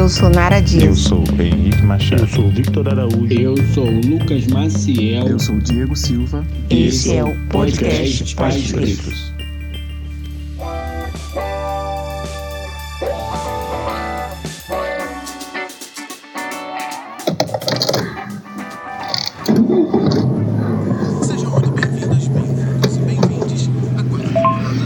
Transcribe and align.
Eu 0.00 0.08
sou 0.08 0.30
Nara 0.30 0.60
Dias. 0.60 0.82
Eu 0.82 0.94
sou 0.94 1.24
Henrique 1.38 1.82
Machado. 1.82 2.22
Eu 2.22 2.28
sou 2.28 2.48
Victor 2.48 2.88
Araújo. 2.88 3.38
Eu 3.38 3.54
sou 3.74 3.84
Lucas 3.84 4.46
Maciel. 4.46 5.28
Eu 5.28 5.38
sou 5.38 5.58
Diego 5.58 5.94
Silva. 5.94 6.42
Esse 6.70 7.16
é 7.16 7.22
o 7.22 7.36
podcast 7.48 8.34
Pais 8.34 8.72
Pretos. 8.72 9.30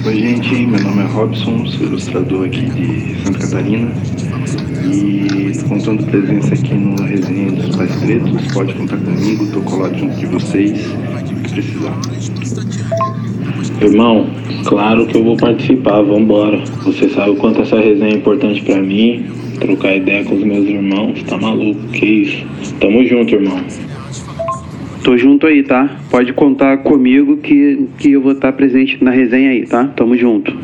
Oi, 0.05 0.15
gente. 0.21 0.67
Meu 0.67 0.83
nome 0.83 1.03
é 1.03 1.07
Robson, 1.07 1.67
sou 1.67 1.87
ilustrador 1.87 2.47
aqui 2.47 2.69
de 2.69 3.25
Santa 3.25 3.39
Catarina. 3.39 3.93
E 5.85 5.87
estou 5.87 5.99
contando 5.99 6.11
presença 6.11 6.55
aqui 6.55 6.75
no 6.75 7.03
Resenha 7.03 7.53
dos 7.53 7.77
Pais 7.77 7.95
Pretos. 7.97 8.53
Pode 8.55 8.73
contar 8.73 8.97
comigo, 8.97 9.45
estou 9.45 9.63
colado 9.65 9.99
junto 9.99 10.17
de 10.17 10.27
vocês. 10.27 10.87
O 10.87 11.25
que 11.25 11.51
precisar. 11.51 12.01
Irmão, 13.83 14.27
claro 14.65 15.07
que 15.07 15.19
eu 15.19 15.23
vou 15.23 15.37
participar, 15.37 16.01
vambora. 16.01 16.65
Você 16.85 17.11
sabe 17.11 17.33
o 17.33 17.37
quanto 17.37 17.61
essa 17.61 17.79
resenha 17.79 18.15
é 18.15 18.17
importante 18.17 18.63
pra 18.63 18.81
mim. 18.81 19.27
Trocar 19.61 19.95
ideia 19.95 20.25
com 20.25 20.37
os 20.37 20.43
meus 20.43 20.67
irmãos, 20.67 21.23
tá 21.25 21.37
maluco? 21.37 21.81
Que 21.89 22.07
isso? 22.07 22.47
Tamo 22.81 23.05
junto, 23.05 23.35
irmão. 23.35 23.61
Tô 25.03 25.19
junto 25.19 25.47
aí, 25.47 25.63
tá? 25.63 25.99
Pode 26.11 26.33
contar 26.33 26.79
comigo 26.79 27.37
que, 27.37 27.87
que 27.99 28.13
eu 28.13 28.23
vou 28.23 28.33
estar 28.33 28.53
presente 28.55 29.05
na 29.05 29.11
resenha 29.11 29.51
aí, 29.51 29.67
tá? 29.67 29.85
Tamo 29.89 30.17
junto. 30.17 30.57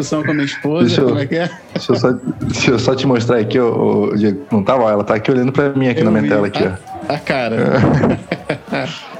Discussão 0.00 0.22
com 0.22 0.30
a 0.30 0.34
minha 0.34 0.46
esposa, 0.46 0.86
Deixa 0.86 1.00
eu- 1.00 1.08
como 1.08 1.20
é 1.20 1.26
que 1.26 1.34
é? 1.36 1.50
Deixa 1.74 1.92
eu 1.92 1.96
só, 1.96 2.12
deixa 2.42 2.70
eu 2.72 2.78
só 2.78 2.94
te 2.94 3.06
mostrar 3.06 3.38
aqui, 3.38 3.58
ô, 3.58 4.12
Diego. 4.16 4.40
Não 4.50 4.62
tava, 4.62 4.90
ela 4.90 5.04
tá 5.04 5.14
aqui 5.14 5.30
olhando 5.30 5.52
pra 5.52 5.70
mim 5.70 5.88
aqui 5.88 6.00
Eu 6.00 6.04
na 6.04 6.10
minha 6.10 6.22
vi 6.22 6.28
tela 6.28 6.46
aqui, 6.46 6.64
a, 6.64 6.78
ó. 7.08 7.12
a 7.14 7.18
cara. 7.18 7.56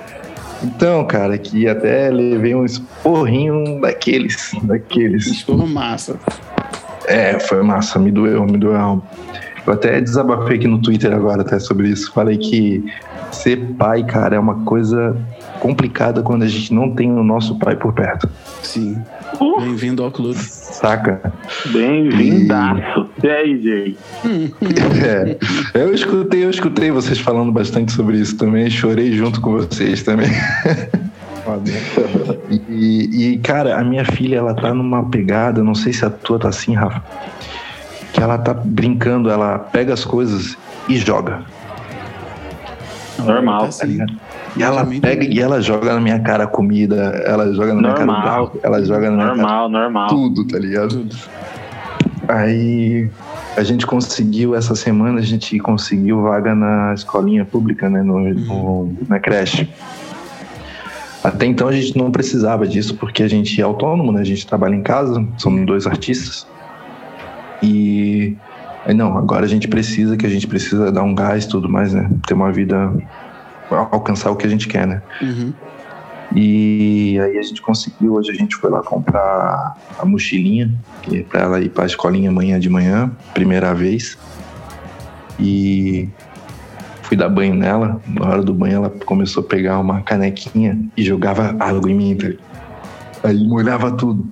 Então, 0.63 1.07
cara, 1.07 1.39
que 1.39 1.67
até 1.67 2.11
levei 2.11 2.55
um 2.55 2.67
esporrinho 2.67 3.81
daqueles, 3.81 4.51
daqueles. 4.63 5.27
Esporro 5.27 5.67
massa. 5.67 6.17
É, 7.07 7.39
foi 7.41 7.63
massa, 7.63 7.99
me 7.99 8.11
doeu, 8.13 8.45
me 8.45 8.59
doeu. 8.59 9.03
Eu 9.67 9.73
até 9.73 10.01
desabafei 10.03 10.57
aqui 10.59 10.69
no 10.69 10.79
Twitter 10.81 11.15
agora 11.15 11.41
até 11.41 11.59
sobre 11.59 11.89
isso. 11.89 12.13
Falei 12.13 12.37
que 12.37 12.85
ser 13.33 13.57
pai, 13.79 14.05
cara, 14.05 14.37
é 14.37 14.39
uma 14.39 14.57
coisa 14.65 15.17
complicada 15.61 16.23
quando 16.23 16.43
a 16.43 16.47
gente 16.49 16.75
não 16.75 16.95
tem 16.95 17.11
o 17.11 17.25
nosso 17.25 17.59
pai 17.59 17.75
por 17.77 17.95
perto. 17.95 18.29
Sim. 18.63 18.99
Bem-vindo 19.61 20.03
ao 20.03 20.11
clube. 20.11 20.39
Saca? 20.81 21.21
Bem-vindaço. 21.67 23.11
E 23.23 23.29
aí, 23.29 23.63
Jay? 23.63 23.99
É, 25.75 25.83
eu 25.83 25.93
escutei, 25.93 26.45
eu 26.45 26.51
escutei 26.51 26.91
vocês 26.91 27.19
falando 27.19 27.53
bastante 27.53 27.93
sobre 27.93 28.19
isso 28.19 28.37
também, 28.37 28.71
chorei 28.71 29.13
junto 29.13 29.41
com 29.41 29.53
vocês 29.53 30.03
também. 30.03 30.31
E, 32.69 33.33
e, 33.33 33.39
cara, 33.39 33.81
a 33.81 33.83
minha 33.83 34.05
filha, 34.05 34.37
ela 34.37 34.55
tá 34.55 34.73
numa 34.73 35.09
pegada, 35.09 35.65
não 35.65 35.75
sei 35.75 35.93
se 35.93 36.05
a 36.05 36.11
tua 36.11 36.39
tá 36.39 36.49
assim, 36.49 36.75
Rafa, 36.75 37.03
que 38.13 38.23
ela 38.23 38.39
tá 38.39 38.55
brincando, 38.55 39.29
ela 39.29 39.59
pega 39.59 39.93
as 39.93 40.05
coisas 40.05 40.57
e 40.89 40.97
joga. 40.97 41.43
Normal. 43.19 43.63
Tá 43.63 43.67
assim. 43.69 43.99
E 44.57 44.63
ela 44.63 44.85
pega 45.01 45.25
e 45.25 45.39
ela 45.41 45.61
joga 45.61 45.95
na 45.95 46.01
minha 46.01 46.19
cara 46.21 46.45
a 46.45 46.47
comida, 46.47 46.97
ela 47.25 47.53
joga 47.55 47.73
na 47.75 47.81
minha 47.81 47.93
cara 47.95 48.07
Normal. 48.07 48.23
carro, 48.25 48.61
ela 48.63 48.85
joga 48.85 49.11
na 49.11 49.17
minha 49.17 49.27
cara 49.29 49.37
Normal, 49.37 49.69
normal. 49.69 50.09
tudo, 50.09 50.45
tá 50.47 50.59
ligado? 50.59 50.89
Tudo. 50.89 51.17
Aí 52.29 53.09
a 53.57 53.63
gente 53.63 53.87
conseguiu, 53.87 54.55
essa 54.55 54.75
semana 54.75 55.19
a 55.19 55.23
gente 55.23 55.59
conseguiu 55.59 56.23
vaga 56.23 56.55
na 56.55 56.93
escolinha 56.95 57.45
pública, 57.45 57.89
né? 57.89 58.03
No, 58.03 58.19
no- 58.21 58.97
na 59.09 59.19
creche. 59.19 59.69
Até 61.23 61.45
então 61.47 61.69
a 61.69 61.73
gente 61.73 61.97
não 61.99 62.11
precisava 62.11 62.67
disso 62.67 62.97
porque 62.97 63.23
a 63.23 63.29
gente 63.29 63.61
é 63.61 63.65
autônomo, 63.65 64.11
né? 64.13 64.21
A 64.21 64.25
gente 64.25 64.47
trabalha 64.47 64.75
em 64.75 64.83
casa, 64.83 65.25
somos 65.37 65.67
dois 65.67 65.87
artistas. 65.87 66.47
E 67.63 68.37
não, 68.95 69.17
agora 69.19 69.45
a 69.45 69.49
gente 69.49 69.69
precisa, 69.69 70.17
que 70.17 70.25
a 70.25 70.31
gente 70.31 70.47
precisa 70.47 70.91
dar 70.91 71.03
um 71.03 71.15
gás 71.15 71.45
e 71.45 71.49
tudo 71.49 71.69
mais, 71.69 71.93
né? 71.93 72.09
Ter 72.27 72.33
uma 72.35 72.51
vida, 72.51 72.91
alcançar 73.71 74.31
o 74.31 74.37
que 74.37 74.47
a 74.47 74.51
gente 74.51 74.69
quer, 74.69 74.87
né? 74.87 75.03
Uhum. 75.23 75.53
E 76.35 77.19
aí 77.21 77.39
a 77.39 77.43
gente 77.43 77.61
conseguiu, 77.61 78.15
hoje 78.15 78.31
a 78.31 78.35
gente 78.35 78.55
foi 78.57 78.71
lá 78.71 78.83
comprar 78.83 79.77
a 79.99 80.05
mochilinha, 80.05 80.73
é 81.13 81.23
pra 81.23 81.41
ela 81.41 81.61
ir 81.61 81.71
pra 81.71 81.87
escolinha 81.87 82.31
amanhã 82.31 82.59
de 82.59 82.69
manhã, 82.69 83.11
primeira 83.35 83.75
vez. 83.75 84.17
E 85.39 86.09
fui 87.03 87.17
dar 87.17 87.29
banho 87.29 87.55
nela. 87.55 88.01
Na 88.07 88.29
hora 88.29 88.43
do 88.43 88.55
banho 88.55 88.77
ela 88.77 88.91
começou 88.91 89.43
a 89.43 89.47
pegar 89.47 89.79
uma 89.81 90.03
canequinha 90.03 90.79
e 90.97 91.03
jogava 91.03 91.57
água 91.59 91.91
em 91.91 91.95
mim. 91.95 92.17
tá? 92.17 92.29
Aí 93.25 93.47
molhava 93.47 93.91
tudo. 93.91 94.27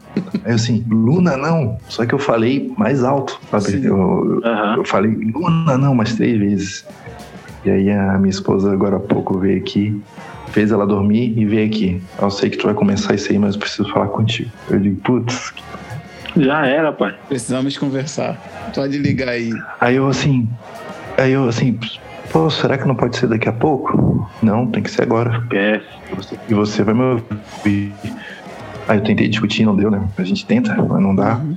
Aí 0.44 0.53
eu 0.53 0.55
assim, 0.55 0.84
Luna 0.88 1.37
não. 1.37 1.78
Só 1.88 2.06
que 2.06 2.15
eu 2.15 2.19
falei 2.19 2.72
mais 2.78 3.03
alto, 3.03 3.41
sabe? 3.50 3.84
Eu, 3.84 4.41
Aham. 4.44 4.76
eu 4.76 4.84
falei, 4.84 5.10
Luna 5.10 5.76
não, 5.76 5.94
mais 5.94 6.15
três 6.15 6.38
vezes. 6.38 6.87
E 7.65 7.71
aí 7.71 7.91
a 7.91 8.19
minha 8.19 8.31
esposa 8.31 8.73
agora 8.73 8.97
há 8.97 9.01
pouco 9.01 9.39
veio 9.39 9.59
aqui, 9.59 10.01
fez 10.53 10.71
ela 10.71 10.87
dormir 10.87 11.35
e 11.37 11.45
veio 11.45 11.67
aqui. 11.67 12.03
Eu 12.21 12.31
sei 12.31 12.51
que 12.51 12.57
tu 12.57 12.67
vai 12.67 12.75
começar 12.75 13.15
isso 13.15 13.31
aí, 13.33 13.39
mas 13.39 13.55
eu 13.55 13.61
preciso 13.61 13.89
falar 13.93 14.07
contigo. 14.09 14.51
Eu 14.71 14.79
digo, 14.79 15.01
putz. 15.01 15.53
Já 16.37 16.67
era, 16.67 16.93
pai. 16.93 17.15
Precisamos 17.29 17.77
conversar. 17.77 18.37
Pode 18.75 18.97
ligar 18.99 19.29
aí. 19.29 19.51
Aí 19.81 19.97
eu 19.97 20.07
assim, 20.07 20.49
aí 21.17 21.33
eu 21.33 21.49
assim, 21.49 21.79
pô, 22.33 22.49
será 22.49 22.79
que 22.79 22.87
não 22.87 22.95
pode 22.95 23.17
ser 23.17 23.27
daqui 23.27 23.49
a 23.49 23.53
pouco? 23.53 24.29
Não, 24.43 24.67
tem 24.67 24.83
que 24.83 24.91
ser 24.91 25.03
agora. 25.03 25.39
Esquece. 25.43 25.85
E 26.13 26.15
você- 26.15 26.37
E 26.49 26.55
você 26.55 26.83
vai 26.85 26.95
me 26.95 27.03
ouvir. 27.03 27.93
Aí 28.87 28.99
eu 28.99 29.05
tentei 29.05 29.29
discutir, 29.29 29.65
não 29.67 29.75
deu, 29.77 29.91
né? 29.91 30.01
A 30.17 30.23
gente 30.23 30.47
tenta, 30.47 30.75
mas 30.77 31.03
não 31.03 31.15
dá. 31.15 31.37
Uhum. 31.37 31.57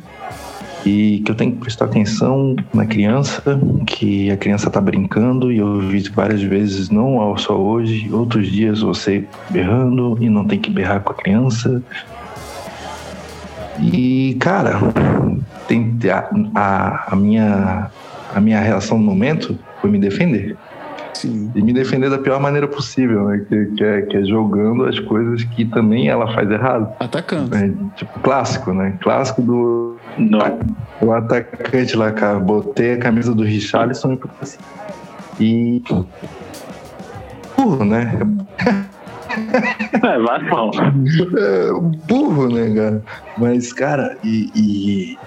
E 0.86 1.22
que 1.24 1.32
eu 1.32 1.36
tenho 1.36 1.52
que 1.52 1.60
prestar 1.60 1.86
atenção 1.86 2.56
na 2.74 2.86
criança, 2.86 3.60
que 3.86 4.32
a 4.32 4.38
criança 4.38 4.70
tá 4.70 4.82
brincando 4.82 5.52
e 5.52 5.60
eu 5.60 5.80
vi 5.80 6.02
várias 6.10 6.42
vezes, 6.42 6.90
não 6.90 7.38
só 7.38 7.56
hoje, 7.56 8.12
outros 8.12 8.48
dias 8.48 8.82
você 8.82 9.26
berrando 9.50 10.18
e 10.20 10.30
não 10.30 10.46
tem 10.46 10.60
que 10.60 10.72
berrar 10.72 11.02
com 11.02 11.12
a 11.12 11.16
criança. 11.16 11.84
E, 13.80 14.36
cara, 14.40 14.80
tem, 15.68 15.98
a, 16.12 16.60
a, 16.60 17.14
a 17.14 17.16
minha, 17.16 17.92
a 18.34 18.42
minha 18.42 18.60
reação 18.60 18.98
no 18.98 19.04
momento 19.04 19.58
foi 19.80 19.90
me 19.90 20.00
defender. 20.00 20.58
Sim. 21.22 21.52
E 21.54 21.62
me 21.62 21.72
defender 21.72 22.10
da 22.10 22.18
pior 22.18 22.40
maneira 22.40 22.68
possível, 22.68 23.26
né? 23.28 23.46
Que, 23.48 23.66
que 23.78 23.84
é, 23.84 24.02
que 24.02 24.18
é 24.18 24.24
jogando 24.24 24.86
as 24.86 25.00
coisas 25.00 25.44
que 25.44 25.66
também 25.66 26.08
ela 26.10 26.34
faz 26.34 26.50
errado. 26.50 26.92
Atacando. 27.00 27.56
É, 27.56 27.70
tipo, 27.96 28.20
clássico, 28.22 28.74
né? 28.74 28.98
Clássico 29.02 29.42
do, 29.44 29.98
Não. 30.18 30.40
o 31.00 31.12
atacante 31.14 31.96
lá, 31.96 32.12
cara, 32.12 32.40
botei 32.40 32.94
a 32.94 32.98
camisa 32.98 33.36
do 33.36 33.44
Richarlison 33.44 34.14
e 34.14 34.20
assim. 34.42 34.58
E. 35.40 35.84
Burro, 37.56 37.86
né? 37.86 38.20
É, 40.04 40.20
vai 40.20 40.42
mal. 40.50 40.72
É, 40.76 41.72
burro, 42.08 42.50
né, 42.50 42.74
cara? 42.76 43.04
Mas, 43.38 43.72
cara, 43.72 44.18
e. 44.24 44.50
e- 44.56 45.18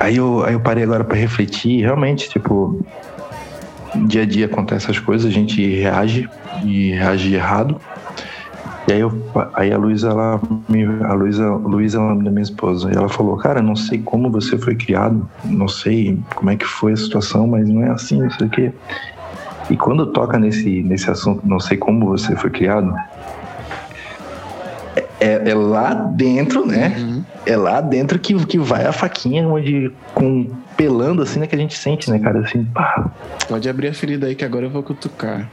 Aí, 0.00 0.16
eu, 0.16 0.44
aí 0.44 0.52
eu 0.52 0.60
parei 0.60 0.84
agora 0.84 1.02
pra 1.02 1.16
refletir. 1.16 1.80
Realmente, 1.80 2.28
tipo. 2.28 2.84
Dia 3.94 4.22
a 4.22 4.26
dia 4.26 4.46
acontecem 4.46 4.90
essas 4.90 4.98
coisas, 4.98 5.26
a 5.26 5.32
gente 5.32 5.64
reage 5.76 6.28
e 6.62 6.92
reage 6.92 7.34
errado. 7.34 7.80
E 8.86 8.92
aí, 8.92 9.00
eu, 9.00 9.12
aí 9.52 9.70
a 9.70 9.76
Luísa, 9.76 10.08
ela 10.08 10.40
a 11.04 11.12
Luísa, 11.12 11.50
Luísa 11.56 11.98
é 11.98 12.22
da 12.22 12.30
minha 12.30 12.42
esposa, 12.42 12.90
ela 12.90 13.08
falou, 13.08 13.36
cara, 13.36 13.60
não 13.60 13.76
sei 13.76 13.98
como 13.98 14.30
você 14.30 14.56
foi 14.56 14.74
criado, 14.76 15.28
não 15.44 15.68
sei 15.68 16.18
como 16.34 16.50
é 16.50 16.56
que 16.56 16.64
foi 16.64 16.92
a 16.92 16.96
situação, 16.96 17.46
mas 17.46 17.68
não 17.68 17.82
é 17.82 17.90
assim, 17.90 18.22
não 18.22 18.30
sei 18.30 18.46
o 18.46 18.50
quê. 18.50 18.72
E 19.68 19.76
quando 19.76 20.06
toca 20.06 20.38
nesse, 20.38 20.82
nesse 20.82 21.10
assunto, 21.10 21.46
não 21.46 21.60
sei 21.60 21.76
como 21.76 22.06
você 22.06 22.34
foi 22.34 22.48
criado, 22.48 22.94
é, 25.20 25.50
É, 25.50 25.54
lá 25.54 25.94
dentro, 25.94 26.66
né? 26.66 26.94
Uhum. 26.98 27.24
É 27.46 27.56
lá 27.56 27.80
dentro 27.80 28.18
que, 28.18 28.34
que 28.46 28.58
vai 28.58 28.86
a 28.86 28.92
faquinha, 28.92 29.46
onde 29.46 29.90
com 30.14 30.50
pelando 30.76 31.22
assim, 31.22 31.40
né? 31.40 31.46
Que 31.46 31.54
a 31.54 31.58
gente 31.58 31.76
sente, 31.76 32.10
né, 32.10 32.18
cara? 32.18 32.40
Assim, 32.40 32.64
pá. 32.64 33.10
Pode 33.48 33.68
abrir 33.68 33.88
a 33.88 33.94
ferida 33.94 34.26
aí 34.26 34.34
que 34.34 34.44
agora 34.44 34.66
eu 34.66 34.70
vou 34.70 34.82
cutucar. 34.82 35.48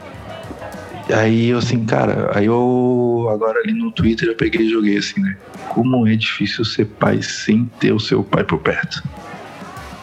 Aí 1.14 1.50
eu 1.50 1.60
assim, 1.60 1.86
cara, 1.86 2.32
aí 2.34 2.48
eu 2.48 3.30
agora 3.32 3.60
ali 3.60 3.74
no 3.74 3.92
Twitter 3.92 4.28
eu 4.28 4.36
peguei 4.36 4.66
e 4.66 4.70
joguei 4.70 4.98
assim, 4.98 5.22
né? 5.22 5.38
Como 5.70 6.08
é 6.08 6.16
difícil 6.16 6.66
ser 6.66 6.86
pai 6.86 7.22
sem 7.22 7.70
ter 7.80 7.92
o 7.92 8.00
seu 8.00 8.24
pai 8.24 8.44
por 8.44 8.60
perto. 8.60 9.04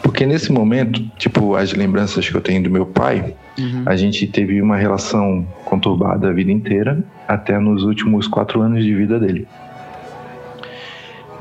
Porque 0.01 0.25
nesse 0.25 0.51
momento, 0.51 1.01
tipo, 1.17 1.55
as 1.55 1.73
lembranças 1.73 2.27
que 2.27 2.35
eu 2.35 2.41
tenho 2.41 2.63
do 2.63 2.69
meu 2.69 2.85
pai, 2.85 3.35
Uhum. 3.57 3.83
a 3.85 3.95
gente 3.95 4.25
teve 4.25 4.59
uma 4.61 4.77
relação 4.77 5.45
conturbada 5.63 6.27
a 6.29 6.33
vida 6.33 6.51
inteira, 6.51 7.03
até 7.27 7.59
nos 7.59 7.83
últimos 7.83 8.27
quatro 8.27 8.61
anos 8.61 8.83
de 8.83 8.93
vida 8.95 9.19
dele. 9.19 9.47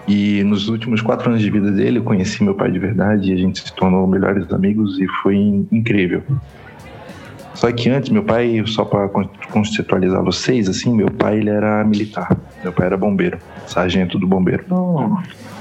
E 0.06 0.42
nos 0.42 0.68
últimos 0.68 1.00
quatro 1.00 1.30
anos 1.30 1.40
de 1.40 1.48
vida 1.50 1.70
dele, 1.70 1.98
eu 1.98 2.02
conheci 2.02 2.42
meu 2.42 2.54
pai 2.54 2.70
de 2.70 2.78
verdade 2.78 3.30
e 3.30 3.34
a 3.34 3.36
gente 3.36 3.60
se 3.60 3.72
tornou 3.74 4.06
melhores 4.06 4.52
amigos 4.52 4.98
e 4.98 5.06
foi 5.22 5.36
in- 5.36 5.66
incrível. 5.70 6.22
Só 7.54 7.70
que 7.70 7.88
antes, 7.88 8.10
meu 8.10 8.24
pai, 8.24 8.62
só 8.66 8.84
para 8.84 9.08
conceitualizar 9.50 10.22
vocês, 10.22 10.68
assim, 10.68 10.92
meu 10.94 11.10
pai 11.10 11.38
ele 11.38 11.50
era 11.50 11.84
militar. 11.84 12.36
Meu 12.62 12.72
pai 12.72 12.86
era 12.86 12.96
bombeiro, 12.96 13.38
sargento 13.66 14.18
do 14.18 14.26
bombeiro. 14.26 14.64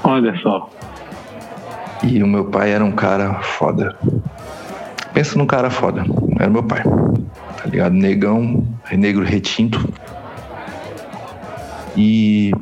Olha 0.02 0.36
só. 0.42 0.68
E 2.02 2.20
o 2.22 2.26
meu 2.26 2.46
pai 2.46 2.72
era 2.72 2.84
um 2.84 2.90
cara 2.92 3.34
foda. 3.34 3.96
Pensa 5.12 5.36
num 5.38 5.46
cara 5.46 5.70
foda. 5.70 6.04
Era 6.38 6.48
meu 6.50 6.62
pai. 6.62 6.82
Tá 6.82 7.66
ligado? 7.66 7.92
Negão, 7.94 8.66
negro 8.92 9.24
retinto. 9.24 9.92
E 11.96 12.52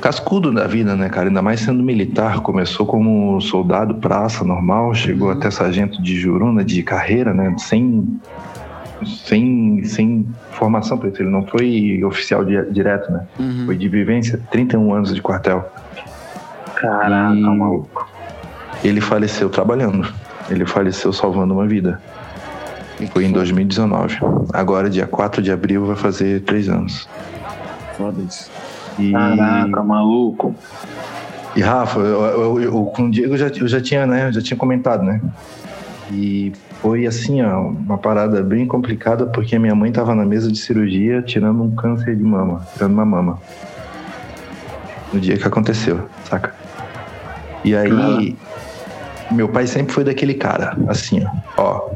cascudo 0.00 0.52
da 0.52 0.66
vida, 0.66 0.94
né, 0.94 1.08
cara? 1.08 1.28
Ainda 1.28 1.40
mais 1.42 1.60
sendo 1.60 1.82
militar. 1.82 2.40
Começou 2.40 2.84
como 2.86 3.40
soldado 3.40 3.94
praça 3.94 4.44
normal, 4.44 4.94
chegou 4.94 5.30
até 5.30 5.50
sargento 5.50 6.00
de 6.02 6.16
juruna 6.20 6.62
de 6.64 6.82
carreira, 6.82 7.32
né? 7.32 7.54
Sem, 7.58 8.20
sem, 9.04 9.82
sem 9.84 10.26
formação 10.52 10.98
pra 10.98 11.08
isso. 11.08 11.22
Ele 11.22 11.30
não 11.30 11.46
foi 11.46 12.02
oficial 12.04 12.44
di- 12.44 12.70
direto, 12.70 13.10
né? 13.10 13.26
Uhum. 13.38 13.62
Foi 13.66 13.76
de 13.76 13.88
vivência, 13.88 14.38
31 14.50 14.92
anos 14.92 15.14
de 15.14 15.22
quartel. 15.22 15.64
Caraca, 16.74 17.34
E- 17.34 17.40
maluco. 17.40 18.06
Ele 18.84 19.00
faleceu 19.00 19.48
trabalhando. 19.48 20.06
Ele 20.50 20.64
faleceu 20.66 21.12
salvando 21.12 21.54
uma 21.54 21.66
vida. 21.66 22.00
Foi 23.12 23.24
em 23.24 23.32
2019. 23.32 24.18
Agora, 24.52 24.88
dia 24.88 25.06
4 25.06 25.42
de 25.42 25.50
abril, 25.52 25.84
vai 25.86 25.96
fazer 25.96 26.40
três 26.42 26.68
anos. 26.68 27.08
Foda 27.96 28.22
isso. 28.22 28.50
E, 28.98 29.12
Caraca, 29.12 29.82
maluco. 29.82 30.54
e 31.54 31.60
Rafa, 31.60 31.98
eu, 32.00 32.22
eu- 32.24 32.60
eu- 32.60 32.84
com 32.86 33.04
o 33.06 33.10
Diego 33.10 33.34
eu 33.34 33.38
já, 33.38 33.48
eu 33.48 33.68
já 33.68 33.80
tinha, 33.80 34.06
né? 34.06 34.28
eu 34.28 34.32
Já 34.32 34.40
tinha 34.40 34.56
comentado, 34.56 35.02
né? 35.02 35.20
E 36.10 36.52
foi 36.80 37.06
assim, 37.06 37.42
ó, 37.42 37.60
uma 37.68 37.98
parada 37.98 38.42
bem 38.42 38.66
complicada, 38.66 39.26
porque 39.26 39.58
minha 39.58 39.74
mãe 39.74 39.90
tava 39.92 40.14
na 40.14 40.24
mesa 40.24 40.50
de 40.50 40.56
cirurgia 40.58 41.20
tirando 41.20 41.62
um 41.62 41.74
câncer 41.74 42.16
de 42.16 42.22
mama, 42.22 42.66
tirando 42.72 42.92
uma 42.92 43.04
mama. 43.04 43.38
No 45.12 45.20
dia 45.20 45.36
que 45.36 45.46
aconteceu, 45.46 46.08
saca? 46.24 46.54
E 47.64 47.74
aí, 47.76 48.36
meu 49.30 49.48
pai 49.48 49.66
sempre 49.66 49.92
foi 49.92 50.04
daquele 50.04 50.34
cara, 50.34 50.76
assim, 50.88 51.24
ó. 51.56 51.62
ó 51.62 51.90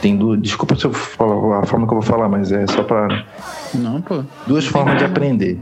tem 0.00 0.16
duas. 0.16 0.40
Desculpa 0.40 0.76
se 0.76 0.84
eu 0.84 0.92
falar 0.92 1.60
a 1.60 1.66
forma 1.66 1.86
que 1.86 1.92
eu 1.92 2.00
vou 2.00 2.06
falar, 2.06 2.28
mas 2.28 2.52
é 2.52 2.66
só 2.66 2.82
pra 2.82 3.24
Não, 3.74 4.00
pô. 4.00 4.22
Duas 4.46 4.66
formas 4.66 4.98
de 4.98 5.04
aprender. 5.04 5.58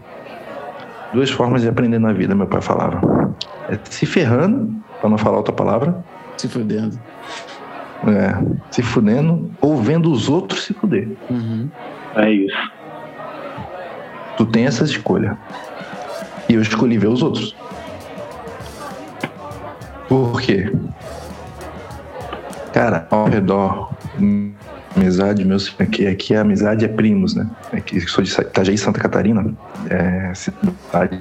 Duas 1.12 1.30
formas 1.30 1.62
de 1.62 1.68
aprender 1.68 1.98
na 1.98 2.12
vida, 2.12 2.34
meu 2.34 2.46
pai 2.46 2.60
falava. 2.60 3.34
É 3.68 3.78
se 3.84 4.04
ferrando, 4.04 4.74
pra 5.00 5.08
não 5.08 5.16
falar 5.16 5.38
outra 5.38 5.52
palavra. 5.52 6.04
Se 6.36 6.48
fudendo. 6.48 6.98
É, 8.06 8.36
se 8.70 8.82
fudendo 8.82 9.50
ou 9.60 9.76
vendo 9.76 10.12
os 10.12 10.28
outros 10.28 10.64
se 10.64 10.74
fuder. 10.74 11.08
Uhum. 11.30 11.70
É 12.16 12.30
isso. 12.30 12.72
Tu 14.36 14.44
tem 14.46 14.66
essa 14.66 14.84
escolha. 14.84 15.38
E 16.48 16.54
eu 16.54 16.60
escolhi 16.60 16.98
ver 16.98 17.06
os 17.06 17.22
outros. 17.22 17.56
Por 20.14 20.40
quê? 20.40 20.72
Cara, 22.72 23.08
ao 23.10 23.24
redor, 23.24 23.90
amizade, 24.94 25.44
meus 25.44 25.74
aqui, 25.80 26.06
aqui 26.06 26.36
a 26.36 26.42
amizade 26.42 26.84
é 26.84 26.88
primos, 26.88 27.34
né? 27.34 27.50
Aqui 27.72 27.96
eu 27.96 28.08
sou 28.08 28.22
de 28.22 28.30
Itajaí, 28.30 28.78
Santa 28.78 29.00
Catarina. 29.00 29.52
É 29.90 30.32
cidade. 30.32 31.20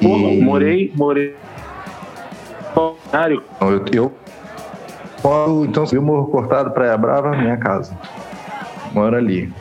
Pô, 0.00 0.16
E- 0.16 0.40
morei, 0.40 0.92
morei. 0.94 1.34
Eu, 2.76 3.84
eu 3.92 4.12
moro, 5.24 5.64
então, 5.64 5.84
eu 5.92 6.02
morro 6.02 6.26
cortado, 6.28 6.70
Praia 6.70 6.96
Brava, 6.96 7.32
minha 7.36 7.56
casa. 7.56 7.98
Moro 8.92 9.16
ali. 9.16 9.52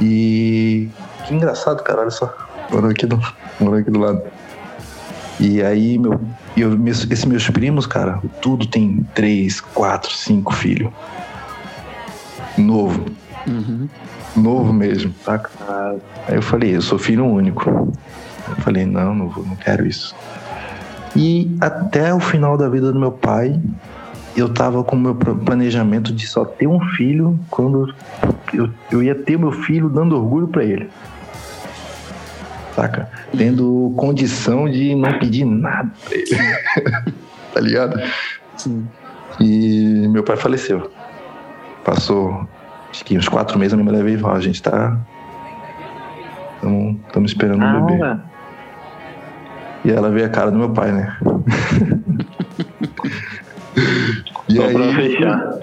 E 0.00 0.88
que 1.26 1.34
engraçado, 1.34 1.82
cara, 1.82 2.00
olha 2.00 2.10
só. 2.10 2.34
Moro 2.70 2.88
aqui 2.88 3.04
do, 3.04 3.20
moro 3.60 3.76
aqui 3.76 3.90
do 3.90 4.00
lado. 4.00 4.22
E 5.42 5.60
aí, 5.60 5.98
meu, 5.98 6.20
eu, 6.56 6.70
meus, 6.78 7.02
esses 7.10 7.24
meus 7.24 7.50
primos, 7.50 7.84
cara, 7.84 8.22
tudo 8.40 8.64
tem 8.64 9.04
três, 9.12 9.60
quatro, 9.60 10.12
cinco 10.12 10.54
filhos. 10.54 10.92
Novo, 12.56 13.06
Uhum. 13.44 13.88
novo 14.36 14.72
mesmo, 14.72 15.12
saca? 15.24 15.50
Aí 16.28 16.36
eu 16.36 16.42
falei, 16.42 16.76
eu 16.76 16.80
sou 16.80 16.96
filho 16.96 17.26
único. 17.26 17.68
Eu 18.48 18.56
falei, 18.58 18.86
não, 18.86 19.16
não, 19.16 19.28
vou, 19.28 19.44
não 19.44 19.56
quero 19.56 19.84
isso. 19.84 20.14
E 21.16 21.56
até 21.60 22.14
o 22.14 22.20
final 22.20 22.56
da 22.56 22.68
vida 22.68 22.92
do 22.92 23.00
meu 23.00 23.10
pai, 23.10 23.60
eu 24.36 24.48
tava 24.48 24.84
com 24.84 24.94
o 24.94 24.98
meu 25.00 25.14
planejamento 25.16 26.12
de 26.12 26.24
só 26.24 26.44
ter 26.44 26.68
um 26.68 26.78
filho 26.90 27.36
quando 27.50 27.92
eu, 28.54 28.70
eu 28.92 29.02
ia 29.02 29.14
ter 29.16 29.36
meu 29.36 29.50
filho 29.50 29.88
dando 29.88 30.14
orgulho 30.14 30.46
pra 30.46 30.62
ele. 30.62 30.88
Saca? 32.74 33.08
Tendo 33.36 33.92
condição 33.96 34.68
de 34.68 34.94
não 34.94 35.18
pedir 35.18 35.44
nada 35.44 35.90
pra 36.04 36.16
ele. 36.16 36.26
tá 37.52 37.60
ligado? 37.60 38.00
Sim. 38.56 38.86
E 39.40 40.06
meu 40.08 40.22
pai 40.22 40.36
faleceu. 40.36 40.90
Passou 41.84 42.46
acho 42.90 43.04
que 43.04 43.16
uns 43.16 43.28
quatro 43.28 43.58
meses 43.58 43.72
a 43.72 43.76
minha 43.76 43.90
mulher 43.90 44.04
veio 44.04 44.16
e 44.18 44.20
falou, 44.20 44.36
"Ó, 44.36 44.38
a 44.38 44.42
gente 44.42 44.62
tá. 44.62 44.96
Estamos 47.06 47.30
esperando 47.32 47.64
um 47.64 47.86
bebê. 47.86 48.02
Ah, 48.04 48.18
E 49.84 49.90
ela 49.90 50.10
veio 50.10 50.26
a 50.26 50.28
cara 50.28 50.50
do 50.50 50.58
meu 50.58 50.70
pai, 50.70 50.92
né? 50.92 51.16
e 54.48 54.54
só 54.56 54.68
pra 54.68 54.84
aí, 54.84 54.94
fechar. 54.94 55.58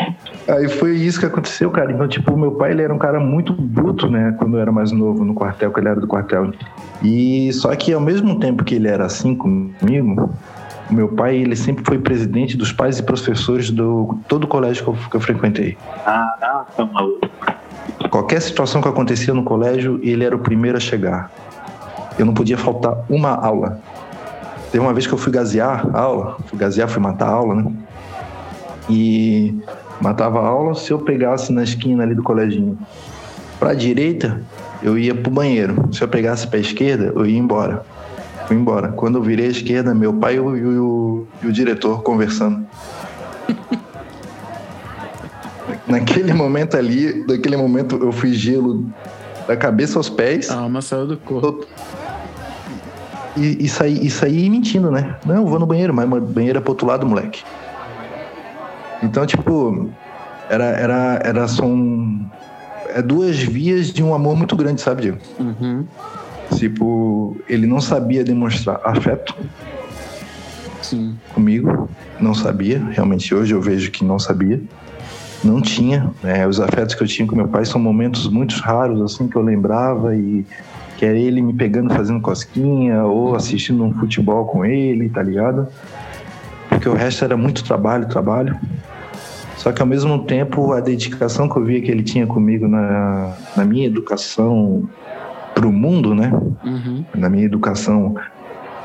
Aí 0.49 0.67
foi 0.67 0.95
isso 0.95 1.19
que 1.19 1.25
aconteceu, 1.25 1.69
cara. 1.71 1.91
Então, 1.91 2.07
tipo, 2.07 2.35
meu 2.37 2.51
pai 2.51 2.71
ele 2.71 2.81
era 2.81 2.93
um 2.93 2.97
cara 2.97 3.19
muito 3.19 3.53
bruto, 3.53 4.09
né? 4.09 4.35
Quando 4.37 4.57
eu 4.57 4.61
era 4.61 4.71
mais 4.71 4.91
novo 4.91 5.23
no 5.23 5.33
quartel, 5.33 5.71
que 5.71 5.79
ele 5.79 5.89
era 5.89 5.99
do 5.99 6.07
quartel. 6.07 6.51
E 7.03 7.51
só 7.53 7.73
que 7.75 7.93
ao 7.93 8.01
mesmo 8.01 8.39
tempo 8.39 8.63
que 8.63 8.75
ele 8.75 8.87
era 8.87 9.05
assim 9.05 9.35
comigo, 9.35 10.29
meu 10.89 11.09
pai 11.09 11.37
ele 11.37 11.55
sempre 11.55 11.83
foi 11.85 11.99
presidente 11.99 12.57
dos 12.57 12.71
pais 12.71 12.99
e 12.99 13.03
professores 13.03 13.69
do 13.69 14.17
todo 14.27 14.45
o 14.45 14.47
colégio 14.47 14.83
que 14.83 14.89
eu, 14.89 15.09
que 15.11 15.15
eu 15.15 15.21
frequentei. 15.21 15.77
Caraca, 16.03 16.85
maluco. 16.85 17.29
Qualquer 18.09 18.41
situação 18.41 18.81
que 18.81 18.87
acontecia 18.87 19.33
no 19.33 19.43
colégio, 19.43 19.99
ele 20.01 20.23
era 20.23 20.35
o 20.35 20.39
primeiro 20.39 20.77
a 20.77 20.79
chegar. 20.79 21.31
Eu 22.17 22.25
não 22.25 22.33
podia 22.33 22.57
faltar 22.57 22.97
uma 23.09 23.31
aula. 23.31 23.79
Teve 24.71 24.83
uma 24.83 24.93
vez 24.93 25.07
que 25.07 25.13
eu 25.13 25.17
fui 25.17 25.31
gazear 25.31 25.87
a 25.93 25.99
aula, 25.99 26.37
fui 26.45 26.57
gazear, 26.57 26.87
fui 26.87 27.01
matar 27.01 27.27
a 27.27 27.31
aula, 27.31 27.55
né? 27.55 27.71
E 28.89 29.55
matava 30.01 30.39
a 30.39 30.47
aula 30.47 30.75
se 30.75 30.91
eu 30.91 30.99
pegasse 30.99 31.51
na 31.51 31.63
esquina 31.63 32.03
ali 32.03 32.15
do 32.15 32.23
coleginho. 32.23 32.77
Pra 33.59 33.73
direita, 33.73 34.41
eu 34.81 34.97
ia 34.97 35.13
pro 35.13 35.31
banheiro. 35.31 35.89
Se 35.91 36.01
eu 36.01 36.07
pegasse 36.07 36.47
pra 36.47 36.59
esquerda, 36.59 37.11
eu 37.15 37.25
ia 37.25 37.37
embora. 37.37 37.83
Fui 38.47 38.55
embora. 38.55 38.87
Quando 38.89 39.17
eu 39.17 39.21
virei 39.21 39.47
à 39.47 39.49
esquerda, 39.49 39.93
meu 39.93 40.13
pai 40.13 40.37
e 40.37 40.39
o, 40.39 40.55
e 40.57 40.65
o- 40.79 41.27
e 41.43 41.47
o 41.47 41.51
diretor 41.51 42.01
conversando. 42.03 42.65
Naquele 45.87 46.33
momento 46.33 46.77
ali, 46.77 47.25
naquele 47.27 47.57
momento 47.57 47.97
eu 48.01 48.11
fui 48.11 48.33
gelo 48.33 48.85
da 49.47 49.55
cabeça 49.57 49.97
aos 49.97 50.09
pés. 50.09 50.49
A 50.49 50.59
alma 50.59 50.81
saiu 50.81 51.07
do 51.07 51.17
corpo. 51.17 51.65
E, 53.37 53.65
e, 53.65 53.69
saí, 53.69 54.05
e 54.05 54.09
saí 54.09 54.49
mentindo, 54.49 54.91
né? 54.91 55.15
Não, 55.25 55.35
eu 55.35 55.45
vou 55.47 55.59
no 55.59 55.65
banheiro, 55.65 55.93
mas 55.93 56.05
o 56.11 56.21
banheiro 56.21 56.57
é 56.57 56.61
pro 56.61 56.71
outro 56.71 56.87
lado, 56.87 57.05
moleque. 57.05 57.41
Então, 59.01 59.25
tipo, 59.25 59.89
era, 60.49 60.65
era, 60.65 61.19
era 61.23 61.47
só 61.47 61.65
um. 61.65 62.25
É 62.93 63.01
duas 63.01 63.37
vias 63.37 63.93
de 63.93 64.03
um 64.03 64.13
amor 64.13 64.35
muito 64.35 64.55
grande, 64.55 64.81
sabe, 64.81 65.03
Diego? 65.03 65.19
Uhum. 65.39 65.85
Tipo, 66.55 67.37
ele 67.47 67.67
não 67.67 67.79
sabia 67.79 68.23
demonstrar 68.23 68.81
afeto 68.83 69.35
Sim. 70.81 71.15
comigo, 71.33 71.87
não 72.19 72.33
sabia. 72.33 72.83
Realmente, 72.91 73.33
hoje 73.33 73.53
eu 73.53 73.61
vejo 73.61 73.91
que 73.91 74.03
não 74.03 74.17
sabia. 74.17 74.59
Não 75.43 75.61
tinha. 75.61 76.09
né? 76.23 76.47
Os 76.47 76.59
afetos 76.59 76.95
que 76.95 77.03
eu 77.03 77.07
tinha 77.07 77.27
com 77.27 77.35
meu 77.35 77.47
pai 77.47 77.63
são 77.63 77.79
momentos 77.79 78.27
muito 78.27 78.55
raros, 78.55 79.01
assim, 79.01 79.27
que 79.27 79.35
eu 79.35 79.41
lembrava 79.43 80.15
e 80.15 80.45
que 80.97 81.05
é 81.05 81.17
ele 81.17 81.41
me 81.41 81.53
pegando 81.53 81.93
fazendo 81.93 82.19
cosquinha 82.19 83.03
ou 83.05 83.33
assistindo 83.35 83.83
um 83.85 83.93
futebol 83.93 84.45
com 84.45 84.65
ele, 84.65 85.07
tá 85.07 85.23
ligado? 85.23 85.67
Porque 86.67 86.89
o 86.89 86.93
resto 86.93 87.23
era 87.23 87.37
muito 87.37 87.63
trabalho, 87.63 88.07
trabalho. 88.07 88.59
Só 89.59 89.73
que 89.73 89.81
ao 89.81 89.87
mesmo 89.87 90.19
tempo 90.23 90.71
a 90.71 90.79
dedicação 90.79 91.49
que 91.49 91.57
eu 91.57 91.65
via 91.65 91.81
que 91.81 91.91
ele 91.91 92.01
tinha 92.01 92.25
comigo 92.25 92.65
na, 92.65 93.33
na 93.57 93.65
minha 93.65 93.85
educação 93.85 94.87
pro 95.53 95.69
mundo, 95.69 96.15
né? 96.15 96.31
Uhum. 96.63 97.03
Na 97.13 97.27
minha 97.29 97.43
educação, 97.43 98.15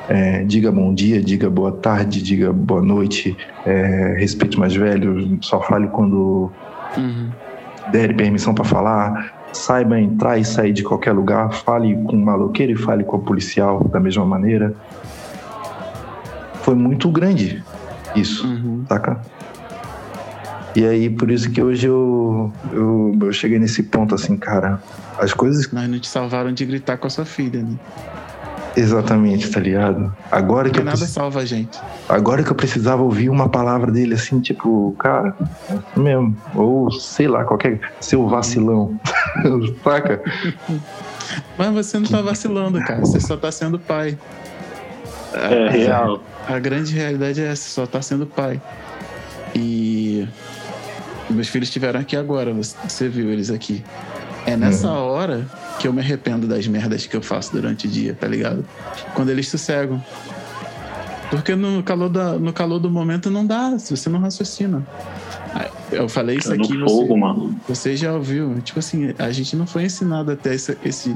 é, 0.09 0.43
diga 0.43 0.73
bom 0.73 0.93
dia, 0.93 1.23
diga 1.23 1.49
boa 1.49 1.71
tarde, 1.71 2.21
diga 2.21 2.53
boa 2.53 2.83
noite, 2.83 3.37
é, 3.65 4.17
respeite 4.19 4.59
mais 4.59 4.75
velho, 4.75 5.39
só 5.41 5.61
fale 5.63 5.87
quando 5.87 6.51
Uhum. 6.97 7.31
der 7.93 8.15
permissão 8.17 8.53
para 8.53 8.65
falar, 8.65 9.33
saiba 9.53 10.01
entrar 10.01 10.39
e 10.39 10.45
sair 10.45 10.73
de 10.73 10.83
qualquer 10.83 11.13
lugar, 11.13 11.53
fale 11.53 11.95
com 12.05 12.17
o 12.17 12.25
maloqueiro 12.25 12.73
e 12.73 12.77
fale 12.77 13.05
com 13.05 13.17
o 13.17 13.21
policial 13.21 13.85
da 13.85 14.01
mesma 14.01 14.25
maneira. 14.25 14.75
Foi 16.63 16.75
muito 16.75 17.09
grande 17.11 17.63
isso, 18.17 18.45
Uhum. 18.47 18.85
saca? 18.89 19.21
E 20.77 20.85
aí, 20.85 21.09
por 21.09 21.31
isso 21.31 21.51
que 21.51 21.63
hoje 21.63 21.87
eu, 21.87 22.53
eu, 22.73 23.17
eu 23.21 23.33
cheguei 23.33 23.59
nesse 23.59 23.83
ponto 23.85 24.15
assim, 24.15 24.37
cara. 24.37 24.83
As 25.19 25.33
coisas 25.33 25.71
Nós 25.73 25.89
não 25.89 25.99
te 26.01 26.09
salvaram 26.09 26.53
de 26.53 26.65
gritar 26.65 26.97
com 26.99 27.07
a 27.07 27.11
sua 27.11 27.25
filha, 27.25 27.63
né? 27.63 27.77
exatamente, 28.77 29.49
tá 29.51 29.61
ligado? 29.61 30.13
Agora 30.33 30.65
que, 30.65 30.71
Porque 30.71 30.81
eu, 30.81 30.85
nada 30.85 30.97
preci- 30.99 31.13
salva 31.13 31.39
a 31.39 31.45
gente. 31.45 31.79
agora 32.09 32.43
que 32.43 32.51
eu 32.51 32.57
precisava 32.57 33.03
ouvir 33.03 33.29
uma 33.31 33.49
palavra 33.49 33.93
dele 33.93 34.15
assim, 34.15 34.41
tipo, 34.41 34.97
cara, 34.99 35.33
é 35.71 35.75
isso 35.75 36.01
mesmo. 36.01 36.37
Ou 36.57 36.91
sei 36.91 37.29
lá, 37.29 37.45
qualquer. 37.45 37.79
Seu 38.01 38.27
vacilão. 38.27 38.99
saca? 39.85 40.21
Mas 41.57 41.73
você 41.73 42.01
não 42.01 42.07
tá 42.09 42.21
vacilando, 42.21 42.81
cara. 42.81 42.99
Você 42.99 43.21
só 43.21 43.37
tá 43.37 43.53
sendo 43.53 43.79
pai. 43.79 44.19
É 45.35 45.69
real. 45.71 46.21
A 46.49 46.59
grande 46.59 46.93
realidade 46.97 47.41
é 47.41 47.47
essa, 47.47 47.69
só 47.69 47.87
tá 47.87 48.03
sendo 48.03 48.27
pai. 48.27 48.61
E 49.55 50.27
meus 51.35 51.49
filhos 51.49 51.69
estiveram 51.69 52.01
aqui 52.01 52.17
agora, 52.17 52.53
você 52.53 52.77
você 52.89 53.09
viu 53.09 53.31
eles 53.31 53.51
aqui. 53.51 53.85
É 54.47 54.57
nessa 54.57 54.91
hora 54.91 55.47
que 55.79 55.89
eu 55.89 55.93
me 55.93 56.01
arrependo 56.01 56.47
das 56.47 56.67
merdas 56.67 57.07
que 57.07 57.17
eu 57.17 57.23
faço 57.23 57.53
durante 57.53 57.87
o 57.87 57.91
dia, 57.91 58.15
tá 58.19 58.27
ligado? 58.27 58.65
Quando 59.15 59.31
eles 59.31 59.49
sossegam. 59.49 60.03
Porque 61.31 61.55
no 61.57 61.83
calor, 61.83 62.11
da, 62.11 62.35
no 62.35 62.53
calor 62.53 62.79
do 62.79 62.91
momento 62.91 63.31
não 63.31 63.45
dá, 63.47 63.79
se 63.79 63.97
você 63.97 64.09
não 64.11 64.21
raciocina. 64.21 64.87
Eu 65.91 66.09
falei 66.09 66.39
isso 66.39 66.53
É 66.53 66.57
aqui, 66.57 66.75
no 66.75 66.89
você, 66.89 66.95
fogo, 66.95 67.17
mano. 67.17 67.61
você 67.69 67.97
já 67.97 68.13
ouviu. 68.13 68.61
Tipo 68.61 68.81
assim, 68.81 69.15
a 69.19 69.31
gente 69.31 69.57
não 69.57 69.67
foi 69.67 69.85
ensinado 69.85 70.33
a 70.33 70.37
ter 70.37 70.55
essa, 70.55 70.77
esse, 70.85 71.15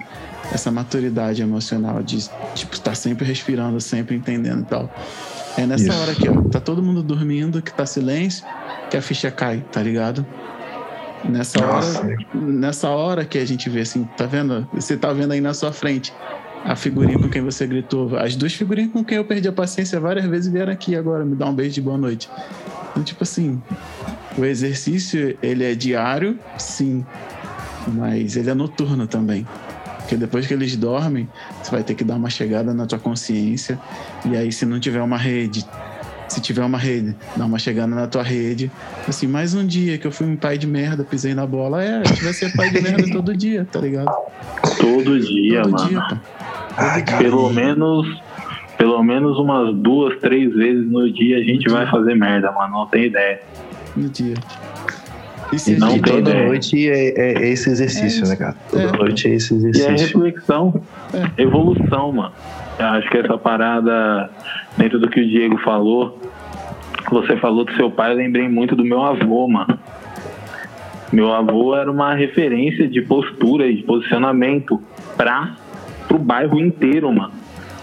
essa 0.53 0.71
maturidade 0.71 1.43
emocional 1.43 2.03
de, 2.03 2.29
tipo, 2.55 2.75
estar 2.75 2.95
sempre 2.95 3.27
respirando, 3.27 3.81
sempre 3.81 4.17
entendendo 4.17 4.63
e 4.63 4.67
tal. 4.67 4.93
É 5.57 5.67
nessa 5.67 5.89
Isso. 5.89 6.01
hora 6.01 6.15
que 6.15 6.29
ó, 6.29 6.43
tá 6.43 6.61
todo 6.61 6.81
mundo 6.83 7.03
dormindo, 7.03 7.61
que 7.61 7.73
tá 7.73 7.85
silêncio, 7.85 8.45
que 8.91 8.97
a 8.97 9.03
ficha 9.03 9.31
cai, 9.31 9.65
tá 9.73 9.83
ligado? 9.83 10.27
Nessa 11.25 11.61
Nossa, 11.61 12.01
hora, 12.01 12.17
nessa 12.35 12.89
hora 12.89 13.25
que 13.25 13.39
a 13.39 13.45
gente 13.45 13.69
vê 13.69 13.81
assim, 13.81 14.05
tá 14.17 14.25
vendo? 14.27 14.69
Você 14.73 14.97
tá 14.97 15.13
vendo 15.13 15.33
aí 15.33 15.41
na 15.41 15.53
sua 15.53 15.73
frente 15.73 16.13
a 16.65 16.77
figurinha 16.77 17.19
com 17.19 17.29
quem 17.29 17.43
você 17.43 17.67
gritou. 17.67 18.17
As 18.17 18.37
duas 18.37 18.53
figurinhas 18.55 18.93
com 18.93 19.05
quem 19.05 19.17
eu 19.17 19.25
perdi 19.25 19.49
a 19.49 19.53
paciência 19.53 19.99
várias 19.99 20.27
vezes 20.27 20.53
vieram 20.53 20.73
aqui 20.73 20.95
agora 20.95 21.25
me 21.25 21.35
dar 21.35 21.47
um 21.47 21.55
beijo 21.55 21.75
de 21.75 21.83
boa 21.83 21.99
noite. 21.99 22.31
Então, 22.91 23.03
tipo 23.03 23.23
assim, 23.23 23.61
o 24.37 24.45
exercício, 24.45 25.37
ele 25.43 25.65
é 25.65 25.75
diário, 25.75 26.39
sim, 26.57 27.05
mas 27.87 28.37
ele 28.37 28.51
é 28.51 28.55
noturno 28.55 29.07
também. 29.07 29.47
Porque 29.99 30.17
depois 30.17 30.47
que 30.47 30.55
eles 30.55 30.75
dormem, 30.75 31.29
você 31.63 31.71
vai 31.71 31.83
ter 31.83 31.95
que 31.95 32.03
dar 32.03 32.15
uma 32.15 32.31
chegada 32.31 32.73
na 32.73 32.87
tua 32.87 32.99
consciência. 32.99 33.79
E 34.25 34.37
aí, 34.37 34.51
se 34.51 34.65
não 34.65 34.81
tiver 34.81 35.03
uma 35.03 35.19
rede, 35.19 35.67
se 36.39 36.43
tiver 36.43 36.65
uma 36.65 36.79
rede, 36.79 37.15
dá 37.37 37.45
uma 37.45 37.59
chegada 37.59 37.93
na 37.95 38.07
tua 38.07 38.23
rede. 38.23 38.71
Assim, 39.09 39.27
mais 39.27 39.55
um 39.55 39.67
dia 39.67 39.99
que 39.99 40.07
eu 40.07 40.13
fui 40.13 40.27
um 40.27 40.37
pai 40.37 40.57
de 40.57 40.67
merda, 40.67 41.03
pisei 41.05 41.35
na 41.35 41.45
bola. 41.47 41.83
É, 41.83 41.99
a 41.99 42.05
gente 42.05 42.23
vai 42.23 42.33
ser 42.33 42.55
pai 42.57 42.71
de 42.71 42.81
merda 42.81 43.05
todo 43.13 43.37
dia, 43.37 43.67
tá 43.71 43.81
ligado? 43.81 44.11
Todo 44.81 45.19
dia, 45.19 45.63
todo 45.63 45.73
mano. 45.73 45.89
dia, 45.89 46.01
pô. 46.09 46.17
Ai, 46.77 47.03
cara. 47.03 47.25
Pelo 47.25 47.51
menos, 47.51 48.23
pelo 48.79 49.03
menos 49.03 49.37
umas 49.39 49.75
duas, 49.75 50.19
três 50.21 50.55
vezes 50.55 50.89
no 50.91 51.13
dia 51.13 51.39
a 51.39 51.43
gente 51.43 51.69
vai 51.69 51.91
fazer 51.91 52.15
merda, 52.15 52.53
mano. 52.53 52.73
Não 52.79 52.87
tem 52.87 53.07
ideia. 53.07 53.41
No 53.97 54.09
dia. 54.09 54.35
E 55.53 55.59
se 55.59 55.73
E, 55.73 55.77
a 55.77 55.79
Não 55.81 55.91
gente- 55.91 56.03
tem 56.03 56.13
toda 56.17 56.31
ideia. 56.31 56.47
noite 56.47 56.89
é, 56.89 57.09
é- 57.21 57.43
é 57.43 57.49
esse 57.49 57.69
exercício, 57.71 58.25
É 58.27 58.29
né, 58.29 58.37
cara? 58.37 58.55
Toda 58.71 58.83
É. 58.83 58.93
noite 58.93 59.27
é 59.29 59.35
esse 59.35 59.55
E 59.55 59.57
é 59.57 59.69
exercício. 59.71 60.19
reflexão, 60.21 60.83
evolução, 61.37 62.13
mano. 62.13 62.33
Eu 62.79 62.87
acho 62.87 63.11
que 63.11 63.17
essa 63.19 63.37
parada, 63.37 64.31
dentro 64.77 65.01
do 65.01 65.09
que 65.11 65.19
o 65.21 65.27
Diego 65.29 65.59
falou, 65.65 66.21
você 67.15 67.37
falou 67.37 67.65
do 67.65 67.73
seu 67.75 67.91
pai, 67.91 68.13
eu 68.13 68.17
lembrei 68.17 68.49
muito 68.49 68.75
do 68.77 68.85
meu 68.85 69.03
avô, 69.03 69.49
mano. 69.49 69.79
Meu 71.13 71.33
avô 71.33 71.75
era 71.75 71.91
uma 71.91 72.15
referência 72.15 72.87
de 72.87 73.01
postura 73.01 73.67
e 73.67 73.77
de 73.77 73.83
posicionamento 73.83 74.81
pra, 75.17 75.55
pro 76.07 76.19
bairro 76.19 76.61
inteiro, 76.61 77.11
mano. 77.13 77.33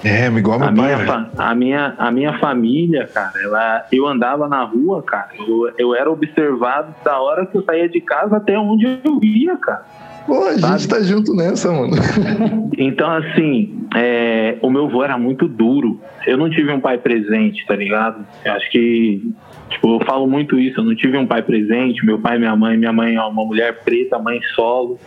É, 0.03 0.27
igual 0.27 0.61
A 0.61 0.71
meu 0.71 0.83
pai, 0.83 0.93
minha, 0.95 1.05
fa- 1.07 1.29
a, 1.35 1.55
minha, 1.55 1.95
a 1.97 2.11
minha 2.11 2.37
família, 2.37 3.07
cara, 3.11 3.31
ela, 3.43 3.85
eu 3.91 4.05
andava 4.05 4.47
na 4.47 4.63
rua, 4.63 5.01
cara, 5.01 5.29
eu, 5.39 5.71
eu 5.79 5.95
era 5.95 6.11
observado 6.11 6.93
da 7.03 7.19
hora 7.19 7.47
que 7.47 7.57
eu 7.57 7.63
saía 7.63 7.89
de 7.89 7.99
casa 7.99 8.37
até 8.37 8.55
onde 8.59 8.85
eu 9.03 9.19
ia, 9.23 9.57
cara. 9.57 9.83
Pô, 10.25 10.45
a 10.45 10.51
gente 10.53 10.61
sabe? 10.61 10.87
tá 10.87 11.01
junto 11.01 11.33
nessa, 11.35 11.71
mano. 11.71 11.93
Então, 12.77 13.09
assim, 13.09 13.87
é, 13.95 14.57
o 14.61 14.69
meu 14.69 14.85
avô 14.85 15.01
era 15.01 15.17
muito 15.17 15.47
duro. 15.47 15.97
Eu 16.27 16.37
não 16.37 16.49
tive 16.49 16.73
um 16.73 16.79
pai 16.79 16.97
presente, 16.97 17.65
tá 17.65 17.73
ligado? 17.73 18.25
Eu 18.43 18.51
acho 18.51 18.69
que, 18.69 19.31
tipo, 19.69 19.95
eu 19.95 20.05
falo 20.05 20.27
muito 20.27 20.59
isso. 20.59 20.81
Eu 20.81 20.83
não 20.83 20.93
tive 20.93 21.17
um 21.17 21.25
pai 21.25 21.41
presente. 21.41 22.05
Meu 22.05 22.19
pai 22.19 22.37
minha 22.37 22.53
mãe. 22.53 22.77
Minha 22.77 22.91
mãe 22.91 23.15
é 23.15 23.21
uma 23.21 23.45
mulher 23.45 23.81
preta, 23.85 24.19
mãe 24.19 24.41
solo. 24.53 24.99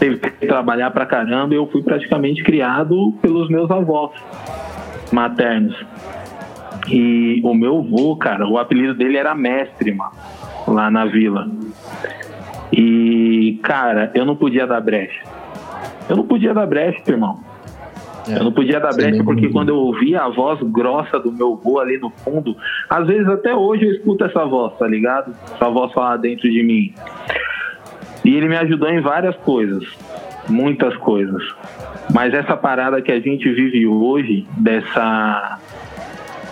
Teve 0.00 0.16
que 0.18 0.46
trabalhar 0.46 0.90
pra 0.90 1.06
caramba. 1.06 1.54
e 1.54 1.56
Eu 1.56 1.68
fui 1.68 1.82
praticamente 1.82 2.42
criado 2.42 3.12
pelos 3.22 3.48
meus 3.48 3.70
avós 3.70 4.10
maternos. 5.12 5.76
E 6.90 7.40
o 7.44 7.54
meu 7.54 7.78
avô, 7.78 8.16
cara, 8.16 8.48
o 8.48 8.58
apelido 8.58 8.94
dele 8.94 9.16
era 9.16 9.34
Mestre, 9.34 9.92
mano, 9.92 10.12
lá 10.66 10.90
na 10.90 11.04
vila. 11.04 11.48
E, 12.80 13.58
cara, 13.60 14.08
eu 14.14 14.24
não 14.24 14.36
podia 14.36 14.64
dar 14.64 14.80
brecha. 14.80 15.24
Eu 16.08 16.16
não 16.16 16.24
podia 16.24 16.54
dar 16.54 16.64
brecha, 16.64 17.02
irmão. 17.08 17.42
Eu 18.28 18.44
não 18.44 18.52
podia 18.52 18.78
dar 18.78 18.92
Sei 18.92 19.04
brecha 19.04 19.24
porque 19.24 19.48
quando 19.48 19.70
eu 19.70 19.76
ouvia 19.76 20.22
a 20.22 20.28
voz 20.28 20.60
grossa 20.62 21.18
do 21.18 21.32
meu 21.32 21.54
avô 21.54 21.80
ali 21.80 21.98
no 21.98 22.08
fundo, 22.10 22.56
às 22.88 23.04
vezes 23.04 23.26
até 23.26 23.52
hoje 23.52 23.84
eu 23.84 23.90
escuto 23.90 24.24
essa 24.24 24.44
voz, 24.44 24.78
tá 24.78 24.86
ligado? 24.86 25.34
Essa 25.52 25.68
voz 25.68 25.92
falar 25.92 26.18
dentro 26.18 26.48
de 26.48 26.62
mim. 26.62 26.94
E 28.24 28.36
ele 28.36 28.48
me 28.48 28.56
ajudou 28.56 28.88
em 28.88 29.00
várias 29.00 29.34
coisas, 29.38 29.82
muitas 30.48 30.96
coisas. 30.98 31.42
Mas 32.14 32.32
essa 32.32 32.56
parada 32.56 33.02
que 33.02 33.10
a 33.10 33.18
gente 33.18 33.50
vive 33.50 33.88
hoje, 33.88 34.46
dessa 34.56 35.58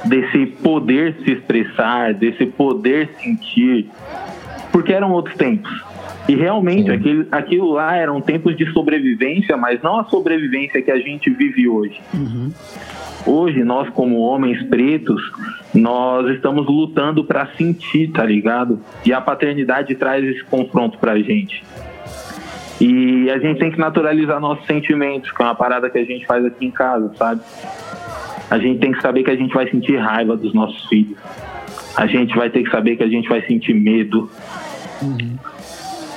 desse 0.04 0.46
poder 0.46 1.16
se 1.24 1.32
expressar, 1.32 2.14
desse 2.14 2.46
poder 2.46 3.10
sentir, 3.20 3.88
porque 4.72 4.92
eram 4.92 5.12
outros 5.12 5.36
tempos. 5.36 5.95
E 6.28 6.34
realmente, 6.34 6.90
aquele, 6.90 7.26
aquilo 7.30 7.70
lá 7.70 7.96
eram 7.96 8.20
tempos 8.20 8.56
de 8.56 8.70
sobrevivência, 8.72 9.56
mas 9.56 9.80
não 9.82 10.00
a 10.00 10.04
sobrevivência 10.04 10.82
que 10.82 10.90
a 10.90 10.98
gente 10.98 11.30
vive 11.30 11.68
hoje. 11.68 12.00
Uhum. 12.12 12.50
Hoje, 13.26 13.62
nós, 13.64 13.88
como 13.90 14.18
homens 14.18 14.62
pretos, 14.64 15.20
nós 15.74 16.28
estamos 16.34 16.66
lutando 16.66 17.24
para 17.24 17.46
sentir, 17.56 18.12
tá 18.12 18.24
ligado? 18.24 18.80
E 19.04 19.12
a 19.12 19.20
paternidade 19.20 19.94
traz 19.94 20.24
esse 20.24 20.44
confronto 20.44 20.98
pra 20.98 21.18
gente. 21.18 21.64
E 22.80 23.30
a 23.30 23.38
gente 23.38 23.58
tem 23.58 23.70
que 23.70 23.78
naturalizar 23.78 24.40
nossos 24.40 24.66
sentimentos, 24.66 25.32
que 25.32 25.42
é 25.42 25.44
uma 25.44 25.54
parada 25.54 25.88
que 25.88 25.98
a 25.98 26.04
gente 26.04 26.26
faz 26.26 26.44
aqui 26.44 26.66
em 26.66 26.70
casa, 26.70 27.12
sabe? 27.16 27.40
A 28.50 28.58
gente 28.58 28.78
tem 28.78 28.92
que 28.92 29.00
saber 29.00 29.24
que 29.24 29.30
a 29.30 29.36
gente 29.36 29.52
vai 29.52 29.68
sentir 29.68 29.96
raiva 29.96 30.36
dos 30.36 30.52
nossos 30.52 30.84
filhos. 30.86 31.18
A 31.96 32.06
gente 32.06 32.36
vai 32.36 32.50
ter 32.50 32.62
que 32.62 32.70
saber 32.70 32.96
que 32.96 33.02
a 33.02 33.08
gente 33.08 33.28
vai 33.28 33.42
sentir 33.42 33.74
medo. 33.74 34.30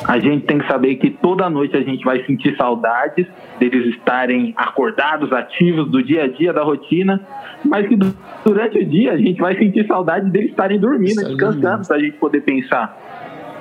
A 0.07 0.17
gente 0.19 0.45
tem 0.45 0.57
que 0.59 0.67
saber 0.67 0.95
que 0.95 1.09
toda 1.09 1.49
noite 1.49 1.75
a 1.75 1.81
gente 1.81 2.03
vai 2.05 2.23
sentir 2.25 2.55
saudades 2.55 3.27
deles 3.59 3.85
estarem 3.95 4.53
acordados, 4.55 5.31
ativos 5.33 5.89
do 5.91 6.01
dia 6.01 6.23
a 6.23 6.27
dia, 6.27 6.53
da 6.53 6.63
rotina, 6.63 7.21
mas 7.65 7.87
que 7.87 7.95
du- 7.95 8.15
durante 8.45 8.77
o 8.79 8.85
dia 8.85 9.11
a 9.13 9.17
gente 9.17 9.39
vai 9.41 9.57
sentir 9.57 9.85
saudade 9.87 10.29
deles 10.29 10.51
estarem 10.51 10.79
dormindo, 10.79 11.15
descansando, 11.25 11.59
dormindo. 11.61 11.87
pra 11.87 11.99
gente 11.99 12.17
poder 12.17 12.41
pensar. 12.41 12.97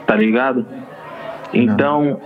Tá 0.06 0.14
ligado? 0.14 0.64
Então, 1.52 2.20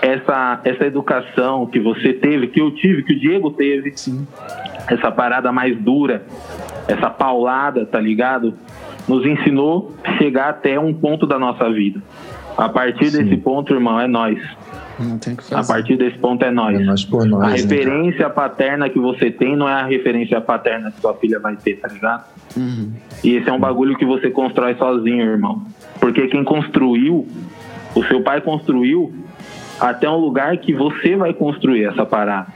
essa, 0.00 0.60
essa 0.64 0.84
educação 0.86 1.66
que 1.66 1.78
você 1.78 2.12
teve, 2.12 2.48
que 2.48 2.60
eu 2.60 2.70
tive, 2.74 3.02
que 3.04 3.12
o 3.14 3.18
Diego 3.20 3.50
teve, 3.52 3.92
Sim. 3.96 4.26
essa 4.88 5.10
parada 5.12 5.52
mais 5.52 5.76
dura, 5.78 6.24
essa 6.88 7.08
paulada, 7.10 7.86
tá 7.86 8.00
ligado? 8.00 8.54
Nos 9.08 9.24
ensinou 9.26 9.94
a 10.04 10.16
chegar 10.18 10.48
até 10.50 10.78
um 10.78 10.92
ponto 10.92 11.26
da 11.26 11.38
nossa 11.38 11.70
vida. 11.70 12.00
A 12.56 12.68
partir 12.68 13.10
Sim. 13.10 13.24
desse 13.24 13.36
ponto, 13.38 13.72
irmão, 13.72 13.98
é 14.00 14.06
nós. 14.06 14.38
Não 14.98 15.18
tem 15.18 15.36
A 15.52 15.64
partir 15.64 15.96
desse 15.96 16.18
ponto 16.18 16.44
é 16.44 16.50
nós. 16.50 16.78
É 16.78 16.84
nós 16.84 17.04
por 17.04 17.22
A 17.22 17.24
nós. 17.24 17.40
né, 17.40 17.46
cara? 17.46 17.56
referência 17.56 18.30
paterna 18.30 18.88
que 18.88 18.98
você 18.98 19.30
tem 19.30 19.56
não 19.56 19.68
é 19.68 19.72
a 19.72 19.84
referência 19.86 20.40
paterna 20.40 20.90
que 20.90 21.00
sua 21.00 21.14
filha 21.14 21.40
vai 21.40 21.56
ter, 21.56 21.76
tá 21.76 21.88
ligado? 21.88 22.24
Uhum. 22.56 22.92
E 23.24 23.36
esse 23.36 23.48
é 23.48 23.52
um 23.52 23.58
bagulho 23.58 23.96
que 23.96 24.04
você 24.04 24.30
constrói 24.30 24.74
sozinho, 24.74 25.22
irmão. 25.22 25.62
Porque 25.98 26.28
quem 26.28 26.44
construiu, 26.44 27.26
o 27.94 28.04
seu 28.04 28.22
pai 28.22 28.40
construiu 28.40 29.12
até 29.80 30.08
um 30.08 30.16
lugar 30.18 30.56
que 30.58 30.72
você 30.72 31.16
vai 31.16 31.32
construir 31.32 31.84
essa 31.84 32.04
parada, 32.04 32.48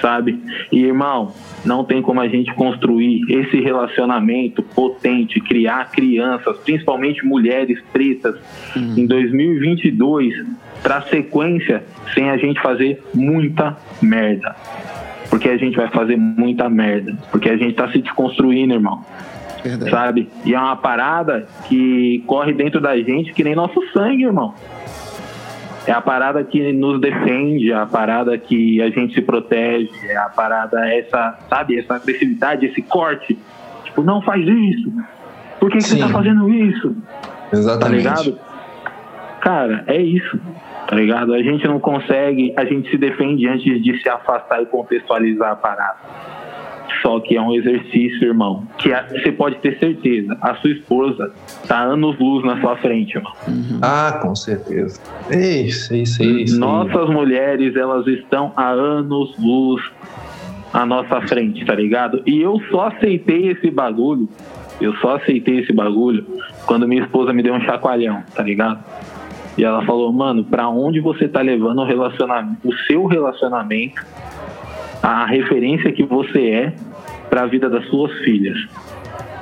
sabe? 0.00 0.42
E 0.72 0.84
irmão, 0.84 1.32
não 1.64 1.84
tem 1.84 2.00
como 2.00 2.20
a 2.20 2.28
gente 2.28 2.52
construir 2.54 3.20
esse 3.28 3.60
relacionamento 3.60 4.62
potente, 4.62 5.40
criar 5.40 5.90
crianças, 5.90 6.56
principalmente 6.58 7.24
mulheres 7.24 7.80
pretas, 7.92 8.36
em 8.76 9.06
2022, 9.06 10.46
pra 10.82 11.02
sequência, 11.02 11.82
sem 12.14 12.30
a 12.30 12.36
gente 12.36 12.60
fazer 12.60 13.02
muita 13.14 13.76
merda. 14.00 14.54
Porque 15.28 15.48
a 15.48 15.56
gente 15.56 15.76
vai 15.76 15.88
fazer 15.88 16.16
muita 16.16 16.68
merda. 16.70 17.16
Porque 17.30 17.50
a 17.50 17.56
gente 17.56 17.74
tá 17.74 17.90
se 17.90 17.98
desconstruindo, 17.98 18.74
irmão 18.74 19.04
Verdade. 19.62 19.90
sabe? 19.90 20.28
E 20.44 20.54
é 20.54 20.58
uma 20.58 20.76
parada 20.76 21.46
que 21.68 22.22
corre 22.26 22.52
dentro 22.52 22.80
da 22.80 22.96
gente 22.96 23.32
que 23.32 23.44
nem 23.44 23.54
nosso 23.54 23.80
sangue, 23.92 24.24
irmão. 24.24 24.54
É 25.88 25.92
a 25.92 26.02
parada 26.02 26.44
que 26.44 26.70
nos 26.70 27.00
defende, 27.00 27.72
é 27.72 27.74
a 27.74 27.86
parada 27.86 28.36
que 28.36 28.82
a 28.82 28.90
gente 28.90 29.14
se 29.14 29.22
protege, 29.22 29.90
é 30.06 30.18
a 30.18 30.28
parada, 30.28 30.86
essa, 30.86 31.38
sabe, 31.48 31.78
essa 31.78 31.94
agressividade, 31.94 32.66
esse 32.66 32.82
corte. 32.82 33.38
Tipo, 33.84 34.02
não 34.02 34.20
faz 34.20 34.46
isso. 34.46 34.92
Por 35.58 35.70
que, 35.70 35.78
que 35.78 35.84
você 35.84 35.98
tá 35.98 36.08
fazendo 36.08 36.46
isso? 36.50 36.94
Tá 37.22 37.56
Exatamente. 37.56 37.96
ligado? 37.96 38.38
Cara, 39.40 39.84
é 39.86 39.96
isso. 39.96 40.38
Tá 40.86 40.94
ligado? 40.94 41.32
A 41.32 41.42
gente 41.42 41.66
não 41.66 41.80
consegue, 41.80 42.52
a 42.54 42.66
gente 42.66 42.90
se 42.90 42.98
defende 42.98 43.48
antes 43.48 43.82
de 43.82 44.02
se 44.02 44.10
afastar 44.10 44.62
e 44.62 44.66
contextualizar 44.66 45.52
a 45.52 45.56
parada. 45.56 45.96
Só 47.02 47.20
que 47.20 47.36
é 47.36 47.40
um 47.40 47.54
exercício, 47.54 48.24
irmão. 48.28 48.66
Que 48.78 48.92
a- 48.92 49.06
você 49.08 49.30
pode 49.30 49.56
ter 49.58 49.78
certeza, 49.78 50.36
a 50.40 50.54
sua 50.56 50.70
esposa 50.70 51.32
tá 51.66 51.78
anos 51.80 52.18
luz 52.18 52.44
na 52.44 52.60
sua 52.60 52.76
frente, 52.76 53.16
irmão. 53.16 53.32
Ah, 53.82 54.18
com 54.22 54.34
certeza. 54.34 55.00
Isso, 55.30 55.94
isso, 55.94 56.22
isso. 56.22 56.58
Nossas 56.58 57.08
mulheres, 57.08 57.76
elas 57.76 58.06
estão 58.06 58.52
há 58.56 58.68
anos 58.70 59.34
luz 59.38 59.82
à 60.72 60.84
nossa 60.84 61.20
frente, 61.22 61.64
tá 61.64 61.74
ligado? 61.74 62.22
E 62.26 62.40
eu 62.40 62.60
só 62.70 62.88
aceitei 62.88 63.48
esse 63.50 63.70
bagulho, 63.70 64.28
eu 64.80 64.94
só 64.96 65.16
aceitei 65.16 65.60
esse 65.60 65.72
bagulho 65.72 66.26
quando 66.66 66.86
minha 66.88 67.02
esposa 67.02 67.32
me 67.32 67.42
deu 67.42 67.54
um 67.54 67.60
chacoalhão, 67.60 68.22
tá 68.34 68.42
ligado? 68.42 68.84
E 69.56 69.64
ela 69.64 69.84
falou, 69.84 70.12
mano, 70.12 70.44
pra 70.44 70.68
onde 70.68 71.00
você 71.00 71.26
tá 71.28 71.40
levando 71.40 71.80
o 71.80 71.84
relacionamento, 71.84 72.58
o 72.68 72.72
seu 72.86 73.06
relacionamento, 73.06 74.04
a 75.02 75.24
referência 75.26 75.90
que 75.92 76.04
você 76.04 76.50
é 76.50 76.72
pra 77.28 77.46
vida 77.46 77.68
das 77.68 77.86
suas 77.86 78.12
filhas? 78.20 78.58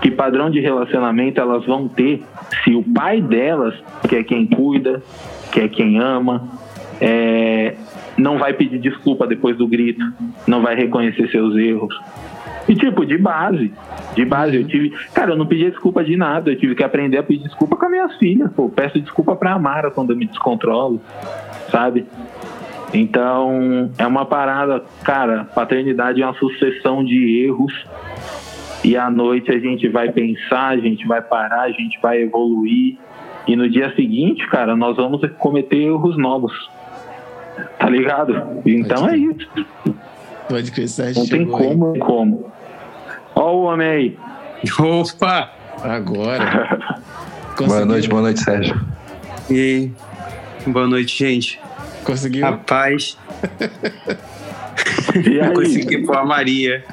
Que 0.01 0.11
padrão 0.11 0.51
de 0.51 0.61
relacionamento 0.61 1.41
elas 1.41 1.65
vão 1.65 1.89
ter 1.89 2.23
se 2.63 2.75
o 2.75 2.83
pai 2.83 3.21
delas, 3.21 3.75
que 4.09 4.17
é 4.17 4.23
quem 4.23 4.47
cuida, 4.47 5.03
que 5.51 5.61
é 5.61 5.69
quem 5.69 5.99
ama, 5.99 6.49
é, 7.01 7.75
não 8.17 8.39
vai 8.39 8.53
pedir 8.53 8.79
desculpa 8.79 9.27
depois 9.27 9.57
do 9.57 9.67
grito, 9.67 10.05
não 10.47 10.63
vai 10.63 10.75
reconhecer 10.75 11.29
seus 11.31 11.57
erros. 11.57 11.99
E 12.69 12.75
tipo, 12.75 13.07
de 13.07 13.17
base, 13.17 13.73
de 14.15 14.25
base, 14.25 14.57
eu 14.57 14.67
tive. 14.67 14.91
Cara, 15.15 15.33
eu 15.33 15.37
não 15.37 15.47
pedi 15.47 15.71
desculpa 15.71 16.03
de 16.03 16.17
nada, 16.17 16.51
eu 16.51 16.59
tive 16.59 16.75
que 16.75 16.83
aprender 16.83 17.19
a 17.19 17.23
pedir 17.23 17.45
desculpa 17.45 17.77
com 17.77 17.85
as 17.85 17.91
minhas 17.91 18.17
filhas. 18.17 18.51
Pô, 18.53 18.69
peço 18.69 19.01
desculpa 19.01 19.37
pra 19.37 19.53
Amara 19.53 19.91
quando 19.91 20.11
eu 20.11 20.17
me 20.17 20.27
descontrolo, 20.27 21.01
sabe? 21.71 22.07
Então, 22.95 23.91
é 23.99 24.07
uma 24.07 24.25
parada, 24.25 24.83
cara, 25.03 25.45
paternidade 25.45 26.23
é 26.23 26.25
uma 26.25 26.35
sucessão 26.35 27.05
de 27.05 27.45
erros. 27.45 27.73
E 28.85 28.97
à 28.97 29.11
noite 29.11 29.51
a 29.51 29.59
gente 29.59 29.89
vai 29.89 30.11
pensar, 30.13 30.69
a 30.69 30.77
gente 30.77 31.07
vai 31.07 31.21
parar, 31.21 31.63
a 31.63 31.71
gente 31.71 31.99
vai 32.01 32.23
evoluir. 32.23 32.97
E 33.47 33.57
no 33.57 33.69
dia 33.69 33.95
seguinte, 33.95 34.47
cara, 34.49 34.77
nós 34.77 34.97
vamos 34.97 35.21
cometer 35.39 35.77
erros 35.77 36.17
novos. 36.17 36.53
Tá 37.79 37.89
ligado? 37.89 38.61
Então 38.65 39.09
é 39.09 39.17
isso. 39.17 39.49
Pode 40.49 40.71
crer, 40.71 40.89
Sérgio. 40.89 41.23
Não 41.23 41.29
tem 41.29 41.41
chegou 41.41 41.57
aí. 41.59 41.67
como, 41.69 41.99
como. 41.99 42.53
Ó 43.35 43.53
o 43.53 43.63
homem 43.65 43.89
aí. 43.89 44.19
Opa! 44.79 45.51
Agora. 45.83 46.97
Boa 47.59 47.87
noite, 47.87 48.07
boa 48.07 48.21
noite, 48.21 48.41
Sérgio. 48.41 48.79
E 49.49 49.55
aí? 49.55 49.93
Boa 50.67 50.87
noite, 50.87 51.17
gente. 51.17 51.59
Conseguiu? 52.07 52.45
Rapaz, 52.45 53.17
E 55.25 55.37
eu 55.37 55.45
aí? 55.45 55.53
consegui 55.55 55.99
pôr 56.07 56.17
a 56.17 56.25
Maria. 56.25 56.85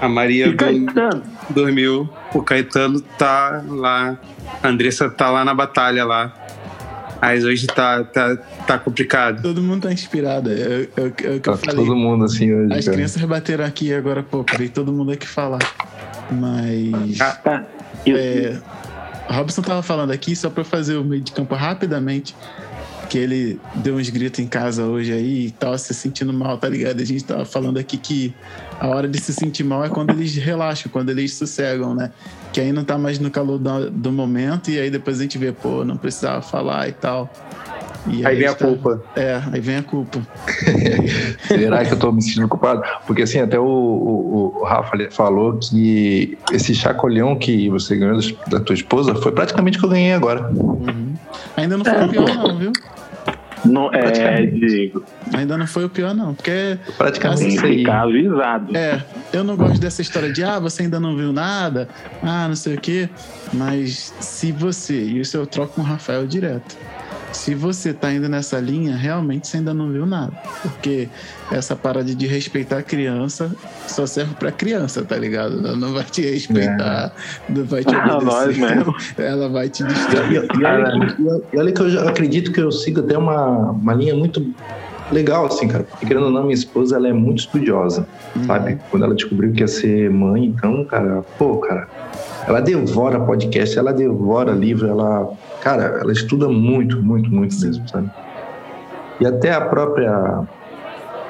A 0.00 0.08
Maria 0.08 0.46
E 0.48 0.54
Caetano? 0.54 1.22
dormiu. 1.50 2.08
O 2.34 2.42
Caetano 2.42 3.00
tá 3.00 3.62
lá. 3.68 4.18
A 4.62 4.68
Andressa 4.68 5.08
tá 5.10 5.30
lá 5.30 5.44
na 5.44 5.54
batalha 5.54 6.04
lá. 6.04 6.34
Mas 7.20 7.44
hoje 7.44 7.66
tá, 7.66 8.02
tá, 8.04 8.34
tá 8.66 8.78
complicado. 8.78 9.42
Todo 9.42 9.60
mundo 9.62 9.82
tá 9.82 9.92
inspirado. 9.92 10.50
É, 10.50 10.54
é, 10.54 10.86
é 10.96 11.02
o 11.06 11.10
que 11.12 11.26
eu 11.26 11.40
Tá 11.40 11.56
falei. 11.56 11.76
todo 11.76 11.94
mundo 11.94 12.24
assim 12.24 12.50
hoje, 12.52 12.72
As 12.72 12.84
cara. 12.86 12.96
crianças 12.96 13.22
bateram 13.24 13.64
aqui 13.64 13.92
agora 13.92 14.22
pouco, 14.22 14.56
veio 14.56 14.70
todo 14.70 14.90
mundo 14.90 15.12
aqui 15.12 15.26
falar. 15.26 15.58
Mas. 16.30 17.18
Tá. 17.18 17.64
E- 18.06 18.12
É, 18.12 18.58
Robson 19.28 19.60
tava 19.60 19.82
falando 19.82 20.10
aqui, 20.12 20.34
só 20.34 20.48
pra 20.48 20.64
fazer 20.64 20.96
o 20.96 21.04
meio 21.04 21.20
de 21.22 21.32
campo 21.32 21.54
rapidamente, 21.54 22.34
que 23.10 23.18
ele 23.18 23.58
deu 23.74 23.96
uns 23.96 24.08
gritos 24.08 24.38
em 24.38 24.46
casa 24.46 24.84
hoje 24.84 25.12
aí 25.12 25.46
e 25.46 25.50
tava 25.50 25.76
se 25.76 25.92
sentindo 25.92 26.32
mal, 26.32 26.56
tá 26.56 26.68
ligado? 26.68 27.00
A 27.02 27.04
gente 27.04 27.24
tava 27.24 27.44
falando 27.44 27.76
aqui 27.76 27.96
que 27.96 28.32
a 28.78 28.86
hora 28.86 29.08
de 29.08 29.20
se 29.20 29.32
sentir 29.34 29.64
mal 29.64 29.84
é 29.84 29.88
quando 29.88 30.10
eles 30.10 30.36
relaxam, 30.36 30.90
quando 30.92 31.10
eles 31.10 31.34
sossegam, 31.34 31.92
né? 31.92 32.12
Que 32.52 32.60
aí 32.60 32.72
não 32.72 32.84
tá 32.84 32.96
mais 32.96 33.18
no 33.18 33.28
calor 33.28 33.58
do, 33.58 33.90
do 33.90 34.12
momento 34.12 34.70
e 34.70 34.78
aí 34.78 34.90
depois 34.90 35.18
a 35.18 35.22
gente 35.22 35.36
vê, 35.38 35.50
pô, 35.50 35.84
não 35.84 35.96
precisava 35.96 36.40
falar 36.40 36.88
e 36.88 36.92
tal. 36.92 37.28
E 38.06 38.24
Aí 38.24 38.36
vem 38.36 38.46
a 38.46 38.52
está- 38.52 38.64
culpa. 38.66 39.02
É, 39.14 39.42
aí 39.52 39.60
vem 39.60 39.76
a 39.76 39.82
culpa. 39.82 40.20
Será 41.48 41.84
que 41.84 41.92
eu 41.92 41.98
tô 41.98 42.12
me 42.12 42.22
sentindo 42.22 42.48
culpado? 42.48 42.82
Porque 43.06 43.22
assim, 43.22 43.40
até 43.40 43.58
o, 43.58 43.64
o, 43.64 44.58
o 44.60 44.64
Rafa 44.64 44.96
falou 45.10 45.58
que 45.58 46.38
esse 46.52 46.74
chacolhão 46.74 47.36
que 47.36 47.68
você 47.68 47.96
ganhou 47.96 48.18
da 48.46 48.60
tua 48.60 48.74
esposa 48.74 49.14
foi 49.16 49.32
praticamente 49.32 49.76
o 49.76 49.80
que 49.80 49.86
eu 49.86 49.90
ganhei 49.90 50.12
agora. 50.14 50.48
Uhum. 50.50 51.12
Ainda 51.56 51.76
não 51.76 51.84
foi 51.84 52.04
o 52.04 52.08
pior, 52.08 52.34
não, 52.36 52.56
viu? 52.56 52.72
Não, 53.64 53.90
é. 53.92 54.50
Ainda 55.36 55.58
não 55.58 55.66
foi 55.66 55.84
o 55.84 55.88
pior, 55.88 56.14
não. 56.14 56.34
Porque 56.34 56.78
Praticamente 56.96 57.40
Tem 57.40 57.48
isso 57.48 57.60
que 57.60 57.66
aí. 57.66 57.78
ficar 57.78 58.02
avisado. 58.02 58.76
É, 58.76 59.04
eu 59.32 59.44
não 59.44 59.56
gosto 59.56 59.80
dessa 59.80 60.02
história 60.02 60.32
de 60.32 60.42
ah, 60.42 60.58
você 60.58 60.82
ainda 60.82 60.98
não 60.98 61.16
viu 61.16 61.32
nada, 61.32 61.88
ah, 62.22 62.48
não 62.48 62.56
sei 62.56 62.74
o 62.76 62.80
quê. 62.80 63.08
Mas 63.52 64.14
se 64.20 64.52
você, 64.52 64.94
e 64.94 65.20
isso 65.20 65.36
eu 65.36 65.46
troco 65.46 65.74
com 65.74 65.80
o 65.82 65.84
Rafael 65.84 66.26
direto. 66.26 66.76
Se 67.32 67.54
você 67.54 67.92
tá 67.94 68.12
indo 68.12 68.28
nessa 68.28 68.58
linha, 68.58 68.96
realmente 68.96 69.46
você 69.46 69.58
ainda 69.58 69.72
não 69.72 69.90
viu 69.90 70.04
nada. 70.04 70.32
Porque 70.62 71.08
essa 71.50 71.76
parada 71.76 72.12
de 72.14 72.26
respeitar 72.26 72.78
a 72.78 72.82
criança 72.82 73.50
só 73.86 74.04
serve 74.06 74.34
pra 74.34 74.50
criança, 74.50 75.02
tá 75.04 75.16
ligado? 75.16 75.58
Ela 75.66 75.76
não 75.76 75.92
vai 75.92 76.04
te 76.04 76.22
respeitar, 76.22 77.12
não 77.48 77.64
vai 77.64 77.84
te 77.84 77.94
Ah, 77.94 78.16
obedecer. 78.18 78.84
Ela 79.24 79.48
vai 79.48 79.68
te 79.68 79.84
destruir. 79.84 80.44
e- 80.60 80.64
olha, 80.64 81.06
que- 81.16 81.22
e 81.54 81.58
olha 81.58 81.72
que 81.72 81.80
eu 81.82 82.08
acredito 82.08 82.52
que 82.52 82.60
eu 82.60 82.72
sigo 82.72 83.00
até 83.00 83.16
uma, 83.16 83.70
uma 83.70 83.94
linha 83.94 84.14
muito 84.14 84.44
legal, 85.12 85.46
assim, 85.46 85.68
cara. 85.68 85.84
Porque 85.84 86.06
querendo 86.06 86.26
ou 86.26 86.30
não, 86.32 86.42
minha 86.42 86.54
esposa, 86.54 86.96
ela 86.96 87.08
é 87.08 87.12
muito 87.12 87.38
estudiosa, 87.38 88.06
sabe? 88.46 88.78
Quando 88.90 89.04
ela 89.04 89.14
descobriu 89.14 89.52
que 89.52 89.60
ia 89.60 89.68
ser 89.68 90.10
mãe, 90.10 90.44
então, 90.46 90.84
cara, 90.84 91.22
pô, 91.38 91.58
cara, 91.58 91.88
ela 92.46 92.60
devora 92.60 93.20
podcast, 93.20 93.78
ela 93.78 93.92
devora 93.92 94.52
livro, 94.52 94.88
ela, 94.88 95.28
cara, 95.60 95.98
ela 96.00 96.12
estuda 96.12 96.48
muito, 96.48 97.02
muito, 97.02 97.30
muito 97.30 97.58
mesmo, 97.60 97.88
sabe? 97.88 98.10
E 99.20 99.26
até 99.26 99.52
a 99.52 99.60
própria 99.60 100.40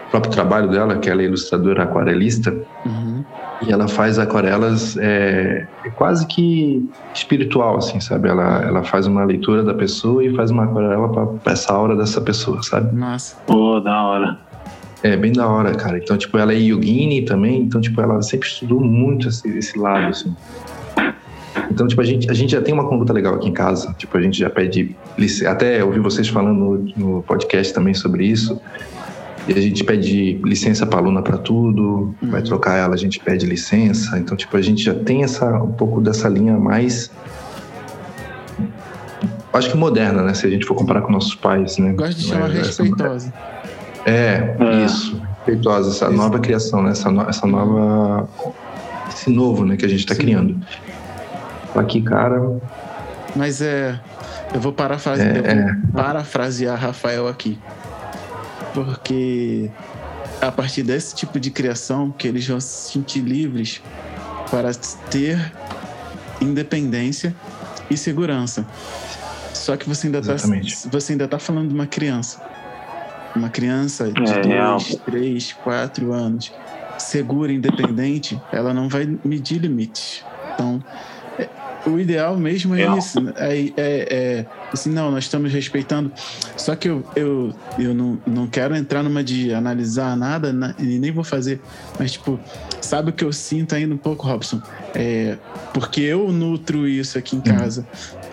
o 0.06 0.10
próprio 0.10 0.32
trabalho 0.32 0.68
dela, 0.68 0.96
que 0.98 1.08
ela 1.08 1.22
é 1.22 1.26
ilustradora 1.26 1.84
aquarelista, 1.84 2.52
Uhum. 2.84 3.22
e 3.62 3.70
ela 3.72 3.86
faz 3.86 4.18
aquarelas 4.18 4.96
é, 4.96 5.66
é 5.84 5.90
quase 5.90 6.26
que 6.26 6.88
espiritual, 7.14 7.76
assim, 7.76 8.00
sabe? 8.00 8.28
Ela, 8.28 8.62
ela 8.62 8.82
faz 8.82 9.06
uma 9.06 9.22
leitura 9.24 9.62
da 9.62 9.72
pessoa 9.74 10.24
e 10.24 10.34
faz 10.34 10.50
uma 10.50 10.64
aquarela 10.64 11.08
para 11.08 11.52
essa 11.52 11.72
aura 11.72 11.94
dessa 11.94 12.20
pessoa, 12.20 12.60
sabe? 12.62 12.92
Massa. 12.96 13.36
Pô, 13.46 13.78
da 13.78 14.02
hora. 14.02 14.38
É 15.02 15.16
bem 15.16 15.32
da 15.32 15.46
hora, 15.48 15.74
cara. 15.76 15.96
Então, 15.98 16.16
tipo, 16.18 16.36
ela 16.36 16.52
é 16.52 16.56
yogini 16.56 17.22
também, 17.24 17.62
então, 17.62 17.80
tipo, 17.80 18.00
ela 18.00 18.20
sempre 18.20 18.48
estudou 18.48 18.80
muito 18.80 19.28
esse, 19.28 19.48
esse 19.56 19.78
lado, 19.78 20.08
assim. 20.08 20.34
Então, 21.70 21.86
tipo, 21.86 22.00
a 22.00 22.04
gente, 22.04 22.28
a 22.30 22.34
gente 22.34 22.50
já 22.52 22.60
tem 22.60 22.74
uma 22.74 22.88
conduta 22.88 23.12
legal 23.12 23.34
aqui 23.34 23.48
em 23.48 23.52
casa. 23.52 23.94
Tipo, 23.96 24.18
a 24.18 24.20
gente 24.20 24.38
já 24.38 24.50
pede 24.50 24.96
licença. 25.16 25.50
Até 25.50 25.82
ouvi 25.84 26.00
vocês 26.00 26.26
falando 26.28 26.58
no, 26.58 26.76
no 26.96 27.22
podcast 27.22 27.72
também 27.72 27.94
sobre 27.94 28.24
isso. 28.26 28.60
E 29.48 29.52
a 29.52 29.60
gente 29.60 29.82
pede 29.84 30.34
licença 30.44 30.84
para 30.84 30.98
aluna 30.98 31.22
para 31.22 31.38
tudo. 31.38 32.14
Vai 32.22 32.40
Uhum. 32.40 32.46
trocar 32.46 32.76
ela, 32.76 32.94
a 32.94 32.98
gente 32.98 33.20
pede 33.20 33.46
licença. 33.46 34.18
Então, 34.18 34.36
tipo, 34.36 34.56
a 34.56 34.60
gente 34.62 34.82
já 34.82 34.94
tem 34.94 35.22
essa, 35.22 35.62
um 35.62 35.72
pouco 35.72 36.00
dessa 36.00 36.28
linha 36.28 36.58
mais 36.58 37.10
Acho 39.52 39.70
que 39.72 39.76
moderna, 39.76 40.22
né? 40.22 40.32
Se 40.32 40.46
a 40.46 40.50
gente 40.50 40.64
for 40.64 40.74
comparar 40.76 41.02
com 41.02 41.10
nossos 41.10 41.34
pais, 41.34 41.76
né? 41.78 41.92
Gosto 41.92 42.18
de 42.20 42.28
Não 42.28 42.34
chamar 42.34 42.50
é 42.50 42.60
essa- 42.60 42.66
respeitosa. 42.66 43.32
É, 44.06 44.56
É. 44.60 44.84
isso. 44.84 45.20
Respeitosa, 45.38 45.90
essa 45.90 46.08
nova 46.10 46.38
criação, 46.38 46.82
né? 46.82 46.90
Essa, 46.92 47.10
no- 47.10 47.28
essa 47.28 47.46
nova. 47.48 48.28
Esse 49.08 49.28
novo, 49.28 49.64
né? 49.64 49.76
Que 49.76 49.84
a 49.84 49.88
gente 49.88 50.06
tá 50.06 50.14
Sim. 50.14 50.20
Aqui, 51.74 52.02
cara. 52.02 52.60
Mas 53.36 53.60
é. 53.60 53.98
Eu 54.52 54.60
vou 54.60 54.72
parafrase- 54.72 55.22
É, 55.22 55.38
eu 55.38 55.42
vou 55.42 55.44
é. 55.44 55.76
parafrasear 55.92 56.78
Rafael 56.78 57.28
aqui. 57.28 57.58
Porque 58.74 59.70
a 60.40 60.50
partir 60.50 60.82
desse 60.82 61.14
tipo 61.14 61.38
de 61.38 61.50
criação 61.50 62.10
que 62.10 62.26
eles 62.26 62.46
vão 62.46 62.60
se 62.60 62.92
sentir 62.92 63.20
livres 63.20 63.82
para 64.50 64.72
ter 65.10 65.52
independência 66.40 67.34
e 67.90 67.96
segurança. 67.96 68.64
Só 69.52 69.76
que 69.76 69.88
você 69.88 70.06
ainda, 70.06 70.22
tá, 70.22 70.32
Exatamente. 70.34 70.88
você 70.88 71.12
ainda 71.12 71.28
tá 71.28 71.38
falando 71.38 71.68
de 71.68 71.74
uma 71.74 71.86
criança. 71.86 72.40
Uma 73.36 73.48
criança 73.48 74.10
de 74.10 74.22
É, 74.32 74.42
dois, 74.42 74.96
três, 75.04 75.52
quatro 75.52 76.12
anos, 76.12 76.52
segura, 76.98 77.52
independente, 77.52 78.40
ela 78.52 78.72
não 78.74 78.88
vai 78.88 79.06
medir 79.24 79.58
limites. 79.58 80.24
Então, 80.54 80.82
é- 80.82 81.09
o 81.86 81.98
ideal 81.98 82.36
mesmo 82.36 82.74
é 82.74 82.78
Real. 82.78 82.98
isso. 82.98 83.18
É, 83.36 83.58
é, 83.58 83.72
é 83.76 84.46
assim, 84.72 84.90
não, 84.90 85.10
nós 85.10 85.24
estamos 85.24 85.52
respeitando. 85.52 86.12
Só 86.56 86.74
que 86.76 86.88
eu, 86.88 87.04
eu, 87.16 87.54
eu 87.78 87.94
não, 87.94 88.18
não 88.26 88.46
quero 88.46 88.74
entrar 88.76 89.02
numa 89.02 89.22
de 89.24 89.52
analisar 89.54 90.16
nada 90.16 90.52
na- 90.52 90.74
e 90.78 90.98
nem 90.98 91.10
vou 91.10 91.24
fazer. 91.24 91.60
Mas, 91.98 92.12
tipo, 92.12 92.38
sabe 92.80 93.10
o 93.10 93.12
que 93.12 93.24
eu 93.24 93.32
sinto 93.32 93.74
ainda 93.74 93.94
um 93.94 93.98
pouco, 93.98 94.26
Robson? 94.26 94.60
É, 94.94 95.36
porque 95.72 96.00
eu 96.00 96.30
nutro 96.32 96.86
isso 96.88 97.16
aqui 97.18 97.36
em 97.36 97.40
casa. 97.40 97.86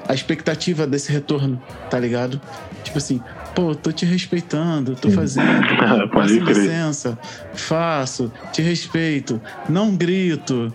A 0.07 0.13
expectativa 0.13 0.87
desse 0.87 1.11
retorno, 1.11 1.61
tá 1.89 1.99
ligado? 1.99 2.39
Tipo 2.83 2.97
assim, 2.97 3.21
pô, 3.53 3.75
tô 3.75 3.91
te 3.91 4.05
respeitando, 4.05 4.95
tô 4.95 5.11
fazendo, 5.11 5.45
Pode 6.11 6.39
licença, 6.39 7.19
faço, 7.53 8.31
te 8.53 8.61
respeito, 8.61 9.41
não 9.67 9.93
grito. 9.95 10.73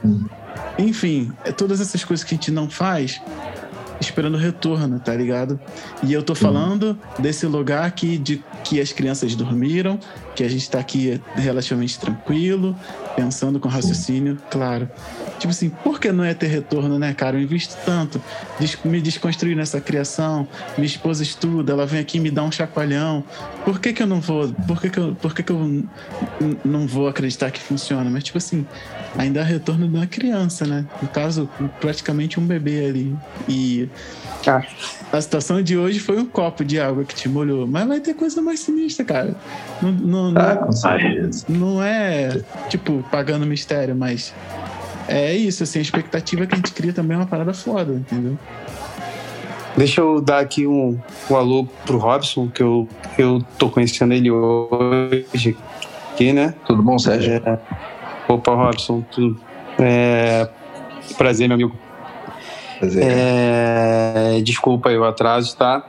Enfim, 0.79 1.33
é 1.45 1.53
todas 1.53 1.81
essas 1.81 2.05
coisas 2.05 2.25
que 2.25 2.35
a 2.35 2.37
gente 2.37 2.51
não 2.51 2.69
faz 2.69 3.21
esperando 4.03 4.37
retorno, 4.37 4.99
tá 4.99 5.15
ligado? 5.15 5.59
E 6.03 6.13
eu 6.13 6.23
tô 6.23 6.35
falando 6.35 6.99
desse 7.19 7.47
lugar 7.47 7.91
que, 7.93 8.19
de, 8.19 8.43
que 8.65 8.81
as 8.81 8.93
crianças 8.93 9.35
dormiram, 9.35 9.99
que 10.35 10.43
a 10.43 10.49
gente 10.49 10.69
tá 10.69 10.81
aqui 10.81 11.21
relativamente 11.37 11.99
tranquilo, 11.99 12.77
pensando 13.17 13.61
com 13.61 13.69
raciocínio, 13.69 14.39
claro. 14.51 14.89
Tipo 15.39 15.51
assim, 15.51 15.69
por 15.69 15.99
que 16.01 16.13
não 16.13 16.25
é 16.25 16.35
ter 16.35 16.47
retorno, 16.47 16.99
né, 16.99 17.13
cara? 17.13 17.37
Eu 17.37 17.43
invisto 17.43 17.77
tanto, 17.85 18.21
me 18.85 19.01
desconstruir 19.01 19.57
nessa 19.57 19.81
criação, 19.81 20.47
minha 20.77 20.87
esposa 20.87 21.23
estuda, 21.23 21.73
ela 21.73 21.85
vem 21.87 22.01
aqui 22.01 22.19
me 22.21 22.31
dá 22.31 22.43
um 22.43 22.51
chacoalhão. 22.53 23.25
Por 23.65 23.81
que 23.81 23.93
que 23.93 24.03
eu 24.03 24.07
não 24.07 24.21
vou, 24.21 24.49
por 24.67 24.81
que 24.81 24.89
que 24.91 24.99
eu, 24.99 25.15
por 25.15 25.35
que 25.35 25.43
que 25.43 25.53
eu 25.53 25.85
não 26.65 26.87
vou 26.87 27.09
acreditar 27.09 27.51
que 27.51 27.61
funciona? 27.61 28.09
Mas, 28.09 28.25
tipo 28.25 28.39
assim, 28.39 28.67
ainda 29.17 29.41
há 29.41 29.45
retorno 29.45 29.87
de 29.89 29.95
uma 29.97 30.07
criança, 30.07 30.65
né? 30.67 30.85
No 31.01 31.09
caso, 31.09 31.49
praticamente 31.81 32.39
um 32.41 32.47
bebê 32.47 32.87
ali. 32.87 33.17
E 33.49 33.89
Ah. 34.47 34.63
a 35.13 35.21
situação 35.21 35.63
de 35.63 35.77
hoje 35.77 35.99
foi 36.01 36.19
um 36.19 36.25
copo 36.27 36.65
de 36.65 36.81
água 36.81 37.05
que 37.05 37.15
te 37.15 37.29
molhou. 37.29 37.67
Mas 37.67 37.87
vai 37.87 38.01
ter 38.01 38.15
coisa 38.15 38.41
mais 38.41 38.61
sinistra, 38.61 39.05
cara. 39.05 39.35
Não, 39.81 39.93
não, 39.93 40.31
não- 40.33 40.41
Ah, 40.43 40.57
com 40.57 40.73
certeza. 40.73 41.45
não 41.49 41.83
é, 41.83 42.41
tipo, 42.69 43.02
pagando 43.11 43.47
mistério, 43.47 43.95
mas 43.95 44.35
é 45.09 45.35
isso, 45.35 45.63
assim, 45.63 45.79
a 45.79 45.83
expectativa 45.83 46.47
que 46.47 46.55
a 46.55 46.57
gente 46.57 46.73
cria 46.73 46.93
também 46.93 47.17
é 47.17 47.21
uma 47.21 47.27
parada 47.27 47.53
foda, 47.53 47.93
entendeu? 47.93 48.39
Deixa 49.77 50.01
eu 50.01 50.21
dar 50.21 50.41
aqui 50.41 50.67
um, 50.67 50.99
um 51.31 51.37
alô 51.37 51.67
pro 51.87 51.99
Robson, 51.99 52.49
que 52.49 52.63
eu, 52.63 52.87
eu 53.19 53.43
tô 53.59 53.71
conhecendo 53.71 54.13
ele 54.13 54.31
hoje 54.31 55.57
aqui, 56.13 56.33
né? 56.33 56.55
Tudo 56.67 56.83
bom, 56.83 56.99
Sérgio? 56.99 57.35
É, 57.35 57.59
opa, 58.29 58.55
Robson, 58.55 59.03
tudo. 59.11 59.41
É, 59.79 60.49
prazer, 61.17 61.49
meu 61.49 61.55
amigo. 61.55 61.77
Prazer. 62.79 63.03
É, 63.07 64.41
desculpa 64.43 64.91
aí 64.91 64.99
o 64.99 65.05
atraso, 65.05 65.57
tá? 65.57 65.87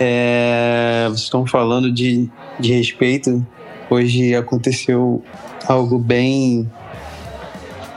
É, 0.00 1.04
vocês 1.08 1.22
estão 1.22 1.46
falando 1.46 1.92
de, 1.92 2.30
de 2.58 2.72
respeito. 2.72 3.46
Hoje 3.90 4.34
aconteceu 4.34 5.22
algo 5.66 5.98
bem, 5.98 6.70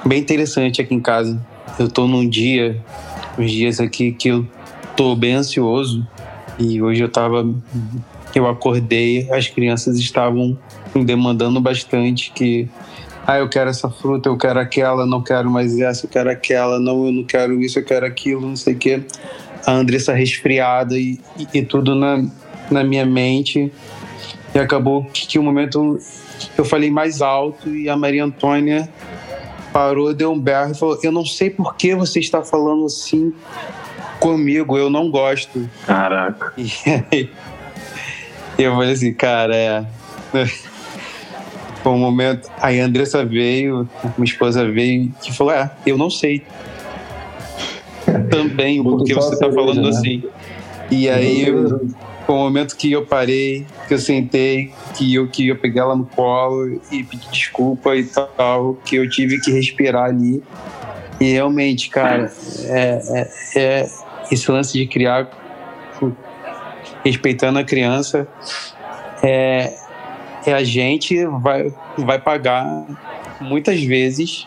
bem 0.06 0.20
interessante 0.20 0.82
aqui 0.82 0.94
em 0.94 1.00
casa. 1.00 1.40
Eu 1.78 1.90
tô 1.90 2.08
num 2.08 2.28
dia, 2.28 2.82
uns 3.38 3.52
dias 3.52 3.80
aqui 3.80 4.12
que 4.12 4.30
eu 4.30 4.48
tô 4.96 5.16
bem 5.16 5.34
ansioso 5.34 6.08
e 6.58 6.82
hoje 6.82 7.02
eu 7.02 7.10
tava, 7.10 7.46
eu 8.34 8.48
acordei, 8.48 9.30
as 9.32 9.48
crianças 9.48 9.98
estavam 9.98 10.58
demandando 11.04 11.60
bastante 11.60 12.32
que 12.34 12.70
ah, 13.28 13.40
eu 13.40 13.50
quero 13.50 13.70
essa 13.70 13.90
fruta, 13.90 14.30
eu 14.30 14.38
quero 14.38 14.60
aquela, 14.60 15.06
não 15.06 15.22
quero 15.22 15.50
mais 15.50 15.78
essa, 15.80 16.06
eu 16.06 16.10
quero 16.10 16.30
aquela, 16.30 16.80
não, 16.80 17.08
eu 17.08 17.12
não 17.12 17.24
quero 17.24 17.60
isso, 17.60 17.80
eu 17.80 17.84
quero 17.84 18.06
aquilo, 18.06 18.48
não 18.48 18.56
sei 18.56 18.76
o 18.76 18.78
quê. 18.78 19.04
A 19.66 19.72
Andressa 19.72 20.14
resfriada 20.14 20.96
e, 20.96 21.20
e, 21.38 21.48
e 21.56 21.66
tudo 21.66 21.96
na, 21.96 22.24
na 22.70 22.84
minha 22.84 23.06
mente. 23.06 23.72
E 24.56 24.60
acabou 24.60 25.04
que, 25.04 25.28
que 25.28 25.38
o 25.38 25.44
momento 25.44 26.00
eu 26.58 26.64
falei 26.64 26.90
mais 26.90 27.22
alto 27.22 27.70
e 27.76 27.90
a 27.90 27.98
Maria 27.98 28.24
Antônia 28.24 28.90
parou, 29.74 30.14
deu 30.14 30.32
um 30.32 30.40
berro 30.40 30.72
e 30.72 30.76
falou: 30.76 30.98
Eu 31.04 31.12
não 31.12 31.26
sei 31.26 31.50
por 31.50 31.76
que 31.76 31.94
você 31.94 32.22
está 32.22 32.42
falando 32.42 32.86
assim 32.86 33.34
comigo, 34.20 34.78
eu 34.78 34.90
não 34.90 35.12
gosto. 35.12 35.70
Caraca. 35.86 36.54
E 36.58 36.72
aí, 37.12 37.30
eu 38.58 38.74
falei 38.74 38.94
assim, 38.94 39.14
cara, 39.14 39.54
é. 39.54 39.86
Foi 41.84 41.92
um 41.92 42.00
momento. 42.00 42.50
Aí 42.62 42.80
a 42.80 42.86
Andressa 42.86 43.26
veio, 43.26 43.88
minha 44.18 44.24
esposa 44.24 44.66
veio 44.72 45.14
e 45.28 45.34
falou: 45.34 45.54
É, 45.54 45.70
eu 45.86 45.98
não 45.98 46.10
sei 46.10 46.42
também 48.32 48.80
a 48.80 48.84
você 48.84 49.14
tá 49.14 49.36
cerveja, 49.36 49.54
falando 49.54 49.82
né? 49.82 49.90
assim. 49.90 50.24
E 50.90 51.10
aí 51.10 51.46
foi 52.26 52.36
um 52.36 52.40
momento 52.40 52.76
que 52.76 52.92
eu 52.92 53.06
parei, 53.06 53.66
que 53.88 53.94
eu 53.94 54.00
sentei, 54.00 54.72
que 54.96 55.14
eu, 55.14 55.28
que 55.28 55.48
eu 55.48 55.56
peguei 55.58 55.82
ela 55.82 55.96
no 55.96 56.06
colo 56.06 56.82
e 56.92 57.04
pedi 57.04 57.28
desculpa 57.30 57.96
e 57.96 58.04
tal, 58.04 58.76
que 58.86 58.96
eu 58.96 59.10
tive 59.10 59.40
que 59.40 59.52
respirar 59.52 60.06
ali. 60.06 60.42
E 61.20 61.32
realmente, 61.32 61.90
cara, 61.90 62.32
é, 62.66 63.02
é, 63.56 63.60
é 63.60 63.90
esse 64.32 64.52
lance 64.52 64.74
de 64.74 64.88
criar 64.88 65.30
respeitando 67.04 67.60
a 67.60 67.64
criança, 67.64 68.28
é, 69.24 69.74
é 70.46 70.54
a 70.54 70.64
gente 70.64 71.24
vai, 71.26 71.72
vai 71.98 72.20
pagar 72.20 72.66
muitas 73.40 73.82
vezes 73.84 74.46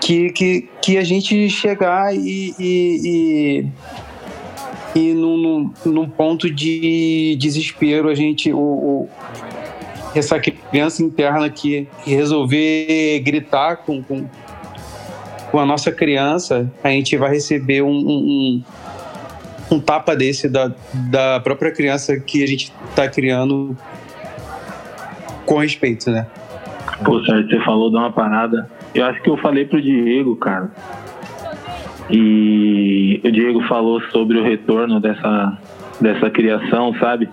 que, 0.00 0.30
que, 0.30 0.68
que 0.82 0.98
a 0.98 1.04
gente 1.04 1.48
chegar 1.48 2.14
e, 2.14 2.54
e, 2.58 3.00
e, 3.04 3.66
e 4.94 5.12
num, 5.14 5.72
num, 5.84 6.08
ponto 6.08 6.50
de 6.50 7.36
desespero 7.38 8.08
a 8.08 8.14
gente 8.14 8.52
o, 8.52 8.58
o- 8.58 9.08
essa 10.14 10.38
criança 10.38 11.02
interna 11.02 11.48
que 11.48 11.88
resolver 12.04 13.20
gritar 13.20 13.76
com, 13.78 14.02
com, 14.02 14.26
com 15.50 15.58
a 15.58 15.64
nossa 15.64 15.90
criança 15.90 16.70
a 16.84 16.90
gente 16.90 17.16
vai 17.16 17.30
receber 17.30 17.82
um, 17.82 17.88
um, 17.88 18.62
um- 19.70 19.76
um 19.76 19.80
tapa 19.80 20.14
desse 20.14 20.48
da, 20.50 20.70
da 21.10 21.40
própria 21.40 21.70
criança 21.72 22.18
que 22.20 22.42
a 22.44 22.46
gente 22.46 22.70
está 22.90 23.08
criando 23.08 23.74
com 25.46 25.56
respeito, 25.58 26.10
né? 26.10 26.26
Pô, 27.04 27.24
Sérgio, 27.24 27.48
você 27.48 27.64
falou 27.64 27.90
de 27.90 27.96
uma 27.96 28.12
parada. 28.12 28.70
Eu 28.94 29.04
acho 29.06 29.22
que 29.22 29.30
eu 29.30 29.36
falei 29.38 29.64
pro 29.64 29.80
Diego, 29.80 30.36
cara. 30.36 30.70
E 32.10 33.20
o 33.24 33.30
Diego 33.30 33.62
falou 33.66 34.00
sobre 34.10 34.38
o 34.38 34.42
retorno 34.42 35.00
dessa, 35.00 35.58
dessa 36.00 36.30
criação, 36.30 36.94
sabe? 36.98 37.28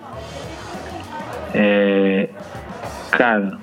É, 1.54 2.28
cara, 3.10 3.58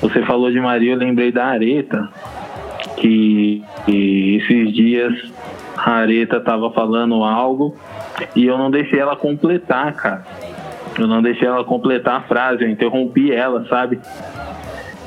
você 0.00 0.22
falou 0.22 0.50
de 0.50 0.60
Maria, 0.60 0.92
eu 0.92 0.98
lembrei 0.98 1.30
da 1.30 1.46
Areta, 1.46 2.08
que, 2.96 3.62
que 3.84 4.36
esses 4.36 4.72
dias 4.72 5.12
a 5.76 5.92
Areta 5.92 6.40
tava 6.40 6.70
falando 6.72 7.22
algo 7.22 7.76
e 8.34 8.46
eu 8.46 8.58
não 8.58 8.70
deixei 8.70 8.98
ela 8.98 9.16
completar, 9.16 9.92
cara. 9.94 10.24
Eu 10.98 11.06
não 11.06 11.22
deixei 11.22 11.46
ela 11.46 11.64
completar 11.64 12.16
a 12.16 12.20
frase, 12.22 12.64
eu 12.64 12.68
interrompi 12.68 13.32
ela, 13.32 13.66
sabe? 13.68 14.00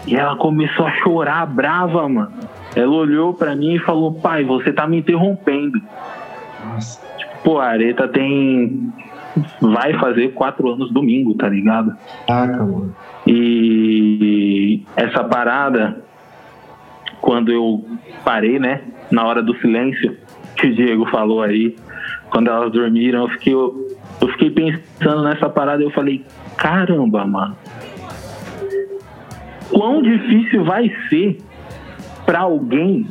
E 0.08 0.16
ela 0.16 0.36
começou 0.36 0.86
a 0.86 0.92
chorar 0.92 1.46
brava, 1.46 2.08
mano. 2.08 2.32
Ela 2.76 2.92
olhou 2.92 3.34
pra 3.34 3.56
mim 3.56 3.76
e 3.76 3.80
falou: 3.80 4.14
Pai, 4.14 4.44
você 4.44 4.72
tá 4.74 4.88
me 4.88 4.98
interrompendo. 4.98 5.80
Tipo, 7.18 7.38
pô, 7.44 7.60
a 7.60 7.68
Areta 7.68 8.08
tem. 8.08 8.92
Vai 9.60 9.94
fazer 9.98 10.34
quatro 10.34 10.72
anos 10.72 10.92
domingo, 10.92 11.34
tá 11.36 11.50
ligado? 11.50 11.96
Caraca, 12.28 12.64
mano. 12.64 12.96
E 13.26 14.84
essa 14.96 15.24
parada, 15.24 16.04
quando 17.20 17.52
eu 17.52 17.84
parei, 18.24 18.60
né, 18.60 18.82
na 19.10 19.26
hora 19.26 19.42
do 19.42 19.56
silêncio, 19.58 20.16
que 20.56 20.68
o 20.68 20.76
Diego 20.76 21.06
falou 21.10 21.42
aí, 21.42 21.76
quando 22.30 22.50
elas 22.50 22.72
dormiram, 22.72 23.24
eu 23.24 23.30
fiquei, 23.30 23.54
eu, 23.54 23.98
eu 24.22 24.28
fiquei 24.30 24.52
pensando 24.52 25.24
nessa 25.24 25.50
parada 25.50 25.82
e 25.82 25.86
eu 25.86 25.92
falei, 25.92 26.24
caramba, 26.56 27.26
mano. 27.26 27.58
Quão 29.72 30.02
difícil 30.04 30.64
vai 30.64 30.92
ser 31.10 31.38
para 32.26 32.40
alguém 32.40 33.08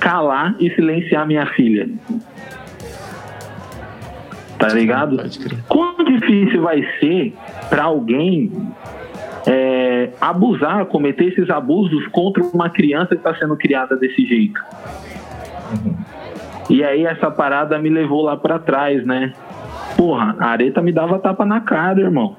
calar 0.00 0.54
e 0.58 0.70
silenciar 0.74 1.26
minha 1.26 1.46
filha? 1.46 1.88
Tá 4.58 4.68
ligado? 4.68 5.16
Quão 5.68 5.94
difícil 6.04 6.62
vai 6.62 6.84
ser 6.98 7.34
para 7.70 7.84
alguém 7.84 8.50
é, 9.46 10.10
abusar, 10.20 10.84
cometer 10.86 11.26
esses 11.26 11.48
abusos 11.48 12.06
contra 12.08 12.42
uma 12.42 12.68
criança 12.68 13.08
que 13.08 13.16
está 13.16 13.34
sendo 13.36 13.56
criada 13.56 13.96
desse 13.96 14.26
jeito? 14.26 14.60
E 16.68 16.84
aí 16.84 17.06
essa 17.06 17.30
parada 17.30 17.78
me 17.78 17.88
levou 17.88 18.22
lá 18.22 18.36
para 18.36 18.58
trás, 18.58 19.04
né? 19.06 19.32
Porra, 19.96 20.36
a 20.38 20.46
areta 20.46 20.82
me 20.82 20.92
dava 20.92 21.18
tapa 21.18 21.44
na 21.44 21.60
cara, 21.60 22.00
irmão. 22.00 22.36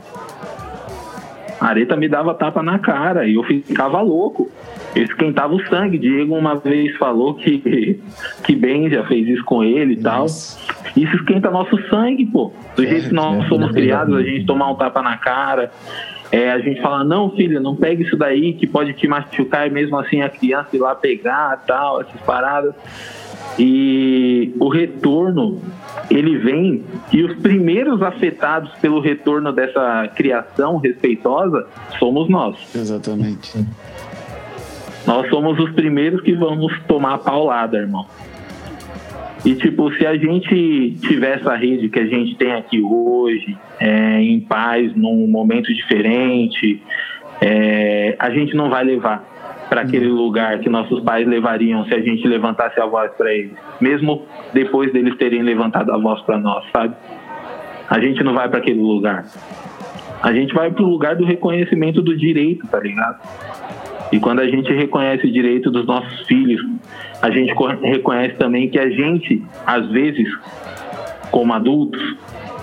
A 1.60 1.68
areta 1.68 1.96
me 1.96 2.08
dava 2.08 2.34
tapa 2.34 2.62
na 2.62 2.80
cara 2.80 3.26
e 3.26 3.36
eu 3.36 3.44
ficava 3.44 4.00
louco. 4.02 4.50
Eu 4.96 5.04
esquentava 5.04 5.54
o 5.54 5.66
sangue. 5.68 5.98
Diego 5.98 6.36
uma 6.36 6.56
vez 6.56 6.96
falou 6.98 7.36
que, 7.36 8.00
que 8.44 8.56
Ben 8.56 8.90
já 8.90 9.04
fez 9.06 9.28
isso 9.28 9.44
com 9.44 9.64
ele 9.64 9.94
e 9.94 9.98
tal. 9.98 10.26
Isso 10.26 11.16
esquenta 11.16 11.50
nosso 11.52 11.78
sangue, 11.90 12.26
pô. 12.26 12.52
Do 12.76 12.86
jeito 12.86 13.10
que 13.10 13.14
nós 13.14 13.46
é, 13.46 13.48
somos 13.48 13.70
é 13.70 13.74
criados, 13.74 14.16
a 14.16 14.22
gente 14.22 14.46
tomar 14.46 14.72
um 14.72 14.76
tapa 14.76 15.02
na 15.02 15.18
cara. 15.18 15.72
É, 16.32 16.52
a 16.52 16.60
gente 16.60 16.80
fala, 16.80 17.04
não, 17.04 17.32
filha, 17.32 17.60
não 17.60 17.76
pega 17.76 18.04
isso 18.04 18.16
daí 18.16 18.54
que 18.54 18.68
pode 18.68 18.94
te 18.94 19.08
machucar 19.08 19.68
e 19.68 19.72
mesmo 19.72 19.98
assim 19.98 20.22
a 20.22 20.30
criança 20.30 20.76
ir 20.76 20.80
lá 20.80 20.94
pegar 20.94 21.64
tal, 21.66 22.02
essas 22.02 22.22
paradas. 22.22 22.76
E 23.58 24.54
o 24.60 24.70
retorno, 24.70 25.60
ele 26.10 26.38
vem, 26.38 26.84
e 27.12 27.24
os 27.24 27.36
primeiros 27.40 28.02
afetados 28.02 28.72
pelo 28.76 29.02
retorno 29.02 29.52
dessa 29.52 30.08
criação 30.16 30.78
respeitosa 30.78 31.68
somos 31.98 32.30
nós. 32.30 32.56
Exatamente. 32.76 33.66
Nós 35.06 35.30
somos 35.30 35.60
os 35.60 35.72
primeiros 35.72 36.22
que 36.22 36.34
vamos 36.34 36.74
tomar 36.88 37.16
a 37.16 37.18
paulada, 37.18 37.78
irmão. 37.78 38.06
E, 39.46 39.56
tipo, 39.56 39.92
se 39.94 40.06
a 40.06 40.18
gente 40.18 40.98
tiver 41.02 41.40
essa 41.40 41.56
rede 41.56 41.88
que 41.88 42.00
a 42.00 42.06
gente 42.06 42.36
tem 42.36 42.52
aqui 42.52 42.82
hoje, 42.82 43.58
é, 43.80 44.22
em 44.22 44.40
paz, 44.42 44.94
num 44.96 45.28
momento 45.28 45.74
diferente, 45.74 46.82
é, 47.42 48.16
a 48.20 48.30
gente 48.32 48.54
não 48.56 48.70
vai 48.70 48.84
levar 48.84 49.24
para 49.70 49.82
aquele 49.82 50.08
lugar 50.08 50.60
que 50.60 50.68
nossos 50.68 51.02
pais 51.04 51.28
levariam 51.28 51.86
se 51.86 51.94
a 51.94 52.02
gente 52.02 52.28
levantasse 52.28 52.80
a 52.82 52.86
voz 52.86 53.12
para 53.14 53.32
eles, 53.32 53.54
mesmo 53.80 54.26
depois 54.52 54.92
deles 54.92 55.16
terem 55.16 55.44
levantado 55.44 55.92
a 55.94 55.98
voz 55.98 56.22
para 56.24 56.38
nós, 56.40 56.66
sabe? 56.72 56.96
A 57.90 58.00
gente 58.00 58.24
não 58.24 58.34
vai 58.34 58.50
para 58.50 58.60
aquele 58.60 58.82
lugar. 58.82 59.26
A 60.22 60.34
gente 60.34 60.54
vai 60.54 60.70
pro 60.70 60.84
lugar 60.84 61.16
do 61.16 61.24
reconhecimento 61.24 62.02
do 62.02 62.18
direito, 62.18 62.68
tá 62.68 62.80
ligado? 62.80 63.20
E 64.12 64.20
quando 64.20 64.40
a 64.40 64.48
gente 64.48 64.72
reconhece 64.74 65.28
o 65.28 65.32
direito 65.32 65.70
dos 65.70 65.86
nossos 65.86 66.22
filhos, 66.22 66.62
a 67.22 67.30
gente 67.30 67.54
co- 67.54 67.68
reconhece 67.68 68.36
também 68.36 68.70
que 68.70 68.80
a 68.80 68.90
gente, 68.90 69.44
às 69.66 69.88
vezes, 69.90 70.28
como 71.32 71.54
adultos, 71.54 72.02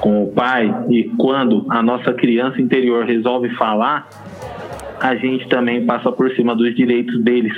com 0.00 0.24
o 0.24 0.32
pai, 0.32 0.72
e 0.90 1.04
quando 1.16 1.64
a 1.70 1.82
nossa 1.82 2.12
criança 2.12 2.60
interior 2.60 3.04
resolve 3.04 3.48
falar, 3.50 4.08
a 5.00 5.14
gente 5.14 5.48
também 5.48 5.84
passa 5.84 6.10
por 6.10 6.30
cima 6.32 6.54
dos 6.54 6.74
direitos 6.74 7.22
deles. 7.22 7.52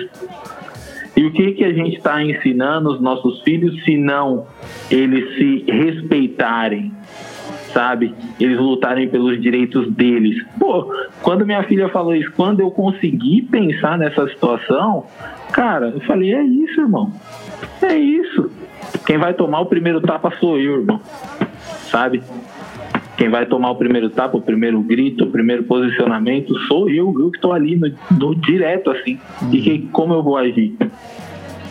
E 1.16 1.24
o 1.24 1.32
que, 1.32 1.52
que 1.52 1.64
a 1.64 1.72
gente 1.72 1.96
está 1.96 2.22
ensinando 2.22 2.90
os 2.90 3.00
nossos 3.00 3.42
filhos 3.42 3.82
se 3.84 3.96
não 3.96 4.46
eles 4.90 5.36
se 5.36 5.64
respeitarem, 5.68 6.92
sabe? 7.72 8.14
Eles 8.38 8.58
lutarem 8.58 9.08
pelos 9.08 9.40
direitos 9.40 9.90
deles. 9.92 10.44
Pô, 10.58 10.92
quando 11.22 11.46
minha 11.46 11.62
filha 11.64 11.88
falou 11.88 12.14
isso, 12.14 12.32
quando 12.36 12.60
eu 12.60 12.70
consegui 12.70 13.42
pensar 13.42 13.98
nessa 13.98 14.26
situação, 14.28 15.06
cara, 15.52 15.88
eu 15.88 16.00
falei, 16.00 16.34
é 16.34 16.42
isso, 16.42 16.80
irmão. 16.80 17.12
É 17.82 17.96
isso. 17.96 18.50
Quem 19.06 19.18
vai 19.18 19.34
tomar 19.34 19.60
o 19.60 19.66
primeiro 19.66 20.00
tapa 20.00 20.32
sou 20.38 20.58
eu, 20.58 20.80
irmão. 20.80 21.00
Sabe? 21.90 22.22
Quem 23.16 23.28
vai 23.28 23.46
tomar 23.46 23.70
o 23.70 23.76
primeiro 23.76 24.08
tapa, 24.10 24.36
o 24.36 24.40
primeiro 24.40 24.80
grito, 24.80 25.24
o 25.24 25.30
primeiro 25.30 25.64
posicionamento, 25.64 26.56
sou 26.68 26.88
eu, 26.88 27.12
eu 27.18 27.30
que 27.30 27.40
tô 27.40 27.52
ali 27.52 27.76
no, 27.76 27.92
no 28.12 28.34
direto, 28.34 28.90
assim. 28.90 29.18
E 29.50 29.60
que, 29.60 29.78
como 29.92 30.14
eu 30.14 30.22
vou 30.22 30.36
agir 30.36 30.76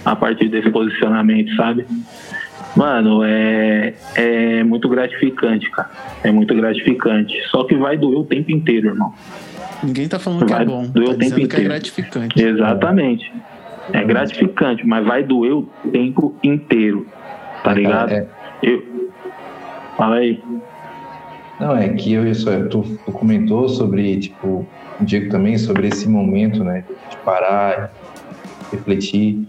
a 0.04 0.16
partir 0.16 0.50
desse 0.50 0.70
posicionamento, 0.70 1.54
sabe? 1.56 1.86
Mano, 2.78 3.24
é, 3.24 3.94
é 4.16 4.64
muito 4.64 4.88
gratificante, 4.88 5.70
cara. 5.72 5.90
É 6.24 6.32
muito 6.32 6.54
gratificante. 6.56 7.36
Só 7.50 7.64
que 7.64 7.76
vai 7.76 7.98
doer 7.98 8.20
o 8.20 8.24
tempo 8.24 8.52
inteiro, 8.52 8.90
irmão. 8.90 9.14
Ninguém 9.84 10.08
tá 10.08 10.20
falando 10.20 10.46
que 10.46 10.54
é 10.54 10.56
Vai 10.58 10.66
bom. 10.66 10.84
doer 10.86 11.08
Tá 11.10 11.14
o 11.14 11.18
tempo 11.18 11.40
é 11.40 11.44
inteiro. 11.44 11.64
gratificante. 11.66 12.42
Exatamente. 12.42 13.34
É 13.94 14.04
gratificante, 14.04 14.86
mas 14.86 15.06
vai 15.06 15.24
doer 15.24 15.54
o 15.54 15.64
tempo 15.92 16.36
inteiro. 16.44 17.08
Tá 17.64 17.74
ligado? 17.74 18.12
É, 18.12 18.28
Eu... 18.62 18.98
Fala 19.98 20.18
aí. 20.18 20.40
Não, 21.60 21.76
é 21.76 21.90
que 21.90 22.14
eu 22.14 22.28
isso, 22.28 22.48
tu, 22.70 22.84
tu 23.04 23.12
comentou 23.12 23.68
sobre, 23.68 24.18
tipo, 24.20 24.68
o 25.00 25.04
Diego 25.04 25.30
também, 25.32 25.58
sobre 25.58 25.88
esse 25.88 26.08
momento, 26.08 26.64
né, 26.64 26.84
de 27.10 27.18
parar, 27.18 27.92
refletir, 28.72 29.48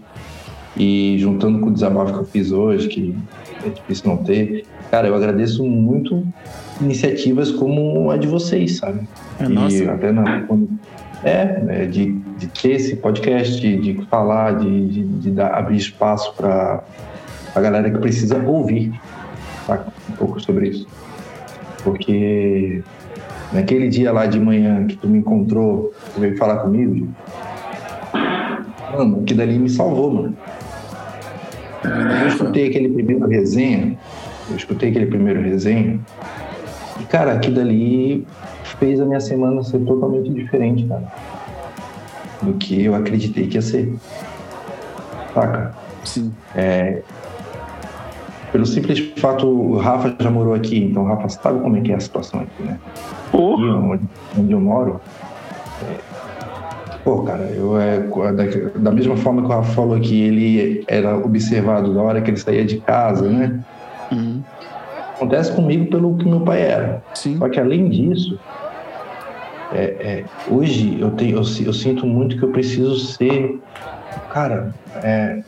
e 0.79 1.17
juntando 1.19 1.59
com 1.59 1.67
o 1.67 1.71
desabafo 1.73 2.13
que 2.13 2.19
eu 2.19 2.25
fiz 2.25 2.51
hoje, 2.51 2.87
que 2.87 3.15
é 3.65 3.69
difícil 3.69 4.09
não 4.09 4.17
ter, 4.17 4.65
cara, 4.89 5.07
eu 5.09 5.13
agradeço 5.15 5.63
muito 5.65 6.25
iniciativas 6.81 7.51
como 7.51 8.09
a 8.09 8.17
de 8.17 8.25
vocês, 8.27 8.77
sabe? 8.77 9.01
É 9.39 9.43
E 9.45 9.49
nossa. 9.49 9.91
até 9.91 10.11
na, 10.11 10.41
quando- 10.43 10.69
é, 11.21 11.59
né, 11.61 11.85
de, 11.85 12.13
de 12.13 12.47
ter 12.47 12.71
esse 12.71 12.95
podcast, 12.95 13.59
de, 13.59 13.75
de 13.77 14.05
falar, 14.05 14.57
de, 14.57 14.87
de, 14.87 15.03
de 15.03 15.31
dar, 15.31 15.53
abrir 15.53 15.75
espaço 15.75 16.33
para 16.35 16.81
a 17.53 17.59
galera 17.59 17.91
que 17.91 17.97
precisa 17.97 18.37
ouvir 18.41 18.93
tá? 19.67 19.85
um 20.09 20.13
pouco 20.13 20.39
sobre 20.39 20.69
isso. 20.69 20.87
Porque 21.83 22.81
naquele 23.51 23.89
dia 23.89 24.13
lá 24.13 24.25
de 24.27 24.39
manhã 24.39 24.87
que 24.87 24.95
tu 24.95 25.09
me 25.09 25.19
encontrou, 25.19 25.93
tu 26.15 26.21
veio 26.21 26.37
falar 26.37 26.57
comigo, 26.59 27.09
mano, 28.93 29.23
que 29.23 29.33
dali 29.33 29.59
me 29.59 29.69
salvou, 29.69 30.13
mano. 30.13 30.37
Eu 31.83 32.27
escutei 32.27 32.67
aquele 32.67 32.89
primeiro 32.89 33.27
resenha, 33.27 33.97
eu 34.49 34.55
escutei 34.55 34.89
aquele 34.89 35.05
primeiro 35.05 35.41
resenha, 35.41 35.99
e 36.99 37.03
cara, 37.03 37.33
aquilo 37.33 37.55
dali 37.55 38.27
fez 38.79 38.99
a 38.99 39.05
minha 39.05 39.19
semana 39.19 39.63
ser 39.63 39.79
totalmente 39.79 40.29
diferente, 40.29 40.85
cara. 40.85 41.11
Do 42.41 42.53
que 42.53 42.85
eu 42.85 42.95
acreditei 42.95 43.47
que 43.47 43.55
ia 43.55 43.61
ser. 43.61 43.93
Saca? 45.33 45.75
Sim. 46.03 46.33
É, 46.55 47.01
pelo 48.51 48.65
simples 48.65 48.99
fato, 49.17 49.47
o 49.47 49.77
Rafa 49.77 50.15
já 50.19 50.31
morou 50.31 50.53
aqui, 50.53 50.83
então 50.83 51.03
o 51.03 51.05
Rafa 51.05 51.29
sabe 51.29 51.59
como 51.59 51.77
é 51.77 51.81
que 51.81 51.91
é 51.91 51.95
a 51.95 51.99
situação 51.99 52.39
aqui, 52.39 52.63
né? 52.63 52.79
Aqui 52.93 53.31
Porra, 53.31 53.75
onde, 53.75 54.03
onde 54.37 54.51
eu 54.51 54.59
moro. 54.59 54.99
é, 55.83 56.08
pô, 57.09 57.23
cara, 57.23 57.41
eu 57.45 57.79
é, 57.79 57.97
da, 58.33 58.43
da 58.75 58.91
mesma 58.91 59.17
forma 59.17 59.41
que 59.41 59.47
o 59.47 59.49
Rafa 59.49 59.73
falou 59.73 59.99
que 59.99 60.21
ele 60.21 60.83
era 60.87 61.17
observado 61.17 61.91
da 61.91 62.01
hora 62.03 62.21
que 62.21 62.29
ele 62.29 62.37
saía 62.37 62.63
de 62.63 62.77
casa, 62.81 63.27
né? 63.27 63.59
Uhum. 64.11 64.43
Acontece 65.15 65.51
comigo 65.53 65.87
pelo 65.87 66.15
que 66.17 66.29
meu 66.29 66.41
pai 66.41 66.61
era. 66.61 67.03
Sim. 67.15 67.39
Só 67.39 67.49
que 67.49 67.59
além 67.59 67.89
disso, 67.89 68.39
é, 69.73 69.83
é, 69.83 70.25
hoje 70.51 70.99
eu, 70.99 71.09
tenho, 71.11 71.37
eu, 71.37 71.43
eu 71.65 71.73
sinto 71.73 72.05
muito 72.05 72.37
que 72.37 72.43
eu 72.43 72.51
preciso 72.51 72.95
ser. 72.99 73.59
Cara, 74.31 74.71
é, 75.03 75.39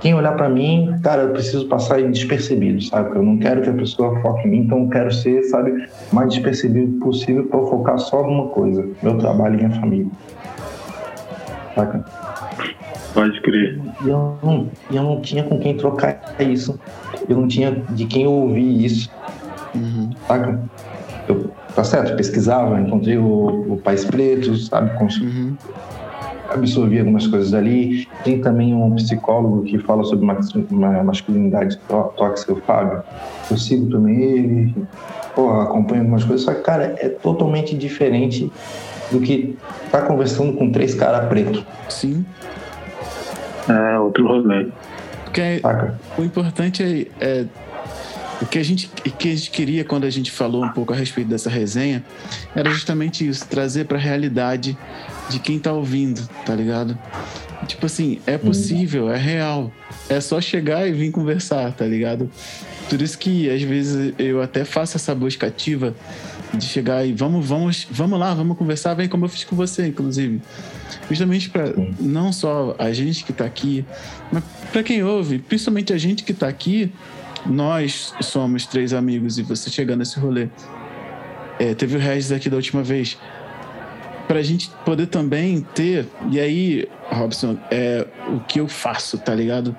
quem 0.00 0.14
olhar 0.14 0.32
pra 0.32 0.48
mim, 0.48 0.94
cara, 1.02 1.22
eu 1.22 1.30
preciso 1.30 1.66
passar 1.68 2.02
despercebido, 2.02 2.82
sabe? 2.82 3.16
Eu 3.16 3.22
não 3.22 3.38
quero 3.38 3.62
que 3.62 3.70
a 3.70 3.72
pessoa 3.74 4.18
foque 4.20 4.46
em 4.46 4.50
mim, 4.50 4.58
então 4.60 4.82
eu 4.84 4.88
quero 4.88 5.12
ser, 5.12 5.42
sabe, 5.44 5.88
mais 6.12 6.28
despercebido 6.30 6.98
possível 7.00 7.44
pra 7.46 7.58
eu 7.60 7.66
focar 7.66 7.98
só 7.98 8.22
numa 8.22 8.48
coisa: 8.48 8.86
meu 9.02 9.16
trabalho 9.18 9.54
e 9.54 9.64
minha 9.64 9.80
família. 9.80 10.06
Saca? 11.74 12.04
pode 13.14 13.40
crer. 13.40 13.80
E 14.04 14.08
eu 14.10 14.36
não, 14.42 14.68
eu 14.92 15.02
não 15.02 15.20
tinha 15.22 15.42
com 15.42 15.58
quem 15.58 15.74
trocar 15.74 16.20
isso. 16.40 16.78
Eu 17.26 17.38
não 17.38 17.48
tinha 17.48 17.72
de 17.90 18.04
quem 18.04 18.26
ouvir 18.26 18.84
isso. 18.84 19.10
Uhum. 19.74 20.10
saca? 20.28 20.60
Eu, 21.26 21.50
tá 21.74 21.82
certo, 21.82 22.14
pesquisava, 22.16 22.78
encontrei 22.80 23.16
o, 23.16 23.72
o 23.72 23.80
Pais 23.82 24.04
Pretos, 24.04 24.66
sabe? 24.66 24.96
Cons- 24.98 25.18
Uhum. 25.20 25.56
Absorvi 26.50 26.98
algumas 26.98 27.26
coisas 27.26 27.52
ali. 27.54 28.06
Tem 28.24 28.40
também 28.40 28.74
um 28.74 28.94
psicólogo 28.94 29.62
que 29.64 29.78
fala 29.78 30.04
sobre 30.04 30.24
mas- 30.24 30.52
ma- 30.70 31.02
masculinidade 31.02 31.78
tó- 31.88 32.12
tóxica, 32.16 32.52
o 32.52 32.56
Fábio. 32.62 33.02
Eu 33.50 33.56
sigo 33.56 33.90
também 33.90 34.20
ele, 34.20 34.74
porra, 35.34 35.64
acompanho 35.64 36.02
algumas 36.02 36.24
coisas, 36.24 36.44
só 36.44 36.54
que, 36.54 36.62
cara, 36.62 36.94
é 36.98 37.08
totalmente 37.08 37.76
diferente 37.76 38.50
do 39.10 39.20
que 39.20 39.56
tá 39.90 40.02
conversando 40.02 40.52
com 40.54 40.70
três 40.70 40.94
caras 40.94 41.28
pretos. 41.28 41.64
Sim. 41.88 42.24
É, 43.68 43.98
outro 43.98 44.26
rolê. 44.26 44.68
Porque 45.24 45.58
Saca? 45.60 45.94
o 46.16 46.22
importante 46.22 47.08
é, 47.20 47.24
é 47.24 47.44
o 48.40 48.46
que 48.46 48.58
a 48.58 48.62
gente 48.62 48.88
que 49.18 49.28
a 49.28 49.34
gente 49.34 49.50
queria 49.50 49.84
quando 49.84 50.04
a 50.04 50.10
gente 50.10 50.30
falou 50.30 50.64
um 50.64 50.68
pouco 50.68 50.92
a 50.92 50.96
respeito 50.96 51.28
dessa 51.28 51.48
resenha 51.48 52.04
era 52.54 52.70
justamente 52.70 53.26
isso, 53.26 53.46
trazer 53.46 53.86
pra 53.86 53.98
realidade 53.98 54.76
de 55.30 55.38
quem 55.38 55.58
tá 55.58 55.72
ouvindo, 55.72 56.26
tá 56.44 56.54
ligado? 56.54 56.98
Tipo 57.66 57.86
assim, 57.86 58.20
é 58.26 58.38
possível, 58.38 59.10
é 59.10 59.16
real. 59.16 59.72
É 60.08 60.20
só 60.20 60.40
chegar 60.40 60.86
e 60.86 60.92
vir 60.92 61.10
conversar, 61.10 61.72
tá 61.72 61.84
ligado? 61.84 62.30
Por 62.88 63.02
isso 63.02 63.18
que 63.18 63.50
às 63.50 63.62
vezes 63.62 64.14
eu 64.18 64.40
até 64.40 64.64
faço 64.64 64.96
essa 64.96 65.14
busca 65.14 65.46
ativa 65.46 65.94
de 66.54 66.64
chegar 66.64 67.04
e 67.04 67.12
vamos, 67.12 67.44
vamos, 67.46 67.86
vamos 67.90 68.18
lá, 68.18 68.32
vamos 68.32 68.56
conversar, 68.56 68.94
vem 68.94 69.08
como 69.08 69.24
eu 69.24 69.28
fiz 69.28 69.44
com 69.44 69.56
você, 69.56 69.88
inclusive. 69.88 70.40
Justamente 71.08 71.50
para 71.50 71.72
não 71.98 72.32
só 72.32 72.76
a 72.78 72.92
gente 72.92 73.24
que 73.24 73.32
tá 73.32 73.44
aqui, 73.44 73.84
mas 74.30 74.44
para 74.72 74.82
quem 74.82 75.02
ouve, 75.02 75.38
principalmente 75.38 75.92
a 75.92 75.98
gente 75.98 76.22
que 76.22 76.32
tá 76.32 76.46
aqui, 76.46 76.92
nós 77.48 78.14
somos 78.20 78.66
três 78.66 78.92
amigos 78.92 79.38
e 79.38 79.42
você 79.42 79.70
chegando 79.70 80.00
nesse 80.00 80.18
rolê. 80.18 80.48
É, 81.58 81.74
teve 81.74 81.96
o 81.96 81.98
Regis 81.98 82.32
aqui 82.32 82.50
da 82.50 82.56
última 82.56 82.82
vez. 82.82 83.18
Pra 84.28 84.42
gente 84.42 84.70
poder 84.84 85.06
também 85.06 85.60
ter. 85.74 86.06
E 86.30 86.40
aí, 86.40 86.88
Robson, 87.10 87.56
é 87.70 88.06
o 88.28 88.40
que 88.40 88.60
eu 88.60 88.68
faço, 88.68 89.18
tá 89.18 89.34
ligado? 89.34 89.76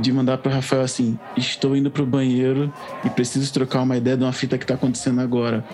De 0.00 0.12
mandar 0.12 0.38
pro 0.38 0.52
Rafael 0.52 0.82
assim: 0.82 1.18
estou 1.36 1.76
indo 1.76 1.90
pro 1.90 2.06
banheiro 2.06 2.72
e 3.04 3.10
preciso 3.10 3.52
trocar 3.52 3.82
uma 3.82 3.96
ideia 3.96 4.16
de 4.16 4.22
uma 4.22 4.32
fita 4.32 4.58
que 4.58 4.66
tá 4.66 4.74
acontecendo 4.74 5.20
agora. 5.20 5.64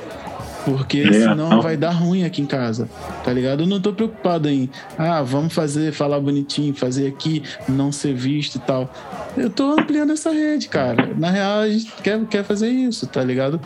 Porque 0.65 1.01
É, 1.01 1.13
senão 1.13 1.49
não. 1.49 1.63
vai 1.63 1.77
dar 1.77 1.91
ruim 1.91 2.25
aqui 2.25 2.43
em 2.43 2.47
casa, 2.47 2.89
tá 3.25 3.33
ligado? 3.33 3.63
Eu 3.63 3.67
não 3.67 3.81
tô 3.81 3.93
preocupado 3.93 4.49
em, 4.49 4.69
ah, 4.99 5.23
vamos 5.23 5.55
fazer, 5.55 5.93
falar 5.93 6.21
bonitinho, 6.21 6.75
fazer 6.75 7.07
aqui, 7.07 7.43
não 7.69 7.91
ser 7.93 8.15
visto 8.15 8.57
e 8.57 8.59
tal. 8.61 8.93
Eu 9.37 9.49
tô 9.51 9.73
ampliando 9.73 10.13
essa 10.13 10.31
rede, 10.31 10.69
cara. 10.69 11.11
Na 11.17 11.31
real, 11.31 11.61
a 11.61 11.69
gente 11.71 11.91
quer, 12.03 12.23
quer 12.27 12.45
fazer 12.45 12.69
isso, 12.69 13.07
tá 13.07 13.23
ligado? 13.23 13.61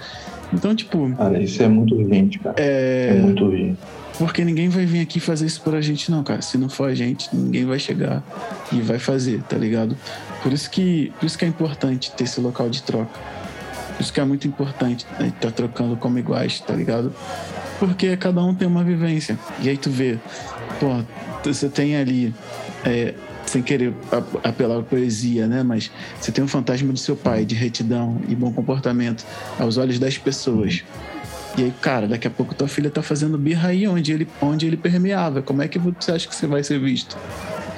Então, 0.53 0.75
tipo, 0.77 1.11
Cara, 1.17 1.41
isso 1.43 1.63
é 1.63 1.69
muito 1.69 1.95
urgente, 1.95 2.39
cara. 2.39 2.55
É, 2.59 3.15
é. 3.17 3.21
muito 3.21 3.45
urgente. 3.45 3.79
Porque 4.19 4.45
ninguém 4.45 4.69
vai 4.69 4.85
vir 4.85 5.01
aqui 5.01 5.19
fazer 5.19 5.47
isso 5.47 5.63
por 5.63 5.75
a 5.75 5.81
gente, 5.81 6.11
não, 6.11 6.23
cara. 6.23 6.43
Se 6.43 6.59
não 6.59 6.69
for 6.69 6.91
a 6.91 6.95
gente, 6.95 7.35
ninguém 7.35 7.65
vai 7.65 7.79
chegar 7.79 8.23
e 8.71 8.81
vai 8.81 8.99
fazer, 8.99 9.43
tá 9.49 9.57
ligado? 9.57 9.97
Por 10.43 10.53
isso 10.53 10.71
que, 10.71 11.11
por 11.19 11.25
isso 11.27 11.39
que 11.39 11.45
é 11.47 11.49
importante 11.49 12.13
ter 12.13 12.25
esse 12.25 12.39
local 12.41 12.69
de 12.69 12.83
troca. 12.83 13.19
Isso 14.03 14.13
que 14.13 14.21
é 14.21 14.25
muito 14.25 14.47
importante 14.49 15.07
a 15.19 15.23
gente 15.23 15.35
tá 15.37 15.51
trocando 15.51 15.97
como 15.97 16.19
iguais, 16.19 16.59
tá 16.61 16.75
ligado? 16.75 17.15
Porque 17.79 18.17
cada 18.17 18.43
um 18.43 18.53
tem 18.55 18.67
uma 18.67 18.83
vivência. 18.83 19.39
E 19.61 19.69
aí 19.69 19.77
tu 19.77 19.89
vê, 19.91 20.19
pô, 20.81 21.03
você 21.45 21.69
tem 21.69 21.97
ali, 21.97 22.35
é, 22.85 23.15
sem 23.47 23.63
querer 23.63 23.95
ap- 24.11 24.45
apelar 24.47 24.79
à 24.81 24.83
poesia, 24.83 25.47
né? 25.47 25.63
Mas 25.63 25.91
você 26.21 26.33
tem 26.33 26.43
um 26.43 26.49
fantasma 26.49 26.93
do 26.93 26.99
seu 26.99 27.17
pai, 27.17 27.45
de 27.45 27.55
retidão 27.55 28.21
e 28.29 28.35
bom 28.35 28.53
comportamento, 28.53 29.25
aos 29.59 29.77
olhos 29.77 29.99
das 29.99 30.19
pessoas. 30.19 30.85
E 31.57 31.65
aí, 31.65 31.73
cara, 31.81 32.09
daqui 32.09 32.27
a 32.27 32.31
pouco 32.31 32.55
tua 32.55 32.67
filha 32.69 32.91
tá 32.91 33.03
fazendo 33.03 33.37
birra 33.39 33.69
aí 33.69 33.87
onde 33.87 34.13
ele, 34.13 34.27
onde 34.41 34.67
ele 34.67 34.77
permeava. 34.77 35.43
Como 35.43 35.63
é 35.63 35.69
que 35.69 35.79
você 35.79 36.13
acha 36.13 36.27
que 36.27 36.35
você 36.35 36.47
vai 36.47 36.65
ser 36.65 36.81
visto? 36.81 37.17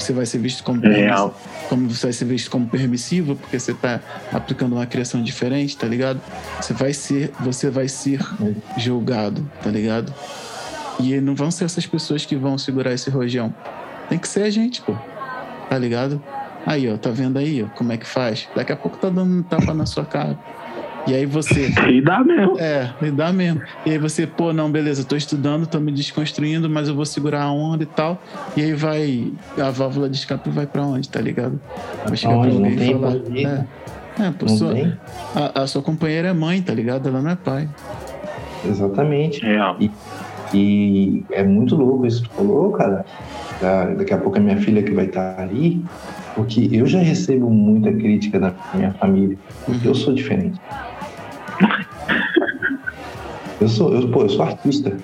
Você 0.05 0.13
vai 0.13 0.27
ser 0.27 0.37
visto 0.37 0.63
como 0.63 0.83
Real. 0.83 1.31
permissivo, 1.31 1.69
como 1.71 1.89
você 1.89 2.07
vai 2.07 2.13
ser 2.13 2.25
visto 2.27 2.51
como 2.51 2.69
permissivo 2.69 3.37
porque 3.37 3.59
você 3.59 3.73
tá 3.73 4.01
aplicando 4.31 4.75
uma 4.75 4.85
criação 4.85 5.23
diferente, 5.23 5.79
tá 5.79 5.87
ligado? 5.87 6.21
Você 6.61 6.75
vai 6.75 6.93
ser, 6.93 7.33
você 7.41 7.71
vai 7.71 7.89
ser 7.89 8.21
julgado, 8.77 9.51
tá 9.63 9.71
ligado? 9.71 10.13
E 11.01 11.19
não 11.23 11.35
vão 11.35 11.51
ser 11.51 11.65
essas 11.65 11.87
pessoas 11.87 12.27
que 12.27 12.37
vão 12.37 12.59
segurar 12.59 12.93
esse 12.93 13.09
rojão. 13.09 13.55
Tem 14.11 14.19
que 14.19 14.29
ser 14.29 14.43
a 14.43 14.51
gente, 14.51 14.83
pô. 14.83 14.95
Tá 15.71 15.79
ligado? 15.79 16.23
Aí, 16.67 16.87
ó, 16.93 16.99
tá 16.99 17.09
vendo 17.09 17.39
aí, 17.39 17.63
ó, 17.63 17.67
como 17.75 17.91
é 17.91 17.97
que 17.97 18.07
faz? 18.07 18.47
Daqui 18.55 18.73
a 18.73 18.77
pouco 18.77 18.99
tá 18.99 19.09
dando 19.09 19.39
um 19.39 19.43
tapa 19.43 19.73
na 19.73 19.87
sua 19.87 20.05
cara. 20.05 20.39
E 21.07 21.15
aí 21.15 21.27
você 21.27 21.71
E 21.91 22.01
dá 22.01 22.25
mesmo. 22.25 22.59
é, 22.59 22.91
me 23.01 23.11
dá 23.11 23.33
mesmo. 23.33 23.61
E 23.85 23.91
aí 23.91 23.99
você, 23.99 24.27
pô, 24.27 24.53
não, 24.53 24.71
beleza, 24.71 25.05
tô 25.05 25.15
estudando, 25.17 25.67
tô 25.67 25.79
me 25.79 25.93
desconstruindo, 25.93 26.69
mas 26.71 26.89
eu 26.89 26.95
vou 26.95 27.05
segurar 27.05 27.43
a 27.43 27.53
onda 27.53 27.83
e 27.83 27.87
tal. 27.87 28.21
E 28.57 28.63
aí 28.63 28.73
vai, 28.73 29.31
a 29.59 29.71
válvula 29.71 30.09
de 30.09 30.17
escape 30.17 30.49
vai 30.51 30.67
pra 30.67 30.83
onde, 30.83 31.09
tá 31.09 31.21
ligado? 31.21 31.61
Vai 32.07 32.17
chegar 32.17 32.39
pra 32.41 32.51
alguém 32.51 32.73
e 32.73 32.77
tem 32.77 32.99
falar. 32.99 33.17
É, 34.19 34.27
é 34.29 34.31
pô, 34.31 34.47
Não 34.47 34.57
sua- 34.57 34.73
tem? 34.73 34.93
a, 35.35 35.63
a 35.63 35.67
sua 35.67 35.83
companheira 35.83 36.29
é 36.29 36.33
mãe, 36.33 36.63
tá 36.63 36.73
ligado? 36.73 37.09
Ela 37.09 37.21
não 37.21 37.31
é 37.33 37.37
pai. 37.37 37.69
Exatamente. 38.65 39.43
Real. 39.45 39.77
E 40.55 41.25
é 41.33 41.43
muito 41.43 41.75
louco 41.77 42.07
isso 42.07 42.23
que 42.23 42.29
tu 42.29 42.35
falou, 42.37 42.71
cara. 42.73 43.05
Da- 43.61 43.87
Daqui 43.95 44.15
a 44.15 44.19
pouco 44.19 44.37
é 44.39 44.41
minha 44.41 44.57
filha 44.57 44.83
que 44.83 44.93
vai 44.93 45.07
estar 45.07 45.39
ali, 45.41 45.85
porque 46.35 46.69
eu 46.73 46.87
já 46.87 46.99
recebo 47.01 47.51
muita 47.51 47.93
crítica 47.93 48.39
da 48.39 48.53
minha 48.75 48.93
família, 48.95 49.37
porque 49.67 49.87
eu 49.87 49.95
sou 49.95 50.15
diferente. 50.15 50.61
Eu 53.61 53.69
sou, 53.69 53.95
eu, 53.95 54.09
pô, 54.09 54.23
eu 54.23 54.29
sou 54.29 54.45
artista. 54.45 54.97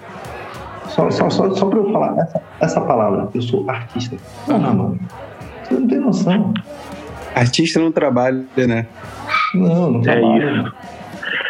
Só, 0.88 1.08
só, 1.10 1.30
só, 1.30 1.54
só 1.54 1.66
pra 1.66 1.78
eu 1.78 1.92
falar 1.92 2.18
essa, 2.18 2.42
essa 2.60 2.80
palavra, 2.80 3.28
eu 3.32 3.42
sou 3.42 3.68
artista. 3.70 4.16
Ah, 4.48 4.58
mano. 4.58 4.98
Você 5.62 5.74
não 5.74 5.86
tem 5.86 6.00
noção. 6.00 6.52
Artista 7.34 7.78
não 7.78 7.92
trabalha, 7.92 8.44
né? 8.56 8.86
Não, 9.54 9.90
não 9.92 10.00
É 10.00 10.02
trabalho. 10.02 10.62
isso. 10.62 10.72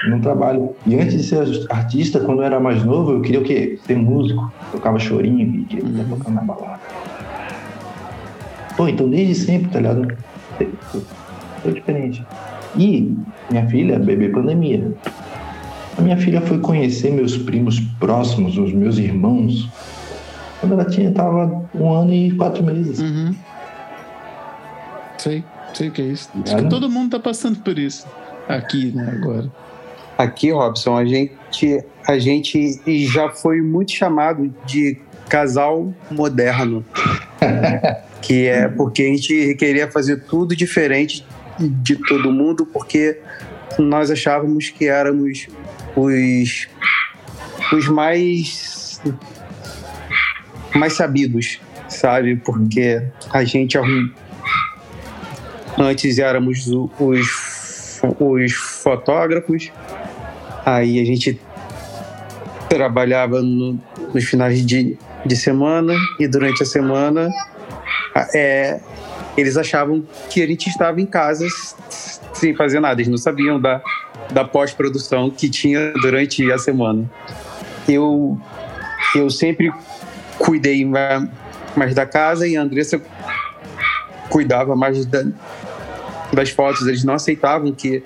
Não 0.08 0.20
trabalho. 0.20 0.76
E 0.86 0.94
antes 0.94 1.12
de 1.14 1.22
ser 1.22 1.66
artista, 1.70 2.20
quando 2.20 2.40
eu 2.40 2.44
era 2.44 2.60
mais 2.60 2.84
novo, 2.84 3.12
eu 3.12 3.20
queria 3.22 3.40
o 3.40 3.44
quê? 3.44 3.78
Ser 3.86 3.96
músico. 3.96 4.52
Tocava 4.72 4.98
chorinho 4.98 5.40
e 5.60 5.64
queria 5.64 6.04
tocar 6.04 6.30
na 6.30 6.42
balada. 6.42 6.80
Pô, 8.76 8.88
então 8.88 9.08
desde 9.08 9.34
sempre, 9.34 9.70
tá 9.70 9.78
ligado? 9.78 10.16
Sou 11.62 11.72
diferente. 11.72 12.24
E 12.76 13.14
minha 13.50 13.66
filha, 13.68 13.98
bebê 13.98 14.28
pandemia. 14.28 14.92
A 16.00 16.02
minha 16.02 16.16
filha 16.16 16.40
foi 16.40 16.58
conhecer 16.58 17.12
meus 17.12 17.36
primos 17.36 17.78
próximos, 17.98 18.56
os 18.56 18.72
meus 18.72 18.96
irmãos, 18.96 19.68
quando 20.58 20.72
ela 20.72 20.86
tinha, 20.86 21.12
tava 21.12 21.68
um 21.74 21.92
ano 21.92 22.14
e 22.14 22.30
quatro 22.30 22.64
meses. 22.64 23.00
Uhum. 23.00 23.34
Sei, 25.18 25.44
sei 25.74 25.88
o 25.88 25.92
que 25.92 26.00
é 26.00 26.06
isso. 26.06 26.30
Acho 26.42 26.56
que 26.56 26.70
todo 26.70 26.88
mundo 26.88 27.10
tá 27.10 27.20
passando 27.20 27.58
por 27.58 27.78
isso. 27.78 28.06
Aqui, 28.48 28.92
né, 28.92 29.12
agora. 29.12 29.52
Aqui, 30.16 30.50
Robson, 30.50 30.96
a 30.96 31.04
gente, 31.04 31.84
a 32.08 32.18
gente 32.18 32.80
já 33.04 33.28
foi 33.28 33.60
muito 33.60 33.92
chamado 33.92 34.54
de 34.64 34.96
casal 35.28 35.92
moderno. 36.10 36.82
que 38.22 38.46
é 38.46 38.68
porque 38.68 39.02
a 39.02 39.06
gente 39.06 39.54
queria 39.56 39.90
fazer 39.90 40.24
tudo 40.24 40.56
diferente 40.56 41.26
de 41.58 41.96
todo 41.96 42.32
mundo, 42.32 42.64
porque 42.64 43.18
nós 43.78 44.10
achávamos 44.10 44.70
que 44.70 44.86
éramos 44.86 45.46
os, 45.96 46.68
os 47.72 47.88
mais, 47.88 49.00
mais 50.74 50.92
sabidos, 50.94 51.60
sabe? 51.88 52.36
Porque 52.36 53.02
a 53.32 53.44
gente 53.44 53.76
arrum... 53.78 54.10
antes 55.78 56.18
éramos 56.18 56.66
os, 56.68 58.00
os 58.18 58.52
fotógrafos, 58.52 59.70
Aí 60.64 61.00
a 61.00 61.04
gente 61.04 61.40
trabalhava 62.68 63.40
no- 63.40 63.80
nos 64.12 64.24
finais 64.24 64.64
de, 64.64 64.96
de 65.24 65.36
semana 65.36 65.94
e 66.18 66.28
durante 66.28 66.62
a 66.62 66.66
semana 66.66 67.30
é, 68.34 68.78
eles 69.36 69.56
achavam 69.56 70.04
que 70.28 70.42
a 70.42 70.46
gente 70.46 70.68
estava 70.68 71.00
em 71.00 71.06
casa 71.06 71.46
sem 72.34 72.54
fazer 72.54 72.78
nada. 72.78 73.00
Eles 73.00 73.08
não 73.10 73.16
sabiam 73.16 73.58
da, 73.58 73.80
da 74.32 74.44
pós-produção 74.44 75.30
que 75.30 75.48
tinha 75.48 75.92
durante 75.94 76.50
a 76.52 76.58
semana. 76.58 77.10
Eu, 77.88 78.38
eu 79.14 79.28
sempre 79.30 79.72
cuidei 80.38 80.84
ma- 80.84 81.28
mais 81.76 81.94
da 81.94 82.06
casa 82.06 82.46
e 82.46 82.56
a 82.56 82.62
Andressa 82.62 83.00
cuidava 84.28 84.76
mais 84.76 85.04
da- 85.06 85.24
das 86.32 86.50
fotos. 86.50 86.86
Eles 86.86 87.04
não 87.04 87.14
aceitavam 87.14 87.72
que 87.72 88.02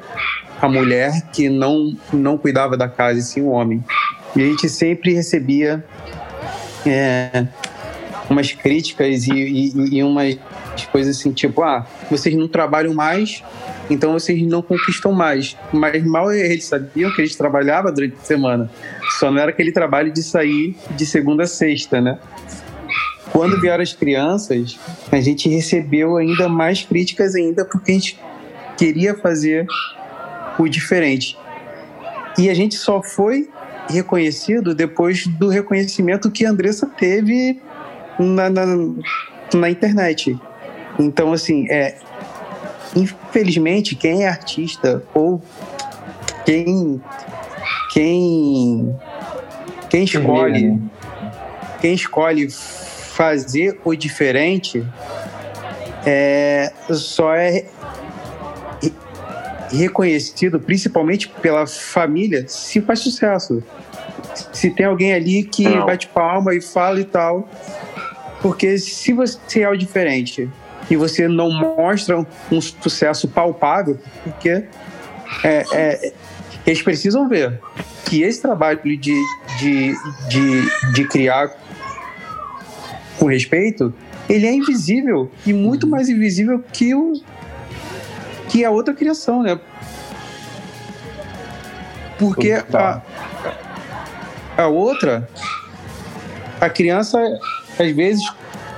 a 0.60 0.68
mulher 0.68 1.12
que 1.32 1.48
não, 1.48 1.94
não 2.12 2.38
cuidava 2.38 2.76
da 2.76 2.88
casa, 2.88 3.18
e 3.18 3.22
sim 3.22 3.42
o 3.42 3.48
homem. 3.48 3.84
E 4.34 4.42
a 4.42 4.46
gente 4.46 4.68
sempre 4.68 5.12
recebia 5.12 5.84
é, 6.86 7.46
umas 8.30 8.52
críticas 8.52 9.26
e, 9.26 9.32
e, 9.32 9.96
e 9.98 10.02
umas 10.02 10.38
coisas 10.82 11.16
assim, 11.16 11.32
tipo, 11.32 11.62
ah, 11.62 11.86
vocês 12.10 12.34
não 12.34 12.48
trabalham 12.48 12.92
mais, 12.92 13.42
então 13.88 14.12
vocês 14.12 14.40
não 14.42 14.62
conquistam 14.62 15.12
mais. 15.12 15.56
Mas 15.72 16.04
mal 16.04 16.32
eles 16.32 16.64
sabiam 16.64 17.10
que 17.12 17.22
a 17.22 17.24
gente 17.24 17.36
trabalhava 17.36 17.92
durante 17.92 18.16
a 18.16 18.24
semana. 18.24 18.70
Só 19.18 19.30
não 19.30 19.40
era 19.40 19.50
aquele 19.50 19.72
trabalho 19.72 20.12
de 20.12 20.22
sair 20.22 20.76
de 20.90 21.06
segunda 21.06 21.44
a 21.44 21.46
sexta, 21.46 22.00
né? 22.00 22.18
Quando 23.32 23.60
vieram 23.60 23.82
as 23.82 23.92
crianças, 23.92 24.78
a 25.10 25.20
gente 25.20 25.48
recebeu 25.48 26.16
ainda 26.16 26.48
mais 26.48 26.82
críticas 26.82 27.34
ainda 27.34 27.64
porque 27.64 27.90
a 27.90 27.94
gente 27.94 28.20
queria 28.76 29.14
fazer 29.14 29.66
o 30.58 30.68
diferente. 30.68 31.36
E 32.38 32.48
a 32.48 32.54
gente 32.54 32.76
só 32.76 33.02
foi 33.02 33.48
reconhecido 33.88 34.74
depois 34.74 35.26
do 35.26 35.48
reconhecimento 35.48 36.30
que 36.30 36.46
a 36.46 36.50
Andressa 36.50 36.86
teve 36.86 37.60
na, 38.18 38.48
na, 38.48 38.64
na 39.54 39.70
internet. 39.70 40.38
Então, 40.98 41.32
assim, 41.32 41.68
é, 41.70 41.96
infelizmente, 42.94 43.94
quem 43.94 44.24
é 44.24 44.28
artista 44.28 45.02
ou 45.14 45.42
quem 46.44 47.00
quem 47.92 48.96
quem 49.88 50.04
escolhe 50.04 50.80
quem 51.80 51.94
escolhe 51.94 52.48
fazer 52.50 53.80
o 53.84 53.94
diferente 53.94 54.84
é, 56.06 56.72
só 56.90 57.34
é 57.34 57.66
reconhecido 59.70 60.60
principalmente 60.60 61.28
pela 61.28 61.66
família 61.66 62.46
se 62.48 62.80
faz 62.80 63.00
sucesso. 63.00 63.62
Se 64.52 64.70
tem 64.70 64.86
alguém 64.86 65.12
ali 65.12 65.44
que 65.44 65.64
Não. 65.64 65.86
bate 65.86 66.06
palma 66.08 66.54
e 66.54 66.60
fala 66.60 67.00
e 67.00 67.04
tal. 67.04 67.48
Porque 68.40 68.78
se 68.78 69.12
você 69.12 69.62
é 69.62 69.68
o 69.68 69.76
diferente 69.76 70.50
e 70.90 70.96
você 70.96 71.28
não 71.28 71.50
mostra 71.50 72.18
um, 72.50 72.60
sucesso 72.60 73.28
palpável, 73.28 73.98
porque 74.22 74.64
é, 75.42 75.64
é, 75.72 76.12
eles 76.66 76.82
precisam 76.82 77.28
ver 77.28 77.60
que 78.04 78.22
esse 78.22 78.40
trabalho 78.40 78.80
de, 78.82 78.96
de, 78.98 79.94
de, 80.28 80.92
de 80.92 81.08
criar 81.08 81.50
com 83.18 83.26
respeito, 83.26 83.94
ele 84.28 84.46
é 84.46 84.52
invisível 84.52 85.30
e 85.46 85.52
muito 85.52 85.86
mais 85.86 86.08
invisível 86.08 86.62
que 86.72 86.94
o 86.94 87.14
que 88.48 88.64
a 88.64 88.70
outra 88.70 88.94
criação, 88.94 89.42
né? 89.42 89.58
Porque 92.18 92.52
a, 92.52 93.02
a 94.56 94.66
outra, 94.68 95.28
a 96.60 96.68
criança, 96.68 97.18
às 97.78 97.90
vezes, 97.90 98.24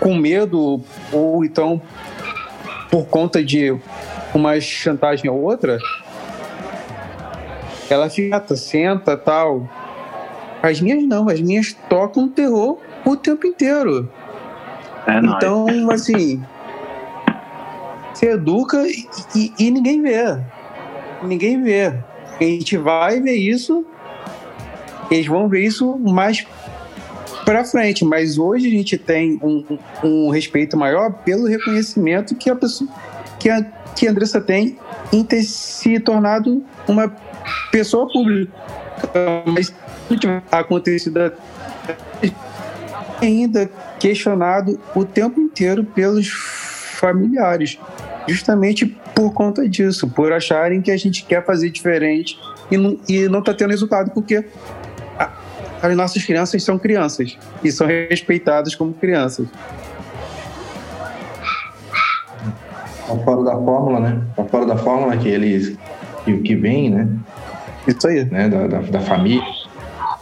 com 0.01 0.15
medo 0.15 0.81
ou 1.13 1.45
então 1.45 1.83
por 2.91 3.07
conta 3.07 3.43
de 3.45 3.77
uma 4.35 4.61
chantagem 4.61 5.31
ou 5.31 5.43
outra, 5.43 5.79
ela 7.89 8.09
fica, 8.11 8.57
senta, 8.57 9.17
tal. 9.17 9.69
As 10.63 10.81
minhas 10.81 11.03
não, 11.05 11.29
as 11.29 11.41
minhas 11.41 11.73
tocam 11.89 12.29
terror 12.29 12.79
o 13.05 13.17
tempo 13.17 13.47
inteiro. 13.47 14.11
É 15.07 15.21
nóis. 15.21 15.37
Então, 15.37 15.67
assim, 15.91 16.43
se 18.15 18.27
educa 18.27 18.83
e, 18.87 19.07
e- 19.37 19.53
e 19.59 19.71
ninguém 19.71 20.03
vê. 20.03 20.39
Ninguém 21.23 21.63
vê. 21.63 21.87
A 22.41 22.43
gente 22.45 22.77
vai 22.77 23.21
ver 23.21 23.37
isso, 23.37 23.85
eles 25.11 25.27
vão 25.27 25.49
ver 25.49 25.65
isso 25.65 25.97
mais 25.99 26.45
pra 27.47 27.65
frente. 27.65 28.05
Mas 28.05 28.37
hoje 28.37 28.67
a 28.67 28.71
gente 28.71 28.99
tem 28.99 29.41
um, 29.43 29.79
um 30.05 30.29
respeito 30.29 30.77
maior 30.77 31.11
pelo 31.23 31.47
reconhecimento 31.47 32.35
que 32.35 32.51
a 32.51 32.57
pessoa, 32.57 32.91
que 33.39 33.49
a, 33.49 33.63
que 33.95 34.07
a 34.07 34.11
Andressa 34.11 34.41
tem 34.41 34.77
em 35.13 35.25
ter 35.25 35.43
se 35.45 35.99
tornado 36.01 36.63
uma 36.87 37.11
pessoa 37.71 38.11
pública. 38.13 38.53
Mas 39.47 39.73
acontecido 40.51 41.33
ainda 43.23 43.71
questionado 43.99 44.79
o 44.95 45.05
tempo 45.05 45.41
inteiro 45.41 45.85
pelos 45.85 46.29
familiares, 46.99 47.79
justamente 48.27 48.87
por 49.15 49.33
conta 49.33 49.69
disso, 49.69 50.09
por 50.09 50.33
acharem 50.33 50.83
que 50.83 50.91
a 50.91 50.97
gente 50.97 51.25
quer 51.25 51.45
fazer 51.45 51.71
diferente 51.71 52.39
e 52.71 52.77
não, 52.77 52.99
e 53.09 53.29
não 53.29 53.43
tá 53.43 53.55
tendo 53.55 53.71
resultado, 53.71 54.11
porque 54.11 54.45
as 55.83 55.97
nossas 55.97 56.25
crianças 56.25 56.63
são 56.63 56.79
crianças 56.79 57.37
e 57.63 57.71
são 57.71 57.87
respeitadas 57.87 58.75
como 58.75 58.93
crianças. 58.95 59.47
Tá 63.07 63.17
fora 63.25 63.45
da 63.45 63.53
fórmula, 63.53 64.01
né? 64.01 64.23
Tá 64.35 64.45
fora 64.45 64.67
da 64.67 64.77
fórmula 64.77 65.17
que 65.17 65.29
eles. 65.29 65.77
que, 66.25 66.37
que 66.39 66.57
vem, 66.57 66.91
né? 66.91 67.09
Isso 67.87 68.07
aí. 68.09 68.25
né? 68.25 68.49
Da, 68.49 68.67
da, 68.67 68.81
da 68.81 69.01
família. 69.01 69.45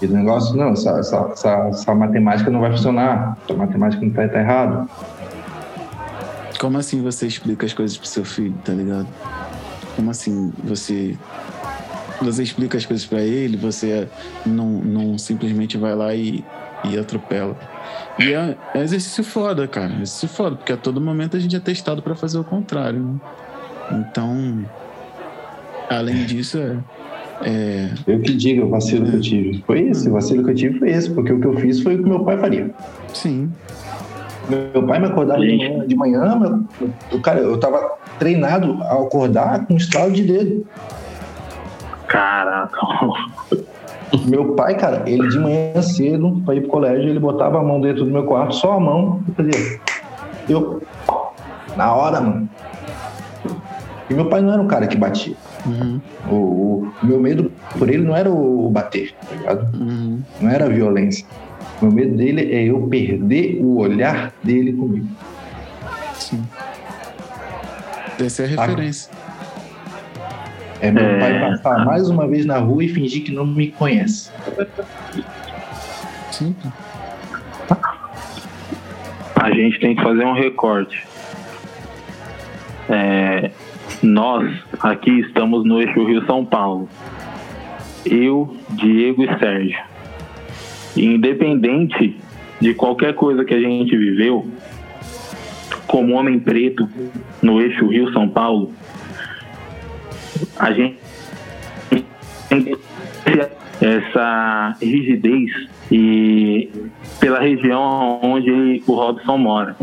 E 0.02 0.06
do 0.06 0.14
negócio, 0.14 0.54
não, 0.56 0.72
essa, 0.72 0.98
essa, 0.98 1.28
essa, 1.32 1.68
essa 1.68 1.94
matemática 1.94 2.50
não 2.50 2.60
vai 2.60 2.70
funcionar. 2.70 3.38
Essa 3.44 3.56
matemática 3.56 4.04
não 4.04 4.12
tá, 4.12 4.28
tá 4.28 4.40
errado. 4.40 4.90
Como 6.60 6.76
assim 6.78 7.02
você 7.02 7.26
explica 7.26 7.64
as 7.64 7.72
coisas 7.72 7.96
pro 7.96 8.06
seu 8.06 8.24
filho, 8.24 8.54
tá 8.64 8.72
ligado? 8.72 9.06
Como 9.96 10.10
assim 10.10 10.52
você 10.62 11.16
você 12.22 12.42
explica 12.42 12.78
as 12.78 12.86
coisas 12.86 13.06
pra 13.06 13.20
ele, 13.20 13.56
você 13.56 14.08
não, 14.46 14.66
não 14.66 15.18
simplesmente 15.18 15.76
vai 15.76 15.94
lá 15.94 16.14
e, 16.14 16.44
e 16.84 16.98
atropela. 16.98 17.56
E 18.18 18.32
é, 18.32 18.56
é 18.74 18.82
exercício 18.82 19.24
foda, 19.24 19.66
cara. 19.66 19.92
Exercício 19.94 20.28
foda, 20.28 20.56
porque 20.56 20.72
a 20.72 20.76
todo 20.76 21.00
momento 21.00 21.36
a 21.36 21.40
gente 21.40 21.56
é 21.56 21.60
testado 21.60 22.02
pra 22.02 22.14
fazer 22.14 22.38
o 22.38 22.44
contrário, 22.44 23.00
né? 23.00 23.20
Então, 23.92 24.64
além 25.90 26.24
disso, 26.24 26.58
é, 26.58 26.78
é 27.42 27.90
Eu 28.06 28.20
que 28.20 28.34
digo 28.34 28.66
o 28.66 28.70
vacilo 28.70 29.10
que 29.10 29.16
eu 29.16 29.20
tive. 29.20 29.64
Foi 29.66 29.80
esse, 29.88 30.08
o 30.08 30.12
vacilo 30.12 30.44
que 30.44 30.50
eu 30.50 30.54
tive 30.54 30.78
foi 30.78 30.90
esse, 30.90 31.10
porque 31.10 31.32
o 31.32 31.40
que 31.40 31.46
eu 31.46 31.56
fiz 31.58 31.80
foi 31.80 31.96
o 31.96 32.02
que 32.02 32.08
meu 32.08 32.24
pai 32.24 32.38
faria. 32.38 32.70
sim, 33.12 33.50
Meu 34.48 34.86
pai 34.86 35.00
me 35.00 35.06
acordava 35.06 35.40
de 35.40 35.56
manhã, 35.56 35.86
de 35.86 35.96
manhã 35.96 36.36
meu, 36.36 36.64
eu, 37.12 37.20
cara, 37.20 37.40
eu 37.40 37.58
tava 37.58 37.98
treinado 38.18 38.82
a 38.82 38.94
acordar 38.94 39.66
com 39.66 39.74
um 39.74 39.76
estalo 39.76 40.12
de 40.12 40.22
dedo. 40.22 40.66
Caraca. 42.14 42.78
Meu 44.24 44.54
pai, 44.54 44.76
cara, 44.76 45.02
ele 45.06 45.26
de 45.28 45.38
manhã 45.40 45.82
cedo, 45.82 46.40
pra 46.44 46.54
ir 46.54 46.60
pro 46.60 46.70
colégio, 46.70 47.08
ele 47.08 47.18
botava 47.18 47.58
a 47.58 47.62
mão 47.64 47.80
dentro 47.80 48.04
do 48.04 48.10
meu 48.12 48.22
quarto, 48.24 48.54
só 48.54 48.74
a 48.74 48.78
mão, 48.80 49.20
e 49.28 49.32
fazia. 49.32 49.80
Eu, 50.48 50.80
na 51.76 51.92
hora, 51.92 52.20
mano. 52.20 52.48
E 54.08 54.14
meu 54.14 54.26
pai 54.28 54.40
não 54.40 54.52
era 54.52 54.62
um 54.62 54.68
cara 54.68 54.86
que 54.86 54.96
batia. 54.96 55.34
uhum, 55.66 56.00
O, 56.30 56.34
o 57.02 57.06
meu 57.06 57.18
medo 57.18 57.50
por 57.76 57.88
ele 57.90 58.04
não 58.04 58.14
era 58.14 58.30
o 58.30 58.70
bater, 58.70 59.12
tá 59.28 59.34
ligado? 59.34 59.76
uhum, 59.76 60.20
Não 60.40 60.50
era 60.50 60.66
a 60.66 60.68
violência. 60.68 61.26
O 61.82 61.86
meu 61.86 61.94
medo 61.94 62.14
dele 62.16 62.52
é 62.54 62.62
eu 62.70 62.86
perder 62.86 63.58
o 63.60 63.78
olhar 63.78 64.32
dele 64.44 64.74
comigo. 64.74 65.08
sim. 66.14 66.40
Essa 68.22 68.42
é 68.42 68.44
a 68.44 68.48
referência. 68.48 69.10
É 70.84 70.90
meu 70.90 71.02
É. 71.02 71.18
pai 71.18 71.40
passar 71.40 71.82
mais 71.86 72.10
uma 72.10 72.28
vez 72.28 72.44
na 72.44 72.58
rua 72.58 72.84
e 72.84 72.88
fingir 72.88 73.24
que 73.24 73.32
não 73.32 73.46
me 73.46 73.68
conhece. 73.68 74.30
Sim. 76.30 76.54
a 79.36 79.50
gente 79.50 79.80
tem 79.80 79.96
que 79.96 80.02
fazer 80.02 80.24
um 80.26 80.34
recorte. 80.34 81.02
É, 82.88 83.50
nós 84.02 84.52
aqui 84.80 85.20
estamos 85.20 85.64
no 85.64 85.80
eixo 85.80 86.04
Rio 86.04 86.24
São 86.26 86.44
Paulo. 86.44 86.86
Eu, 88.04 88.54
Diego 88.70 89.22
e 89.22 89.38
Sérgio. 89.38 89.78
Independente 90.96 92.18
de 92.60 92.74
qualquer 92.74 93.14
coisa 93.14 93.42
que 93.44 93.54
a 93.54 93.60
gente 93.60 93.96
viveu, 93.96 94.46
como 95.86 96.14
homem 96.14 96.38
preto 96.38 96.86
no 97.40 97.60
eixo 97.60 97.86
Rio 97.86 98.12
São 98.12 98.28
Paulo, 98.28 98.72
a 100.58 100.72
gente 100.72 100.98
essa 103.80 104.76
rigidez 104.80 105.50
e 105.90 106.70
pela 107.20 107.40
região 107.40 108.20
onde 108.22 108.82
o 108.86 108.94
Robson 108.94 109.36
mora. 109.38 109.76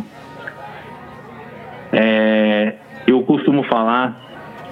É, 1.92 2.76
eu 3.06 3.22
costumo 3.24 3.64
falar 3.64 4.20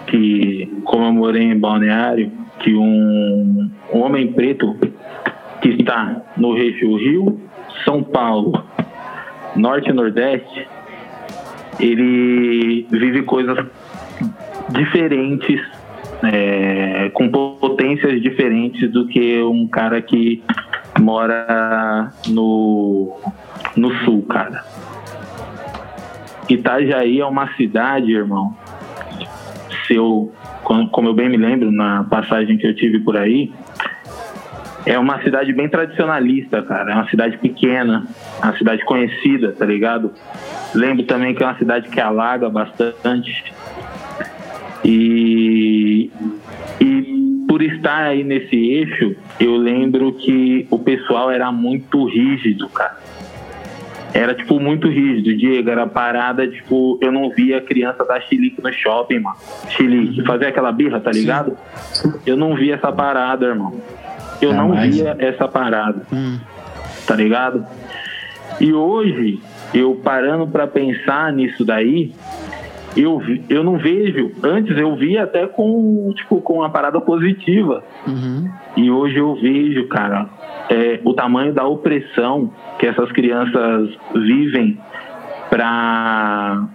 que, 0.07 0.71
como 0.85 1.05
eu 1.05 1.13
morei 1.13 1.43
em 1.43 1.57
Balneário, 1.57 2.31
que 2.59 2.73
um, 2.73 3.69
um 3.93 3.99
homem 3.99 4.31
preto 4.31 4.75
que 5.61 5.69
está 5.69 6.21
no 6.37 6.57
eixo 6.57 6.95
Rio, 6.95 7.39
São 7.83 8.01
Paulo, 8.01 8.63
Norte 9.55 9.89
e 9.89 9.93
Nordeste, 9.93 10.67
ele 11.79 12.87
vive 12.89 13.23
coisas 13.23 13.65
diferentes, 14.71 15.61
é, 16.23 17.09
com 17.13 17.29
potências 17.29 18.21
diferentes 18.21 18.91
do 18.91 19.07
que 19.07 19.41
um 19.41 19.67
cara 19.67 20.01
que 20.01 20.43
mora 20.99 22.11
no, 22.27 23.17
no 23.75 23.93
sul, 24.03 24.23
cara. 24.23 24.63
Itajaí 26.49 27.19
é 27.19 27.25
uma 27.25 27.47
cidade, 27.55 28.11
irmão. 28.11 28.55
Se 29.85 29.95
eu, 29.95 30.31
como 30.63 31.09
eu 31.09 31.13
bem 31.13 31.29
me 31.29 31.37
lembro 31.37 31.71
na 31.71 32.03
passagem 32.03 32.57
que 32.57 32.65
eu 32.65 32.75
tive 32.75 32.99
por 32.99 33.15
aí, 33.15 33.51
é 34.85 34.97
uma 34.97 35.21
cidade 35.21 35.53
bem 35.53 35.69
tradicionalista, 35.69 36.61
cara. 36.63 36.91
É 36.91 36.95
uma 36.95 37.09
cidade 37.09 37.37
pequena, 37.37 38.07
uma 38.41 38.57
cidade 38.57 38.83
conhecida, 38.83 39.51
tá 39.51 39.65
ligado? 39.65 40.11
Lembro 40.73 41.05
também 41.05 41.35
que 41.35 41.43
é 41.43 41.45
uma 41.45 41.57
cidade 41.57 41.89
que 41.89 41.99
alaga 41.99 42.49
bastante. 42.49 43.53
E, 44.83 46.09
e 46.79 47.43
por 47.47 47.61
estar 47.61 48.03
aí 48.03 48.23
nesse 48.23 48.55
eixo, 48.55 49.15
eu 49.39 49.57
lembro 49.57 50.13
que 50.13 50.67
o 50.69 50.79
pessoal 50.79 51.29
era 51.31 51.51
muito 51.51 52.05
rígido, 52.05 52.69
cara. 52.69 52.97
era, 54.13 54.33
tipo, 54.33 54.59
muito 54.59 54.87
rígido. 54.87 55.35
Diego, 55.37 55.69
era 55.69 55.85
parada, 55.85 56.47
tipo, 56.47 56.97
eu 57.01 57.11
não 57.11 57.29
via 57.29 57.61
criança 57.61 58.03
dar 58.05 58.21
chilique 58.21 58.61
no 58.61 58.71
shopping, 58.73 59.19
mano. 59.19 59.35
Chilique, 59.69 60.23
fazer 60.25 60.47
aquela 60.47 60.71
birra, 60.71 60.99
tá 60.99 61.11
ligado? 61.11 61.55
Eu 62.25 62.35
não 62.35 62.55
via 62.55 62.75
essa 62.75 62.91
parada, 62.91 63.45
irmão. 63.47 63.79
Eu 64.41 64.53
não 64.53 64.69
Jamais. 64.69 64.95
via 64.95 65.15
essa 65.19 65.47
parada, 65.47 66.01
Hum. 66.13 66.39
tá 67.05 67.15
ligado? 67.15 67.65
E 68.59 68.73
hoje, 68.73 69.39
eu 69.73 69.95
parando 70.03 70.47
pra 70.47 70.65
pensar 70.65 71.31
nisso 71.31 71.63
daí, 71.63 72.11
eu, 72.95 73.21
eu 73.49 73.63
não 73.63 73.77
vejo. 73.77 74.31
Antes 74.43 74.77
eu 74.77 74.95
via 74.95 75.23
até 75.23 75.45
com, 75.47 76.11
tipo, 76.15 76.41
com 76.41 76.55
uma 76.55 76.69
parada 76.69 76.99
positiva. 76.99 77.83
Uhum. 78.07 78.49
E 78.75 78.89
hoje 78.89 79.17
eu 79.17 79.35
vejo, 79.35 79.87
cara, 79.87 80.27
é, 80.69 80.99
o 81.03 81.13
tamanho 81.13 81.53
da 81.53 81.65
opressão 81.65 82.51
que 82.77 82.87
essas 82.87 83.11
crianças 83.11 83.89
vivem 84.13 84.77
pra. 85.49 86.67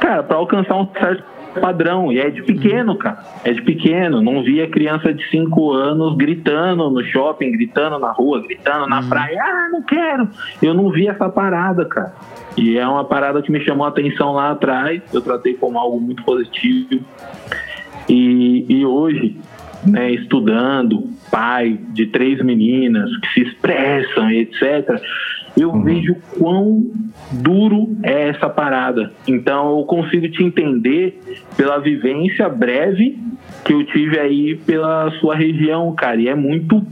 Cara, 0.00 0.22
pra 0.22 0.36
alcançar 0.36 0.76
um 0.76 0.88
certo 0.92 1.35
padrão. 1.56 2.12
E 2.12 2.18
é 2.18 2.30
de 2.30 2.42
pequeno, 2.42 2.96
cara. 2.96 3.18
É 3.44 3.52
de 3.52 3.62
pequeno. 3.62 4.22
Não 4.22 4.42
via 4.42 4.68
criança 4.68 5.12
de 5.12 5.28
5 5.30 5.72
anos 5.72 6.16
gritando 6.16 6.90
no 6.90 7.02
shopping, 7.04 7.52
gritando 7.52 7.98
na 7.98 8.12
rua, 8.12 8.42
gritando 8.42 8.86
na 8.86 9.02
praia. 9.02 9.42
Ah, 9.42 9.68
não 9.70 9.82
quero. 9.82 10.28
Eu 10.62 10.74
não 10.74 10.90
vi 10.90 11.08
essa 11.08 11.28
parada, 11.28 11.84
cara. 11.84 12.14
E 12.56 12.78
é 12.78 12.86
uma 12.86 13.04
parada 13.04 13.42
que 13.42 13.50
me 13.50 13.60
chamou 13.60 13.86
a 13.86 13.88
atenção 13.88 14.32
lá 14.32 14.50
atrás. 14.50 15.02
Eu 15.12 15.20
tratei 15.20 15.54
como 15.54 15.78
algo 15.78 16.00
muito 16.00 16.22
positivo. 16.24 17.04
E, 18.08 18.64
e 18.68 18.86
hoje, 18.86 19.36
né, 19.84 20.12
estudando, 20.12 21.10
pai 21.30 21.78
de 21.90 22.06
três 22.06 22.42
meninas 22.42 23.10
que 23.18 23.28
se 23.34 23.40
expressam 23.42 24.30
e 24.30 24.40
etc., 24.40 25.00
eu 25.56 25.80
vejo 25.80 26.16
quão 26.38 26.84
duro 27.32 27.96
é 28.02 28.28
essa 28.28 28.48
parada. 28.48 29.12
Então 29.26 29.78
eu 29.78 29.84
consigo 29.84 30.28
te 30.28 30.42
entender 30.42 31.18
pela 31.56 31.78
vivência 31.78 32.48
breve 32.48 33.18
que 33.64 33.72
eu 33.72 33.84
tive 33.86 34.18
aí 34.18 34.56
pela 34.56 35.10
sua 35.18 35.34
região, 35.34 35.92
cara. 35.94 36.20
E 36.20 36.28
é 36.28 36.34
muito. 36.34 36.84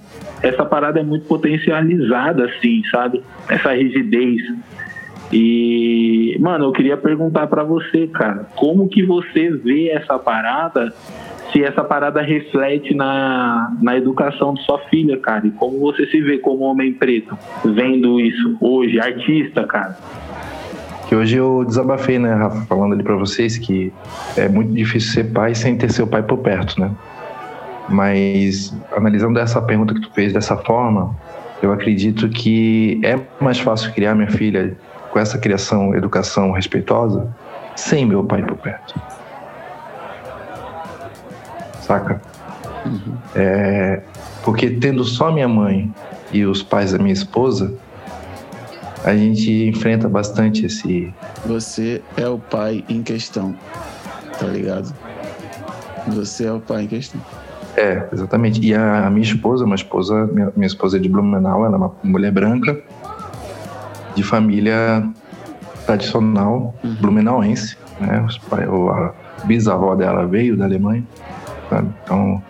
Essa 0.43 0.65
parada 0.65 1.01
é 1.01 1.03
muito 1.03 1.27
potencializada, 1.27 2.47
assim, 2.47 2.83
sabe? 2.91 3.23
Essa 3.49 3.73
rigidez. 3.73 4.43
E, 5.33 6.37
mano, 6.41 6.67
eu 6.67 6.73
queria 6.73 6.97
perguntar 6.97 7.47
pra 7.47 7.65
você, 7.65 8.07
cara, 8.07 8.47
como 8.55 8.89
que 8.89 9.03
você 9.05 9.51
vê 9.51 9.89
essa 9.89 10.19
parada, 10.19 10.93
se 11.55 11.63
essa 11.63 11.85
parada 11.85 12.21
reflete 12.21 12.93
na, 12.95 13.73
na 13.81 13.97
educação 13.97 14.55
de 14.55 14.63
sua 14.65 14.81
filha, 14.91 15.17
cara? 15.21 15.47
E 15.47 15.53
como 15.53 15.79
você 15.79 16.05
se 16.07 16.21
vê 16.21 16.39
como 16.39 16.65
homem 16.65 16.93
preto, 16.93 17.39
vendo 17.65 18.19
isso 18.19 18.57
hoje, 18.61 18.99
artista, 18.99 19.65
cara? 19.65 19.97
Que 21.09 21.15
hoje 21.15 21.37
eu 21.37 21.65
desabafei, 21.65 22.19
né, 22.19 22.35
Rafa, 22.35 22.67
falando 22.67 22.95
ali 22.95 23.05
pra 23.05 23.15
vocês 23.15 23.57
que 23.57 23.93
é 24.37 24.49
muito 24.49 24.73
difícil 24.75 25.13
ser 25.13 25.33
pai 25.33 25.55
sem 25.55 25.79
ter 25.79 25.93
seu 25.93 26.09
pai 26.09 26.25
por 26.25 26.39
perto, 26.39 26.81
né? 26.81 26.91
Mas 27.89 28.77
analisando 28.97 29.39
essa 29.39 29.63
pergunta 29.63 29.95
que 29.95 30.01
tu 30.01 30.11
fez 30.13 30.33
dessa 30.33 30.57
forma, 30.57 31.15
eu 31.63 31.73
acredito 31.73 32.29
que 32.31 33.01
é 33.05 33.17
mais 33.41 33.61
fácil 33.61 33.93
criar 33.93 34.17
minha 34.17 34.31
filha 34.31 34.77
com 35.13 35.21
essa 35.21 35.39
criação, 35.39 35.95
educação 35.95 36.51
respeitosa, 36.51 37.33
sem 37.77 38.05
meu 38.05 38.25
pai 38.25 38.43
por 38.43 38.57
perto. 38.57 39.14
Saca? 41.87 42.21
É, 43.35 44.03
porque 44.43 44.71
tendo 44.71 45.05
só 45.05 45.31
minha 45.31 45.49
mãe 45.49 45.93
e 46.33 46.45
os 46.45 46.63
pais 46.63 46.93
da 46.93 46.99
minha 46.99 47.13
esposa, 47.13 47.75
a 49.05 49.15
gente 49.15 49.69
enfrenta 49.69 50.09
bastante 50.09 50.65
esse. 50.65 51.13
Você 51.45 52.03
é 52.17 52.27
o 52.27 52.39
pai 52.39 52.83
em 52.89 53.03
questão, 53.03 53.55
tá 54.39 54.47
ligado? 54.47 54.95
Você 56.09 56.47
é 56.47 56.53
o 56.53 56.61
pai 56.61 56.85
em 56.85 56.87
questão. 56.87 57.21
É, 57.77 58.07
exatamente. 58.13 58.65
E 58.65 58.75
a, 58.75 59.07
a 59.07 59.11
minha 59.11 59.25
esposa, 59.25 59.65
uma 59.65 59.75
esposa, 59.75 60.27
minha, 60.27 60.53
minha 60.57 60.67
esposa 60.67 60.97
é 60.97 61.01
de 61.01 61.09
Blumenau, 61.09 61.67
ela 61.67 61.75
é 61.75 61.79
uma 61.79 61.93
mulher 62.03 62.33
branca, 62.33 62.81
de 64.15 64.23
família 64.23 65.07
tradicional 65.85 66.75
blumenauense, 67.01 67.77
né? 68.01 68.25
Os 68.27 68.39
pai, 68.39 68.65
a 68.65 69.13
bisavó 69.45 69.95
dela 69.95 70.27
veio 70.27 70.57
da 70.57 70.65
Alemanha, 70.65 71.05
sabe? 71.69 71.89
Então, 72.03 72.43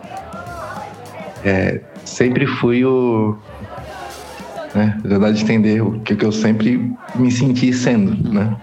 é, 1.45 1.81
sempre 2.05 2.47
fui 2.47 2.85
o. 2.85 3.37
Né? 4.75 4.99
Na 5.05 5.11
verdade, 5.11 5.43
entender 5.43 5.83
o 5.83 6.01
que, 6.01 6.17
que 6.17 6.25
eu 6.25 6.33
sempre 6.33 6.93
me 7.15 7.31
senti 7.31 7.73
sendo, 7.73 8.33
né? 8.33 8.57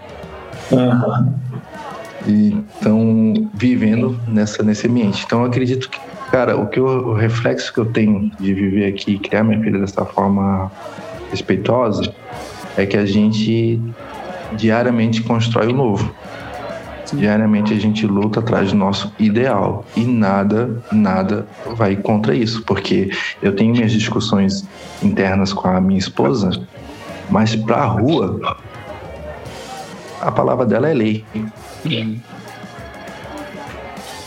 E, 2.26 2.56
então, 2.78 3.50
vivendo 3.54 4.18
nessa, 4.28 4.62
nesse 4.62 4.86
ambiente. 4.86 5.24
Então, 5.24 5.40
eu 5.40 5.46
acredito 5.46 5.88
que, 5.88 5.98
cara, 6.30 6.56
o, 6.56 6.68
que 6.68 6.78
eu, 6.78 6.86
o 6.86 7.14
reflexo 7.14 7.72
que 7.72 7.80
eu 7.80 7.86
tenho 7.86 8.30
de 8.38 8.54
viver 8.54 8.86
aqui 8.86 9.12
e 9.14 9.18
criar 9.18 9.42
minha 9.42 9.60
filha 9.60 9.78
dessa 9.78 10.04
forma 10.04 10.70
respeitosa 11.30 12.14
é 12.76 12.86
que 12.86 12.96
a 12.96 13.06
gente 13.06 13.80
diariamente 14.56 15.22
constrói 15.22 15.68
o 15.68 15.72
novo. 15.72 16.14
Diariamente 17.12 17.74
a 17.74 17.78
gente 17.78 18.06
luta 18.06 18.40
atrás 18.40 18.70
do 18.70 18.76
nosso 18.76 19.12
ideal 19.18 19.84
e 19.96 20.04
nada, 20.04 20.82
nada 20.90 21.46
vai 21.76 21.96
contra 21.96 22.34
isso, 22.34 22.62
porque 22.62 23.10
eu 23.42 23.54
tenho 23.54 23.72
minhas 23.72 23.92
discussões 23.92 24.66
internas 25.02 25.52
com 25.52 25.68
a 25.68 25.80
minha 25.80 25.98
esposa, 25.98 26.50
mas 27.30 27.54
pra 27.54 27.84
rua 27.84 28.58
a 30.22 30.30
palavra 30.30 30.64
dela 30.64 30.88
é 30.88 30.94
lei. 30.94 31.24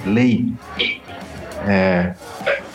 Lei. 0.06 0.54
É, 1.68 2.14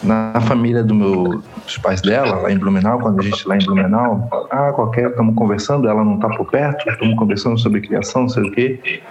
na 0.03 0.41
família 0.41 0.83
do 0.83 0.95
meu, 0.95 1.43
dos 1.65 1.79
pais 1.79 2.01
dela, 2.01 2.41
lá 2.41 2.51
em 2.51 2.59
Blumenau, 2.59 2.99
quando 2.99 3.21
a 3.21 3.23
gente 3.23 3.47
lá 3.47 3.57
em 3.57 3.65
Blumenau, 3.65 4.29
ah, 4.51 4.73
qualquer, 4.73 5.11
estamos 5.11 5.35
conversando, 5.35 5.89
ela 5.89 6.03
não 6.03 6.17
está 6.17 6.29
por 6.31 6.47
perto, 6.47 6.89
estamos 6.89 7.17
conversando 7.17 7.59
sobre 7.59 7.83
criação, 7.83 8.23
não 8.23 8.29
sei 8.29 8.43
o 8.43 8.51
quê. 8.51 9.03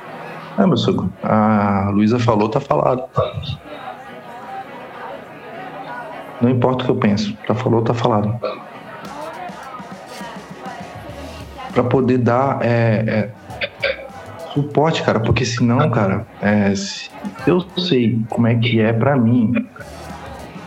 Ah, 0.60 0.68
meu 0.68 0.76
sogro, 0.76 1.10
a 1.24 1.90
Luísa 1.90 2.20
falou, 2.20 2.50
tá 2.50 2.60
falado. 2.60 3.06
Não 6.42 6.50
importa 6.50 6.84
o 6.84 6.86
que 6.86 6.92
eu 6.92 6.98
penso, 6.98 7.34
tá 7.48 7.56
falou, 7.56 7.82
tá 7.82 7.94
falado. 7.94 8.38
Para 11.72 11.84
poder 11.86 12.18
dar 12.18 12.60
é, 12.62 12.74
é, 13.08 13.32
suporte, 14.54 15.02
cara, 15.02 15.22
porque 15.22 15.46
senão, 15.46 15.90
cara, 15.92 16.28
é, 16.42 16.76
se 16.76 17.10
eu 17.48 17.62
sei 17.78 18.22
como 18.30 18.46
é 18.46 18.56
que 18.56 18.82
é 18.82 18.92
para 18.92 19.16
mim 19.16 19.66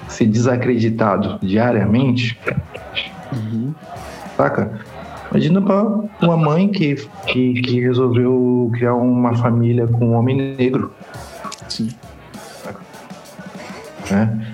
ser 0.08 0.24
desacreditado 0.24 1.38
diariamente, 1.42 2.40
saca? 4.38 4.72
Imagina 5.32 5.62
pra 5.62 5.82
uma 6.20 6.36
mãe 6.36 6.68
que, 6.68 6.94
que, 7.26 7.54
que 7.62 7.80
resolveu 7.80 8.70
criar 8.74 8.94
uma 8.94 9.34
família 9.34 9.86
com 9.86 10.08
um 10.08 10.12
homem 10.14 10.54
negro. 10.56 10.92
Sim. 11.68 11.88
né? 14.10 14.46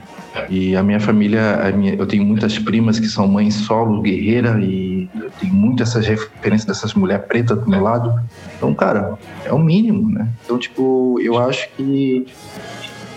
E 0.48 0.76
a 0.76 0.82
minha 0.84 1.00
família, 1.00 1.66
a 1.66 1.72
minha- 1.72 1.94
eu 1.94 2.06
tenho 2.06 2.24
muitas 2.24 2.56
primas 2.60 3.00
que 3.00 3.08
são 3.08 3.26
mães 3.26 3.54
solo, 3.54 4.00
guerreira, 4.02 4.60
e 4.60 5.08
eu 5.20 5.30
tenho 5.40 5.52
muitas 5.52 5.88
essas 5.90 6.06
referências 6.06 6.64
dessas 6.64 6.94
mulheres 6.94 7.26
pretas 7.26 7.58
do 7.58 7.68
meu 7.68 7.82
lado. 7.82 8.14
Então, 8.56 8.72
cara, 8.72 9.14
é 9.44 9.52
o 9.52 9.58
mínimo, 9.58 10.08
né? 10.08 10.28
Então, 10.44 10.56
tipo, 10.56 11.18
eu 11.20 11.36
acho 11.38 11.68
que, 11.76 12.24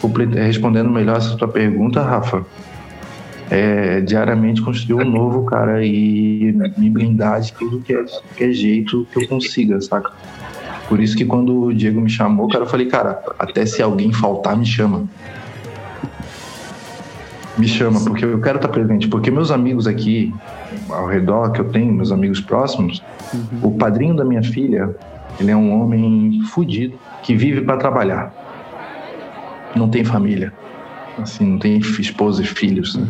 comple- 0.01 0.26
respondendo 0.26 0.89
melhor 0.89 1.18
essa 1.18 1.38
tua 1.38 1.47
pergunta, 1.47 2.01
Rafa, 2.01 2.43
é 3.52 3.99
diariamente 3.99 4.62
construir 4.62 5.04
um 5.06 5.10
novo, 5.10 5.43
cara, 5.43 5.86
e 5.86 6.56
me 6.78 6.89
blindar 6.89 7.41
de 7.41 7.52
tudo 7.52 7.82
que 7.82 7.93
é, 7.93 8.06
que 8.38 8.45
é 8.45 8.52
jeito 8.52 9.06
que 9.12 9.22
eu 9.22 9.28
consiga, 9.28 9.80
saca? 9.82 10.10
Por 10.88 11.02
isso 11.02 11.18
que 11.18 11.26
quando 11.26 11.66
o 11.66 11.74
Diego 11.74 11.99
me 11.99 12.10
chamou, 12.10 12.47
cara, 12.47 12.64
eu 12.64 12.70
falei, 12.70 12.88
cara, 12.88 13.22
até 13.38 13.66
se 13.66 13.82
alguém 13.82 14.14
faltar, 14.14 14.56
me 14.56 14.66
chama. 14.66 15.04
Me 17.58 17.68
chama, 17.68 17.99
porque 17.99 18.24
eu 18.24 18.39
quero 18.39 18.56
estar 18.56 18.70
presente. 18.70 19.10
Porque 19.10 19.30
meus 19.30 19.52
amigos 19.52 19.86
aqui 19.86 20.34
ao 20.89 21.08
redor 21.08 21.52
que 21.52 21.60
eu 21.60 21.66
tenho, 21.66 21.93
meus 21.93 22.12
amigos 22.12 22.39
próximos, 22.39 23.04
o 23.62 23.72
padrinho 23.72 24.16
da 24.16 24.24
minha 24.24 24.41
filha, 24.41 24.95
ele 25.38 25.52
é 25.52 25.56
um 25.56 25.82
homem 25.82 26.41
fudido 26.52 26.97
que 27.22 27.36
vive 27.36 27.62
para 27.62 27.76
trabalhar. 27.76 28.34
Não 29.76 29.89
tem 29.89 30.06
família. 30.06 30.54
Assim, 31.18 31.45
não 31.45 31.60
tem 31.60 31.78
esposa 31.78 32.41
e 32.41 32.45
filhos. 32.45 32.95
né? 32.95 33.06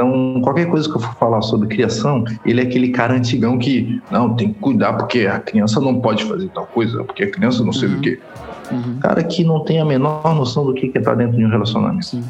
Então, 0.00 0.40
qualquer 0.40 0.66
coisa 0.66 0.88
que 0.88 0.96
eu 0.96 1.00
for 1.00 1.14
falar 1.16 1.42
sobre 1.42 1.68
criação, 1.68 2.24
ele 2.46 2.62
é 2.62 2.64
aquele 2.64 2.88
cara 2.88 3.12
antigão 3.12 3.58
que, 3.58 4.00
não, 4.10 4.34
tem 4.34 4.50
que 4.50 4.58
cuidar 4.58 4.94
porque 4.94 5.26
a 5.26 5.38
criança 5.38 5.78
não 5.78 6.00
pode 6.00 6.24
fazer 6.24 6.48
tal 6.48 6.64
coisa, 6.64 7.04
porque 7.04 7.24
a 7.24 7.30
criança 7.30 7.62
não 7.62 7.70
sei 7.70 7.90
do 7.90 8.00
que. 8.00 8.18
Uhum. 8.72 8.98
Cara 8.98 9.22
que 9.22 9.44
não 9.44 9.62
tem 9.62 9.78
a 9.78 9.84
menor 9.84 10.34
noção 10.34 10.64
do 10.64 10.72
que 10.72 10.90
é 10.94 10.98
estar 10.98 11.14
dentro 11.14 11.36
de 11.36 11.44
um 11.44 11.50
relacionamento. 11.50 12.06
Sim. 12.06 12.24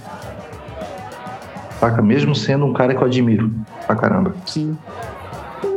Saca? 1.78 2.02
Mesmo 2.02 2.34
sendo 2.34 2.66
um 2.66 2.72
cara 2.72 2.92
que 2.92 3.00
eu 3.00 3.06
admiro 3.06 3.52
pra 3.86 3.94
caramba. 3.94 4.34
Sim. 4.46 4.76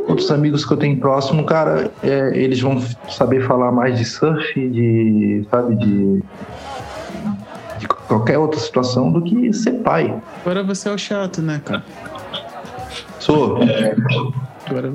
outros 0.08 0.32
amigos 0.32 0.64
que 0.64 0.72
eu 0.72 0.76
tenho 0.76 0.98
próximo, 0.98 1.44
cara, 1.44 1.92
é, 2.02 2.32
eles 2.34 2.60
vão 2.60 2.82
saber 3.08 3.46
falar 3.46 3.70
mais 3.70 3.96
de 3.96 4.04
surf, 4.04 4.52
de, 4.68 5.46
sabe, 5.48 5.76
de 5.76 6.22
qualquer 8.08 8.38
outra 8.38 8.60
situação 8.60 9.10
do 9.10 9.22
que 9.22 9.52
ser 9.52 9.72
pai. 9.82 10.14
Agora 10.42 10.62
você 10.62 10.88
é 10.88 10.92
o 10.92 10.98
chato, 10.98 11.42
né, 11.42 11.60
cara? 11.64 11.84
Sou. 13.18 13.58
Você 13.58 13.94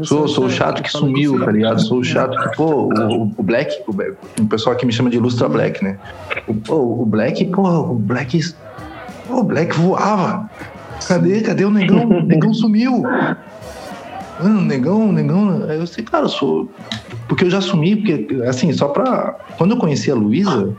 Sou, 0.03 0.25
é 0.25 0.27
sou 0.27 0.45
o 0.45 0.49
chato 0.49 0.81
que 0.81 0.89
sumiu, 0.89 1.43
tá 1.45 1.51
ligado? 1.51 1.79
Sou 1.79 1.99
o 1.99 2.03
chato 2.03 2.35
que, 2.35 2.55
pô, 2.55 2.91
o, 2.91 3.31
o 3.37 3.43
Black, 3.43 3.83
o, 3.87 4.41
o 4.41 4.47
pessoal 4.47 4.75
aqui 4.75 4.85
me 4.85 4.91
chama 4.91 5.09
de 5.09 5.17
Ilustra 5.17 5.47
Black, 5.47 5.83
né? 5.83 5.99
O, 6.47 6.55
pô, 6.55 6.75
o 6.75 7.05
Black, 7.05 7.45
porra, 7.45 7.79
o 7.79 7.95
Black. 7.95 8.39
Pô, 9.27 9.41
o 9.41 9.43
Black 9.43 9.77
voava. 9.77 10.49
Cadê? 11.07 11.41
Cadê 11.41 11.65
o 11.65 11.69
negão? 11.69 12.03
O 12.03 12.23
negão 12.23 12.53
sumiu. 12.53 13.03
Mano, 14.41 14.61
negão, 14.61 15.09
o 15.09 15.11
negão. 15.11 15.65
Aí 15.69 15.77
eu 15.77 15.85
sei, 15.85 16.03
cara, 16.03 16.25
eu 16.25 16.29
sou. 16.29 16.71
Porque 17.27 17.43
eu 17.43 17.49
já 17.49 17.61
sumi, 17.61 17.95
porque, 17.95 18.41
assim, 18.47 18.73
só 18.73 18.87
pra. 18.87 19.35
Quando 19.57 19.71
eu 19.71 19.77
conheci 19.77 20.09
a 20.09 20.15
Luísa, 20.15 20.73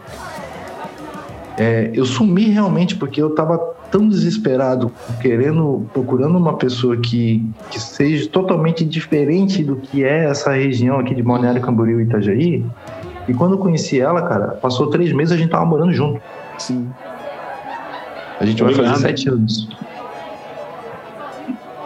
é, 1.61 1.91
eu 1.93 2.07
sumi 2.07 2.45
realmente 2.45 2.97
porque 2.97 3.21
eu 3.21 3.35
tava 3.35 3.59
tão 3.91 4.09
desesperado, 4.09 4.91
querendo, 5.21 5.87
procurando 5.93 6.39
uma 6.39 6.57
pessoa 6.57 6.97
que, 6.97 7.45
que 7.71 7.79
seja 7.79 8.27
totalmente 8.31 8.83
diferente 8.83 9.63
do 9.63 9.77
que 9.77 10.03
é 10.03 10.25
essa 10.25 10.53
região 10.53 10.99
aqui 10.99 11.15
de 11.15 11.23
Balneário 11.23 11.61
Camboriú 11.61 12.01
e 12.01 12.05
Itajaí. 12.05 12.65
E 13.29 13.35
quando 13.35 13.57
eu 13.57 13.59
conheci 13.59 14.01
ela, 14.01 14.23
cara, 14.23 14.53
passou 14.53 14.87
três 14.87 15.13
meses 15.13 15.35
a 15.35 15.37
gente 15.37 15.51
tava 15.51 15.67
morando 15.67 15.93
junto. 15.93 16.23
Sim. 16.57 16.89
A 18.41 18.47
gente 18.47 18.63
vai 18.63 18.73
Obrigado. 18.73 18.95
fazer 18.95 19.09
sete 19.09 19.29
anos. 19.29 19.69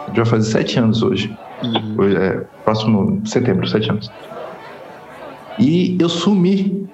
A 0.03 0.07
gente 0.07 0.15
vai 0.15 0.25
fazer 0.25 0.51
sete 0.51 0.79
anos 0.79 1.03
hoje. 1.03 1.37
Uhum. 1.61 1.95
Hoje 1.97 2.15
é 2.15 2.43
próximo 2.63 3.21
setembro, 3.25 3.67
sete 3.67 3.89
anos. 3.89 4.09
E 5.59 5.97
eu 5.99 6.07
sumi. 6.07 6.87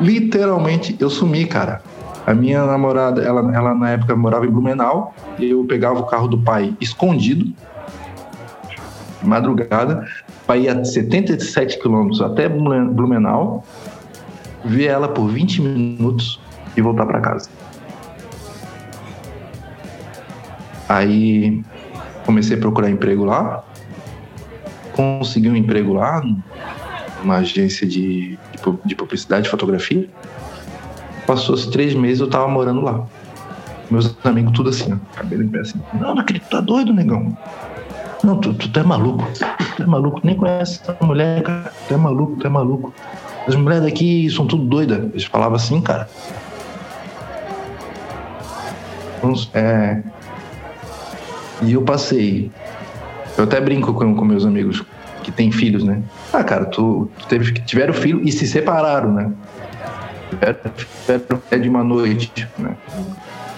Literalmente, 0.00 0.96
eu 1.00 1.10
sumi, 1.10 1.44
cara. 1.46 1.82
A 2.26 2.34
minha 2.34 2.64
namorada, 2.64 3.22
ela, 3.22 3.54
ela 3.54 3.74
na 3.74 3.90
época 3.90 4.14
morava 4.14 4.46
em 4.46 4.50
Blumenau. 4.50 5.14
Eu 5.38 5.64
pegava 5.64 5.98
o 5.98 6.04
carro 6.04 6.28
do 6.28 6.38
pai 6.38 6.76
escondido, 6.80 7.52
madrugada, 9.22 10.06
para 10.46 10.56
ir 10.58 10.68
a 10.68 10.84
77 10.84 11.78
quilômetros 11.78 12.20
até 12.20 12.48
Blumen- 12.48 12.88
Blumenau, 12.92 13.64
ver 14.64 14.86
ela 14.86 15.08
por 15.08 15.28
20 15.28 15.62
minutos 15.62 16.40
e 16.76 16.82
voltar 16.82 17.06
para 17.06 17.20
casa. 17.20 17.48
Aí 20.88 21.62
comecei 22.24 22.56
a 22.56 22.60
procurar 22.60 22.90
emprego 22.90 23.24
lá, 23.24 23.64
consegui 24.92 25.48
um 25.50 25.56
emprego 25.56 25.92
lá, 25.94 26.22
numa 27.22 27.36
agência 27.36 27.86
de, 27.86 28.38
de 28.72 28.76
pu- 28.78 28.88
de 28.88 28.94
publicidade 28.94 29.46
e 29.46 29.50
fotografia. 29.50 30.08
Passou-se 31.26 31.70
três 31.70 31.94
meses, 31.94 32.20
eu 32.20 32.28
tava 32.28 32.48
morando 32.48 32.80
lá. 32.80 33.04
Meus 33.90 34.14
amigos, 34.24 34.52
tudo 34.52 34.70
assim, 34.70 34.92
ó, 34.94 35.16
cabelo 35.16 35.42
em 35.42 35.48
pé 35.48 35.60
assim. 35.60 35.80
Não, 35.94 36.14
não 36.14 36.20
acredito, 36.22 36.48
tá 36.50 36.60
doido, 36.60 36.92
negão. 36.92 37.36
Não, 38.22 38.36
tu, 38.38 38.52
tu, 38.54 38.68
tu 38.68 38.80
é 38.80 38.82
maluco. 38.82 39.26
Tu 39.76 39.82
é 39.82 39.86
maluco, 39.86 40.20
nem 40.24 40.36
conhece 40.36 40.80
essa 40.82 40.96
mulher, 41.04 41.42
cara. 41.42 41.72
Tu 41.86 41.94
é 41.94 41.96
maluco, 41.96 42.36
tu 42.36 42.46
é 42.46 42.50
maluco. 42.50 42.92
As 43.46 43.54
mulheres 43.54 43.84
daqui 43.84 44.28
são 44.30 44.46
tudo 44.46 44.64
doidas. 44.64 44.98
Eles 45.10 45.24
falavam 45.24 45.56
assim, 45.56 45.80
cara. 45.80 46.08
Então, 49.18 49.32
É, 49.54 50.02
e 51.62 51.72
eu 51.72 51.82
passei. 51.82 52.50
Eu 53.36 53.44
até 53.44 53.60
brinco 53.60 53.92
com, 53.94 54.14
com 54.14 54.24
meus 54.24 54.44
amigos 54.44 54.82
que 55.28 55.36
têm 55.36 55.52
filhos, 55.52 55.84
né? 55.84 56.02
Ah, 56.32 56.42
cara, 56.42 56.64
tu, 56.64 57.10
tu 57.18 57.26
teve, 57.26 57.52
tiveram 57.52 57.92
filho 57.92 58.20
e 58.24 58.32
se 58.32 58.46
separaram, 58.46 59.12
né? 59.12 59.30
Tiveram, 60.30 60.58
tiveram 60.74 61.42
é 61.50 61.58
de 61.58 61.68
uma 61.68 61.84
noite, 61.84 62.48
né? 62.58 62.74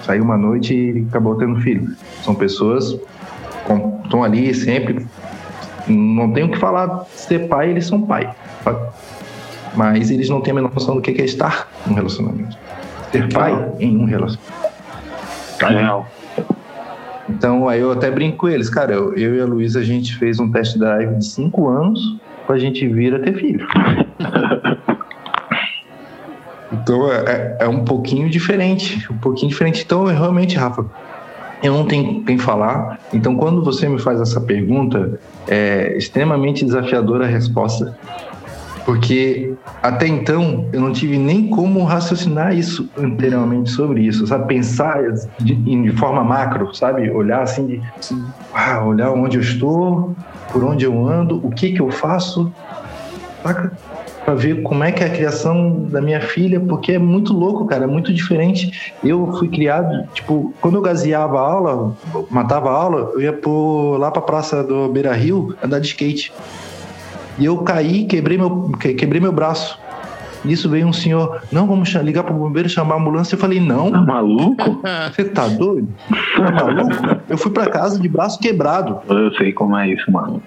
Saiu 0.05 0.25
uma 0.25 0.37
noite 0.37 0.75
e 0.75 1.07
acabou 1.09 1.37
tendo 1.37 1.61
filho. 1.61 1.95
São 2.25 2.35
pessoas 2.35 2.93
que 2.93 4.05
estão 4.05 4.25
ali 4.25 4.53
sempre. 4.53 5.07
Não 5.87 6.33
tem 6.33 6.45
o 6.45 6.51
que 6.51 6.59
falar, 6.59 7.05
ser 7.15 7.47
pai, 7.47 7.71
eles 7.71 7.87
são 7.87 8.03
pai. 8.03 8.35
Mas 9.77 10.11
eles 10.11 10.29
não 10.29 10.41
têm 10.41 10.51
a 10.51 10.55
menor 10.55 10.73
noção 10.75 10.97
do 10.97 11.01
que 11.01 11.11
é 11.21 11.25
estar 11.25 11.69
num 11.87 11.95
relacionamento. 11.95 12.57
Ser 13.13 13.33
pai 13.33 13.53
em 13.79 13.97
um 13.97 14.05
relacionamento. 14.07 14.51
Tá. 15.59 16.05
Então, 17.31 17.69
aí 17.69 17.81
eu 17.81 17.93
até 17.93 18.11
brinco 18.11 18.39
com 18.39 18.49
eles, 18.49 18.69
cara, 18.69 18.93
eu, 18.93 19.15
eu 19.15 19.37
e 19.37 19.41
a 19.41 19.45
Luísa, 19.47 19.81
a 19.81 19.83
gente 19.83 20.17
fez 20.17 20.39
um 20.41 20.51
test 20.51 20.77
drive 20.77 21.15
de 21.17 21.25
cinco 21.25 21.69
anos 21.69 22.01
pra 22.47 22.59
gente 22.59 22.87
vir 22.89 23.15
a 23.15 23.19
ter 23.19 23.35
filho. 23.35 23.67
Então, 26.73 27.11
é, 27.13 27.17
é- 27.27 27.57
é 27.65 27.69
um 27.69 27.85
pouquinho 27.85 28.31
diferente, 28.31 29.05
um 29.11 29.19
pouquinho 29.19 29.49
diferente. 29.51 29.83
Então, 29.85 30.05
realmente, 30.05 30.57
Rafa, 30.57 30.85
eu 31.63 31.73
não 31.75 31.85
tenho 31.85 32.23
quem 32.25 32.39
falar. 32.39 33.01
Então, 33.13 33.35
quando 33.37 33.63
você 33.65 33.89
me 33.89 33.99
faz 33.99 34.21
essa 34.21 34.41
pergunta, 34.41 35.19
é 35.49 35.97
extremamente 35.97 36.65
desafiadora 36.65 37.25
a 37.25 37.29
resposta. 37.29 37.99
Porque 38.85 39.55
até 39.83 40.07
então 40.07 40.69
eu 40.73 40.81
não 40.81 40.93
tive 40.93 41.19
nem 41.19 41.49
como 41.49 41.85
raciocinar 41.85 42.57
isso 42.57 42.89
anteriormente 42.97 43.71
sobre 43.71 44.03
isso, 44.03 44.27
sabe? 44.27 44.49
Pensar 44.49 45.03
de, 45.39 45.55
de 45.55 45.93
forma 45.93 46.25
macro, 46.25 46.75
sabe? 46.75 47.11
Olhar 47.11 47.43
assim, 47.43 47.67
de, 47.67 47.83
ah, 48.55 48.85
olhar 48.85 49.11
onde 49.13 49.37
eu 49.37 49.43
estou, 49.43 50.17
por 50.53 50.65
onde 50.65 50.85
eu 50.85 51.07
ando, 51.07 51.41
o 51.47 51.51
que 51.51 51.73
que 51.73 51.81
eu 51.81 51.91
faço, 51.91 52.53
saca? 53.43 53.73
Pra 54.25 54.35
ver 54.35 54.63
como 54.63 54.85
é 54.85 54.93
que 54.93 55.03
é 55.03 55.07
a 55.07 55.11
criação 55.11 55.87
da 55.89 56.01
minha 56.01 56.21
filha, 56.21 56.61
porque 56.61 56.93
é 56.93 56.99
muito 56.99 57.33
louco, 57.33 57.67
cara, 57.67 57.85
é 57.85 57.87
muito 57.87 58.13
diferente. 58.13 58.93
Eu 59.03 59.33
fui 59.39 59.49
criado, 59.49 60.07
tipo, 60.13 60.55
quando 60.61 60.77
eu 60.77 60.83
gazeava 60.83 61.39
a 61.39 61.53
aula, 61.53 61.97
matava 62.31 62.71
a 62.71 62.75
aula, 62.75 63.13
eu 63.15 63.21
ia 63.21 63.33
por, 63.33 63.97
lá 63.97 64.11
pra 64.11 64.21
praça 64.21 64.63
do 64.63 64.89
Beira 64.89 65.13
Rio 65.15 65.57
andar 65.63 65.81
de 65.81 65.89
skate. 65.89 66.33
E 67.41 67.45
eu 67.47 67.59
caí, 67.59 68.05
quebrei 68.05 68.39
meu, 68.39 68.71
que- 68.79 68.95
quebrei 68.95 69.21
meu 69.21 69.33
braço. 69.33 69.77
Nisso 70.45 70.71
veio 70.71 70.87
um 70.87 70.93
senhor, 70.93 71.43
não, 71.53 71.67
vamos 71.67 71.91
ligar 71.97 72.23
pro 72.23 72.33
bombeiro, 72.33 72.67
chamar 72.67 72.95
a 72.95 72.99
ambulância. 72.99 73.35
Eu 73.35 73.39
falei, 73.39 73.61
não, 73.61 73.91
Tá 73.93 74.01
maluco? 74.01 74.81
você 75.15 75.25
tá 75.25 75.47
doido? 75.49 75.89
Tá 76.37 76.51
maluco? 76.51 77.21
Eu 77.29 77.37
fui 77.37 77.51
pra 77.51 77.67
casa 77.69 77.99
de 78.01 78.09
braço 78.09 78.39
quebrado. 78.39 79.01
Eu 79.09 79.31
sei 79.35 79.53
como 79.53 79.77
é 79.77 79.91
isso, 79.91 80.11
mano. 80.11 80.43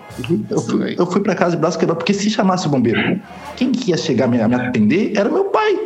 Eu 0.50 0.60
fui, 0.62 0.96
eu 0.98 1.06
fui 1.06 1.22
pra 1.22 1.36
casa 1.36 1.52
de 1.56 1.62
braço 1.62 1.78
quebrado, 1.78 1.98
porque 2.00 2.14
se 2.14 2.28
chamasse 2.32 2.66
o 2.66 2.70
bombeiro, 2.72 3.20
quem 3.56 3.72
que 3.72 3.92
ia 3.92 3.98
chegar 3.98 4.28
me, 4.28 4.38
me 4.48 4.56
atender 4.56 5.14
era 5.16 5.30
meu 5.30 5.46
pai. 5.46 5.78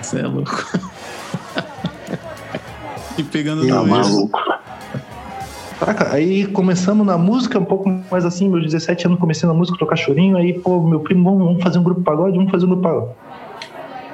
Você 0.00 0.20
é 0.20 0.26
louco. 0.26 0.78
e 3.18 3.22
pegando 3.24 3.66
Tá 3.66 3.74
Tá 3.74 3.82
no 3.82 3.96
eixo. 3.96 4.10
maluco. 4.10 4.40
Saca? 5.78 6.12
Aí 6.12 6.46
começamos 6.46 7.06
na 7.06 7.16
música, 7.16 7.58
um 7.58 7.64
pouco 7.64 7.88
mais 8.10 8.24
assim, 8.24 8.48
meus 8.48 8.64
17 8.64 9.06
anos 9.06 9.20
comecei 9.20 9.48
na 9.48 9.54
música, 9.54 9.78
tocar 9.78 9.96
chorinho, 9.96 10.36
aí, 10.36 10.52
pô, 10.52 10.80
meu 10.82 11.00
primo, 11.00 11.24
vamos, 11.24 11.46
vamos 11.46 11.62
fazer 11.62 11.78
um 11.78 11.82
grupo 11.82 12.00
pagode, 12.00 12.36
vamos 12.36 12.50
fazer 12.50 12.64
um 12.64 12.68
grupo 12.68 12.82
pagode. 12.82 13.12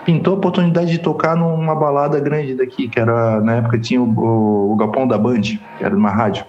Pintou 0.04 0.34
a 0.34 0.36
oportunidade 0.36 0.90
de 0.90 0.98
tocar 0.98 1.34
numa 1.34 1.74
balada 1.74 2.20
grande 2.20 2.54
daqui, 2.54 2.88
que 2.88 3.00
era, 3.00 3.40
na 3.40 3.56
época 3.56 3.78
tinha 3.78 4.02
o, 4.02 4.04
o, 4.04 4.72
o 4.72 4.76
Galpão 4.76 5.08
da 5.08 5.16
Band, 5.16 5.40
que 5.40 5.60
era 5.80 5.96
uma 5.96 6.10
rádio. 6.10 6.44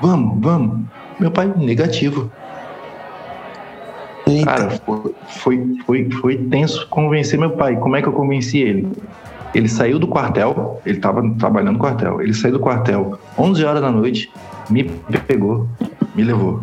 Vamos, 0.00 0.38
vamos. 0.40 0.86
Meu 1.18 1.32
pai, 1.32 1.52
negativo. 1.56 2.30
Eita. 4.26 4.44
Cara, 4.44 4.70
foi, 4.84 5.14
foi, 5.26 5.78
foi, 5.84 6.10
foi 6.10 6.36
tenso 6.36 6.86
convencer 6.88 7.38
meu 7.38 7.50
pai. 7.50 7.76
Como 7.76 7.96
é 7.96 8.02
que 8.02 8.08
eu 8.08 8.12
convenci 8.12 8.58
ele? 8.58 8.88
Ele 9.54 9.68
saiu 9.68 9.98
do 9.98 10.06
quartel, 10.06 10.80
ele 10.84 10.98
estava 10.98 11.22
trabalhando 11.38 11.74
no 11.74 11.78
quartel. 11.78 12.20
Ele 12.20 12.34
saiu 12.34 12.54
do 12.54 12.60
quartel 12.60 13.18
11 13.38 13.64
horas 13.64 13.80
da 13.80 13.90
noite, 13.90 14.30
me 14.68 14.84
pegou, 15.26 15.68
me 16.14 16.22
levou. 16.22 16.62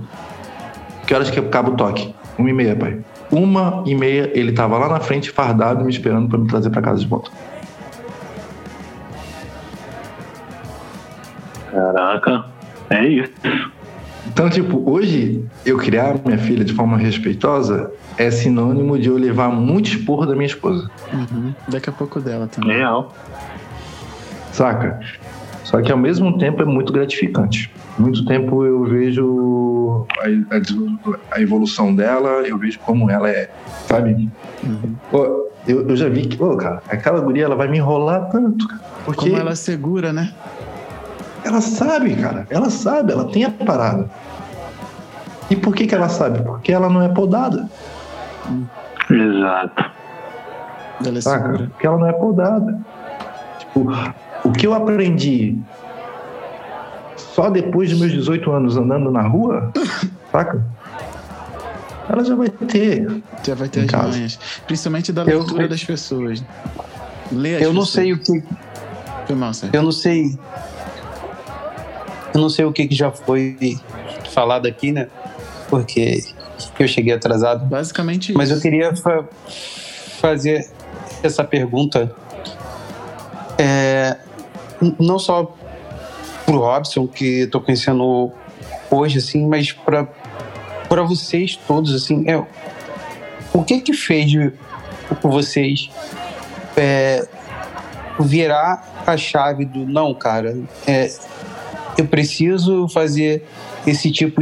Que 1.08 1.14
horas 1.14 1.30
que 1.30 1.40
acaba 1.40 1.72
o 1.72 1.76
toque? 1.76 2.14
Uma 2.38 2.50
e 2.50 2.54
meia, 2.54 2.76
pai. 2.76 3.00
Uma 3.32 3.84
e 3.86 3.96
meia, 3.96 4.32
ele 4.34 4.52
tava 4.52 4.78
lá 4.78 4.88
na 4.90 5.00
frente, 5.00 5.32
fardado, 5.32 5.84
me 5.84 5.92
esperando 5.92 6.30
para 6.30 6.38
me 6.38 6.48
trazer 6.48 6.70
para 6.70 6.82
casa 6.82 7.00
de 7.00 7.08
volta. 7.08 7.32
Caraca. 11.72 12.46
É 12.90 13.08
isso. 13.08 13.34
Então, 14.34 14.50
tipo, 14.50 14.82
hoje 14.90 15.46
eu 15.64 15.78
criar 15.78 16.16
minha 16.26 16.40
filha 16.40 16.66
de 16.66 16.74
forma 16.74 16.98
respeitosa 16.98 17.92
é 18.18 18.32
sinônimo 18.32 18.98
de 18.98 19.08
eu 19.08 19.16
levar 19.16 19.50
muito 19.50 19.90
esporro 19.90 20.26
da 20.26 20.34
minha 20.34 20.48
esposa. 20.48 20.90
Uhum. 21.14 21.54
Daqui 21.68 21.90
a 21.90 21.94
pouco 21.94 22.20
dela 22.20 22.48
também. 22.48 22.78
Real. 22.78 23.14
Saca? 24.52 25.00
Só 25.64 25.82
que 25.82 25.92
ao 25.92 25.98
mesmo 25.98 26.38
tempo 26.40 26.62
é 26.64 26.66
muito 26.66 26.92
gratificante. 26.92 27.72
Muito 27.98 28.26
tempo 28.26 28.66
eu 28.66 28.84
vejo 28.86 30.08
a, 30.20 30.56
a- 30.58 31.38
a 31.38 31.42
evolução 31.42 31.96
dela, 31.96 32.42
eu 32.42 32.58
vejo 32.58 32.80
como 32.80 33.10
ela 33.12 33.30
é, 33.30 33.52
sabe? 33.88 34.30
Uhum. 34.64 34.96
Pô, 35.12 35.48
eu, 35.68 35.88
eu 35.90 35.96
já 35.96 36.10
vi 36.10 36.26
que, 36.26 36.38
pô, 36.38 36.58
cara, 36.58 36.82
aquela 36.90 37.20
guria 37.22 37.46
ela 37.46 37.56
vai 37.56 37.68
me 37.68 37.78
enrolar 37.78 38.30
tanto, 38.32 38.68
cara. 38.68 38.82
Porque 39.06 39.22
Como 39.22 39.32
ela... 39.34 39.42
ela 39.42 39.52
é 39.52 39.56
segura, 39.56 40.12
né? 40.12 40.34
Sabe, 41.62 42.16
cara, 42.16 42.46
ela 42.50 42.70
sabe, 42.70 43.12
ela 43.12 43.26
tem 43.32 43.44
a 43.46 43.50
parada. 43.52 44.10
E 45.50 45.56
por 45.56 45.74
que, 45.76 45.86
que 45.88 45.94
ela 45.96 46.10
sabe? 46.10 46.42
Porque 46.42 46.72
ela 46.72 46.90
não 46.90 47.02
é 47.02 47.10
podada. 47.10 47.70
Exato. 49.10 49.92
Ela 51.06 51.18
é 51.18 51.22
saca? 51.22 51.50
Porque 51.70 51.86
ela 51.88 51.98
não 51.98 52.08
é 52.08 52.14
podada. 52.14 52.80
Tipo, 53.60 53.88
o 54.46 54.52
que 54.52 54.66
eu 54.68 54.74
aprendi 54.74 55.58
só 57.18 57.50
depois 57.50 57.90
dos 57.90 58.00
meus 58.00 58.12
18 58.12 58.52
anos 58.52 58.78
andando 58.78 59.12
na 59.12 59.22
rua, 59.22 59.72
saca? 60.32 60.64
Ela 62.10 62.24
já 62.24 62.36
vai 62.36 62.50
ter. 62.50 63.22
Já 63.44 63.56
vai 63.56 63.68
ter 63.70 63.82
as 63.82 63.92
casa. 63.92 64.08
manhas. 64.10 64.40
Principalmente 64.66 65.12
da 65.12 65.24
Eu- 65.24 65.40
leitura 65.40 65.68
das 65.68 65.84
pessoas. 65.84 66.44
Lê 67.32 67.56
as 67.56 67.62
Eu 67.64 67.74
não 67.74 67.82
pessoas. 67.82 67.90
sei 67.90 68.14
o 68.14 68.20
que. 68.20 68.44
Foi 69.26 69.36
mal, 69.36 69.54
Sérgio. 69.54 69.76
Eu 69.78 69.84
não 69.84 69.92
sei. 69.92 70.38
Eu 72.34 72.42
não 72.42 72.50
sei 72.50 72.66
o 72.66 72.72
que, 72.72 72.88
que 72.88 72.96
já 72.96 73.12
foi 73.12 73.78
falado 74.32 74.68
aqui, 74.68 74.92
né? 74.92 75.08
Porque 75.70 76.24
eu 76.80 76.88
cheguei 76.88 77.14
atrasado. 77.14 77.66
Basicamente 77.66 78.34
Mas 78.34 78.50
eu 78.50 78.56
isso. 78.56 78.64
queria 78.64 78.96
fa- 78.96 79.26
fazer 80.20 80.70
essa 81.22 81.44
pergunta 81.44 82.14
é, 83.58 84.18
não 85.00 85.20
só 85.20 85.56
pro 86.46 86.60
Robson, 86.60 87.08
que 87.08 87.42
eu 87.42 87.50
tô 87.50 87.62
conhecendo 87.62 88.32
hoje, 88.90 89.20
assim, 89.20 89.48
mas 89.48 89.72
para 89.72 90.08
para 90.90 91.02
vocês 91.02 91.56
todos, 91.56 91.96
assim, 91.96 92.30
é, 92.30 92.38
o 93.52 93.64
que 93.64 93.82
que 93.82 93.94
fez 93.94 94.32
vocês 95.24 95.90
é, 96.78 97.26
virar 98.20 99.04
a 99.08 99.18
chave 99.18 99.66
do 99.66 99.88
não, 99.88 100.14
cara, 100.14 100.56
é, 100.86 101.12
eu 101.98 102.06
preciso 102.06 102.88
fazer 102.88 103.44
esse 103.86 104.12
tipo 104.12 104.42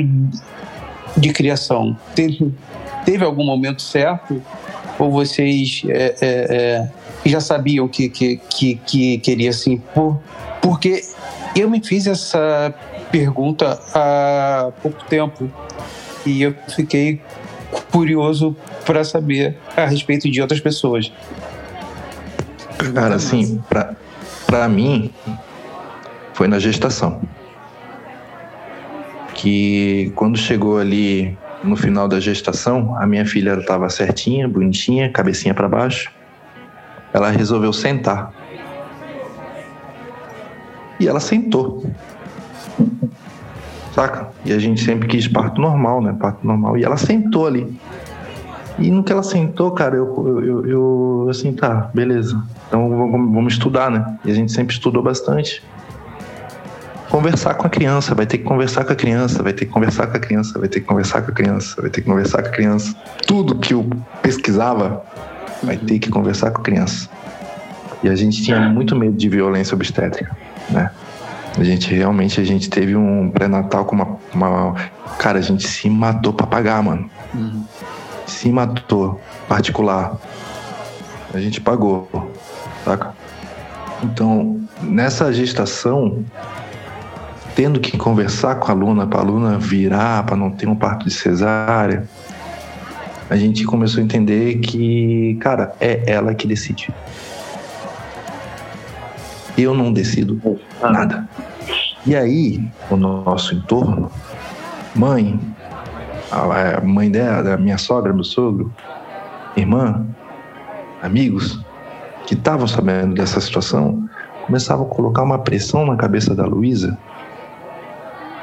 de 1.18 1.34
criação? 1.34 1.98
Teve, 2.16 2.54
teve 3.06 3.24
algum 3.24 3.44
momento 3.44 3.82
certo? 3.82 4.42
Ou 4.98 5.12
vocês 5.12 5.84
é, 5.88 6.16
é, 6.22 6.90
é, 7.26 7.30
já 7.30 7.40
sabiam 7.40 7.88
que, 7.88 8.10
que, 8.10 8.38
que, 8.50 8.76
que 8.76 9.18
queria 9.20 9.50
assim? 9.50 9.78
Por, 9.94 10.22
porque 10.62 11.04
eu 11.56 11.70
me 11.70 11.84
fiz 11.84 12.08
essa 12.08 12.74
pergunta 13.12 13.80
há 13.94 14.72
pouco 14.82 15.04
tempo 15.06 15.52
e 16.26 16.44
eu 16.44 16.56
fiquei 16.76 17.22
curioso 17.92 18.56
para 18.86 19.04
saber 19.04 19.58
a 19.76 19.86
respeito 19.86 20.30
de 20.30 20.42
outras 20.42 20.60
pessoas. 20.60 21.12
Cara, 22.94 23.16
assim, 23.16 23.62
pra 24.48 24.68
mim, 24.68 25.12
foi 26.34 26.48
na 26.48 26.60
gestação. 26.60 27.22
Que 29.42 30.12
quando 30.16 30.38
chegou 30.38 30.78
ali 30.78 31.36
no 31.64 31.76
final 31.76 32.08
da 32.08 32.20
gestação, 32.20 32.96
a 32.96 33.08
minha 33.08 33.26
filha 33.26 33.56
estava 33.56 33.90
certinha, 33.90 34.48
bonitinha, 34.48 35.10
cabecinha 35.10 35.52
para 35.52 35.68
baixo. 35.68 36.12
Ela 37.12 37.32
resolveu 37.32 37.74
sentar. 37.74 38.32
E 41.00 41.08
ela 41.08 41.20
sentou. 41.20 41.84
Saca? 43.96 44.30
E 44.46 44.54
a 44.54 44.60
gente 44.60 44.80
sempre 44.80 45.08
quis 45.08 45.28
parto 45.28 45.60
normal, 45.60 46.04
né? 46.04 46.16
Parto 46.20 46.46
normal. 46.46 46.78
E 46.78 46.84
ela 46.84 46.96
sentou 46.96 47.48
ali. 47.48 47.76
E 48.78 48.92
no 48.92 49.04
que 49.04 49.12
ela 49.12 49.24
sentou, 49.24 49.72
cara, 49.72 49.96
eu, 49.96 50.06
eu, 50.06 50.46
eu, 50.46 50.66
eu, 50.68 51.28
assim, 51.32 51.52
tá, 51.52 51.90
beleza. 51.96 52.40
Então 52.68 52.88
vamos, 52.88 53.34
vamos 53.34 53.54
estudar, 53.54 53.90
né? 53.90 54.18
E 54.24 54.30
a 54.30 54.36
gente 54.36 54.52
sempre 54.52 54.76
estudou 54.76 55.02
bastante. 55.02 55.64
Conversar 57.12 57.56
com 57.56 57.68
a 57.68 57.70
criança, 57.70 58.16
vai 58.16 58.26
ter 58.26 58.38
que 58.38 58.46
conversar 58.46 58.86
com 58.86 58.94
a 58.94 58.96
criança, 58.96 59.44
vai 59.44 59.52
ter 59.52 59.66
que 59.66 59.72
conversar 59.72 60.08
com 60.08 60.16
a 60.16 60.20
criança, 60.20 60.58
vai 60.58 60.70
ter 60.70 60.80
que 60.80 60.88
conversar 60.88 61.22
com 61.22 61.30
a 61.30 61.34
criança, 61.34 61.82
vai 61.82 61.90
ter 61.90 62.02
que 62.02 62.08
conversar 62.08 62.42
com 62.42 62.48
a 62.48 62.52
criança. 62.52 62.96
Tudo 63.28 63.56
que 63.56 63.74
eu 63.74 63.86
pesquisava, 64.22 65.04
vai 65.62 65.76
ter 65.76 66.00
que 66.00 66.10
conversar 66.10 66.52
com 66.52 66.62
a 66.62 66.64
criança. 66.64 67.10
E 68.02 68.08
a 68.08 68.16
gente 68.16 68.42
tinha 68.42 68.62
muito 68.62 68.96
medo 68.96 69.18
de 69.18 69.28
violência 69.28 69.76
obstétrica, 69.76 70.36
né? 70.70 70.90
A 71.60 71.64
gente 71.66 71.94
realmente 71.94 72.40
a 72.40 72.46
gente 72.46 72.70
teve 72.70 72.96
um 72.96 73.30
pré-natal 73.30 73.84
com 73.84 73.94
uma, 73.96 74.18
uma. 74.34 74.76
Cara, 75.20 75.38
a 75.38 75.42
gente 75.42 75.68
se 75.68 75.90
matou 75.90 76.32
pra 76.32 76.48
pagar, 76.48 76.82
mano 76.82 77.10
Uhum. 77.34 77.64
se 78.26 78.50
matou 78.52 79.20
particular. 79.50 80.18
A 81.34 81.40
gente 81.40 81.60
pagou, 81.60 82.10
saca? 82.86 83.14
Então, 84.02 84.62
nessa 84.82 85.32
gestação, 85.32 86.24
tendo 87.56 87.80
que 87.80 87.98
conversar 87.98 88.56
com 88.56 88.72
a 88.72 88.74
aluna, 88.74 89.08
para 89.08 89.20
a 89.20 89.24
aluna 89.24 89.58
virar, 89.58 90.26
para 90.26 90.36
não 90.36 90.52
ter 90.52 90.68
um 90.68 90.76
parto 90.76 91.06
de 91.06 91.12
cesárea, 91.12 92.08
a 93.30 93.36
gente 93.36 93.64
começou 93.64 94.02
a 94.02 94.04
entender 94.04 94.60
que, 94.60 95.38
cara, 95.40 95.74
é 95.80 96.04
ela 96.06 96.34
que 96.36 96.48
decide. 96.48 96.94
Eu 99.58 99.74
não 99.74 99.92
decido 99.92 100.42
nada. 100.82 101.28
E 102.06 102.16
aí, 102.16 102.68
o 102.90 102.96
nosso 102.96 103.56
entorno, 103.56 104.12
mãe, 104.96 105.40
a 106.32 106.78
a 106.78 106.82
mãe 106.82 107.12
dela, 107.12 107.54
a 107.54 107.58
minha 107.58 107.78
sogra, 107.78 108.12
meu 108.12 108.24
sogro, 108.24 108.74
irmã, 109.56 110.06
amigos 111.02 111.64
que 112.26 112.34
estavam 112.34 112.68
sabendo 112.68 113.16
dessa 113.16 113.40
situação, 113.42 114.10
começavam 114.46 114.86
a 114.86 114.90
colocar 114.90 115.24
uma 115.24 115.40
pressão 115.40 115.86
na 115.86 115.96
cabeça 115.96 116.34
da 116.34 116.46
Luísa. 116.46 116.98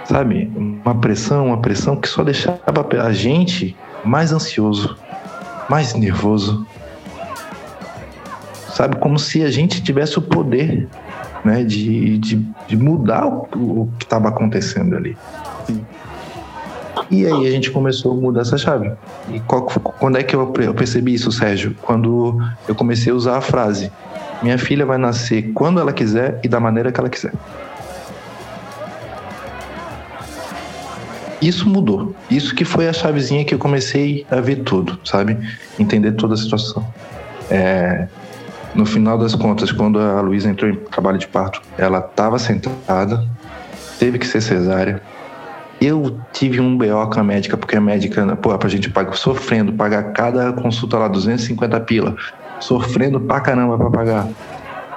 Sabe? 0.09 0.51
Uma 0.57 0.95
pressão, 0.95 1.47
uma 1.49 1.59
pressão 1.59 1.97
que 1.97 2.09
só 2.09 2.25
deixava 2.25 2.61
a 3.03 3.13
gente 3.13 3.77
mais 4.05 4.33
ansioso, 4.33 4.97
mais 5.69 5.95
nervoso. 5.95 6.67
Sabe? 8.71 8.97
Como 8.97 9.19
se 9.19 9.43
a 9.45 9.51
gente 9.51 9.83
tivesse 9.83 10.19
o 10.19 10.23
poder 10.23 10.89
né, 11.45 11.63
de, 11.63 12.17
de, 12.19 12.37
de 12.67 12.77
mudar 12.77 13.27
o, 13.27 13.49
o 13.55 13.91
que 13.99 14.05
estava 14.05 14.29
acontecendo 14.29 14.97
ali. 14.97 15.17
E 17.11 17.27
aí 17.27 17.47
a 17.47 17.51
gente 17.51 17.71
começou 17.71 18.13
a 18.13 18.15
mudar 18.15 18.43
essa 18.43 18.57
chave. 18.57 18.91
E 19.31 19.41
qual- 19.41 19.63
quando 19.63 20.17
é 20.19 20.23
que 20.23 20.35
eu 20.35 20.47
percebi 20.75 21.15
isso, 21.15 21.31
Sérgio? 21.33 21.75
Quando 21.83 22.39
eu 22.67 22.75
comecei 22.75 23.13
a 23.13 23.15
usar 23.15 23.39
a 23.39 23.41
frase: 23.41 23.91
Minha 24.43 24.59
filha 24.59 24.85
vai 24.85 24.99
nascer 24.99 25.51
quando 25.55 25.81
ela 25.81 25.93
quiser 25.93 26.39
e 26.43 26.49
da 26.49 26.61
maneira 26.61 26.93
que 26.93 27.01
ela 27.01 27.09
quiser. 27.09 27.33
Isso 31.41 31.69
mudou. 31.69 32.15
Isso 32.31 32.55
que 32.55 32.65
foi 32.65 32.89
a 32.89 32.93
chavezinha 32.93 33.45
que 33.45 33.55
eu 33.55 33.59
comecei 33.59 34.27
a 34.31 34.41
ver 34.41 34.57
tudo, 34.57 34.99
sabe? 35.05 35.39
Entender 35.79 36.13
toda 36.13 36.35
a 36.35 36.37
situação. 36.37 36.85
É, 37.51 38.09
no 38.75 38.85
final 38.85 39.17
das 39.17 39.35
contas, 39.35 39.71
quando 39.73 40.01
a 40.01 40.21
Luísa 40.21 40.49
entrou 40.49 40.71
em 40.71 40.77
trabalho 40.77 41.19
de 41.19 41.29
parto, 41.29 41.63
ela 41.77 42.01
estava 42.01 42.39
sentada, 42.39 43.25
teve 43.99 44.19
que 44.19 44.27
ser 44.27 44.41
cesárea. 44.41 45.01
Eu 45.81 46.19
tive 46.33 46.61
um 46.61 46.77
BO 46.77 47.09
com 47.13 47.21
a 47.21 47.25
médica, 47.25 47.57
porque 47.57 47.77
a 47.77 47.81
médica, 47.81 48.37
pô, 48.37 48.57
pra 48.59 48.69
gente 48.69 48.91
pagar, 48.91 49.15
sofrendo, 49.15 49.73
pagar 49.73 50.13
cada 50.13 50.53
consulta 50.53 50.99
lá 50.99 51.07
250 51.07 51.81
pila, 51.81 52.17
sofrendo 52.59 53.21
pra 53.21 53.41
caramba 53.41 53.79
pra 53.79 53.91
pagar. 53.91 54.29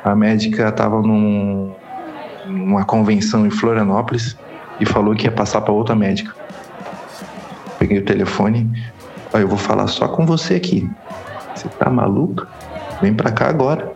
A 0.03 0.15
médica 0.15 0.71
tava 0.71 0.99
num, 1.03 1.71
numa 2.47 2.83
convenção 2.83 3.45
em 3.45 3.51
Florianópolis 3.51 4.35
e 4.81 4.85
falou 4.85 5.15
que 5.15 5.25
ia 5.25 5.31
passar 5.31 5.61
pra 5.61 5.71
outra 5.71 5.95
médica. 5.95 6.33
Peguei 7.77 7.99
o 7.99 8.05
telefone, 8.05 8.69
aí 9.31 9.43
eu 9.43 9.47
vou 9.47 9.57
falar 9.57 9.85
só 9.85 10.07
com 10.07 10.25
você 10.25 10.55
aqui. 10.55 10.89
Você 11.55 11.69
tá 11.69 11.89
maluca? 11.89 12.47
Vem 12.99 13.13
pra 13.13 13.31
cá 13.31 13.47
agora. 13.47 13.93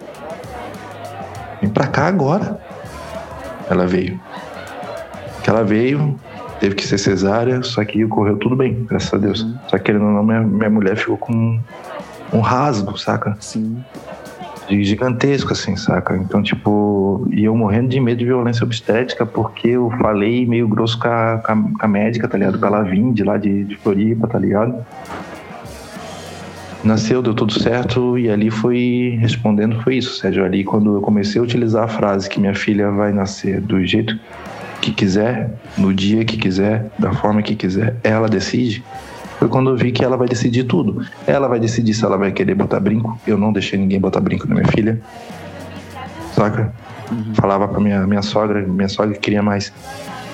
Vem 1.59 1.69
pra 1.71 1.87
cá 1.87 2.05
agora. 2.07 2.61
Ela 3.67 3.87
veio. 3.87 4.19
Que 5.43 5.49
ela 5.49 5.63
veio, 5.63 6.19
teve 6.59 6.75
que 6.75 6.85
ser 6.85 6.99
cesárea, 6.99 7.63
só 7.63 7.83
que 7.83 8.05
correu 8.07 8.37
tudo 8.37 8.55
bem, 8.55 8.85
graças 8.85 9.13
a 9.13 9.17
Deus. 9.17 9.45
Só 9.67 9.77
que 9.77 9.85
querendo 9.85 10.05
ou 10.05 10.11
não, 10.11 10.23
minha, 10.23 10.41
minha 10.41 10.69
mulher 10.69 10.97
ficou 10.97 11.17
com 11.17 11.33
um, 11.33 11.59
um 12.31 12.39
rasgo, 12.41 12.95
saca? 12.97 13.35
Sim. 13.39 13.83
Gigantesco, 14.69 15.53
assim, 15.53 15.75
saca? 15.75 16.15
Então, 16.15 16.41
tipo, 16.41 17.27
e 17.31 17.43
eu 17.45 17.55
morrendo 17.55 17.89
de 17.89 17.99
medo 17.99 18.17
de 18.17 18.25
violência 18.25 18.63
obstétrica 18.63 19.25
porque 19.25 19.69
eu 19.69 19.91
falei 20.01 20.45
meio 20.45 20.67
grosso 20.67 20.99
com 20.99 21.07
a, 21.07 21.41
com 21.45 21.75
a, 21.79 21.87
médica, 21.87 22.27
tá 22.27 22.37
ligado? 22.37 22.59
Com 22.59 22.65
ela 22.65 22.81
vim 22.83 23.11
de 23.11 23.23
lá 23.23 23.37
de, 23.37 23.63
de 23.63 23.75
Floripa, 23.75 24.27
tá 24.27 24.39
ligado? 24.39 24.75
Nasceu, 26.83 27.21
deu 27.21 27.33
tudo 27.33 27.51
certo 27.53 28.17
e 28.17 28.29
ali 28.29 28.51
foi 28.51 29.17
respondendo, 29.19 29.81
foi 29.81 29.97
isso, 29.97 30.17
Sérgio. 30.17 30.45
Ali, 30.45 30.63
quando 30.63 30.95
eu 30.95 31.01
comecei 31.01 31.41
a 31.41 31.43
utilizar 31.43 31.85
a 31.85 31.87
frase 31.87 32.29
que 32.29 32.39
minha 32.39 32.53
filha 32.53 32.91
vai 32.91 33.11
nascer 33.11 33.59
do 33.59 33.83
jeito 33.83 34.17
que 34.81 34.91
quiser, 34.91 35.49
no 35.77 35.93
dia 35.93 36.23
que 36.23 36.37
quiser, 36.37 36.91
da 36.99 37.11
forma 37.11 37.41
que 37.41 37.55
quiser, 37.55 37.95
ela 38.03 38.29
decide. 38.29 38.83
Foi 39.45 39.49
quando 39.51 39.69
eu 39.69 39.77
vi 39.77 39.91
que 39.91 40.03
ela 40.03 40.17
vai 40.17 40.27
decidir 40.27 40.63
tudo. 40.63 41.05
Ela 41.27 41.47
vai 41.47 41.59
decidir 41.59 41.93
se 41.93 42.03
ela 42.03 42.17
vai 42.17 42.31
querer 42.31 42.55
botar 42.55 42.79
brinco. 42.79 43.15
Eu 43.27 43.37
não 43.37 43.53
deixei 43.53 43.77
ninguém 43.77 43.99
botar 43.99 44.19
brinco 44.19 44.47
na 44.47 44.55
minha 44.55 44.67
filha. 44.69 44.99
Saca? 46.33 46.73
Falava 47.35 47.67
pra 47.67 47.79
minha, 47.79 48.07
minha 48.07 48.23
sogra, 48.23 48.63
minha 48.63 48.89
sogra 48.89 49.15
queria 49.15 49.43
mais. 49.43 49.71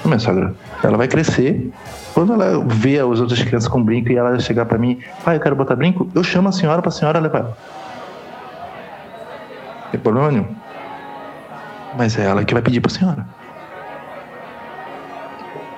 Minha 0.06 0.18
sogra, 0.18 0.56
ela 0.82 0.96
vai 0.96 1.10
crescer. 1.10 1.74
Quando 2.14 2.32
ela 2.32 2.64
vê 2.66 3.00
as 3.00 3.20
outras 3.20 3.44
crianças 3.44 3.68
com 3.68 3.84
brinco 3.84 4.10
e 4.14 4.16
ela 4.16 4.40
chegar 4.40 4.64
pra 4.66 4.78
mim, 4.78 5.00
pai, 5.26 5.36
eu 5.36 5.42
quero 5.42 5.58
botar 5.58 5.76
brinco, 5.76 6.10
eu 6.16 6.24
chamo 6.24 6.48
a 6.48 6.54
senhora 6.54 6.82
pra 6.82 6.90
senhora 6.90 7.20
levar 7.20 7.40
ela. 7.40 7.58
Tem 9.92 10.00
problema 10.00 10.32
nenhum. 10.32 10.56
Mas 11.98 12.18
é 12.18 12.24
ela 12.28 12.46
que 12.46 12.54
vai 12.54 12.64
pedir 12.64 12.80
pra 12.80 12.90
senhora. 12.90 13.28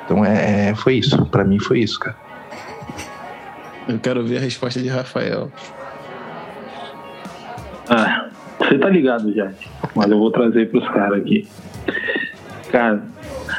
Então 0.05 0.23
é, 0.23 0.69
é- 0.69 0.75
foi 0.75 0.97
isso. 0.99 1.25
Pra 1.25 1.43
mim 1.43 1.57
foi 1.57 1.79
isso, 1.79 1.99
cara. 1.99 2.21
Eu 3.87 3.99
quero 3.99 4.23
ver 4.25 4.37
a 4.37 4.41
resposta 4.41 4.79
de 4.79 4.87
Rafael. 4.87 5.51
Ah, 7.89 8.29
você 8.57 8.77
tá 8.77 8.89
ligado 8.89 9.33
já, 9.33 9.51
mas 9.93 10.09
eu 10.09 10.17
vou 10.17 10.31
trazer 10.31 10.69
pros 10.69 10.87
caras 10.89 11.19
aqui. 11.19 11.47
Cara, 12.71 13.03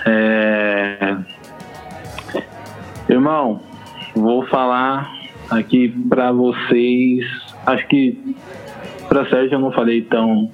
é... 0.06 1.16
Irmão, 3.08 3.60
vou 4.14 4.46
falar 4.46 5.12
aqui 5.50 5.88
pra 6.08 6.32
vocês. 6.32 7.24
Acho 7.66 7.86
que 7.86 8.36
pra 9.08 9.28
Sérgio 9.28 9.56
eu 9.56 9.60
não 9.60 9.72
falei 9.72 10.02
tão 10.02 10.50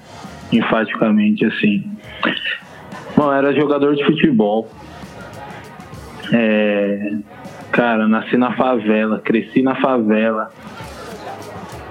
enfaticamente 0.53 1.45
assim. 1.45 1.89
Bom, 3.17 3.33
era 3.33 3.55
jogador 3.55 3.95
de 3.95 4.05
futebol. 4.05 4.69
É... 6.33 7.13
Cara, 7.73 8.09
nasci 8.09 8.37
na 8.37 8.57
favela, 8.57 9.21
cresci 9.21 9.63
na 9.63 9.75
favela 9.77 10.51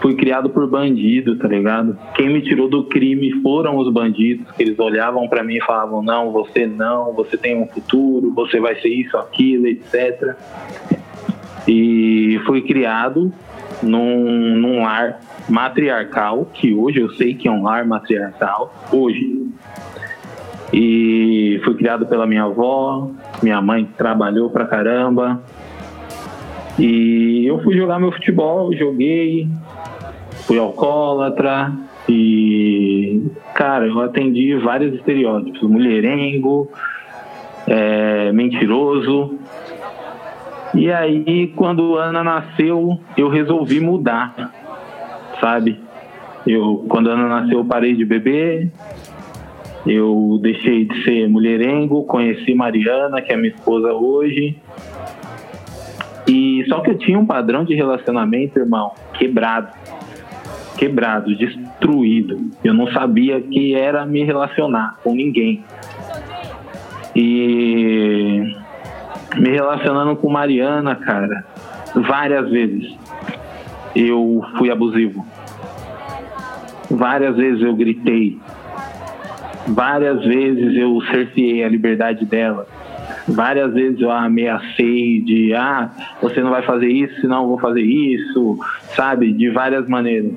fui 0.02 0.16
criado 0.16 0.50
por 0.50 0.68
bandido, 0.68 1.38
tá 1.38 1.48
ligado? 1.48 1.98
Quem 2.16 2.30
me 2.30 2.42
tirou 2.42 2.70
do 2.70 2.84
crime 2.86 3.32
foram 3.42 3.78
os 3.78 3.92
bandidos, 3.92 4.50
que 4.52 4.64
eles 4.64 4.80
olhavam 4.80 5.28
pra 5.28 5.44
mim 5.44 5.58
e 5.58 5.62
falavam: 5.62 6.02
não, 6.02 6.32
você 6.32 6.66
não, 6.66 7.14
você 7.14 7.38
tem 7.38 7.62
um 7.62 7.68
futuro, 7.68 8.34
você 8.34 8.60
vai 8.60 8.76
ser 8.76 8.90
isso, 8.90 9.18
aquilo, 9.18 9.68
etc. 9.68 10.36
E 11.68 12.40
fui 12.46 12.62
criado 12.62 13.32
num, 13.84 14.56
num 14.56 14.84
lar 14.84 15.20
matriarcal, 15.48 16.46
que 16.54 16.74
hoje 16.74 17.00
eu 17.00 17.10
sei 17.12 17.34
que 17.34 17.48
é 17.48 17.52
um 17.52 17.64
lar 17.64 17.86
matriarcal, 17.86 18.74
hoje. 18.92 19.48
E 20.72 21.60
fui 21.64 21.74
criado 21.76 22.06
pela 22.06 22.28
minha 22.28 22.44
avó, 22.44 23.10
minha 23.42 23.60
mãe 23.60 23.90
trabalhou 23.98 24.52
pra 24.52 24.66
caramba. 24.66 25.42
E 26.80 27.46
eu 27.46 27.62
fui 27.62 27.76
jogar 27.76 28.00
meu 28.00 28.12
futebol, 28.12 28.74
joguei, 28.74 29.50
fui 30.48 30.58
alcoólatra 30.58 31.74
e, 32.08 33.22
cara, 33.54 33.86
eu 33.86 34.00
atendi 34.00 34.56
vários 34.56 34.96
estereótipos: 34.96 35.62
mulherengo, 35.64 36.72
é, 37.68 38.32
mentiroso. 38.32 39.38
E 40.74 40.90
aí, 40.92 41.52
quando 41.56 41.98
Ana 41.98 42.24
nasceu, 42.24 42.98
eu 43.18 43.28
resolvi 43.28 43.82
mudar, 43.82 44.54
sabe? 45.42 45.78
Eu, 46.48 46.86
quando 46.88 47.10
Ana 47.10 47.28
nasceu, 47.28 47.60
eu 47.60 47.66
parei 47.66 47.94
de 47.94 48.06
beber, 48.06 48.72
eu 49.86 50.40
deixei 50.42 50.86
de 50.86 51.04
ser 51.04 51.28
mulherengo, 51.28 52.06
conheci 52.06 52.54
Mariana, 52.54 53.22
que 53.22 53.34
é 53.34 53.36
minha 53.36 53.54
esposa 53.54 53.92
hoje. 53.92 54.56
E 56.30 56.64
só 56.70 56.82
que 56.82 56.92
eu 56.92 56.98
tinha 56.98 57.18
um 57.18 57.26
padrão 57.26 57.66
de 57.66 57.74
relacionamento, 57.74 58.60
irmão, 58.60 58.94
quebrado 59.14 59.74
quebrado, 60.80 61.36
destruído. 61.36 62.40
Eu 62.64 62.74
não 62.74 62.88
sabia 62.94 63.42
que 63.42 63.76
era 63.76 64.06
me 64.06 64.24
relacionar 64.24 64.98
com 65.04 65.14
ninguém. 65.14 65.62
E 67.14 68.56
me 69.36 69.50
relacionando 69.50 70.16
com 70.16 70.30
Mariana, 70.30 70.96
cara, 70.96 71.46
várias 71.94 72.50
vezes 72.50 72.96
eu 73.94 74.42
fui 74.58 74.72
abusivo. 74.72 75.26
Várias 76.90 77.36
vezes 77.36 77.62
eu 77.62 77.76
gritei. 77.76 78.40
Várias 79.68 80.24
vezes 80.24 80.78
eu 80.78 81.02
cerceei 81.12 81.62
a 81.62 81.68
liberdade 81.68 82.26
dela. 82.26 82.66
Várias 83.30 83.74
vezes 83.74 84.02
eu 84.02 84.12
ameacei 84.12 85.22
de, 85.22 85.54
ah, 85.54 85.90
você 86.22 86.42
não 86.42 86.50
vai 86.50 86.64
fazer 86.64 86.88
isso, 86.88 87.22
senão 87.22 87.44
eu 87.44 87.48
vou 87.50 87.60
fazer 87.60 87.82
isso, 87.82 88.60
sabe? 88.96 89.32
De 89.32 89.50
várias 89.50 89.88
maneiras. 89.88 90.34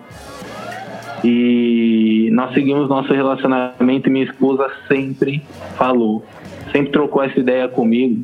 E 1.25 2.29
nós 2.33 2.53
seguimos 2.53 2.89
nosso 2.89 3.13
relacionamento 3.13 4.09
e 4.09 4.13
minha 4.13 4.25
esposa 4.25 4.69
sempre 4.89 5.43
falou, 5.77 6.25
sempre 6.73 6.91
trocou 6.91 7.23
essa 7.23 7.39
ideia 7.39 7.69
comigo 7.69 8.19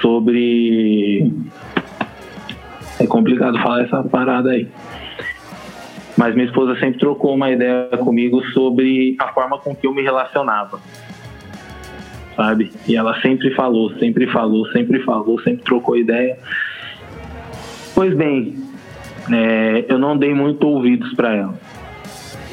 sobre. 0.00 1.30
É 2.98 3.06
complicado 3.06 3.58
falar 3.58 3.82
essa 3.82 4.02
parada 4.02 4.50
aí. 4.50 4.68
Mas 6.16 6.34
minha 6.34 6.46
esposa 6.46 6.78
sempre 6.78 6.98
trocou 6.98 7.34
uma 7.34 7.50
ideia 7.50 7.88
comigo 7.98 8.42
sobre 8.52 9.16
a 9.18 9.28
forma 9.28 9.58
com 9.58 9.74
que 9.74 9.86
eu 9.86 9.92
me 9.92 10.00
relacionava. 10.02 10.80
Sabe? 12.36 12.72
E 12.88 12.96
ela 12.96 13.20
sempre 13.20 13.54
falou, 13.54 13.90
sempre 13.98 14.26
falou, 14.26 14.66
sempre 14.72 15.00
falou, 15.04 15.40
sempre 15.40 15.64
trocou 15.64 15.96
ideia. 15.96 16.38
Pois 17.94 18.14
bem, 18.14 18.56
é, 19.32 19.84
eu 19.88 19.98
não 19.98 20.16
dei 20.16 20.34
muito 20.34 20.66
ouvidos 20.66 21.14
para 21.14 21.34
ela 21.34 21.54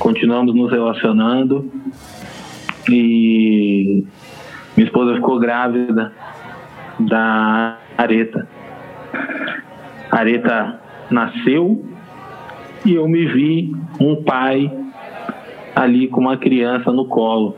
continuamos 0.01 0.55
nos 0.55 0.71
relacionando 0.71 1.71
e 2.89 4.03
minha 4.75 4.87
esposa 4.87 5.13
ficou 5.13 5.37
grávida 5.37 6.11
da 6.99 7.77
Areta. 7.95 8.47
Areta 10.09 10.81
nasceu 11.11 11.85
e 12.83 12.95
eu 12.95 13.07
me 13.07 13.27
vi 13.27 13.71
um 13.99 14.23
pai 14.23 14.71
ali 15.75 16.07
com 16.07 16.21
uma 16.21 16.35
criança 16.35 16.91
no 16.91 17.05
colo. 17.05 17.55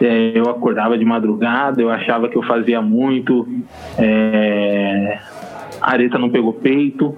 É, 0.00 0.32
eu 0.34 0.50
acordava 0.50 0.98
de 0.98 1.04
madrugada, 1.04 1.80
eu 1.80 1.90
achava 1.90 2.28
que 2.28 2.36
eu 2.36 2.42
fazia 2.42 2.82
muito. 2.82 3.46
É, 3.98 5.18
a 5.80 5.92
Areta 5.92 6.18
não 6.18 6.30
pegou 6.30 6.52
peito, 6.52 7.16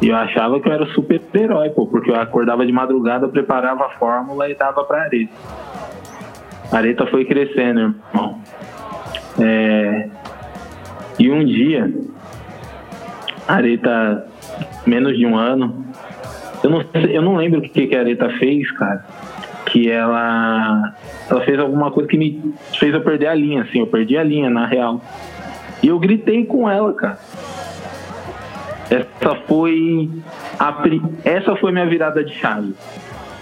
e 0.00 0.08
eu 0.08 0.16
achava 0.16 0.60
que 0.60 0.68
eu 0.68 0.72
era 0.72 0.86
super 0.86 1.20
herói, 1.34 1.70
pô, 1.70 1.86
porque 1.86 2.10
eu 2.10 2.20
acordava 2.20 2.66
de 2.66 2.72
madrugada, 2.72 3.28
preparava 3.28 3.86
a 3.86 3.90
fórmula 3.90 4.48
e 4.48 4.54
dava 4.54 4.84
pra 4.84 5.02
Areta. 5.02 5.32
A 6.70 6.76
Areta 6.76 7.06
foi 7.06 7.24
crescendo, 7.24 7.94
irmão. 8.12 8.40
É... 9.40 10.08
E 11.18 11.30
um 11.30 11.44
dia, 11.44 11.90
a 13.48 13.54
Areta, 13.54 14.26
menos 14.86 15.16
de 15.16 15.24
um 15.24 15.36
ano, 15.36 15.86
eu 16.62 16.70
não, 16.70 16.84
eu 16.92 17.22
não 17.22 17.36
lembro 17.36 17.60
o 17.60 17.62
que, 17.62 17.86
que 17.86 17.96
a 17.96 18.00
Areta 18.00 18.28
fez, 18.38 18.70
cara, 18.72 19.04
que 19.66 19.90
ela, 19.90 20.94
ela 21.28 21.40
fez 21.40 21.58
alguma 21.58 21.90
coisa 21.90 22.08
que 22.08 22.16
me 22.16 22.54
fez 22.78 22.94
eu 22.94 23.00
perder 23.00 23.26
a 23.26 23.34
linha, 23.34 23.62
assim, 23.62 23.80
eu 23.80 23.86
perdi 23.86 24.16
a 24.16 24.22
linha, 24.22 24.48
na 24.48 24.66
real. 24.66 25.00
E 25.82 25.88
eu 25.88 25.98
gritei 25.98 26.44
com 26.44 26.70
ela, 26.70 26.92
cara. 26.92 27.18
Essa 28.88 29.34
foi 29.46 30.08
a 30.58 30.82
essa 31.24 31.56
foi 31.56 31.72
minha 31.72 31.86
virada 31.86 32.24
de 32.24 32.32
chave. 32.34 32.74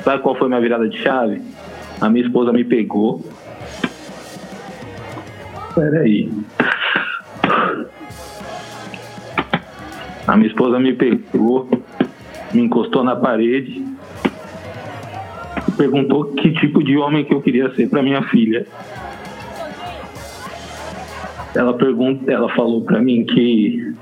Sabe 0.03 0.23
qual 0.23 0.35
foi 0.35 0.49
minha 0.49 0.61
virada 0.61 0.89
de 0.89 0.99
chave? 0.99 1.43
A 2.01 2.09
minha 2.09 2.25
esposa 2.25 2.53
me 2.53 2.65
pegou. 2.65 3.23
Peraí. 5.75 6.31
A 10.27 10.37
minha 10.37 10.49
esposa 10.49 10.79
me 10.79 10.95
pegou, 10.95 11.69
me 12.53 12.63
encostou 12.63 13.05
na 13.05 13.15
parede, 13.15 13.85
perguntou 15.73 16.25
que 16.27 16.53
tipo 16.53 16.83
de 16.83 16.97
homem 16.97 17.25
que 17.25 17.35
eu 17.35 17.41
queria 17.41 17.75
ser 17.75 17.89
para 17.89 18.03
minha 18.03 18.23
filha. 18.23 18.67
Ela 21.55 21.75
pergunta, 21.75 22.31
ela 22.31 22.49
falou 22.51 22.83
para 22.83 23.01
mim 23.01 23.25
que 23.25 23.95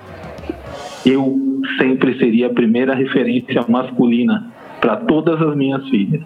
eu 1.04 1.38
sempre 1.78 2.18
seria 2.18 2.46
a 2.46 2.50
primeira 2.50 2.94
referência 2.94 3.64
masculina 3.68 4.50
para 4.80 4.96
todas 4.96 5.40
as 5.40 5.56
minhas 5.56 5.86
filhas. 5.88 6.22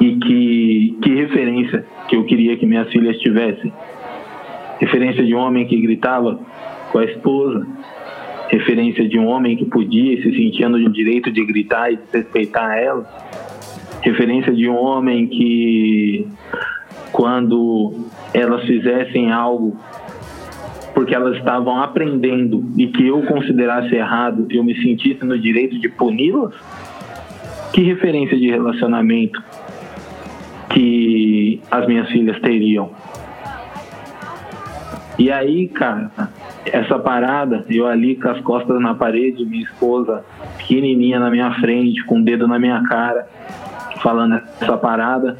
E 0.00 0.16
que, 0.16 0.98
que 1.02 1.14
referência 1.14 1.84
que 2.08 2.16
eu 2.16 2.24
queria 2.24 2.56
que 2.56 2.66
minhas 2.66 2.90
filhas 2.90 3.18
tivessem? 3.20 3.72
Referência 4.78 5.24
de 5.24 5.34
um 5.34 5.38
homem 5.38 5.66
que 5.66 5.80
gritava 5.80 6.38
com 6.90 6.98
a 6.98 7.04
esposa, 7.04 7.66
referência 8.48 9.08
de 9.08 9.18
um 9.18 9.26
homem 9.26 9.56
que 9.56 9.64
podia 9.64 10.20
se 10.22 10.34
sentia 10.36 10.68
no 10.68 10.90
direito 10.90 11.30
de 11.30 11.44
gritar 11.44 11.92
e 11.92 11.98
respeitar 12.12 12.76
ela, 12.76 13.04
referência 14.04 14.52
de 14.52 14.68
um 14.68 14.76
homem 14.76 15.26
que, 15.26 16.28
quando 17.10 18.06
elas 18.34 18.62
fizessem 18.64 19.32
algo 19.32 19.76
porque 20.94 21.12
elas 21.12 21.36
estavam 21.36 21.82
aprendendo 21.82 22.64
e 22.76 22.86
que 22.86 23.08
eu 23.08 23.22
considerasse 23.22 23.92
errado, 23.94 24.46
eu 24.48 24.62
me 24.62 24.80
sentisse 24.80 25.24
no 25.24 25.36
direito 25.36 25.76
de 25.80 25.88
puni-las? 25.88 26.54
Que 27.72 27.82
referência 27.82 28.38
de 28.38 28.48
relacionamento 28.48 29.42
que 30.70 31.60
as 31.68 31.86
minhas 31.88 32.08
filhas 32.10 32.38
teriam? 32.40 32.92
E 35.18 35.32
aí, 35.32 35.66
cara, 35.66 36.10
essa 36.66 36.98
parada, 36.98 37.64
eu 37.68 37.86
ali 37.86 38.14
com 38.14 38.28
as 38.28 38.40
costas 38.40 38.80
na 38.80 38.94
parede, 38.94 39.44
minha 39.44 39.64
esposa 39.64 40.24
pequenininha 40.58 41.18
na 41.18 41.30
minha 41.30 41.52
frente, 41.54 42.04
com 42.04 42.20
o 42.20 42.24
dedo 42.24 42.46
na 42.46 42.58
minha 42.58 42.82
cara, 42.84 43.26
falando 44.04 44.34
essa 44.60 44.76
parada. 44.76 45.38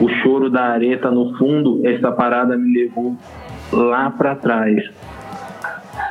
O 0.00 0.08
choro 0.08 0.50
da 0.50 0.64
areta 0.70 1.10
no 1.10 1.36
fundo, 1.36 1.86
essa 1.86 2.10
parada 2.10 2.56
me 2.56 2.72
levou 2.72 3.16
lá 3.70 4.10
para 4.10 4.34
trás. 4.34 4.82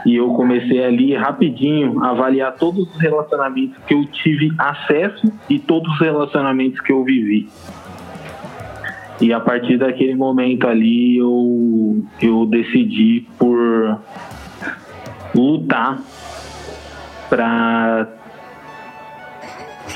E 0.06 0.16
eu 0.16 0.30
comecei 0.34 0.84
ali 0.84 1.16
rapidinho 1.16 2.02
a 2.04 2.12
avaliar 2.12 2.54
todos 2.56 2.88
os 2.88 3.02
relacionamentos 3.02 3.78
que 3.86 3.94
eu 3.94 4.06
tive 4.06 4.54
acesso 4.58 5.32
e 5.50 5.60
todos 5.60 5.92
os 5.94 6.00
relacionamentos 6.00 6.80
que 6.80 6.92
eu 6.92 7.04
vivi. 7.04 7.50
E 9.20 9.34
a 9.34 9.40
partir 9.40 9.78
daquele 9.78 10.16
momento 10.16 10.68
ali 10.68 11.18
eu, 11.18 12.04
eu 12.22 12.46
decidi 12.46 13.26
por 13.38 14.00
lutar 15.34 16.00
para 17.30 18.08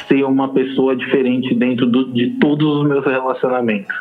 ser 0.08 0.24
uma 0.24 0.49
pessoa 0.49 0.95
diferente 0.95 1.53
dentro 1.53 1.86
do, 1.86 2.12
de 2.12 2.32
todos 2.39 2.66
os 2.66 2.88
meus 2.88 3.05
relacionamentos. 3.05 3.95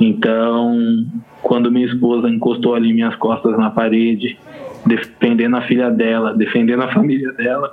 Então, 0.00 1.06
quando 1.42 1.70
minha 1.70 1.86
esposa 1.86 2.28
encostou 2.28 2.74
ali 2.74 2.92
minhas 2.92 3.14
costas 3.16 3.56
na 3.56 3.70
parede, 3.70 4.38
defendendo 4.84 5.56
a 5.56 5.62
filha 5.62 5.90
dela, 5.90 6.34
defendendo 6.34 6.82
a 6.82 6.88
família 6.92 7.32
dela, 7.32 7.72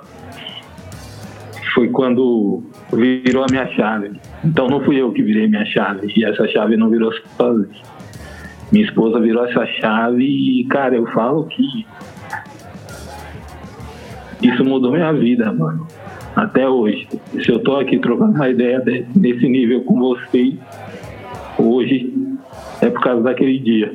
foi 1.74 1.88
quando 1.88 2.62
virou 2.92 3.44
a 3.44 3.46
minha 3.50 3.66
chave. 3.68 4.12
Então 4.44 4.68
não 4.68 4.80
fui 4.84 4.96
eu 4.96 5.12
que 5.12 5.22
virei 5.22 5.48
minha 5.48 5.64
chave, 5.64 6.12
e 6.16 6.24
essa 6.24 6.46
chave 6.48 6.76
não 6.76 6.88
virou 6.88 7.12
sozinha. 7.36 7.82
Minha 8.70 8.84
esposa 8.84 9.18
virou 9.18 9.44
essa 9.44 9.66
chave 9.66 10.24
e, 10.24 10.64
cara, 10.66 10.94
eu 10.94 11.06
falo 11.08 11.44
que 11.46 11.84
isso 14.42 14.64
mudou 14.64 14.92
minha 14.92 15.12
vida, 15.12 15.52
mano. 15.52 15.86
Até 16.40 16.66
hoje. 16.66 17.06
Se 17.44 17.50
eu 17.50 17.58
tô 17.58 17.76
aqui 17.76 17.98
trocando 17.98 18.32
uma 18.32 18.48
ideia 18.48 18.82
nesse 19.14 19.46
nível 19.46 19.82
com 19.82 19.98
vocês, 19.98 20.54
hoje 21.58 22.10
é 22.80 22.88
por 22.88 23.02
causa 23.02 23.22
daquele 23.22 23.58
dia. 23.58 23.94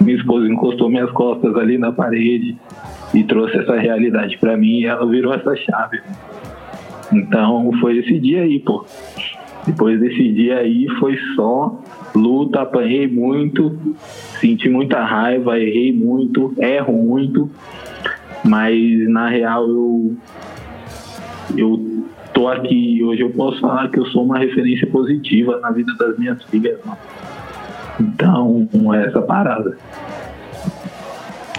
Minha 0.00 0.16
esposa 0.16 0.46
encostou 0.46 0.88
minhas 0.88 1.10
costas 1.10 1.52
ali 1.56 1.78
na 1.78 1.90
parede 1.90 2.56
e 3.12 3.24
trouxe 3.24 3.58
essa 3.58 3.76
realidade 3.76 4.38
para 4.38 4.56
mim 4.56 4.78
e 4.78 4.86
ela 4.86 5.04
virou 5.04 5.34
essa 5.34 5.56
chave. 5.56 6.00
Então 7.12 7.72
foi 7.80 7.98
esse 7.98 8.20
dia 8.20 8.42
aí, 8.42 8.60
pô. 8.60 8.86
Depois 9.66 9.98
desse 9.98 10.28
dia 10.32 10.58
aí 10.58 10.86
foi 11.00 11.18
só 11.34 11.76
luta, 12.14 12.62
apanhei 12.62 13.08
muito, 13.08 13.76
senti 14.40 14.68
muita 14.68 15.02
raiva, 15.02 15.58
errei 15.58 15.92
muito, 15.92 16.54
erro 16.56 16.92
muito, 16.92 17.50
mas 18.44 18.78
na 19.08 19.28
real 19.28 19.68
eu 19.68 20.16
eu 21.56 22.04
tô 22.32 22.48
aqui 22.48 23.02
hoje 23.02 23.22
eu 23.22 23.30
posso 23.30 23.60
falar 23.60 23.88
que 23.88 23.98
eu 23.98 24.06
sou 24.06 24.24
uma 24.24 24.38
referência 24.38 24.86
positiva 24.86 25.58
na 25.60 25.70
vida 25.70 25.92
das 25.98 26.18
minhas 26.18 26.42
filhas. 26.44 26.78
Mano. 26.84 26.98
Então, 28.00 28.68
é 28.94 29.06
essa 29.06 29.20
parada. 29.20 29.76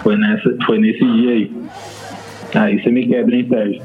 Foi, 0.02 0.16
nessa, 0.16 0.56
foi 0.66 0.78
nesse 0.78 1.04
dia 1.04 1.30
aí. 1.30 1.52
Aí 2.54 2.82
você 2.82 2.90
me 2.90 3.06
quebra, 3.06 3.36
hein, 3.36 3.46
Sérgio? 3.48 3.82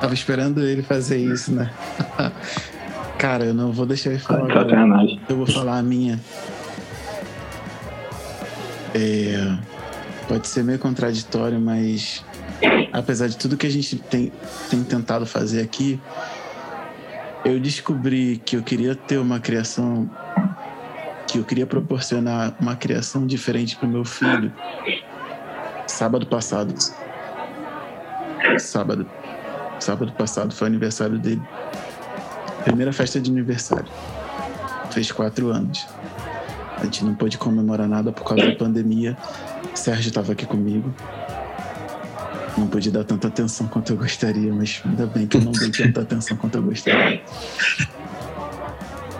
Tava 0.00 0.12
esperando 0.12 0.62
ele 0.62 0.82
fazer 0.82 1.16
isso, 1.16 1.54
né? 1.54 1.70
Cara, 3.18 3.44
eu 3.44 3.54
não 3.54 3.72
vou 3.72 3.86
deixar 3.86 4.10
ele 4.10 4.18
falar. 4.18 4.52
Sacanagem. 4.52 5.18
Eu 5.28 5.36
vou 5.36 5.46
falar 5.46 5.78
a 5.78 5.82
minha. 5.82 6.20
É, 8.94 9.56
pode 10.28 10.46
ser 10.48 10.62
meio 10.62 10.78
contraditório, 10.78 11.58
mas 11.58 12.22
apesar 12.92 13.28
de 13.28 13.36
tudo 13.36 13.56
que 13.56 13.66
a 13.66 13.70
gente 13.70 13.96
tem, 13.96 14.32
tem 14.70 14.82
tentado 14.82 15.26
fazer 15.26 15.60
aqui, 15.60 16.00
eu 17.44 17.60
descobri 17.60 18.40
que 18.44 18.56
eu 18.56 18.62
queria 18.62 18.94
ter 18.94 19.18
uma 19.18 19.38
criação 19.38 20.10
que 21.26 21.38
eu 21.38 21.44
queria 21.44 21.66
proporcionar 21.66 22.54
uma 22.60 22.76
criação 22.76 23.26
diferente 23.26 23.76
para 23.76 23.86
o 23.86 23.90
meu 23.90 24.04
filho. 24.04 24.52
Sábado 25.86 26.26
passado. 26.26 26.74
Sábado. 28.58 29.06
Sábado 29.78 30.12
passado 30.12 30.54
foi 30.54 30.66
aniversário 30.66 31.18
dele. 31.18 31.42
Primeira 32.64 32.92
festa 32.92 33.20
de 33.20 33.30
aniversário. 33.30 33.90
Fez 34.90 35.12
quatro 35.12 35.50
anos. 35.50 35.86
A 36.78 36.84
gente 36.84 37.04
não 37.04 37.14
pôde 37.14 37.38
comemorar 37.38 37.88
nada 37.88 38.12
por 38.12 38.24
causa 38.24 38.46
da 38.46 38.56
pandemia. 38.56 39.16
Sérgio 39.74 40.08
estava 40.08 40.32
aqui 40.32 40.46
comigo. 40.46 40.92
Não 42.56 42.66
pude 42.66 42.90
dar 42.90 43.04
tanta 43.04 43.28
atenção 43.28 43.66
quanto 43.68 43.92
eu 43.92 43.96
gostaria, 43.96 44.52
mas 44.52 44.80
ainda 44.84 45.06
bem 45.06 45.26
que 45.26 45.36
eu 45.36 45.42
não 45.42 45.52
dei 45.52 45.70
tanta 45.70 46.00
atenção 46.00 46.36
quanto 46.36 46.56
eu 46.56 46.62
gostaria. 46.62 47.22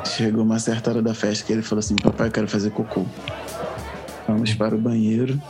Chegou 0.05 0.43
uma 0.43 0.59
certa 0.59 0.91
hora 0.91 1.03
da 1.03 1.13
festa 1.13 1.45
que 1.45 1.53
ele 1.53 1.63
falou 1.63 1.81
assim: 1.81 1.97
Papai, 1.97 2.29
eu 2.29 2.33
quero 2.33 2.49
fazer 2.49 2.71
cocô. 2.71 3.05
Vamos 4.27 4.55
para 4.55 4.75
o 4.75 4.79
banheiro. 4.79 5.41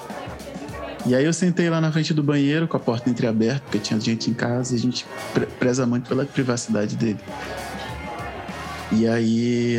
E 1.06 1.14
aí 1.14 1.24
eu 1.24 1.32
sentei 1.32 1.70
lá 1.70 1.80
na 1.80 1.92
frente 1.92 2.12
do 2.12 2.22
banheiro 2.22 2.66
com 2.66 2.76
a 2.76 2.80
porta 2.80 3.08
entreaberta, 3.08 3.60
porque 3.60 3.78
tinha 3.78 4.00
gente 4.00 4.28
em 4.28 4.34
casa 4.34 4.74
e 4.74 4.76
a 4.76 4.80
gente 4.80 5.06
preza 5.56 5.86
muito 5.86 6.08
pela 6.08 6.24
privacidade 6.24 6.96
dele. 6.96 7.20
E 8.90 9.06
aí 9.06 9.78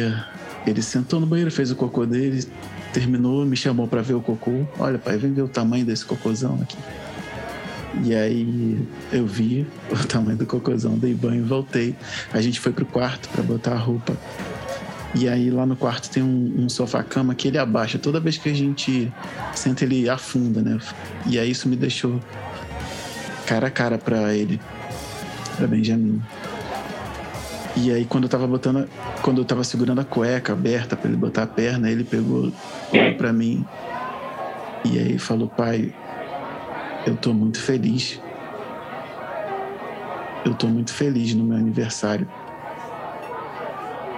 ele 0.65 0.81
sentou 0.81 1.19
no 1.19 1.25
banheiro, 1.25 1.51
fez 1.51 1.69
o 1.69 1.75
cocô 1.75 2.05
dele, 2.05 2.47
terminou, 2.93 3.45
me 3.45 3.57
chamou 3.57 3.89
para 3.89 4.01
ver 4.01 4.13
o 4.13 4.21
cocô. 4.21 4.65
Olha, 4.79 4.97
pai, 4.97 5.17
vem 5.17 5.33
ver 5.33 5.41
o 5.41 5.49
tamanho 5.49 5.85
desse 5.85 6.05
cocôzão 6.05 6.59
aqui. 6.61 6.77
E 8.03 8.13
aí 8.13 8.87
eu 9.11 9.25
vi 9.25 9.65
o 9.89 10.07
tamanho 10.07 10.37
do 10.37 10.45
cocôzão, 10.45 10.97
dei 10.97 11.13
banho, 11.13 11.45
voltei. 11.45 11.95
A 12.33 12.41
gente 12.41 12.59
foi 12.59 12.71
pro 12.71 12.85
quarto 12.85 13.29
para 13.29 13.43
botar 13.43 13.73
a 13.73 13.77
roupa. 13.77 14.15
E 15.15 15.27
aí 15.27 15.49
lá 15.49 15.65
no 15.65 15.75
quarto 15.75 16.09
tem 16.09 16.21
um, 16.21 16.53
um 16.57 16.69
sofá-cama 16.69 17.33
que 17.33 17.47
ele 17.47 17.57
abaixa. 17.57 17.97
Toda 17.97 18.19
vez 18.19 18.37
que 18.37 18.49
a 18.49 18.53
gente 18.53 19.11
senta, 19.53 19.83
ele 19.83 20.09
afunda, 20.09 20.61
né? 20.61 20.77
E 21.25 21.39
aí 21.39 21.49
isso 21.49 21.67
me 21.67 21.75
deixou 21.75 22.19
cara 23.45 23.67
a 23.67 23.71
cara 23.71 23.97
pra 23.97 24.33
ele, 24.35 24.59
pra 25.55 25.65
Benjamin. 25.65 26.21
E 27.75 27.91
aí 27.91 28.05
quando 28.05 28.23
eu 28.25 28.29
tava 28.29 28.45
botando, 28.45 28.87
quando 29.21 29.41
eu 29.41 29.45
tava 29.45 29.63
segurando 29.63 30.01
a 30.01 30.03
cueca 30.03 30.53
aberta 30.53 30.95
para 30.95 31.09
ele 31.09 31.17
botar 31.17 31.43
a 31.43 31.47
perna, 31.47 31.89
ele 31.89 32.03
pegou 32.03 32.51
para 33.17 33.31
mim 33.31 33.65
e 34.83 34.99
aí 34.99 35.17
falou: 35.17 35.47
"Pai, 35.47 35.93
eu 37.07 37.15
tô 37.15 37.33
muito 37.33 37.59
feliz. 37.61 38.19
Eu 40.43 40.53
tô 40.53 40.67
muito 40.67 40.93
feliz 40.93 41.33
no 41.33 41.45
meu 41.45 41.57
aniversário. 41.57 42.27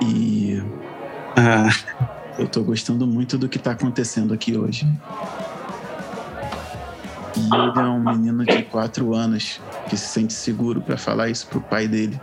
E 0.02 0.60
ah. 1.38 1.70
eu 2.40 2.48
tô 2.48 2.64
gostando 2.64 3.06
muito 3.06 3.38
do 3.38 3.48
que 3.48 3.60
tá 3.60 3.72
acontecendo 3.72 4.34
aqui 4.34 4.58
hoje. 4.58 4.88
E 7.38 7.56
ele 7.56 7.80
é 7.80 7.84
um 7.84 8.00
menino 8.00 8.44
de 8.44 8.64
quatro 8.64 9.14
anos 9.14 9.62
que 9.88 9.96
se 9.96 10.08
sente 10.08 10.34
seguro 10.34 10.82
para 10.82 10.98
falar 10.98 11.30
isso 11.30 11.46
pro 11.46 11.62
pai 11.62 11.88
dele. 11.88 12.20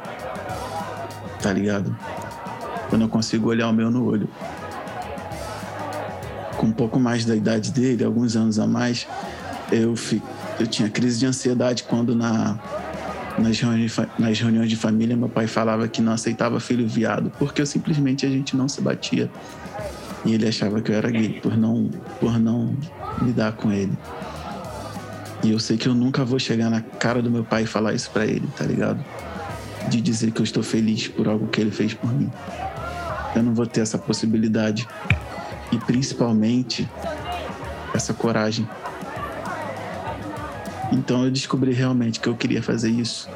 Tá 1.41 1.53
ligado? 1.53 1.97
Eu 2.91 2.99
não 2.99 3.09
consigo 3.09 3.51
olhar 3.51 3.69
o 3.69 3.73
meu 3.73 3.89
no 3.89 4.05
olho. 4.05 4.29
Com 6.57 6.67
um 6.67 6.73
pouco 6.73 6.99
mais 6.99 7.25
da 7.25 7.37
idade 7.37 7.71
dele, 7.71 8.05
alguns 8.05 8.35
anos 8.35 8.59
a 8.59 8.67
mais, 8.67 9.07
eu, 9.71 9.95
fico, 9.95 10.27
eu 10.59 10.67
tinha 10.67 10.89
crise 10.89 11.19
de 11.19 11.27
ansiedade 11.27 11.83
quando 11.85 12.15
na 12.15 12.59
nas 13.39 13.61
reuniões, 13.61 13.97
nas 14.19 14.41
reuniões 14.41 14.71
de 14.71 14.77
família, 14.77 15.17
meu 15.17 15.29
pai 15.29 15.47
falava 15.47 15.87
que 15.89 16.01
não 16.01 16.13
aceitava 16.13 16.59
filho 16.59 16.89
viado, 16.89 17.31
porque 17.39 17.61
eu, 17.61 17.67
simplesmente 17.67 18.25
a 18.25 18.31
gente 18.31 18.57
não 18.57 18.69
se 18.69 18.81
batia. 18.81 19.31
E 20.25 20.35
ele 20.35 20.49
achava 20.49 20.81
que 20.81 20.91
eu 20.91 20.97
era 20.97 21.11
gay 21.11 21.41
por 21.41 21.57
não, 21.57 21.91
por 22.19 22.39
não 22.39 22.75
lidar 23.23 23.53
com 23.53 23.71
ele. 23.71 23.93
E 25.43 25.51
eu 25.51 25.59
sei 25.59 25.77
que 25.77 25.87
eu 25.87 25.95
nunca 25.95 26.25
vou 26.25 26.39
chegar 26.39 26.71
na 26.71 26.81
cara 26.81 27.23
do 27.23 27.31
meu 27.31 27.45
pai 27.45 27.65
e 27.65 27.67
falar 27.67 27.93
isso 27.93 28.11
para 28.11 28.25
ele, 28.25 28.47
tá 28.57 28.65
ligado? 28.65 29.05
De 29.89 30.01
dizer 30.01 30.33
que 30.33 30.41
eu 30.41 30.45
estou 30.45 30.63
feliz 30.63 31.07
por 31.07 31.29
algo 31.29 31.47
que 31.47 31.61
ele 31.61 31.71
fez 31.71 31.95
por 31.95 32.13
mim. 32.13 32.31
Eu 33.35 33.43
não 33.43 33.55
vou 33.55 33.67
ter 33.67 33.83
essa 33.83 33.99
possibilidade. 33.99 34.89
E 35.71 35.79
principalmente 35.79 36.89
essa 37.95 38.15
coragem 38.15 38.67
então 40.93 41.25
eu 41.25 41.31
descobri 41.31 41.73
realmente 41.73 42.21
que 42.21 42.29
eu 42.29 42.37
queria 42.37 42.63
fazer 42.63 42.91
isso. 42.91 43.29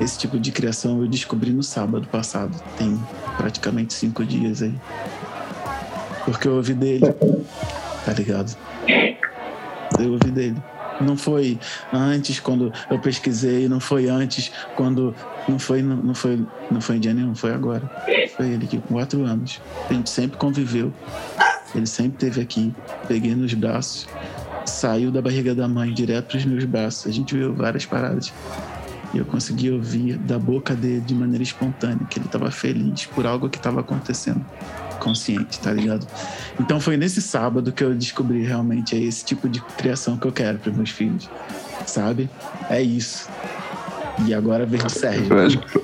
Esse 0.00 0.18
tipo 0.18 0.38
de 0.38 0.50
criação 0.50 1.00
eu 1.00 1.08
descobri 1.08 1.52
no 1.52 1.62
sábado 1.62 2.06
passado. 2.08 2.60
Tem 2.76 2.98
praticamente 3.36 3.94
cinco 3.94 4.24
dias 4.24 4.62
aí. 4.62 4.74
Porque 6.24 6.48
eu 6.48 6.56
ouvi 6.56 6.74
dele. 6.74 7.06
Tá 8.04 8.12
ligado? 8.12 8.56
Eu 9.98 10.12
ouvi 10.12 10.30
dele. 10.30 10.56
Não 11.00 11.16
foi 11.16 11.58
antes 11.92 12.40
quando 12.40 12.72
eu 12.90 12.98
pesquisei, 12.98 13.68
não 13.68 13.80
foi 13.80 14.08
antes 14.08 14.52
quando. 14.76 15.14
Não 15.48 15.58
foi, 15.58 15.82
não, 15.82 16.14
foi, 16.14 16.44
não 16.70 16.80
foi 16.80 16.96
em 16.96 17.00
dia 17.00 17.14
nenhum, 17.14 17.34
foi 17.34 17.52
agora. 17.52 17.90
Foi 18.36 18.48
ele 18.48 18.64
aqui 18.64 18.78
com 18.78 18.94
quatro 18.94 19.24
anos. 19.24 19.60
A 19.88 19.92
gente 19.92 20.10
sempre 20.10 20.36
conviveu. 20.36 20.92
Ele 21.74 21.86
sempre 21.86 22.14
esteve 22.14 22.40
aqui. 22.40 22.74
Peguei 23.08 23.34
nos 23.34 23.54
braços, 23.54 24.06
saiu 24.66 25.10
da 25.10 25.20
barriga 25.22 25.54
da 25.54 25.66
mãe 25.68 25.92
direto 25.92 26.28
para 26.28 26.38
os 26.38 26.44
meus 26.44 26.64
braços. 26.64 27.06
A 27.06 27.12
gente 27.14 27.34
viu 27.34 27.54
várias 27.54 27.84
paradas. 27.86 28.32
E 29.14 29.18
eu 29.18 29.24
consegui 29.26 29.70
ouvir 29.70 30.16
da 30.16 30.38
boca 30.38 30.74
dele 30.74 31.00
de 31.00 31.14
maneira 31.14 31.42
espontânea 31.42 31.98
que 32.08 32.18
ele 32.18 32.26
estava 32.26 32.50
feliz 32.50 33.04
por 33.06 33.26
algo 33.26 33.48
que 33.50 33.58
estava 33.58 33.80
acontecendo. 33.80 34.42
Consciente, 34.98 35.58
tá 35.60 35.70
ligado? 35.72 36.06
Então 36.58 36.80
foi 36.80 36.96
nesse 36.96 37.20
sábado 37.20 37.72
que 37.72 37.82
eu 37.84 37.92
descobri 37.94 38.42
realmente 38.44 38.94
é 38.96 39.00
esse 39.00 39.24
tipo 39.24 39.48
de 39.48 39.60
criação 39.76 40.16
que 40.16 40.26
eu 40.26 40.32
quero 40.32 40.58
para 40.58 40.72
meus 40.72 40.90
filhos. 40.90 41.28
Sabe? 41.84 42.30
É 42.70 42.80
isso. 42.80 43.28
E 44.26 44.32
agora 44.32 44.64
vem 44.64 44.80
o 44.80 44.88
Sérgio. 44.88 45.26
Eu 45.32 45.46
acho, 45.46 45.58
que- 45.58 45.80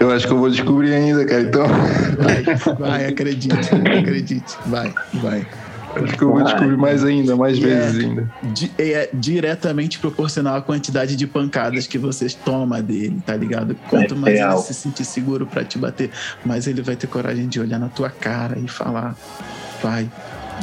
eu 0.00 0.10
acho 0.10 0.26
que 0.26 0.32
eu 0.32 0.38
vou 0.38 0.48
descobrir 0.48 0.94
ainda, 0.94 1.24
cara. 1.26 1.42
Então, 1.42 1.66
Vai, 1.66 2.44
vai, 2.78 3.06
acredite, 3.06 3.54
acredite. 3.98 4.56
Vai, 4.66 4.94
vai. 5.14 5.46
Acho 6.02 6.16
que 6.16 6.22
eu 6.22 6.30
vou 6.32 6.42
descobrir 6.42 6.76
mais 6.76 7.04
ainda, 7.04 7.36
mais 7.36 7.58
é- 7.58 7.60
vezes 7.60 8.04
ainda. 8.04 8.30
Di- 8.42 8.70
é 8.78 9.08
diretamente 9.12 9.98
proporcional 9.98 10.56
à 10.56 10.62
quantidade 10.62 11.16
de 11.16 11.26
pancadas 11.26 11.86
que 11.86 11.98
vocês 11.98 12.34
tomam 12.34 12.80
dele, 12.82 13.20
tá 13.24 13.36
ligado? 13.36 13.76
Quanto 13.88 14.14
É 14.14 14.16
mais 14.16 14.40
ele 14.40 14.56
se 14.58 14.74
sentir 14.74 15.04
seguro 15.04 15.46
pra 15.46 15.64
te 15.64 15.78
bater, 15.78 16.10
mais 16.44 16.66
ele 16.66 16.82
vai 16.82 16.96
ter 16.96 17.06
coragem 17.06 17.46
de 17.48 17.60
olhar 17.60 17.78
na 17.78 17.88
tua 17.88 18.10
cara 18.10 18.58
e 18.58 18.66
falar: 18.68 19.16
Pai, 19.82 20.10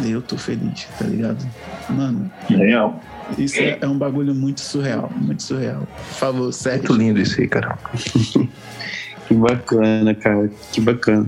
eu 0.05 0.21
tô 0.21 0.38
feliz, 0.38 0.88
tá 0.97 1.05
ligado? 1.05 1.45
Mano, 1.89 2.32
Real. 2.47 3.01
isso 3.38 3.59
é, 3.59 3.77
é 3.82 3.88
um 3.88 3.97
bagulho 3.97 4.34
muito 4.34 4.61
surreal, 4.61 5.11
muito 5.15 5.43
surreal. 5.43 5.88
Por 6.09 6.15
favor, 6.15 6.51
Muito 6.65 6.93
lindo 6.93 7.19
isso 7.21 7.39
aí, 7.41 7.47
cara. 7.47 7.77
Que 9.27 9.34
bacana, 9.36 10.13
cara. 10.13 10.49
Que 10.73 10.82
bacana. 10.82 11.25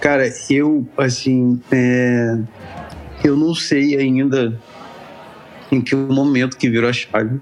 Cara, 0.00 0.24
eu, 0.50 0.84
assim, 0.98 1.60
é, 1.70 2.36
eu 3.24 3.36
não 3.36 3.54
sei 3.54 3.96
ainda 3.96 4.60
em 5.70 5.80
que 5.80 5.94
momento 5.94 6.56
que 6.56 6.68
virou 6.70 6.88
a 6.88 6.92
chave. 6.92 7.40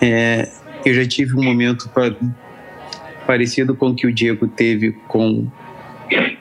É, 0.00 0.48
eu 0.84 0.94
já 0.94 1.06
tive 1.06 1.34
um 1.36 1.42
momento 1.42 1.88
pa- 1.88 2.14
parecido 3.26 3.74
com 3.74 3.88
o 3.90 3.94
que 3.94 4.06
o 4.06 4.12
Diego 4.12 4.46
teve 4.46 4.92
com, 5.08 5.46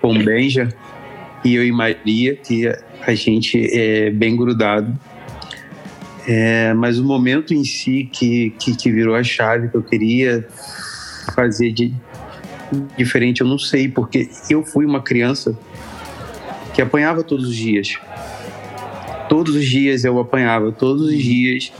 com 0.01 0.23
Benja 0.23 0.69
e 1.43 1.55
eu 1.55 1.65
e 1.65 1.71
Maria, 1.71 2.35
que 2.35 2.67
a- 2.67 2.77
a 3.05 3.15
gente 3.15 3.69
é 3.73 4.09
bem 4.11 4.35
grudado. 4.35 4.97
É, 6.27 6.73
mas 6.73 6.99
o 6.99 7.05
momento 7.05 7.53
em 7.53 7.63
si 7.63 8.09
que, 8.11 8.49
que, 8.59 8.75
que 8.75 8.91
virou 8.91 9.15
a 9.15 9.23
chave 9.23 9.69
que 9.69 9.75
eu 9.75 9.83
queria 9.83 10.45
fazer 11.33 11.71
de, 11.71 11.93
diferente, 12.97 13.41
eu 13.41 13.47
não 13.47 13.57
sei, 13.57 13.87
porque 13.87 14.29
eu 14.49 14.63
fui 14.63 14.85
uma 14.85 15.01
criança 15.01 15.57
que 16.73 16.81
apanhava 16.81 17.23
todos 17.23 17.47
os 17.47 17.55
dias. 17.55 17.97
Todos 19.29 19.55
os 19.55 19.65
dias 19.65 20.03
eu 20.03 20.19
apanhava, 20.19 20.71
todos 20.71 21.03
os 21.03 21.17
dias 21.17 21.71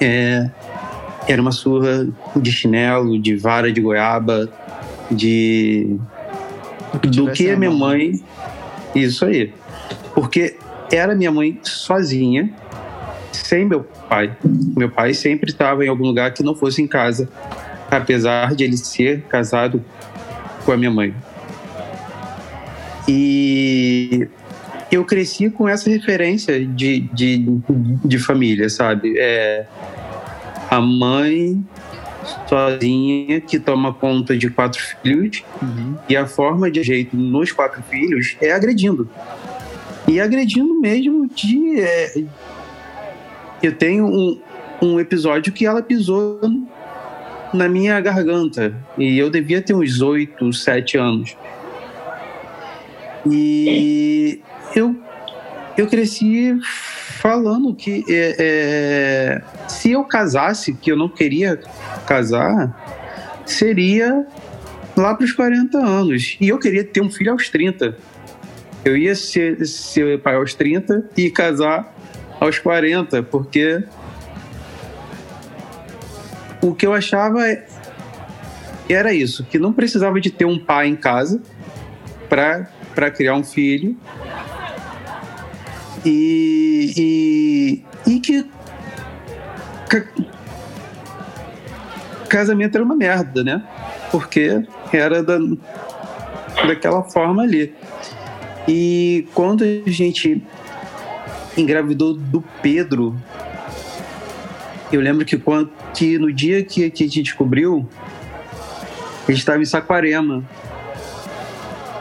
é, 0.00 0.50
era 1.28 1.40
uma 1.40 1.52
surra 1.52 2.06
de 2.36 2.50
chinelo, 2.50 3.18
de 3.20 3.36
vara 3.36 3.72
de 3.72 3.80
goiaba, 3.80 4.48
de 5.10 5.96
do 7.02 7.30
que 7.30 7.50
a 7.50 7.54
a 7.54 7.56
minha 7.56 7.70
mão. 7.70 7.90
mãe. 7.90 8.22
Isso 8.94 9.24
aí. 9.24 9.52
Porque 10.14 10.56
era 10.90 11.14
minha 11.14 11.30
mãe 11.30 11.58
sozinha, 11.62 12.50
sem 13.32 13.64
meu 13.64 13.84
pai. 14.08 14.36
Meu 14.76 14.90
pai 14.90 15.14
sempre 15.14 15.50
estava 15.50 15.84
em 15.84 15.88
algum 15.88 16.04
lugar 16.04 16.32
que 16.34 16.42
não 16.42 16.54
fosse 16.54 16.82
em 16.82 16.86
casa, 16.86 17.28
apesar 17.90 18.54
de 18.54 18.64
ele 18.64 18.76
ser 18.76 19.22
casado 19.22 19.82
com 20.64 20.72
a 20.72 20.76
minha 20.76 20.90
mãe. 20.90 21.14
E 23.08 24.28
eu 24.92 25.04
cresci 25.04 25.48
com 25.48 25.68
essa 25.68 25.88
referência 25.88 26.64
de, 26.64 27.00
de, 27.12 27.46
de 28.04 28.18
família, 28.18 28.68
sabe? 28.68 29.14
É, 29.18 29.66
a 30.70 30.80
mãe 30.80 31.64
sozinha 32.46 33.40
que 33.40 33.58
toma 33.58 33.92
conta 33.92 34.36
de 34.36 34.48
quatro 34.50 34.80
filhos 34.80 35.42
Uhum. 35.60 35.96
e 36.08 36.16
a 36.16 36.26
forma 36.26 36.70
de 36.70 36.82
jeito 36.82 37.16
nos 37.16 37.50
quatro 37.52 37.82
filhos 37.84 38.36
é 38.40 38.52
agredindo. 38.52 39.08
E 40.06 40.20
agredindo 40.20 40.78
mesmo 40.80 41.28
de. 41.28 41.80
é, 41.80 42.24
eu 43.62 43.72
tenho 43.76 44.06
um, 44.06 44.40
um 44.82 45.00
episódio 45.00 45.52
que 45.52 45.64
ela 45.64 45.80
pisou 45.82 46.40
na 47.54 47.68
minha 47.68 48.00
garganta. 48.00 48.74
E 48.98 49.18
eu 49.18 49.30
devia 49.30 49.62
ter 49.62 49.74
uns 49.74 50.00
oito, 50.00 50.52
sete 50.52 50.98
anos. 50.98 51.36
E 53.30 54.40
eu, 54.74 54.96
eu 55.76 55.86
cresci 55.86 56.58
falando 57.22 57.74
que 57.74 58.04
é, 58.08 58.36
é, 58.38 59.42
se 59.68 59.92
eu 59.92 60.04
casasse, 60.04 60.74
que 60.74 60.90
eu 60.90 60.96
não 60.96 61.08
queria 61.08 61.56
casar, 62.06 63.42
seria 63.46 64.26
lá 64.96 65.14
para 65.14 65.24
os 65.24 65.32
40 65.32 65.78
anos. 65.78 66.36
E 66.40 66.48
eu 66.48 66.58
queria 66.58 66.84
ter 66.84 67.00
um 67.00 67.10
filho 67.10 67.32
aos 67.32 67.48
30. 67.48 67.96
Eu 68.84 68.96
ia 68.96 69.14
ser, 69.14 69.64
ser 69.66 70.20
pai 70.20 70.34
aos 70.34 70.54
30 70.54 71.10
e 71.16 71.30
casar 71.30 71.94
aos 72.40 72.58
40, 72.58 73.22
porque 73.22 73.84
o 76.60 76.74
que 76.74 76.86
eu 76.86 76.92
achava 76.92 77.46
é- 77.48 77.64
era 78.88 79.14
isso, 79.14 79.44
que 79.44 79.58
não 79.58 79.72
precisava 79.72 80.20
de 80.20 80.30
ter 80.30 80.44
um 80.44 80.58
pai 80.58 80.88
em 80.88 80.96
casa 80.96 81.40
para 82.28 83.10
criar 83.10 83.36
um 83.36 83.44
filho 83.44 83.96
e, 86.04 87.82
e, 88.06 88.12
e 88.12 88.20
que 88.20 88.44
ca- 89.88 90.08
casamento 92.28 92.74
era 92.76 92.84
uma 92.84 92.96
merda, 92.96 93.44
né? 93.44 93.62
Porque 94.10 94.62
era 94.92 95.22
da, 95.22 95.38
daquela 96.66 97.02
forma 97.02 97.42
ali. 97.42 97.72
E 98.66 99.28
quando 99.34 99.64
a 99.64 99.90
gente 99.90 100.42
engravidou 101.56 102.14
do 102.14 102.42
Pedro, 102.62 103.16
eu 104.92 105.00
lembro 105.00 105.24
que, 105.24 105.36
quando, 105.36 105.70
que 105.94 106.18
no 106.18 106.32
dia 106.32 106.64
que, 106.64 106.90
que 106.90 107.04
a 107.04 107.06
gente 107.06 107.22
descobriu, 107.22 107.88
a 109.26 109.30
gente 109.30 109.40
estava 109.40 109.60
em 109.60 109.64
Saquarema. 109.64 110.44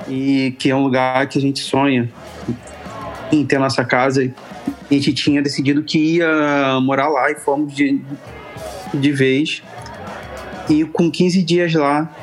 E 0.08 0.56
que 0.60 0.70
é 0.70 0.76
um 0.76 0.84
lugar 0.84 1.26
que 1.28 1.38
a 1.38 1.42
gente 1.42 1.62
sonha 1.62 2.10
em 3.32 3.46
ter 3.46 3.58
nossa 3.58 3.84
casa. 3.86 4.30
A 4.90 4.94
gente 4.94 5.14
tinha 5.14 5.42
decidido 5.42 5.84
que 5.84 6.18
ia 6.18 6.80
morar 6.82 7.08
lá 7.08 7.32
e 7.32 7.36
fomos 7.36 7.74
de, 7.74 8.02
de 8.94 9.12
vez. 9.12 9.64
E 10.70 10.84
com 10.86 11.10
15 11.10 11.42
dias 11.44 11.74
lá, 11.74 12.14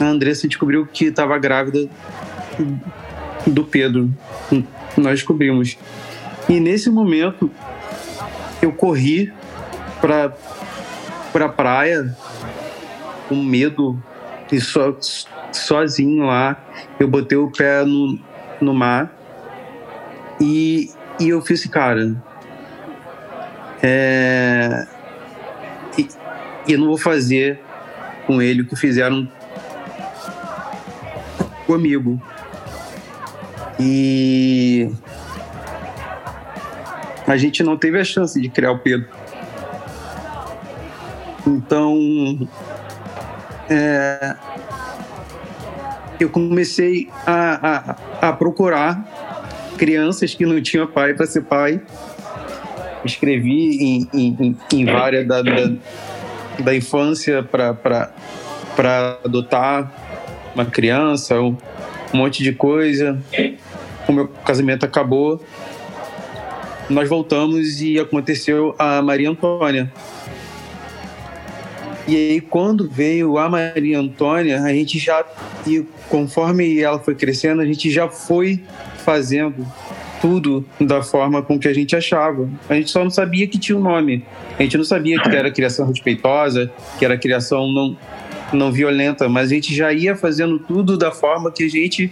a 0.00 0.04
Andressa 0.04 0.48
descobriu 0.48 0.86
que 0.86 1.06
estava 1.06 1.38
grávida 1.38 1.88
do 3.46 3.64
Pedro. 3.64 4.10
Nós 4.96 5.20
descobrimos. 5.20 5.76
E 6.48 6.60
nesse 6.60 6.90
momento, 6.90 7.50
eu 8.62 8.72
corri 8.72 9.32
para 10.00 10.32
para 11.32 11.48
praia 11.48 12.16
com 13.28 13.34
medo 13.34 14.00
e 14.52 14.60
so, 14.60 14.96
sozinho 15.50 16.26
lá. 16.26 16.56
Eu 17.00 17.08
botei 17.08 17.36
o 17.36 17.50
pé 17.50 17.84
no, 17.84 18.16
no 18.60 18.72
mar 18.72 19.12
e, 20.44 20.90
e 21.18 21.30
eu 21.30 21.40
fiz, 21.40 21.64
cara, 21.66 22.14
é, 23.82 24.86
e, 25.96 26.08
e 26.68 26.72
eu 26.72 26.78
não 26.78 26.88
vou 26.88 26.98
fazer 26.98 27.58
com 28.26 28.42
ele 28.42 28.60
o 28.60 28.66
que 28.66 28.76
fizeram 28.76 29.26
comigo. 31.66 32.20
E 33.80 34.90
a 37.26 37.36
gente 37.38 37.62
não 37.62 37.78
teve 37.78 37.98
a 37.98 38.04
chance 38.04 38.38
de 38.38 38.50
criar 38.50 38.72
o 38.72 38.78
Pedro. 38.78 39.08
Então, 41.46 42.48
é, 43.70 44.36
eu 46.20 46.28
comecei 46.28 47.08
a, 47.26 47.96
a, 48.20 48.28
a 48.28 48.32
procurar 48.34 49.13
crianças 49.76 50.34
que 50.34 50.44
não 50.46 50.60
tinham 50.60 50.86
pai 50.86 51.14
para 51.14 51.26
ser 51.26 51.42
pai. 51.42 51.80
Escrevi 53.04 53.76
em, 53.82 54.08
em, 54.14 54.56
em 54.72 54.84
várias 54.84 55.26
da, 55.26 55.42
da, 55.42 55.72
da 56.60 56.74
infância 56.74 57.42
para 57.42 58.10
adotar 59.24 59.92
uma 60.54 60.64
criança, 60.64 61.40
um, 61.40 61.56
um 62.12 62.16
monte 62.16 62.42
de 62.42 62.52
coisa. 62.52 63.18
O 64.08 64.12
meu 64.12 64.28
casamento 64.28 64.84
acabou. 64.84 65.44
Nós 66.88 67.08
voltamos 67.08 67.80
e 67.80 67.98
aconteceu 67.98 68.74
a 68.78 69.00
Maria 69.02 69.30
Antônia. 69.30 69.92
E 72.06 72.14
aí, 72.14 72.40
quando 72.40 72.88
veio 72.88 73.38
a 73.38 73.48
Maria 73.48 73.98
Antônia, 73.98 74.62
a 74.62 74.68
gente 74.68 74.98
já, 74.98 75.24
e 75.66 75.86
conforme 76.10 76.78
ela 76.78 76.98
foi 76.98 77.14
crescendo, 77.14 77.62
a 77.62 77.64
gente 77.64 77.90
já 77.90 78.08
foi 78.08 78.62
fazendo 79.04 79.66
tudo 80.20 80.64
da 80.80 81.02
forma 81.02 81.42
com 81.42 81.58
que 81.58 81.68
a 81.68 81.74
gente 81.74 81.94
achava. 81.94 82.48
A 82.68 82.74
gente 82.74 82.90
só 82.90 83.04
não 83.04 83.10
sabia 83.10 83.46
que 83.46 83.58
tinha 83.58 83.76
um 83.76 83.82
nome. 83.82 84.24
A 84.58 84.62
gente 84.62 84.76
não 84.76 84.84
sabia 84.84 85.20
que 85.20 85.28
era 85.28 85.50
criação 85.50 85.86
respeitosa, 85.86 86.72
que 86.98 87.04
era 87.04 87.18
criação 87.18 87.70
não, 87.70 87.96
não 88.52 88.72
violenta, 88.72 89.28
mas 89.28 89.50
a 89.50 89.54
gente 89.54 89.74
já 89.74 89.92
ia 89.92 90.16
fazendo 90.16 90.58
tudo 90.58 90.96
da 90.96 91.12
forma 91.12 91.52
que 91.52 91.64
a 91.64 91.68
gente 91.68 92.10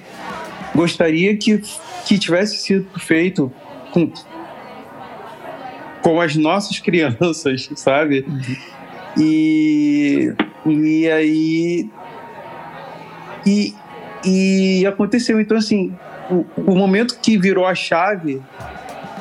gostaria 0.74 1.34
que, 1.36 1.62
que 2.04 2.18
tivesse 2.18 2.58
sido 2.58 2.86
feito 2.98 3.50
com, 3.92 4.12
com 6.02 6.20
as 6.20 6.36
nossas 6.36 6.78
crianças, 6.80 7.70
sabe? 7.76 8.26
E, 9.16 10.34
e 10.66 11.10
aí. 11.10 11.90
E, 13.46 13.74
e 14.24 14.86
aconteceu. 14.86 15.40
Então, 15.40 15.56
assim, 15.56 15.94
o, 16.56 16.74
momento 16.74 17.18
que 17.20 17.38
virou 17.38 17.66
a 17.66 17.74
chave, 17.74 18.40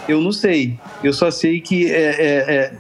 eu 0.07 0.21
não 0.21 0.31
sei. 0.31 0.79
Eu 1.03 1.13
só 1.13 1.29
sei 1.29 1.59
que 1.59 1.91
é, 1.91 2.09
é, 2.09 2.55
é, 2.55 2.71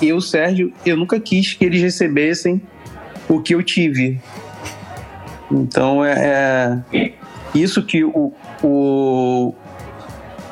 eu, 0.00 0.20
Sérgio, 0.20 0.72
eu 0.84 0.96
nunca 0.96 1.18
quis 1.18 1.54
que 1.54 1.64
eles 1.64 1.80
recebessem 1.80 2.60
o 3.28 3.40
que 3.40 3.54
eu 3.54 3.62
tive. 3.62 4.20
Então, 5.50 6.04
é, 6.04 6.82
é 6.92 7.12
isso 7.54 7.84
que 7.84 8.04
o, 8.04 8.32
o, 8.62 9.54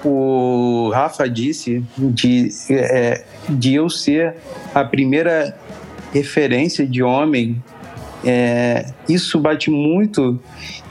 o 0.04 0.90
Rafa 0.92 1.28
disse 1.28 1.84
de, 1.96 2.48
é, 2.70 3.24
de 3.48 3.74
eu 3.74 3.88
ser 3.88 4.36
a 4.74 4.84
primeira 4.84 5.56
referência 6.12 6.86
de 6.86 7.02
homem, 7.02 7.62
é, 8.24 8.92
isso 9.08 9.38
bate 9.40 9.70
muito 9.70 10.38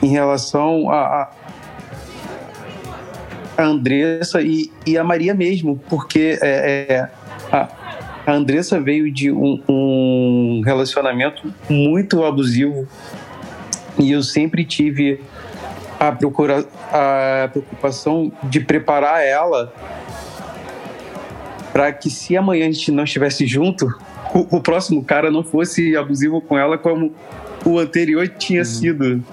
em 0.02 0.08
relação 0.08 0.90
a 0.90 1.30
Andressa 3.64 4.42
e, 4.42 4.72
e, 4.86 4.98
a 4.98 5.04
Maria 5.04 5.34
mesmo, 5.34 5.82
porque 5.90 6.38
é, 6.42 6.86
é, 6.90 7.10
a, 7.52 7.68
a 8.26 8.32
Andressa 8.32 8.80
veio 8.80 9.12
de 9.12 9.32
um, 9.32 9.62
um 9.68 10.62
relacionamento 10.66 11.54
muito 11.70 12.24
abusivo 12.24 12.88
e 13.98 14.12
eu 14.12 14.24
sempre 14.24 14.64
tive 14.64 15.20
a, 16.00 16.12
procura, 16.12 16.66
a 16.92 17.50
preocupação 17.50 18.32
de 18.44 18.62
preparar 18.62 19.22
ela 19.22 19.74
para 21.74 21.92
que 21.92 22.10
se 22.10 22.36
amanhã 22.36 22.68
a 22.68 22.72
gente 22.72 22.92
não 22.92 23.04
estivesse 23.04 23.46
junto, 23.46 23.86
o, 24.34 24.58
o, 24.58 24.62
próximo 24.62 25.04
cara 25.04 25.30
não 25.30 25.44
fosse 25.44 25.96
abusivo 25.96 26.42
com 26.42 26.58
ela 26.58 26.78
como 26.78 27.14
o 27.66 27.78
anterior 27.78 28.28
tinha 28.28 28.62
uhum. 28.62 28.66
sido. 28.66 29.24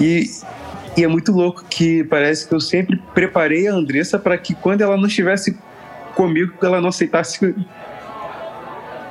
E, 0.00 0.24
e 0.96 1.04
é 1.04 1.08
muito 1.08 1.32
louco 1.32 1.64
que 1.68 2.04
parece 2.04 2.46
que 2.46 2.54
eu 2.54 2.60
sempre 2.60 3.00
preparei 3.14 3.66
a 3.66 3.72
Andressa 3.72 4.18
para 4.18 4.36
que 4.36 4.54
quando 4.54 4.82
ela 4.82 4.96
não 4.96 5.06
estivesse 5.06 5.56
comigo, 6.14 6.52
ela 6.62 6.80
não 6.80 6.90
aceitasse 6.90 7.54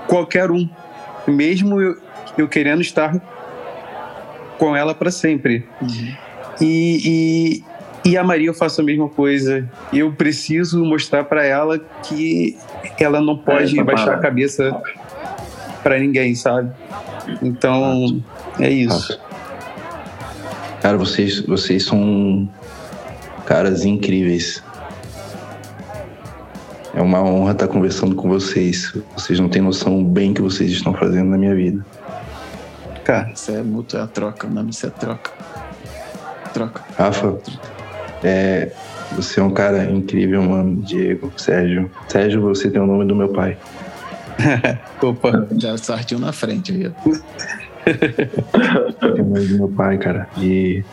qualquer 0.08 0.52
um, 0.52 0.70
mesmo 1.28 1.82
eu, 1.82 1.98
eu 2.38 2.48
querendo 2.48 2.82
estar 2.82 3.20
com 4.60 4.76
ela 4.76 4.94
para 4.94 5.10
sempre. 5.10 5.68
Uhum. 5.82 6.16
E, 6.62 7.64
e, 8.06 8.10
e, 8.12 8.18
a 8.18 8.24
Maria 8.24 8.50
eu 8.50 8.54
faço 8.54 8.82
a 8.82 8.84
mesma 8.84 9.10
coisa. 9.10 9.68
Eu 9.92 10.12
preciso 10.12 10.86
mostrar 10.86 11.24
para 11.24 11.44
ela 11.44 11.80
que 12.04 12.56
ela 13.00 13.20
não 13.20 13.36
pode 13.36 13.80
é, 13.80 13.84
baixar 13.84 14.14
a 14.14 14.20
cabeça 14.20 14.80
para 15.82 15.98
ninguém, 15.98 16.36
sabe? 16.36 16.72
Então, 17.42 18.22
é 18.60 18.70
isso. 18.70 19.20
Cara, 20.82 20.98
vocês, 20.98 21.40
vocês 21.42 21.86
são 21.86 22.50
caras 23.46 23.86
incríveis. 23.86 24.64
É 26.94 27.02
uma 27.02 27.24
honra 27.24 27.52
estar 27.52 27.68
conversando 27.68 28.16
com 28.16 28.28
vocês. 28.28 28.94
Vocês 29.16 29.40
não 29.40 29.48
têm 29.48 29.62
noção 29.62 30.04
bem 30.04 30.34
que 30.34 30.42
vocês 30.42 30.72
estão 30.72 30.94
fazendo 30.94 31.30
na 31.30 31.38
minha 31.38 31.56
vida. 31.56 31.86
Cara, 33.04 33.32
isso 33.32 33.52
é 33.52 33.62
mútuo, 33.62 34.00
é 34.00 34.04
a 34.04 34.08
troca. 34.08 34.48
O 34.48 34.50
nome 34.50 34.72
disso 34.72 34.88
é 34.88 34.90
troca. 34.90 35.32
Troca. 36.54 36.82
Rafa, 36.98 37.38
é, 38.24 38.72
você 39.12 39.40
é 39.40 39.44
um 39.44 39.52
cara 39.52 39.86
incrível, 39.86 40.42
mano. 40.42 40.82
Diego, 40.82 41.32
Sérgio. 41.38 41.92
Sérgio, 42.08 42.42
você 42.42 42.70
tem 42.70 42.82
o 42.82 42.88
nome 42.88 43.06
do 43.06 43.16
meu 43.16 43.30
pai. 43.30 43.58
Opa. 45.02 45.48
Já 45.58 45.78
sartiu 45.78 46.18
na 46.20 46.32
frente, 46.32 46.72
viu? 46.72 46.92
Nome 49.18 49.48
do 49.48 49.56
meu 49.56 49.70
pai, 49.70 49.98
cara. 49.98 50.28
E 50.38 50.84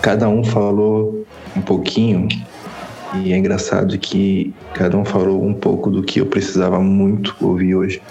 cada 0.00 0.28
um 0.28 0.44
falou 0.44 1.26
um 1.56 1.60
pouquinho. 1.60 2.28
E 3.14 3.32
é 3.32 3.36
engraçado 3.36 3.96
que 3.98 4.52
cada 4.72 4.96
um 4.96 5.04
falou 5.04 5.44
um 5.44 5.54
pouco 5.54 5.90
do 5.90 6.02
que 6.02 6.20
eu 6.20 6.26
precisava 6.26 6.80
muito 6.80 7.36
ouvir 7.40 7.74
hoje. 7.74 8.02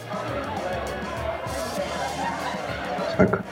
Saca? 3.18 3.44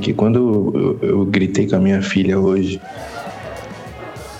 que 0.00 0.14
quando 0.14 0.98
eu, 1.02 1.08
eu 1.08 1.24
gritei 1.26 1.68
com 1.68 1.76
a 1.76 1.78
minha 1.78 2.00
filha 2.02 2.38
hoje, 2.38 2.80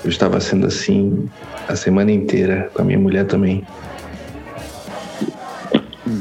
eu 0.04 0.10
estava 0.10 0.40
sendo 0.40 0.66
assim 0.66 1.28
a 1.68 1.76
semana 1.76 2.10
inteira, 2.10 2.70
com 2.74 2.82
a 2.82 2.84
minha 2.84 2.98
mulher 2.98 3.26
também. 3.26 3.64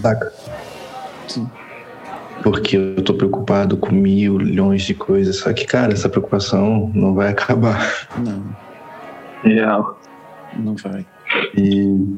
Saca? 0.01 0.33
Sim. 1.27 1.49
Porque 2.43 2.77
eu 2.77 3.01
tô 3.03 3.13
preocupado 3.13 3.77
com 3.77 3.91
milhões 3.91 4.83
de 4.83 4.93
coisas. 4.93 5.37
Só 5.37 5.53
que, 5.53 5.65
cara, 5.65 5.93
essa 5.93 6.09
preocupação 6.09 6.91
não 6.93 7.13
vai 7.13 7.29
acabar. 7.29 8.07
Não. 8.17 8.43
Real. 9.43 9.99
Não 10.57 10.75
vai. 10.75 11.05
E 11.57 12.17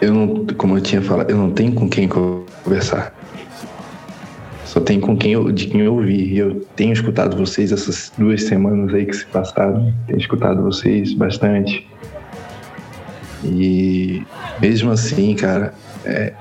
eu 0.00 0.12
não, 0.12 0.46
como 0.56 0.76
eu 0.76 0.80
tinha 0.80 1.00
falado, 1.00 1.30
eu 1.30 1.36
não 1.36 1.50
tenho 1.50 1.72
com 1.74 1.88
quem 1.88 2.08
conversar. 2.08 3.14
Só 4.64 4.80
tem 4.80 4.98
com 4.98 5.16
quem 5.16 5.32
eu, 5.32 5.52
de 5.52 5.66
quem 5.66 5.82
eu 5.82 5.94
ouvi. 5.94 6.36
Eu 6.36 6.60
tenho 6.74 6.92
escutado 6.92 7.36
vocês 7.36 7.72
essas 7.72 8.12
duas 8.16 8.42
semanas 8.44 8.94
aí 8.94 9.06
que 9.06 9.14
se 9.14 9.26
passaram. 9.26 9.92
Tenho 10.06 10.18
escutado 10.18 10.62
vocês 10.62 11.12
bastante. 11.14 11.86
E 13.44 14.24
mesmo 14.60 14.90
assim, 14.90 15.34
cara, 15.34 15.74
é, 16.04 16.32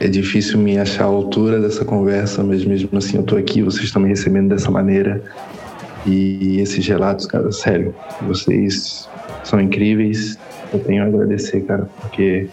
é 0.00 0.06
difícil 0.06 0.58
me 0.58 0.78
achar 0.78 1.04
a 1.04 1.08
altura 1.08 1.60
dessa 1.60 1.84
conversa, 1.84 2.42
mas 2.44 2.64
mesmo 2.64 2.96
assim 2.96 3.16
eu 3.16 3.22
tô 3.22 3.36
aqui, 3.36 3.62
vocês 3.62 3.84
estão 3.84 4.00
me 4.00 4.08
recebendo 4.08 4.48
dessa 4.48 4.70
maneira. 4.70 5.22
E 6.06 6.60
esses 6.60 6.86
relatos, 6.86 7.26
cara, 7.26 7.50
sério, 7.50 7.94
vocês 8.22 9.08
são 9.42 9.60
incríveis. 9.60 10.38
Eu 10.72 10.78
tenho 10.80 11.02
a 11.02 11.06
agradecer, 11.06 11.62
cara, 11.62 11.88
porque 12.00 12.48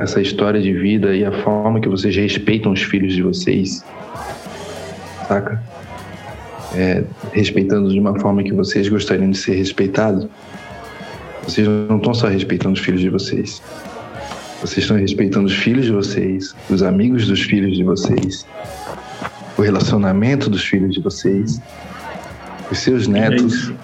essa, 0.00 0.20
história 0.20 0.60
de 0.60 0.72
vida 0.72 1.14
e 1.16 1.24
a 1.24 1.32
forma 1.42 1.80
que 1.80 1.88
vocês 1.88 2.14
respeitam 2.14 2.72
os 2.72 2.82
filhos 2.82 3.12
de 3.12 3.22
vocês, 3.22 3.84
saca? 5.26 5.60
É, 6.76 7.02
respeitando 7.32 7.90
de 7.90 7.98
uma 7.98 8.18
forma 8.20 8.42
que 8.42 8.52
vocês 8.52 8.88
gostariam 8.88 9.30
de 9.30 9.38
ser 9.38 9.56
respeitados, 9.56 10.28
vocês 11.42 11.66
não 11.66 11.96
estão 11.96 12.14
só 12.14 12.28
respeitando 12.28 12.74
os 12.74 12.80
filhos 12.80 13.00
de 13.00 13.08
vocês. 13.08 13.60
Vocês 14.64 14.78
estão 14.78 14.96
respeitando 14.96 15.44
os 15.46 15.52
filhos 15.52 15.84
de 15.84 15.92
vocês, 15.92 16.56
os 16.70 16.82
amigos 16.82 17.26
dos 17.26 17.42
filhos 17.42 17.76
de 17.76 17.84
vocês, 17.84 18.46
o 19.58 19.60
relacionamento 19.60 20.48
dos 20.48 20.64
filhos 20.64 20.94
de 20.94 21.02
vocês, 21.02 21.60
os 22.70 22.78
seus 22.78 23.06
netos, 23.06 23.74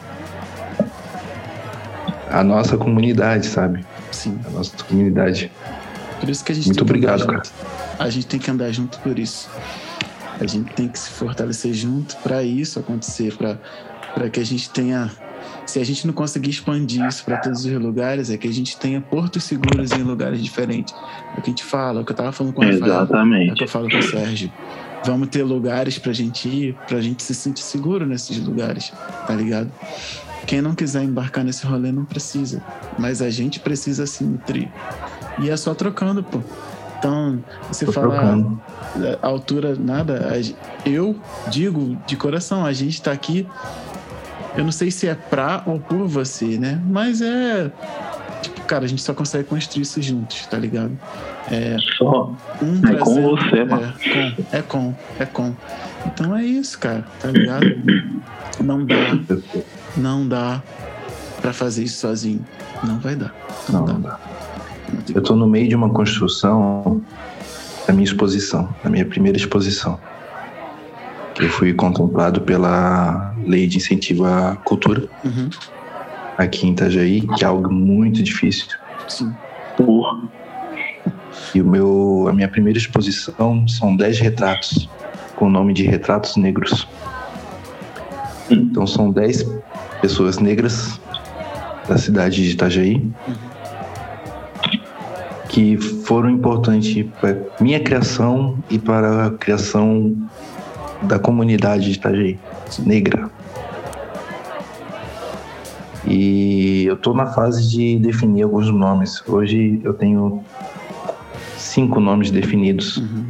a 2.30 2.42
nossa 2.42 2.78
comunidade, 2.78 3.46
sabe? 3.46 3.84
Sim. 4.10 4.40
A 4.46 4.50
nossa 4.52 4.74
comunidade. 4.84 5.52
Por 6.18 6.30
isso 6.30 6.42
que 6.42 6.52
a 6.52 6.54
gente 6.54 6.68
Muito 6.68 6.78
tem 6.78 6.86
que 6.86 6.92
obrigado, 6.92 7.22
andar 7.24 7.26
cara. 7.26 7.44
junto. 7.44 8.02
A 8.02 8.08
gente 8.08 8.26
tem 8.26 8.40
que 8.40 8.50
andar 8.50 8.72
junto 8.72 8.98
por 9.00 9.18
isso. 9.18 9.50
A 10.40 10.46
gente 10.46 10.72
tem 10.72 10.88
que 10.88 10.98
se 10.98 11.10
fortalecer 11.10 11.74
junto 11.74 12.16
para 12.22 12.42
isso 12.42 12.78
acontecer, 12.78 13.36
para 13.36 14.30
que 14.30 14.40
a 14.40 14.44
gente 14.46 14.70
tenha. 14.70 15.10
Se 15.66 15.78
a 15.78 15.84
gente 15.84 16.06
não 16.06 16.12
conseguir 16.14 16.50
expandir 16.50 17.04
isso 17.06 17.24
para 17.24 17.36
todos 17.38 17.64
os 17.64 17.72
lugares, 17.72 18.30
é 18.30 18.36
que 18.36 18.48
a 18.48 18.52
gente 18.52 18.76
tenha 18.76 19.00
portos 19.00 19.44
seguros 19.44 19.92
em 19.92 20.02
lugares 20.02 20.42
diferentes. 20.42 20.92
É 21.36 21.38
o 21.38 21.42
que 21.42 21.50
a 21.50 21.52
gente 21.52 21.64
fala, 21.64 22.00
é 22.00 22.02
o 22.02 22.04
que 22.04 22.12
eu 22.12 22.16
tava 22.16 22.32
falando 22.32 22.52
com 22.54 22.62
o 22.62 22.64
Rafael, 22.64 22.84
Exatamente. 22.84 23.50
é 23.50 23.52
o 23.52 23.56
que 23.56 23.64
eu 23.64 23.68
falo 23.68 23.88
com 23.88 23.98
o 23.98 24.02
Sérgio. 24.02 24.50
Vamos 25.04 25.28
ter 25.28 25.42
lugares 25.44 25.98
pra 25.98 26.12
gente 26.12 26.48
ir, 26.48 26.74
pra 26.88 27.00
gente 27.00 27.22
se 27.22 27.34
sentir 27.34 27.62
seguro 27.62 28.04
nesses 28.04 28.36
lugares, 28.38 28.92
tá 29.26 29.34
ligado? 29.34 29.70
Quem 30.46 30.60
não 30.60 30.74
quiser 30.74 31.04
embarcar 31.04 31.44
nesse 31.44 31.64
rolê 31.64 31.92
não 31.92 32.04
precisa, 32.04 32.62
mas 32.98 33.22
a 33.22 33.30
gente 33.30 33.60
precisa 33.60 34.06
se 34.06 34.24
nutrir. 34.24 34.68
E 35.38 35.48
é 35.48 35.56
só 35.56 35.74
trocando, 35.74 36.22
pô. 36.22 36.40
Então, 36.98 37.42
você 37.70 37.86
Tô 37.86 37.92
fala 37.92 38.10
trocando. 38.10 38.60
a 39.22 39.26
altura, 39.26 39.74
nada. 39.74 40.28
a 40.34 40.88
Eu 40.88 41.16
digo 41.48 41.96
de 42.06 42.14
coração, 42.16 42.66
a 42.66 42.72
gente 42.74 43.00
tá 43.00 43.10
aqui. 43.10 43.46
Eu 44.56 44.64
não 44.64 44.72
sei 44.72 44.90
se 44.90 45.06
é 45.06 45.14
pra 45.14 45.62
ou 45.66 45.78
por 45.78 46.06
você, 46.08 46.58
né? 46.58 46.80
Mas 46.88 47.20
é. 47.22 47.70
Tipo, 48.42 48.60
cara, 48.62 48.84
a 48.84 48.88
gente 48.88 49.02
só 49.02 49.12
consegue 49.14 49.44
construir 49.44 49.82
isso 49.82 50.00
juntos, 50.02 50.46
tá 50.46 50.58
ligado? 50.58 50.98
É, 51.50 51.76
Só. 51.98 52.34
um 52.62 52.88
É 52.88 52.94
com 52.96 53.22
você, 53.22 53.64
mano. 53.64 53.92
É 54.04 54.08
com, 54.08 54.42
é 54.52 54.62
com, 54.62 54.94
é 55.18 55.26
com. 55.26 55.54
Então 56.06 56.36
é 56.36 56.44
isso, 56.44 56.78
cara, 56.78 57.04
tá 57.20 57.28
ligado? 57.28 57.66
Não 58.62 58.84
dá, 58.84 58.94
não 59.96 60.26
dá 60.28 60.62
pra 61.40 61.52
fazer 61.52 61.84
isso 61.84 62.00
sozinho. 62.00 62.44
Não 62.84 62.98
vai 62.98 63.16
dar. 63.16 63.34
Não, 63.68 63.80
Não, 63.80 63.86
dá. 63.86 63.92
não 63.92 64.00
dá. 64.00 64.20
Eu 65.14 65.22
tô 65.22 65.36
no 65.36 65.46
meio 65.46 65.68
de 65.68 65.74
uma 65.74 65.90
construção 65.90 67.00
da 67.86 67.92
minha 67.92 68.04
exposição, 68.04 68.68
da 68.82 68.90
minha 68.90 69.04
primeira 69.04 69.36
exposição. 69.38 69.98
Que 71.34 71.44
eu 71.44 71.50
fui 71.50 71.72
contemplado 71.72 72.40
pela 72.40 73.29
Lei 73.46 73.66
de 73.66 73.78
Incentivo 73.78 74.24
à 74.24 74.56
Cultura 74.64 75.08
Uhum, 75.24 75.50
aqui 76.36 76.66
em 76.66 76.72
Itajaí, 76.72 77.20
que 77.36 77.44
é 77.44 77.46
algo 77.46 77.72
muito 77.72 78.22
difícil. 78.22 78.66
sim. 79.08 79.32
Porra. 79.76 80.20
E 81.54 81.60
o 81.60 81.66
meu, 81.66 82.26
a 82.28 82.32
minha 82.32 82.48
primeira 82.48 82.78
exposição 82.78 83.66
são 83.66 83.96
10 83.96 84.20
retratos, 84.20 84.88
com 85.36 85.46
o 85.46 85.50
nome 85.50 85.72
de 85.72 85.84
Retratos 85.84 86.36
Negros. 86.36 86.86
Então 88.50 88.86
são 88.86 89.10
10 89.10 89.46
pessoas 90.00 90.38
negras 90.38 91.00
da 91.88 91.96
cidade 91.96 92.42
de 92.42 92.50
Itajaí 92.50 93.10
que 95.48 95.76
foram 95.76 96.30
importantes 96.30 97.06
para 97.20 97.36
minha 97.60 97.80
criação 97.80 98.56
e 98.70 98.78
para 98.78 99.26
a 99.26 99.30
criação 99.32 100.16
da 101.02 101.18
comunidade 101.18 101.84
de 101.84 101.98
Itajaí 101.98 102.38
negra. 102.78 103.30
E 106.06 106.84
eu 106.86 106.94
estou 106.94 107.14
na 107.14 107.26
fase 107.26 107.68
de 107.68 107.98
definir 107.98 108.42
alguns 108.42 108.70
nomes. 108.70 109.22
Hoje 109.28 109.80
eu 109.84 109.94
tenho 109.94 110.42
cinco 111.56 112.00
nomes 112.00 112.30
definidos. 112.30 112.96
Uhum. 112.96 113.26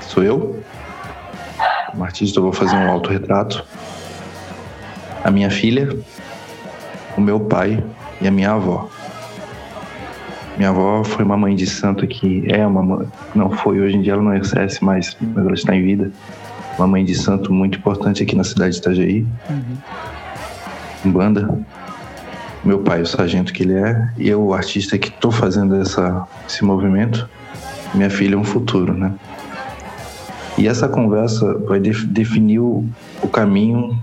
Sou 0.00 0.22
eu. 0.22 0.62
Como 1.90 2.04
artista, 2.04 2.38
eu 2.38 2.44
vou 2.44 2.52
fazer 2.52 2.76
um 2.76 2.90
autorretrato. 2.90 3.64
A 5.24 5.30
minha 5.30 5.50
filha, 5.50 5.96
o 7.16 7.20
meu 7.20 7.40
pai 7.40 7.82
e 8.20 8.28
a 8.28 8.30
minha 8.30 8.52
avó. 8.52 8.88
Minha 10.56 10.70
avó 10.70 11.04
foi 11.04 11.24
uma 11.24 11.36
mãe 11.36 11.54
de 11.54 11.66
santo 11.66 12.06
que 12.06 12.44
é 12.48 12.66
uma 12.66 12.82
mãe, 12.82 13.06
não 13.34 13.50
foi, 13.50 13.80
hoje 13.80 13.96
em 13.96 14.02
dia 14.02 14.14
ela 14.14 14.22
não 14.22 14.34
exerce 14.34 14.82
mais, 14.82 15.16
mas 15.20 15.44
ela 15.44 15.54
está 15.54 15.74
em 15.74 15.84
vida. 15.84 16.10
Uma 16.78 16.86
mãe 16.86 17.04
de 17.04 17.14
santo 17.14 17.52
muito 17.52 17.78
importante 17.78 18.22
aqui 18.22 18.36
na 18.36 18.44
cidade 18.44 18.72
de 18.74 18.78
Itajaí. 18.78 19.26
Em 21.04 21.10
banda. 21.10 21.58
Meu 22.64 22.80
pai, 22.80 23.02
o 23.02 23.06
sargento 23.06 23.52
que 23.52 23.62
ele 23.62 23.74
é, 23.74 24.08
e 24.16 24.28
eu, 24.28 24.42
o 24.42 24.52
artista 24.54 24.98
que 24.98 25.08
estou 25.08 25.30
fazendo 25.30 25.80
essa, 25.80 26.26
esse 26.48 26.64
movimento. 26.64 27.28
Minha 27.94 28.10
filha 28.10 28.34
é 28.34 28.38
um 28.38 28.44
futuro, 28.44 28.92
né? 28.92 29.12
E 30.56 30.66
essa 30.66 30.88
conversa 30.88 31.54
vai 31.66 31.78
def- 31.80 32.04
definir 32.04 32.58
o, 32.58 32.84
o 33.22 33.28
caminho 33.28 33.98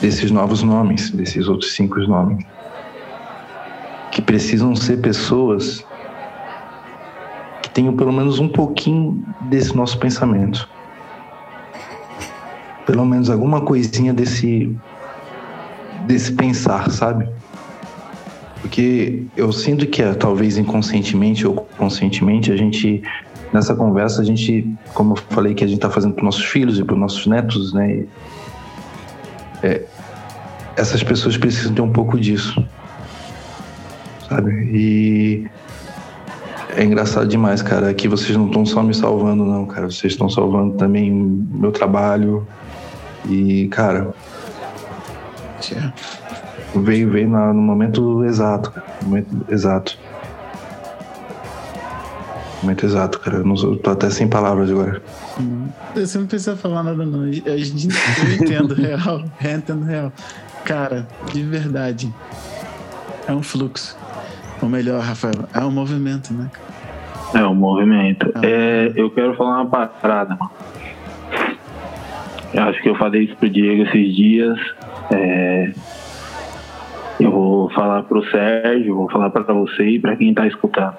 desses 0.00 0.30
novos 0.30 0.62
nomes, 0.62 1.10
desses 1.10 1.48
outros 1.48 1.74
cinco 1.74 1.98
nomes. 2.00 2.44
Que 4.10 4.22
precisam 4.22 4.74
ser 4.74 5.00
pessoas 5.00 5.84
que 7.60 7.68
tenham 7.70 7.94
pelo 7.94 8.12
menos 8.12 8.38
um 8.38 8.48
pouquinho 8.48 9.22
desse 9.42 9.76
nosso 9.76 9.98
pensamento. 9.98 10.68
Pelo 12.90 13.06
menos 13.06 13.30
alguma 13.30 13.60
coisinha 13.60 14.12
desse 14.12 14.76
desse 16.08 16.32
pensar, 16.32 16.90
sabe? 16.90 17.28
Porque 18.60 19.22
eu 19.36 19.52
sinto 19.52 19.86
que 19.86 20.02
é, 20.02 20.12
talvez 20.12 20.58
inconscientemente 20.58 21.46
ou 21.46 21.54
conscientemente 21.78 22.50
a 22.50 22.56
gente 22.56 23.00
nessa 23.52 23.76
conversa 23.76 24.22
a 24.22 24.24
gente, 24.24 24.68
como 24.92 25.12
eu 25.12 25.16
falei 25.30 25.54
que 25.54 25.62
a 25.62 25.68
gente 25.68 25.76
está 25.76 25.88
fazendo 25.88 26.14
para 26.14 26.24
nossos 26.24 26.44
filhos 26.44 26.80
e 26.80 26.84
para 26.84 26.96
nossos 26.96 27.28
netos, 27.28 27.72
né? 27.72 28.06
É, 29.62 29.82
essas 30.76 31.00
pessoas 31.04 31.36
precisam 31.36 31.72
ter 31.72 31.82
um 31.82 31.92
pouco 31.92 32.18
disso, 32.18 32.60
sabe? 34.28 34.50
E 34.72 35.46
é 36.76 36.82
engraçado 36.82 37.28
demais, 37.28 37.62
cara. 37.62 37.88
Aqui 37.88 38.08
vocês 38.08 38.36
não 38.36 38.46
estão 38.46 38.66
só 38.66 38.82
me 38.82 38.94
salvando, 38.94 39.44
não, 39.44 39.64
cara. 39.64 39.88
Vocês 39.88 40.12
estão 40.12 40.28
salvando 40.28 40.74
também 40.74 41.08
meu 41.08 41.70
trabalho. 41.70 42.44
E, 43.28 43.68
cara, 43.68 44.12
Tchau. 45.60 45.78
veio, 46.82 47.10
veio 47.10 47.28
na- 47.28 47.52
no 47.52 47.60
momento 47.62 48.24
exato, 48.24 48.70
cara. 48.72 48.86
Momento 49.02 49.28
exato. 49.48 49.98
Momento 52.62 52.84
exato, 52.86 53.18
cara. 53.20 53.38
Eu, 53.38 53.44
não, 53.44 53.54
eu 53.56 53.76
tô 53.76 53.90
até 53.90 54.10
sem 54.10 54.28
palavras 54.28 54.70
agora. 54.70 55.00
Você 55.94 56.18
não 56.18 56.26
precisa 56.26 56.56
falar 56.56 56.82
nada, 56.82 57.04
não. 57.06 57.22
A 57.22 57.32
gente, 57.32 57.88
eu 57.88 58.34
entendo, 58.34 58.74
real. 58.80 59.22
Eu 59.42 59.50
entendo, 59.56 59.84
real. 59.84 60.12
Cara, 60.64 61.06
de 61.32 61.42
verdade. 61.42 62.12
É 63.26 63.32
um 63.32 63.42
fluxo. 63.42 63.96
Ou 64.60 64.68
melhor, 64.68 65.00
Rafael, 65.02 65.48
é 65.54 65.60
um 65.60 65.70
movimento, 65.70 66.34
né? 66.34 66.50
É 67.32 67.42
o 67.44 67.54
movimento. 67.54 68.30
Ah. 68.34 68.40
É, 68.42 68.92
eu 68.94 69.10
quero 69.10 69.34
falar 69.36 69.62
uma 69.62 69.86
parada, 69.86 70.36
mano. 70.38 70.50
Eu 72.52 72.64
acho 72.64 72.82
que 72.82 72.88
eu 72.88 72.96
falei 72.96 73.24
isso 73.24 73.36
pro 73.36 73.48
Diego 73.48 73.82
esses 73.84 74.16
dias. 74.16 74.58
É, 75.12 75.72
eu 77.20 77.30
vou 77.30 77.70
falar 77.70 78.02
pro 78.04 78.24
Sérgio, 78.30 78.96
vou 78.96 79.10
falar 79.10 79.30
para 79.30 79.52
você 79.52 79.84
e 79.84 80.00
para 80.00 80.16
quem 80.16 80.34
tá 80.34 80.46
escutando. 80.46 80.96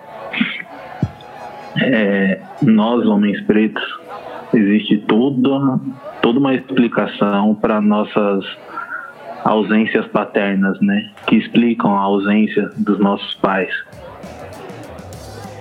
É, 1.81 2.39
nós, 2.61 3.05
homens 3.05 3.41
pretos, 3.41 3.83
existe 4.53 4.97
toda, 4.99 5.79
toda 6.21 6.39
uma 6.39 6.53
explicação 6.53 7.55
para 7.55 7.81
nossas 7.81 8.45
ausências 9.43 10.05
paternas, 10.07 10.79
né? 10.81 11.11
Que 11.27 11.35
explicam 11.35 11.95
a 11.95 12.01
ausência 12.01 12.69
dos 12.77 12.99
nossos 12.99 13.33
pais. 13.35 13.73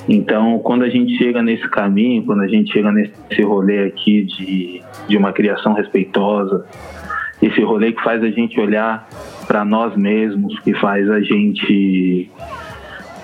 Então, 0.08 0.58
quando 0.58 0.82
a 0.82 0.88
gente 0.88 1.16
chega 1.16 1.42
nesse 1.42 1.68
caminho, 1.68 2.24
quando 2.24 2.42
a 2.42 2.48
gente 2.48 2.72
chega 2.72 2.90
nesse 2.90 3.42
rolê 3.42 3.84
aqui 3.84 4.24
de, 4.24 4.82
de 5.10 5.16
uma 5.16 5.32
criação 5.32 5.74
respeitosa, 5.74 6.64
esse 7.42 7.60
rolê 7.62 7.92
que 7.92 8.02
faz 8.02 8.22
a 8.22 8.30
gente 8.30 8.58
olhar 8.60 9.08
para 9.46 9.64
nós 9.64 9.96
mesmos, 9.96 10.58
que 10.60 10.72
faz 10.74 11.10
a 11.10 11.20
gente 11.20 12.30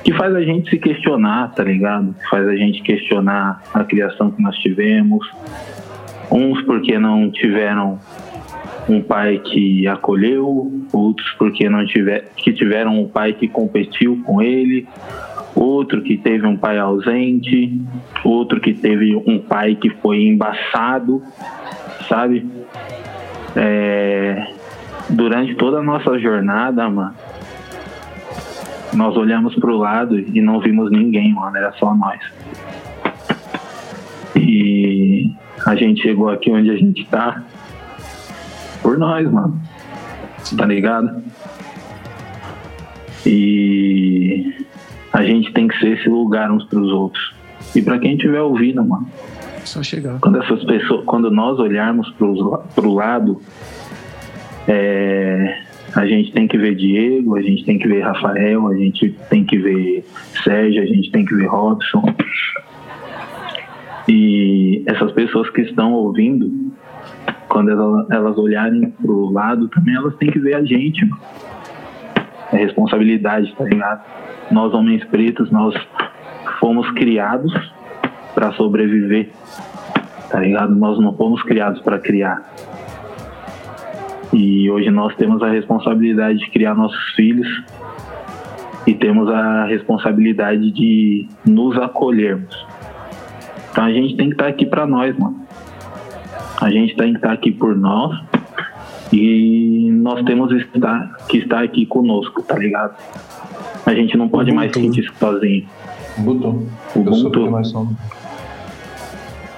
que 0.02 0.12
faz 0.12 0.34
a 0.36 0.40
gente 0.40 0.70
se 0.70 0.78
questionar, 0.78 1.52
tá 1.52 1.64
ligado? 1.64 2.14
Que 2.14 2.28
faz 2.28 2.46
a 2.46 2.54
gente 2.54 2.80
questionar 2.82 3.60
a 3.74 3.82
criação 3.82 4.30
que 4.30 4.40
nós 4.40 4.56
tivemos. 4.58 5.28
Uns 6.30 6.62
porque 6.62 6.96
não 6.96 7.28
tiveram 7.30 7.98
um 8.88 9.02
pai 9.02 9.38
que 9.38 9.86
acolheu, 9.88 10.72
outros 10.92 11.28
porque 11.36 11.68
não 11.68 11.84
tiver, 11.84 12.30
que 12.36 12.52
tiveram 12.52 13.00
um 13.00 13.08
pai 13.08 13.32
que 13.32 13.48
competiu 13.48 14.22
com 14.24 14.40
ele, 14.40 14.86
outro 15.56 16.02
que 16.02 16.16
teve 16.16 16.46
um 16.46 16.56
pai 16.56 16.78
ausente, 16.78 17.80
outro 18.24 18.60
que 18.60 18.74
teve 18.74 19.16
um 19.26 19.40
pai 19.40 19.74
que 19.74 19.90
foi 19.90 20.22
embaçado, 20.24 21.20
sabe? 22.08 22.48
É, 23.54 24.46
durante 25.08 25.54
toda 25.54 25.78
a 25.78 25.82
nossa 25.82 26.18
jornada, 26.18 26.88
mano, 26.88 27.14
nós 28.94 29.16
olhamos 29.16 29.54
pro 29.56 29.76
lado 29.76 30.18
e 30.18 30.40
não 30.40 30.60
vimos 30.60 30.90
ninguém, 30.90 31.32
mano, 31.34 31.56
era 31.56 31.72
só 31.72 31.94
nós. 31.94 32.20
E 34.34 35.32
a 35.64 35.74
gente 35.74 36.02
chegou 36.02 36.28
aqui 36.28 36.50
onde 36.50 36.70
a 36.70 36.76
gente 36.76 37.04
tá 37.06 37.42
por 38.82 38.98
nós, 38.98 39.30
mano. 39.30 39.60
Tá 40.56 40.64
ligado? 40.64 41.22
E 43.24 44.54
a 45.12 45.22
gente 45.24 45.52
tem 45.52 45.66
que 45.66 45.76
ser 45.78 45.98
esse 45.98 46.08
lugar 46.08 46.50
uns 46.50 46.64
pros 46.64 46.90
outros. 46.92 47.34
E 47.74 47.82
pra 47.82 47.98
quem 47.98 48.14
estiver 48.14 48.40
ouvindo, 48.40 48.84
mano, 48.84 49.08
Só 49.66 49.82
chegar. 49.82 50.20
quando 50.20 50.40
essas 50.40 50.62
pessoas, 50.64 51.05
quando 51.05 51.28
nós 51.28 51.59
olharmos 51.59 52.09
pro, 52.10 52.62
pro 52.74 52.94
lado, 52.94 53.40
é, 54.68 55.59
a 55.94 56.06
gente 56.06 56.30
tem 56.32 56.47
que 56.47 56.56
ver 56.56 56.76
Diego, 56.76 57.36
a 57.36 57.43
gente 57.43 57.64
tem 57.64 57.76
que 57.76 57.88
ver 57.88 58.01
Rafael, 58.01 58.68
a 58.68 58.76
gente 58.76 59.10
tem 59.28 59.44
que 59.44 59.59
ver 59.59 60.05
Sérgio, 60.44 60.82
a 60.82 60.86
gente 60.86 61.10
tem 61.10 61.24
que 61.24 61.34
ver 61.34 61.47
Robson. 61.47 62.02
E 64.09 64.84
essas 64.86 65.10
pessoas 65.12 65.51
que 65.51 65.62
estão 65.62 65.93
ouvindo, 65.93 66.72
quando 67.48 67.70
elas, 67.70 68.10
elas 68.10 68.38
olharem 68.38 68.90
pro 68.90 69.32
lado, 69.32 69.68
também 69.68 69.97
elas 69.97 70.14
têm 70.16 70.30
que 70.30 70.38
ver 70.38 70.55
a 70.55 70.62
gente, 70.62 71.05
mano. 71.05 71.22
É 72.52 72.59
responsabilidade, 72.59 73.52
tá 73.56 73.64
ligado? 73.64 74.05
Nós, 74.52 74.72
homens 74.72 75.05
pretos, 75.06 75.51
nós 75.51 75.74
fomos 76.60 76.88
criados 76.93 77.52
para 78.36 78.52
sobreviver, 78.52 79.30
tá 80.28 80.40
ligado? 80.40 80.74
Nós 80.74 81.00
não 81.00 81.16
fomos 81.16 81.42
criados 81.42 81.80
para 81.80 81.98
criar. 81.98 82.52
E 84.30 84.70
hoje 84.70 84.90
nós 84.90 85.16
temos 85.16 85.42
a 85.42 85.48
responsabilidade 85.48 86.40
de 86.40 86.50
criar 86.50 86.74
nossos 86.74 87.14
filhos 87.14 87.48
e 88.86 88.92
temos 88.92 89.30
a 89.30 89.64
responsabilidade 89.64 90.70
de 90.70 91.26
nos 91.46 91.78
acolhermos. 91.78 92.66
Então 93.72 93.84
a 93.84 93.90
gente 93.90 94.14
tem 94.16 94.26
que 94.26 94.34
estar 94.34 94.48
aqui 94.48 94.66
para 94.66 94.86
nós, 94.86 95.16
mano. 95.18 95.40
A 96.60 96.70
gente 96.70 96.94
tem 96.94 97.12
que 97.12 97.18
estar 97.18 97.32
aqui 97.32 97.50
por 97.50 97.74
nós 97.74 98.20
e 99.10 99.88
nós 99.92 100.22
temos 100.24 100.52
que 101.26 101.38
estar, 101.38 101.62
aqui 101.62 101.86
conosco, 101.86 102.42
tá 102.42 102.58
ligado? 102.58 102.96
A 103.86 103.94
gente 103.94 104.14
não 104.14 104.28
pode 104.28 104.52
mais 104.52 104.72
sentir 104.74 105.00
isso 105.00 105.14
sozinho. 105.18 105.66
Ubuntu. 106.18 106.48
O 106.94 106.98
Eu 106.98 107.14
sou 107.14 107.28
Ubuntu. 107.28 107.50
mais. 107.50 107.72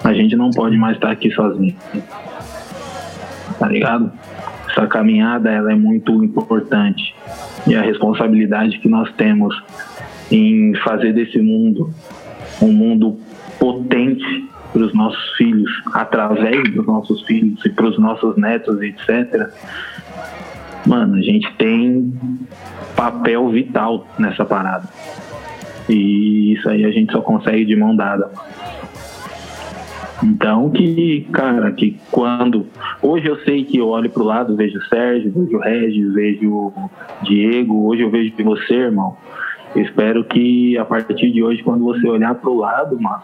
A 0.05 0.13
gente 0.13 0.37
não 0.37 0.51
pode 0.51 0.77
mais 0.77 0.97
estar 0.97 1.11
aqui 1.11 1.31
sozinho. 1.31 1.75
Tá 3.59 3.69
ligado? 3.69 4.13
Essa 4.71 4.87
caminhada 4.87 5.51
ela 5.51 5.73
é 5.73 5.75
muito 5.75 6.23
importante. 6.23 7.15
E 7.67 7.75
a 7.75 7.83
responsabilidade 7.83 8.79
que 8.79 8.89
nós 8.89 9.13
temos 9.15 9.55
em 10.31 10.75
fazer 10.77 11.13
desse 11.13 11.39
mundo 11.39 11.93
um 12.61 12.73
mundo 12.73 13.19
potente 13.59 14.49
para 14.73 14.83
os 14.83 14.95
nossos 14.95 15.37
filhos, 15.37 15.71
através 15.93 16.63
dos 16.75 16.87
nossos 16.87 17.23
filhos 17.23 17.65
e 17.65 17.71
para 17.71 17.87
os 17.87 17.99
nossos 17.99 18.37
netos, 18.37 18.81
etc. 18.83 19.51
Mano, 20.87 21.17
a 21.17 21.23
gente 21.23 21.51
tem 21.57 22.13
papel 22.95 23.49
vital 23.51 24.07
nessa 24.19 24.45
parada. 24.45 24.89
E 25.89 26.53
isso 26.53 26.69
aí 26.69 26.85
a 26.85 26.91
gente 26.91 27.13
só 27.13 27.21
consegue 27.21 27.65
de 27.65 27.75
mão 27.75 27.97
dada. 27.97 28.31
Então 30.23 30.71
que, 30.71 31.27
cara, 31.33 31.71
que 31.73 31.97
quando. 32.11 32.67
Hoje 33.01 33.27
eu 33.27 33.37
sei 33.41 33.65
que 33.65 33.79
eu 33.79 33.89
olho 33.89 34.11
pro 34.11 34.25
lado, 34.25 34.57
vejo 34.57 34.79
o 34.79 34.83
Sérgio, 34.85 35.33
vejo 35.33 35.57
o 35.57 35.61
Regis, 35.61 36.13
vejo 36.13 36.51
o 36.51 36.91
Diego, 37.23 37.87
hoje 37.87 38.03
eu 38.03 38.11
vejo 38.11 38.33
você, 38.43 38.75
irmão. 38.75 39.17
Eu 39.77 39.83
espero 39.83 40.25
que 40.25 40.77
a 40.77 40.85
partir 40.85 41.31
de 41.31 41.43
hoje, 41.43 41.63
quando 41.63 41.85
você 41.85 42.07
olhar 42.09 42.35
pro 42.35 42.57
lado, 42.57 43.01
mano, 43.01 43.23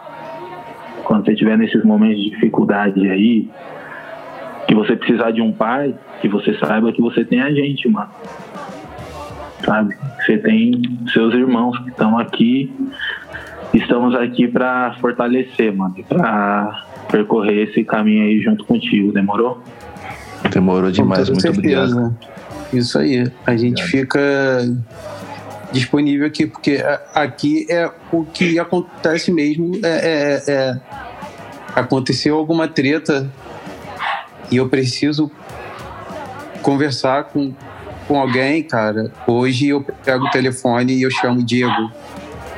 quando 1.03 1.25
você 1.25 1.33
estiver 1.33 1.57
nesses 1.57 1.83
momentos 1.83 2.23
de 2.23 2.29
dificuldade 2.29 3.09
aí, 3.09 3.49
que 4.67 4.73
você 4.73 4.95
precisar 4.95 5.31
de 5.31 5.41
um 5.41 5.51
pai, 5.51 5.93
que 6.21 6.29
você 6.29 6.53
saiba 6.57 6.91
que 6.91 7.01
você 7.01 7.25
tem 7.25 7.41
a 7.41 7.51
gente, 7.51 7.87
mano. 7.89 8.09
Sabe? 9.65 9.95
Você 10.19 10.37
tem 10.37 10.81
seus 11.11 11.33
irmãos 11.33 11.77
que 11.79 11.89
estão 11.89 12.17
aqui 12.17 12.71
estamos 13.77 14.15
aqui 14.15 14.47
para 14.47 14.95
fortalecer, 14.99 15.75
mano, 15.75 15.95
para 16.07 16.85
percorrer 17.11 17.69
esse 17.69 17.83
caminho 17.83 18.23
aí 18.23 18.41
junto 18.41 18.65
contigo, 18.65 19.11
demorou? 19.11 19.61
Demorou 20.51 20.91
demais, 20.91 21.29
muito 21.29 21.41
toda 21.41 21.57
obrigado. 21.57 21.87
certeza. 21.89 22.17
Isso 22.73 22.99
aí. 22.99 23.31
A 23.45 23.55
gente 23.55 23.83
fica 23.83 24.19
disponível 25.71 26.25
aqui, 26.27 26.45
porque 26.45 26.83
aqui 27.13 27.65
é 27.69 27.89
o 28.11 28.23
que 28.25 28.59
acontece 28.59 29.31
mesmo. 29.31 29.73
É, 29.83 29.87
é- 29.87 30.51
é- 30.51 30.79
aconteceu 31.75 32.37
alguma 32.37 32.67
treta 32.67 33.29
e 34.51 34.57
eu 34.57 34.69
preciso 34.69 35.29
conversar 36.61 37.25
com, 37.25 37.53
com 38.07 38.19
alguém, 38.19 38.63
cara. 38.63 39.11
Hoje 39.27 39.67
eu 39.69 39.81
pego 39.81 40.25
o 40.25 40.29
telefone 40.31 40.93
e 40.93 41.01
eu 41.01 41.11
chamo 41.11 41.39
o 41.39 41.43
Diego. 41.43 41.91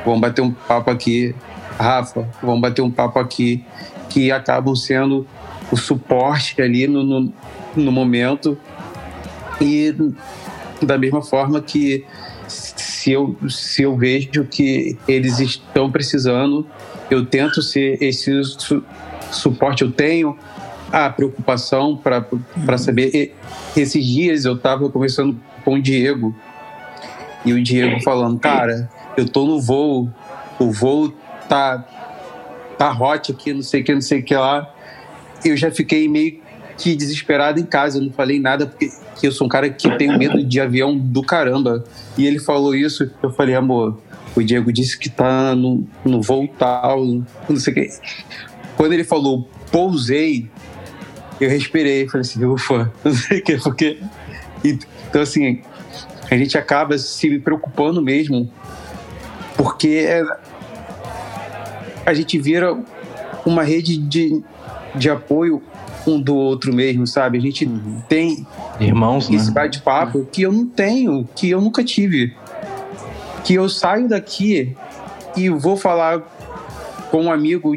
Vamos 0.08 0.20
bater 0.20 0.42
um 0.42 0.50
papo 0.50 0.90
aqui. 0.90 1.34
Rafa, 1.78 2.28
vamos 2.42 2.60
bater 2.60 2.82
um 2.82 2.90
papo 2.90 3.18
aqui. 3.18 3.64
Que 4.08 4.32
acabam 4.32 4.74
sendo 4.74 5.26
o 5.70 5.76
suporte 5.76 6.60
ali 6.60 6.86
no, 6.86 7.02
no, 7.02 7.32
no 7.76 7.92
momento. 7.92 8.56
E 9.60 9.94
da 10.82 10.96
mesma 10.96 11.22
forma 11.22 11.60
que 11.60 12.04
se 12.46 13.12
eu, 13.12 13.36
se 13.48 13.82
eu 13.82 13.96
vejo 13.96 14.44
que 14.44 14.96
eles 15.06 15.38
estão 15.40 15.90
precisando, 15.90 16.66
eu 17.10 17.26
tento 17.26 17.60
ser 17.60 18.02
esse 18.02 18.42
su- 18.44 18.82
suporte. 19.30 19.82
Eu 19.82 19.92
tenho 19.92 20.36
a 20.90 21.10
preocupação 21.10 21.96
para 21.96 22.78
saber. 22.78 23.10
E, 23.14 23.32
esses 23.78 24.04
dias 24.04 24.44
eu 24.44 24.54
estava 24.54 24.88
conversando 24.88 25.38
com 25.64 25.74
o 25.74 25.82
Diego 25.82 26.34
e 27.44 27.52
o 27.52 27.62
Diego 27.62 28.00
falando, 28.02 28.38
cara, 28.40 28.90
eu 29.18 29.28
tô 29.28 29.44
no 29.44 29.60
voo, 29.60 30.08
o 30.60 30.70
voo 30.70 31.12
tá, 31.48 31.84
tá 32.78 32.92
hot 32.92 33.32
aqui, 33.32 33.52
não 33.52 33.62
sei 33.62 33.80
o 33.80 33.84
que, 33.84 33.92
não 33.92 34.00
sei 34.00 34.20
o 34.20 34.22
que 34.22 34.36
lá. 34.36 34.72
Eu 35.44 35.56
já 35.56 35.72
fiquei 35.72 36.08
meio 36.08 36.40
que 36.76 36.94
desesperado 36.94 37.58
em 37.58 37.64
casa, 37.64 37.98
eu 37.98 38.02
não 38.02 38.12
falei 38.12 38.38
nada, 38.38 38.66
porque 38.66 38.92
que 39.18 39.26
eu 39.26 39.32
sou 39.32 39.48
um 39.48 39.50
cara 39.50 39.68
que 39.68 39.90
tenho 39.96 40.16
medo 40.16 40.44
de 40.44 40.60
avião 40.60 40.96
do 40.96 41.20
caramba. 41.24 41.82
E 42.16 42.28
ele 42.28 42.38
falou 42.38 42.76
isso, 42.76 43.10
eu 43.20 43.32
falei, 43.32 43.56
amor, 43.56 43.98
o 44.36 44.42
Diego 44.42 44.72
disse 44.72 44.96
que 44.96 45.08
tá 45.08 45.52
no, 45.52 45.84
no 46.04 46.22
voo 46.22 46.46
tal, 46.56 47.04
não 47.04 47.56
sei 47.56 47.72
o 47.72 47.74
que. 47.74 47.88
Quando 48.76 48.92
ele 48.92 49.02
falou, 49.02 49.48
pousei, 49.72 50.48
eu 51.40 51.50
respirei, 51.50 52.06
falei 52.06 52.20
assim, 52.20 52.44
ufa, 52.44 52.92
não 53.04 53.12
sei 53.12 53.40
o 53.40 53.42
que, 53.42 53.56
porque. 53.56 53.98
Então, 54.64 55.22
assim, 55.22 55.60
a 56.30 56.36
gente 56.36 56.56
acaba 56.56 56.96
se 56.98 57.40
preocupando 57.40 58.00
mesmo, 58.00 58.48
porque 59.58 60.06
é- 60.08 60.24
a 62.06 62.14
gente 62.14 62.38
vira 62.38 62.78
uma 63.44 63.64
rede 63.64 63.98
de, 63.98 64.42
de 64.94 65.10
apoio 65.10 65.60
um 66.06 66.18
do 66.18 66.34
outro 66.34 66.72
mesmo, 66.72 67.06
sabe? 67.06 67.36
A 67.36 67.40
gente 67.40 67.68
tem 68.08 68.46
Irmãos, 68.80 69.28
né? 69.28 69.36
esse 69.36 69.50
bate-papo 69.50 70.26
que 70.32 70.42
eu 70.42 70.52
não 70.52 70.64
tenho, 70.64 71.28
que 71.34 71.50
eu 71.50 71.60
nunca 71.60 71.84
tive. 71.84 72.34
Que 73.44 73.54
eu 73.54 73.68
saio 73.68 74.08
daqui 74.08 74.74
e 75.36 75.50
vou 75.50 75.76
falar 75.76 76.20
com 77.10 77.24
um 77.24 77.32
amigo 77.32 77.76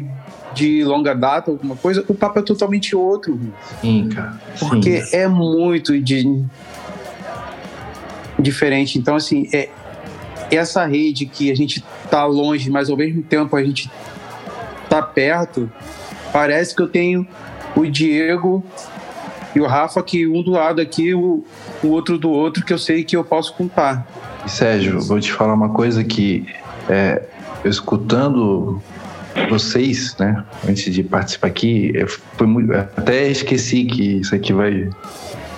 de 0.54 0.84
longa 0.84 1.14
data, 1.14 1.50
alguma 1.50 1.76
coisa, 1.76 2.04
o 2.08 2.14
papo 2.14 2.38
é 2.38 2.42
totalmente 2.42 2.94
outro. 2.94 3.38
Sim, 3.80 4.08
cara. 4.08 4.40
Porque 4.58 5.02
Sim. 5.02 5.16
é 5.16 5.28
muito 5.28 5.98
de... 6.00 6.44
diferente. 8.38 8.98
Então, 8.98 9.16
assim, 9.16 9.48
é 9.52 9.68
essa 10.56 10.84
rede 10.84 11.26
que 11.26 11.50
a 11.50 11.54
gente 11.54 11.84
tá 12.10 12.24
longe, 12.24 12.70
mas 12.70 12.90
ao 12.90 12.96
mesmo 12.96 13.22
tempo 13.22 13.56
a 13.56 13.64
gente 13.64 13.90
tá 14.88 15.02
perto, 15.02 15.70
parece 16.32 16.74
que 16.74 16.82
eu 16.82 16.88
tenho 16.88 17.26
o 17.74 17.86
Diego 17.86 18.62
e 19.54 19.60
o 19.60 19.66
Rafa 19.66 20.00
aqui, 20.00 20.26
um 20.26 20.42
do 20.42 20.52
lado 20.52 20.80
aqui, 20.80 21.14
o, 21.14 21.44
o 21.82 21.88
outro 21.88 22.18
do 22.18 22.30
outro, 22.30 22.64
que 22.64 22.72
eu 22.72 22.78
sei 22.78 23.04
que 23.04 23.16
eu 23.16 23.24
posso 23.24 23.54
contar. 23.54 24.06
Sérgio, 24.46 25.00
vou 25.00 25.20
te 25.20 25.32
falar 25.32 25.54
uma 25.54 25.70
coisa 25.70 26.02
que 26.02 26.46
é, 26.88 27.22
escutando 27.64 28.82
vocês, 29.48 30.16
né, 30.18 30.44
antes 30.68 30.92
de 30.92 31.02
participar 31.02 31.48
aqui, 31.48 31.92
eu 31.94 32.46
muito, 32.46 32.72
até 32.74 33.28
esqueci 33.28 33.84
que 33.84 34.20
isso 34.20 34.34
aqui 34.34 34.52
vai 34.52 34.90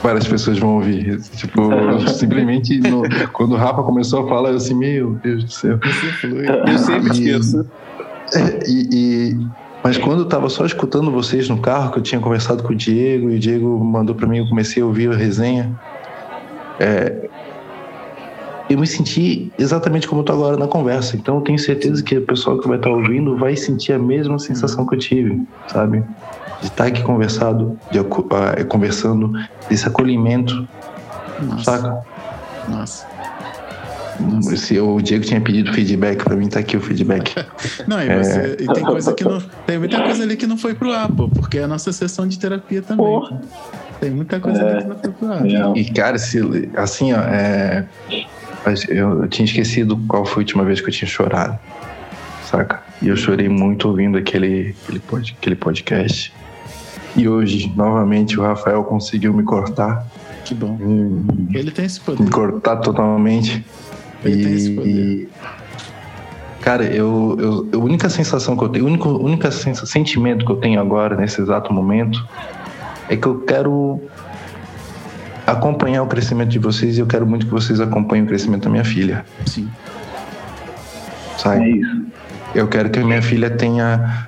várias 0.05 0.29
pessoas 0.29 0.59
vão 0.59 0.75
ouvir. 0.77 1.19
Tipo, 1.37 1.63
simplesmente 2.15 2.79
no- 2.79 3.03
quando 3.33 3.53
o 3.53 3.57
Rafa 3.57 3.83
começou 3.83 4.25
a 4.25 4.29
falar, 4.29 4.51
eu 4.51 4.57
assim, 4.57 4.75
meu 4.75 5.15
Deus 5.23 5.43
do 5.45 5.51
céu. 5.51 5.79
Eu 6.69 6.79
sempre 6.79 7.11
esqueço. 7.11 7.67
E, 8.69 8.89
e- 9.33 9.47
mas 9.83 9.99
quando 9.99 10.21
eu 10.21 10.27
tava 10.27 10.49
só 10.49 10.65
escutando 10.65 11.11
vocês 11.11 11.49
no 11.49 11.59
carro, 11.59 11.93
que 11.93 11.99
eu 11.99 12.03
tinha 12.03 12.21
conversado 12.21 12.63
com 12.63 12.73
o 12.73 12.77
Diego, 12.77 13.31
e 13.31 13.37
o 13.37 13.39
Diego 13.39 13.83
mandou 13.85 14.15
para 14.15 14.27
mim, 14.27 14.39
eu 14.39 14.49
comecei 14.49 14.83
a 14.83 14.87
ouvir 14.87 15.11
a 15.11 15.17
resenha, 15.17 15.71
é, 16.81 17.24
eu 18.75 18.81
me 18.81 18.87
senti 18.87 19.53
exatamente 19.57 20.09
como 20.09 20.21
eu 20.21 20.25
tô 20.25 20.33
agora 20.33 20.57
na 20.57 20.67
conversa. 20.67 21.17
Então 21.17 21.37
eu 21.37 21.41
tenho 21.43 21.59
certeza 21.59 22.03
que 22.03 22.19
o 22.19 22.23
pessoal 22.23 22.59
que 22.59 22.67
vai 22.67 22.77
estar 22.77 22.91
ouvindo 22.91 23.37
vai 23.37 23.57
sentir 23.57 23.93
a 23.93 23.99
mesma 23.99 24.39
sensação 24.39 24.85
que 24.85 24.97
eu 24.97 24.99
tive, 24.99 25.43
sabe? 25.69 26.03
De 26.61 26.67
estar 26.67 26.87
aqui 26.87 27.03
conversado, 27.03 27.79
de, 27.91 27.99
ah, 28.01 28.65
conversando, 28.69 29.33
desse 29.69 29.87
acolhimento, 29.87 30.67
Nossa. 31.41 31.65
saca? 31.65 32.03
Nossa. 32.69 33.07
Se 34.57 34.79
o 34.79 35.01
Diego 35.01 35.25
tinha 35.25 35.41
pedido 35.41 35.73
feedback 35.73 36.23
para 36.23 36.37
mim, 36.37 36.49
tá 36.49 36.61
aqui 36.61 36.77
o 36.77 36.81
feedback. 36.81 37.35
Não, 37.87 38.01
e, 38.01 38.17
você, 38.17 38.57
e 38.61 38.67
tem 38.73 38.85
coisa 38.85 39.13
que 39.13 39.25
não. 39.25 39.41
Tem 39.67 39.79
muita 39.79 40.01
coisa 40.03 40.23
ali 40.23 40.37
que 40.37 40.47
não 40.47 40.57
foi 40.57 40.73
pro 40.75 40.93
ar, 40.93 41.11
pô, 41.11 41.29
porque 41.29 41.59
é 41.59 41.65
a 41.65 41.69
nossa 41.69 41.93
sessão 41.93 42.27
de 42.27 42.39
terapia 42.39 42.81
também. 42.81 43.05
Porra. 43.05 43.41
Tem 44.01 44.11
muita 44.11 44.39
coisa 44.39 44.65
ali 44.65 44.83
que 44.83 44.89
não 44.89 44.99
foi 44.99 45.11
pro 45.11 45.33
ar. 45.33 45.77
E, 45.77 45.85
cara, 45.91 46.17
se, 46.17 46.71
assim, 46.77 47.13
ó, 47.13 47.19
é, 47.19 47.87
eu, 48.89 49.23
eu 49.23 49.29
tinha 49.29 49.45
esquecido 49.45 49.97
qual 50.09 50.25
foi 50.25 50.43
a 50.43 50.45
última 50.45 50.65
vez 50.65 50.81
que 50.81 50.89
eu 50.89 50.93
tinha 50.93 51.09
chorado, 51.09 51.59
saca? 52.45 52.83
E 53.03 53.09
eu 53.09 53.17
chorei 53.17 53.49
muito 53.49 53.89
ouvindo 53.89 54.17
aquele, 54.17 54.75
aquele, 54.83 54.99
pod, 55.01 55.37
aquele 55.39 55.57
podcast. 55.57 56.33
E 57.17 57.29
hoje, 57.29 57.73
novamente, 57.77 58.39
o 58.39 58.43
Rafael 58.43 58.83
conseguiu 58.85 59.33
me 59.33 59.43
cortar, 59.45 60.07
Que 60.45 60.55
bom. 60.55 60.77
me, 60.81 61.57
Ele 61.57 61.71
tem 61.71 61.85
esse 61.85 62.01
me 62.01 62.17
poder. 62.17 62.31
cortar 62.31 62.77
totalmente. 62.79 63.65
Ele 64.25 64.43
tem 64.45 64.55
esse 64.55 64.71
E, 64.71 64.75
poder. 64.75 64.91
e, 64.91 65.29
cara, 66.61 66.85
eu, 66.85 67.37
eu, 67.73 67.81
a 67.81 67.85
única 67.85 68.09
sensação 68.09 68.57
que 68.57 68.65
eu 68.65 68.69
tenho, 68.69 68.85
o 68.85 68.89
único 68.89 69.09
única 69.11 69.51
sentimento 69.51 70.45
que 70.45 70.51
eu 70.51 70.57
tenho 70.57 70.81
agora, 70.81 71.15
nesse 71.17 71.41
exato 71.41 71.73
momento, 71.73 72.27
é 73.09 73.17
que 73.17 73.27
eu 73.27 73.41
quero 73.41 74.01
acompanhar 75.47 76.03
o 76.03 76.07
crescimento 76.07 76.49
de 76.51 76.59
vocês 76.59 76.97
e 76.97 77.01
eu 77.01 77.07
quero 77.07 77.27
muito 77.27 77.47
que 77.47 77.53
vocês 77.53 77.81
acompanhem 77.81 78.25
o 78.25 78.27
crescimento 78.27 78.65
da 78.65 78.71
minha 78.71 78.85
filha. 78.85 79.25
Sim. 79.47 79.69
É 81.35 81.39
sabe? 81.39 81.81
isso. 81.81 82.03
Eu 82.55 82.69
quero 82.69 82.89
que 82.91 82.99
a 83.01 83.05
minha 83.05 83.21
filha 83.23 83.51
tenha. 83.51 84.27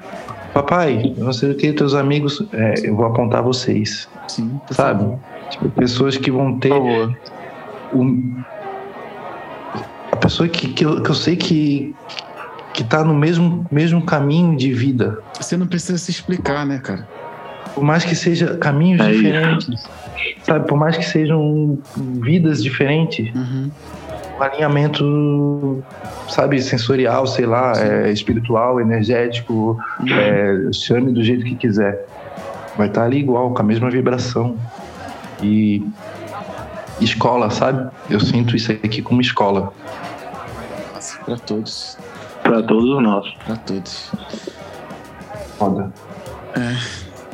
Papai, 0.53 1.15
eu 1.17 1.25
não 1.25 1.33
sei 1.33 1.53
o 1.53 1.55
que, 1.55 1.73
teus 1.73 1.95
amigos. 1.95 2.43
é, 2.53 2.75
eu 2.89 2.97
vou 2.97 3.07
apontar 3.07 3.43
vocês, 3.43 4.09
Sim, 4.27 4.61
por 4.67 4.75
sabe? 4.75 5.01
favor. 5.01 5.19
Tipo, 5.51 5.69
pessoas 5.71 6.17
que 6.17 6.31
vão 6.31 6.59
ter. 6.59 6.71
Por 6.71 6.79
favor. 6.79 7.17
o- 7.93 8.57
a 10.13 10.17
pessoa 10.17 10.49
que, 10.49 10.69
que, 10.73 10.85
eu, 10.85 11.03
que 11.03 11.11
eu 11.11 11.15
sei 11.15 11.37
que, 11.37 11.95
que 12.73 12.83
tá 12.83 13.05
no 13.05 13.15
mesmo, 13.15 13.67
mesmo 13.71 14.03
caminho 14.03 14.57
de 14.57 14.73
vida. 14.73 15.19
Você 15.39 15.57
não 15.57 15.67
precisa 15.67 15.99
se 15.99 16.11
explicar, 16.11 16.65
né, 16.67 16.79
cara? 16.79 17.07
Por 17.77 17.85
mais 17.85 18.05
que 18.05 18.17
seja 18.17 18.57
caminhos 18.57 19.01
É 19.03 19.11
isso. 19.13 19.23
diferentes, 19.23 19.85
sabe? 20.45 20.67
Por 20.67 20.79
mais 20.79 20.97
que 20.97 21.05
sejam 21.05 21.79
vidas 21.95 22.63
diferentes, 22.63 23.29
Uhum. 23.35 23.71
um 24.39 24.43
alinhamento, 24.43 25.85
sabe, 26.27 26.59
sensorial, 26.63 27.27
sei 27.27 27.45
lá, 27.45 27.75
é, 27.77 28.11
espiritual, 28.11 28.81
energético, 28.81 29.79
é, 30.11 30.73
chame 30.73 31.13
do 31.13 31.23
jeito 31.23 31.45
que 31.45 31.55
quiser. 31.55 32.07
Vai 32.79 32.89
estar 32.89 33.05
ali 33.05 33.19
igual, 33.19 33.53
com 33.53 33.61
a 33.61 33.65
mesma 33.65 33.91
vibração. 33.91 34.57
E 35.43 35.87
escola, 36.99 37.51
sabe? 37.51 37.91
Eu 38.09 38.21
sinto 38.21 38.57
isso 38.57 38.73
aqui 38.73 39.03
como 39.03 39.21
escola. 39.21 39.71
Pra 41.27 41.37
todos. 41.37 41.99
Pra 42.43 42.63
todos 42.63 43.03
nós. 43.03 43.27
Pra 43.45 43.57
todos. 43.57 44.11
Foda. 45.59 45.93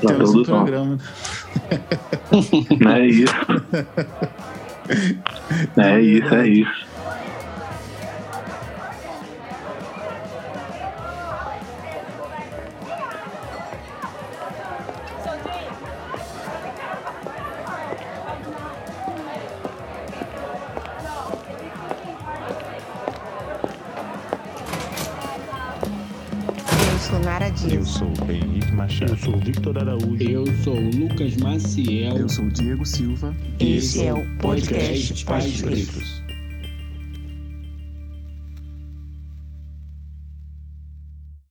Pra 0.03 0.15
Temos 0.15 0.31
um 0.35 0.37
nós. 0.39 0.47
programa. 0.47 0.99
Não 2.81 2.91
é 2.93 3.07
isso. 3.07 3.35
É 5.77 6.01
isso, 6.01 6.35
é 6.35 6.49
isso. 6.49 6.87
Eu 29.03 29.16
sou 29.16 29.37
Victor 29.41 29.77
Araújo. 29.79 30.23
Eu 30.23 30.47
sou 30.62 30.77
o 30.77 30.97
Lucas 30.97 31.37
Maciel. 31.39 32.19
Eu 32.19 32.29
sou 32.29 32.45
o 32.45 32.51
Diego 32.51 32.87
Silva. 32.87 33.35
Esse 33.59 34.07
é 34.07 34.15
o 34.15 34.24
podcast 34.39 35.24
Pais 35.24 35.61
Pretos. 35.61 36.22